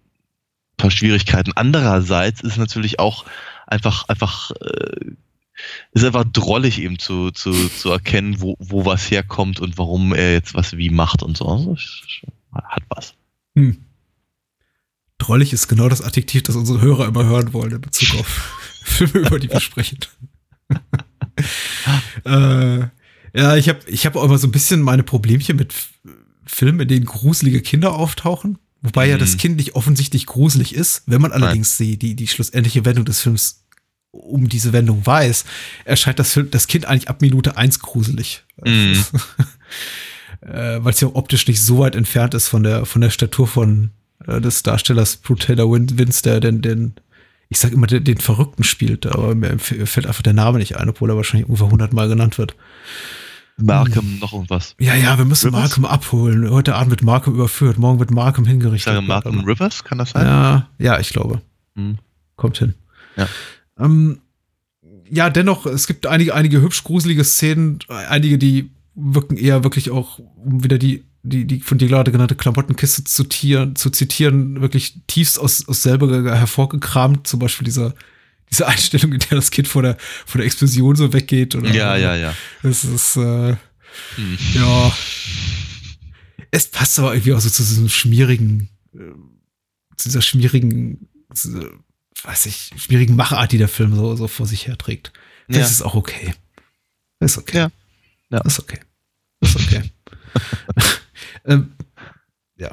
paar 0.78 0.92
Schwierigkeiten. 0.92 1.54
Andererseits 1.56 2.42
ist 2.42 2.58
natürlich 2.58 3.00
auch 3.00 3.26
einfach, 3.68 4.08
einfach, 4.08 4.52
äh, 4.62 5.12
ist 5.92 6.04
einfach 6.04 6.26
drollig 6.26 6.80
eben 6.80 7.00
zu, 7.00 7.32
zu, 7.32 7.52
zu 7.52 7.90
erkennen, 7.92 8.42
wo, 8.42 8.56
wo 8.60 8.86
was 8.86 9.10
herkommt 9.10 9.60
und 9.60 9.78
warum 9.78 10.14
er 10.14 10.34
jetzt 10.34 10.54
was 10.54 10.78
wie 10.78 10.90
macht 10.90 11.24
und 11.24 11.38
so. 11.38 11.48
Also, 11.48 11.76
hat 12.54 12.84
was. 12.90 13.14
Hm. 13.56 13.78
Drollig 15.18 15.54
ist 15.54 15.68
genau 15.68 15.90
das 15.90 16.02
Adjektiv, 16.02 16.44
das 16.44 16.56
unsere 16.56 16.82
Hörer 16.82 17.08
immer 17.08 17.26
hören 17.26 17.54
wollen 17.54 17.74
in 17.74 17.82
Bezug 17.82 18.20
auf 18.20 18.62
Filme, 18.84 19.28
über 19.28 19.40
die 19.40 19.50
wir 19.50 19.60
sprechen. 19.60 20.00
äh, 22.26 22.80
ja, 23.34 23.56
ich 23.56 23.70
habe 23.70 23.80
ich 23.88 24.06
hab 24.06 24.16
auch 24.16 24.24
immer 24.24 24.38
so 24.38 24.48
ein 24.48 24.52
bisschen 24.52 24.82
meine 24.82 25.04
Problemchen 25.04 25.58
mit 25.58 25.74
Filmen, 26.46 26.80
in 26.80 26.88
denen 26.88 27.06
gruselige 27.06 27.62
Kinder 27.62 27.94
auftauchen. 27.94 28.58
Wobei 28.82 29.06
mhm. 29.06 29.12
ja 29.12 29.18
das 29.18 29.34
mhm. 29.34 29.38
Kind 29.38 29.56
nicht 29.58 29.76
offensichtlich 29.76 30.26
gruselig 30.26 30.74
ist. 30.74 31.04
Wenn 31.06 31.22
man 31.22 31.32
allerdings 31.32 31.78
die, 31.78 31.98
die, 31.98 32.16
die 32.16 32.28
schlussendliche 32.28 32.86
Wendung 32.86 33.06
des 33.06 33.22
Films 33.22 33.66
um 34.12 34.50
diese 34.50 34.74
Wendung 34.74 35.06
weiß, 35.06 35.46
erscheint 35.86 36.20
das, 36.20 36.40
das 36.52 36.68
Kind 36.68 36.86
eigentlich 36.86 37.10
ab 37.10 37.22
Minute 37.22 37.58
eins 37.58 37.80
gruselig. 37.80 38.44
Mhm. 38.64 39.04
äh, 40.42 40.84
Weil 40.84 40.94
es 40.94 41.02
ja 41.02 41.10
optisch 41.14 41.48
nicht 41.48 41.62
so 41.62 41.80
weit 41.80 41.96
entfernt 41.96 42.34
ist 42.34 42.48
von 42.48 42.64
der, 42.64 42.86
von 42.86 43.02
der 43.02 43.10
Statur 43.10 43.48
von 43.48 43.92
äh, 44.26 44.42
des 44.42 44.64
Darstellers 44.64 45.18
Blue 45.18 45.38
Taylor 45.38 45.68
der 45.80 46.40
den, 46.40 46.62
den 46.62 46.94
ich 47.50 47.60
sag 47.60 47.72
immer, 47.72 47.88
den, 47.88 48.04
den 48.04 48.20
Verrückten 48.20 48.64
spielt, 48.64 49.08
aber 49.08 49.34
mir 49.34 49.58
fällt 49.58 50.06
einfach 50.06 50.22
der 50.22 50.34
Name 50.34 50.60
nicht 50.60 50.78
ein, 50.78 50.88
obwohl 50.88 51.10
er 51.10 51.16
wahrscheinlich 51.16 51.50
ungefähr 51.50 51.72
hundertmal 51.72 52.08
genannt 52.08 52.38
wird. 52.38 52.56
Markham 53.58 54.06
hm. 54.06 54.20
noch 54.20 54.34
irgendwas. 54.34 54.76
Ja, 54.80 54.94
ja, 54.94 55.18
wir 55.18 55.26
müssen 55.26 55.48
Rivers? 55.48 55.62
Markham 55.62 55.86
abholen. 55.86 56.50
Heute 56.50 56.76
Abend 56.76 56.92
wird 56.92 57.04
Markham 57.04 57.34
überführt, 57.34 57.78
morgen 57.78 58.00
wird 58.00 58.12
Markham 58.12 58.46
hingerichtet. 58.46 58.94
Ich 58.94 58.96
sage 58.96 59.02
Markham 59.02 59.44
Rivers, 59.44 59.84
kann 59.84 59.98
das 59.98 60.12
sein? 60.12 60.26
Ja, 60.26 60.70
ja, 60.78 61.00
ich 61.00 61.10
glaube. 61.10 61.42
Hm. 61.76 61.98
Kommt 62.36 62.60
hin. 62.60 62.76
Ja. 63.18 63.28
Ähm, 63.80 64.20
ja, 65.10 65.30
dennoch, 65.30 65.66
es 65.66 65.88
gibt 65.88 66.06
einige, 66.06 66.36
einige 66.36 66.62
hübsch 66.62 66.84
gruselige 66.84 67.24
Szenen, 67.24 67.80
einige, 67.88 68.38
die 68.38 68.72
wirken 68.96 69.38
eher 69.38 69.64
wirklich 69.64 69.90
auch, 69.90 70.20
um 70.20 70.64
wieder 70.64 70.78
die, 70.78 71.06
die, 71.24 71.46
die 71.46 71.60
von 71.62 71.78
dir 71.78 71.88
gerade 71.88 72.12
genannte 72.12 72.36
Klamottenkiste 72.36 73.04
zu, 73.04 73.24
tieren, 73.24 73.76
zu 73.76 73.90
zitieren, 73.90 74.62
wirklich 74.62 75.02
tiefst 75.08 75.40
aus, 75.40 75.68
aus 75.68 75.84
selber 75.84 76.36
hervorgekramt. 76.38 77.28
Zum 77.28 77.40
Beispiel 77.40 77.66
dieser, 77.66 77.94
diese 78.50 78.68
Einstellung, 78.68 79.14
in 79.14 79.20
der 79.20 79.38
das 79.38 79.52
Kind 79.52 79.68
vor 79.68 79.82
der, 79.82 79.98
vor 80.26 80.40
der 80.40 80.46
Explosion 80.46 80.96
so 80.96 81.14
weggeht. 81.14 81.56
Oder, 81.56 81.72
ja, 81.74 81.96
ja, 81.98 82.16
ja. 82.16 82.34
Das 82.64 82.84
ist, 82.84 83.18
äh, 83.18 83.56
hm. 84.16 84.38
ja. 84.54 84.94
Es 86.52 86.68
passt 86.68 86.98
aber 87.00 87.14
irgendwie 87.14 87.34
auch 87.34 87.40
so 87.40 87.50
zu 87.50 87.64
diesem 87.64 87.90
schmierigen, 87.90 88.70
äh, 88.94 89.14
zu 89.98 90.10
dieser 90.10 90.22
schmierigen, 90.22 91.10
zu, 91.34 91.70
weiß 92.24 92.46
ich, 92.48 92.72
schmierigen 92.78 93.16
Machart, 93.16 93.52
die 93.52 93.58
der 93.58 93.68
Film 93.68 93.96
so, 93.96 94.16
so 94.16 94.28
vor 94.28 94.46
sich 94.46 94.68
herträgt. 94.68 95.12
Das 95.48 95.58
ja. 95.58 95.66
ist 95.66 95.82
auch 95.82 95.96
okay. 95.96 96.34
Ist 97.20 97.38
okay. 97.38 97.58
Ja. 97.58 97.72
ja. 98.30 98.42
Ist 98.42 98.60
okay. 98.60 98.80
Ist 99.42 99.56
okay. 99.56 99.84
ähm, 101.46 101.74
ja. 102.58 102.72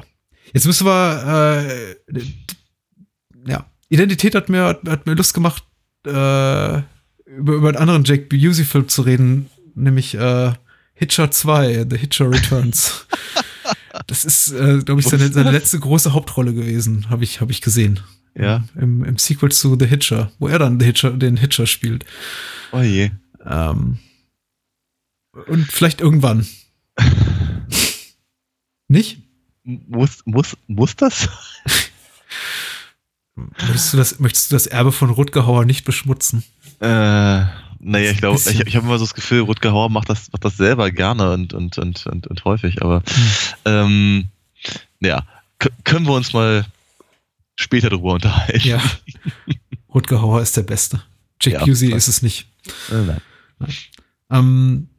Jetzt 0.53 0.65
müssen 0.65 0.85
wir, 0.85 1.95
äh, 2.07 2.35
ja. 3.47 3.65
Identität 3.89 4.35
hat 4.35 4.49
mir, 4.49 4.79
hat 4.87 5.05
mir 5.05 5.15
Lust 5.15 5.33
gemacht, 5.33 5.63
äh, 6.05 6.09
über, 6.09 7.53
über 7.53 7.69
einen 7.69 7.77
anderen 7.77 8.03
Jack 8.03 8.29
Busey-Film 8.29 8.87
zu 8.87 9.01
reden, 9.01 9.49
nämlich 9.75 10.15
äh, 10.15 10.53
Hitcher 10.93 11.31
2, 11.31 11.87
The 11.89 11.97
Hitcher 11.97 12.29
Returns. 12.31 13.05
das 14.07 14.25
ist, 14.25 14.51
äh, 14.51 14.79
glaube 14.79 15.01
ich, 15.01 15.07
seine, 15.07 15.31
seine 15.31 15.51
letzte 15.51 15.79
große 15.79 16.13
Hauptrolle 16.13 16.53
gewesen, 16.53 17.09
habe 17.09 17.23
ich, 17.23 17.41
hab 17.41 17.49
ich 17.49 17.61
gesehen. 17.61 17.99
Ja. 18.37 18.63
Im, 18.75 19.03
Im 19.03 19.17
Sequel 19.17 19.51
zu 19.51 19.77
The 19.79 19.87
Hitcher, 19.87 20.31
wo 20.39 20.47
er 20.47 20.59
dann 20.59 20.79
The 20.79 20.85
Hitcher, 20.85 21.11
den 21.11 21.37
Hitcher 21.37 21.65
spielt. 21.65 22.05
Oh 22.71 22.81
je. 22.81 23.11
Ähm, 23.45 23.97
und 25.47 25.71
vielleicht 25.71 26.01
irgendwann. 26.01 26.45
Nicht? 28.87 29.19
Muss, 29.63 30.21
muss, 30.25 30.55
muss 30.67 30.95
das? 30.95 31.29
Möchtest 33.35 33.93
du 33.93 33.97
das, 33.97 34.19
möchtest 34.19 34.51
du 34.51 34.55
das 34.55 34.65
Erbe 34.65 34.91
von 34.91 35.11
Rutger 35.11 35.45
Hauer 35.45 35.63
nicht 35.65 35.85
beschmutzen? 35.85 36.43
Äh, 36.79 36.85
naja, 37.79 38.11
ich 38.11 38.17
glaube, 38.17 38.39
ich, 38.39 38.59
ich 38.61 38.75
habe 38.75 38.87
immer 38.87 38.97
so 38.97 39.05
das 39.05 39.13
Gefühl, 39.13 39.41
Rutger 39.41 39.73
Hauer 39.73 39.89
macht 39.89 40.09
das, 40.09 40.31
macht 40.31 40.43
das 40.43 40.57
selber 40.57 40.89
gerne 40.89 41.33
und, 41.33 41.53
und, 41.53 41.77
und, 41.77 42.07
und, 42.07 42.25
und 42.25 42.45
häufig, 42.45 42.81
aber 42.81 43.03
hm. 43.05 43.31
ähm, 43.65 44.27
ja, 45.01 45.23
können 45.83 46.07
wir 46.07 46.13
uns 46.13 46.33
mal 46.33 46.65
später 47.57 47.89
darüber 47.89 48.13
unterhalten. 48.13 48.67
Ja. 48.67 48.81
Rutger 49.93 50.21
Hauer 50.21 50.41
ist 50.41 50.55
der 50.55 50.63
Beste. 50.63 51.01
Jack 51.41 51.53
ja, 51.53 51.65
Busey 51.65 51.91
ist 51.93 52.07
es 52.07 52.21
nicht. 52.21 52.47
Nein. 52.89 53.21
nein. 53.59 53.73
Ähm, 54.31 54.89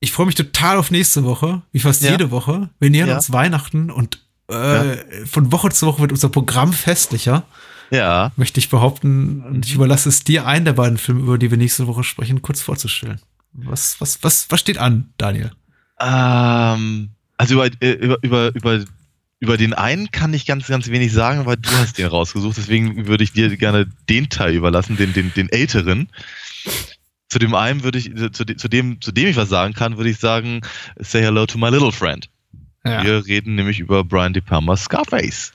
ich 0.00 0.12
freue 0.12 0.26
mich 0.26 0.34
total 0.34 0.76
auf 0.78 0.90
nächste 0.90 1.24
Woche, 1.24 1.62
wie 1.72 1.80
fast 1.80 2.02
ja. 2.02 2.12
jede 2.12 2.30
Woche. 2.30 2.70
Wir 2.78 2.90
nähern 2.90 3.08
ja. 3.08 3.16
uns 3.16 3.32
Weihnachten 3.32 3.90
und 3.90 4.18
äh, 4.50 4.96
ja. 4.96 5.26
von 5.26 5.52
Woche 5.52 5.70
zu 5.70 5.86
Woche 5.86 6.00
wird 6.02 6.12
unser 6.12 6.28
Programm 6.28 6.72
festlicher. 6.72 7.44
Ja. 7.90 8.32
Möchte 8.36 8.58
ich 8.58 8.70
behaupten. 8.70 9.42
Und 9.42 9.66
ich 9.66 9.74
überlasse 9.74 10.08
es 10.08 10.24
dir, 10.24 10.46
einen 10.46 10.64
der 10.64 10.72
beiden 10.72 10.98
Filme, 10.98 11.20
über 11.20 11.38
die 11.38 11.50
wir 11.50 11.58
nächste 11.58 11.86
Woche 11.86 12.04
sprechen, 12.04 12.42
kurz 12.42 12.60
vorzustellen. 12.60 13.20
Was, 13.52 14.00
was, 14.00 14.22
was, 14.22 14.46
was 14.50 14.60
steht 14.60 14.78
an, 14.78 15.12
Daniel? 15.18 15.52
Ähm, 16.00 17.10
also 17.36 17.54
über, 17.54 17.66
äh, 17.80 17.92
über, 17.92 18.18
über, 18.22 18.54
über, 18.54 18.84
über 19.42 19.56
den 19.56 19.74
einen 19.74 20.12
kann 20.12 20.32
ich 20.34 20.46
ganz, 20.46 20.68
ganz 20.68 20.86
wenig 20.86 21.12
sagen, 21.12 21.46
weil 21.46 21.56
du 21.56 21.68
hast 21.70 21.98
den 21.98 22.06
rausgesucht. 22.06 22.56
Deswegen 22.58 23.08
würde 23.08 23.24
ich 23.24 23.32
dir 23.32 23.56
gerne 23.56 23.88
den 24.08 24.28
Teil 24.28 24.54
überlassen, 24.54 24.96
den, 24.96 25.12
den, 25.14 25.34
den 25.34 25.48
älteren. 25.48 26.08
Zu 27.28 27.40
dem 27.40 27.52
einen 27.56 27.82
würde 27.82 27.98
ich, 27.98 28.14
zu, 28.14 28.44
zu, 28.44 28.68
dem, 28.68 29.00
zu 29.00 29.10
dem 29.10 29.26
ich 29.26 29.34
was 29.34 29.48
sagen 29.48 29.74
kann, 29.74 29.96
würde 29.96 30.10
ich 30.10 30.18
sagen, 30.18 30.60
say 31.00 31.22
hello 31.22 31.44
to 31.44 31.58
my 31.58 31.70
little 31.70 31.90
friend. 31.90 32.28
Ja. 32.84 33.02
Wir 33.02 33.26
reden 33.26 33.56
nämlich 33.56 33.80
über 33.80 34.04
Brian 34.04 34.32
De 34.32 34.40
Palma's 34.40 34.84
Scarface 34.84 35.52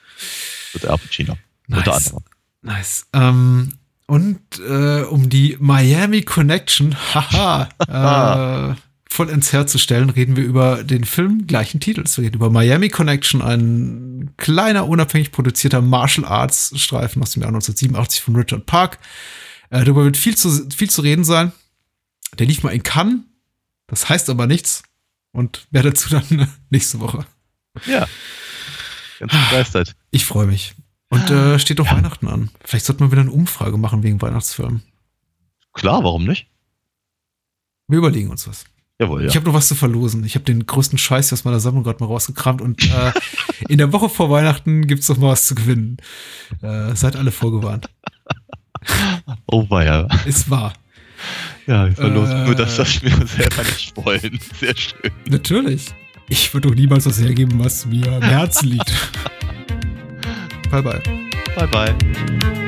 mit 0.73 0.85
Al 0.85 0.97
Pacino. 0.97 1.38
Nice. 1.68 1.77
Unter 1.77 1.95
anderem. 1.95 2.23
Nice. 2.64 3.07
Ähm, 3.14 3.73
und 4.05 4.41
äh, 4.68 5.03
um 5.03 5.30
die 5.30 5.55
Miami 5.61 6.23
Connection, 6.23 6.93
haha, 7.14 7.69
äh, 9.09 9.13
voll 9.13 9.29
ins 9.29 9.53
Herz 9.53 9.71
zu 9.71 9.77
stellen, 9.77 10.09
reden 10.09 10.35
wir 10.35 10.43
über 10.43 10.84
den 10.84 11.03
Film 11.03 11.47
gleichen 11.47 11.79
Titels. 11.79 12.17
Wir 12.17 12.25
reden 12.25 12.35
über 12.35 12.49
Miami 12.49 12.89
Connection, 12.89 13.41
ein 13.41 14.31
kleiner, 14.38 14.88
unabhängig 14.88 15.31
produzierter 15.31 15.81
Martial 15.81 16.25
Arts 16.25 16.73
Streifen 16.79 17.21
aus 17.21 17.31
dem 17.31 17.41
Jahr 17.41 17.49
1987 17.49 18.21
von 18.21 18.35
Richard 18.35 18.65
Park. 18.65 18.99
Äh, 19.69 19.84
darüber 19.84 20.03
wird 20.03 20.17
viel 20.17 20.35
zu, 20.35 20.49
viel 20.69 20.89
zu 20.89 21.01
reden 21.01 21.23
sein. 21.23 21.51
Der 22.38 22.45
lief 22.45 22.63
mal 22.63 22.71
in 22.71 22.84
Cannes. 22.84 23.21
Das 23.88 24.09
heißt 24.09 24.29
aber 24.29 24.47
nichts. 24.47 24.84
Und 25.31 25.67
mehr 25.71 25.84
dazu 25.84 26.09
dann 26.09 26.51
nächste 26.69 26.99
Woche. 26.99 27.25
Ja. 27.85 28.07
Ganz 29.19 29.31
begeistert. 29.31 29.95
Ich 30.11 30.25
freue 30.25 30.47
mich. 30.47 30.73
Und 31.09 31.29
äh, 31.29 31.57
steht 31.57 31.79
doch 31.79 31.85
ja. 31.85 31.95
Weihnachten 31.95 32.27
an. 32.27 32.49
Vielleicht 32.63 32.85
sollte 32.85 33.01
man 33.01 33.11
wieder 33.11 33.21
eine 33.21 33.31
Umfrage 33.31 33.77
machen 33.77 34.03
wegen 34.03 34.21
Weihnachtsfilmen. 34.21 34.84
Klar, 35.73 36.03
warum 36.03 36.25
nicht? 36.25 36.47
Wir 37.88 37.99
überlegen 37.99 38.29
uns 38.29 38.47
was. 38.47 38.65
Jawohl, 38.99 39.22
ja. 39.24 39.28
Ich 39.28 39.36
habe 39.36 39.45
noch 39.45 39.53
was 39.53 39.68
zu 39.68 39.76
verlosen. 39.76 40.24
Ich 40.24 40.36
habe 40.36 40.45
den 40.45 40.65
größten 40.65 40.98
Scheiß 40.98 41.32
aus 41.32 41.44
meiner 41.44 41.60
Sammlung 41.60 41.84
gerade 41.84 42.03
mal 42.03 42.07
rausgekramt 42.07 42.61
und 42.61 42.84
äh, 42.84 43.11
in 43.69 43.78
der 43.78 43.94
Woche 43.94 44.10
vor 44.10 44.30
Weihnachten 44.32 44.88
gibt's 44.88 45.07
noch 45.10 45.18
mal 45.18 45.30
was 45.30 45.48
zu 45.48 45.56
gewinnen. 45.56 45.98
Äh, 46.61 46.95
seid 46.95 47.15
alle 47.15 47.32
vorgewarnt. 47.32 47.90
Oh 49.48 49.69
weia. 49.69 50.07
Ist 50.26 50.49
wahr. 50.49 50.74
Ja, 51.68 51.86
wir 51.88 51.95
verlosen 51.95 52.38
äh, 52.38 52.45
nur 52.45 52.56
das, 52.56 52.78
was 52.80 53.02
wir 53.03 53.11
selber 53.28 53.64
nicht 53.64 53.95
wollen. 53.98 54.40
Sehr 54.60 54.76
schön. 54.76 55.11
Natürlich. 55.30 55.94
Ich 56.30 56.53
würde 56.53 56.69
doch 56.69 56.76
niemals 56.76 57.06
was 57.06 57.19
hergeben, 57.19 57.64
was 57.64 57.86
mir 57.86 58.11
am 58.11 58.22
Herzen 58.22 58.69
liegt. 58.69 58.91
bye 60.72 60.82
bye. 60.82 61.02
Bye 61.56 61.68
bye. 61.68 62.68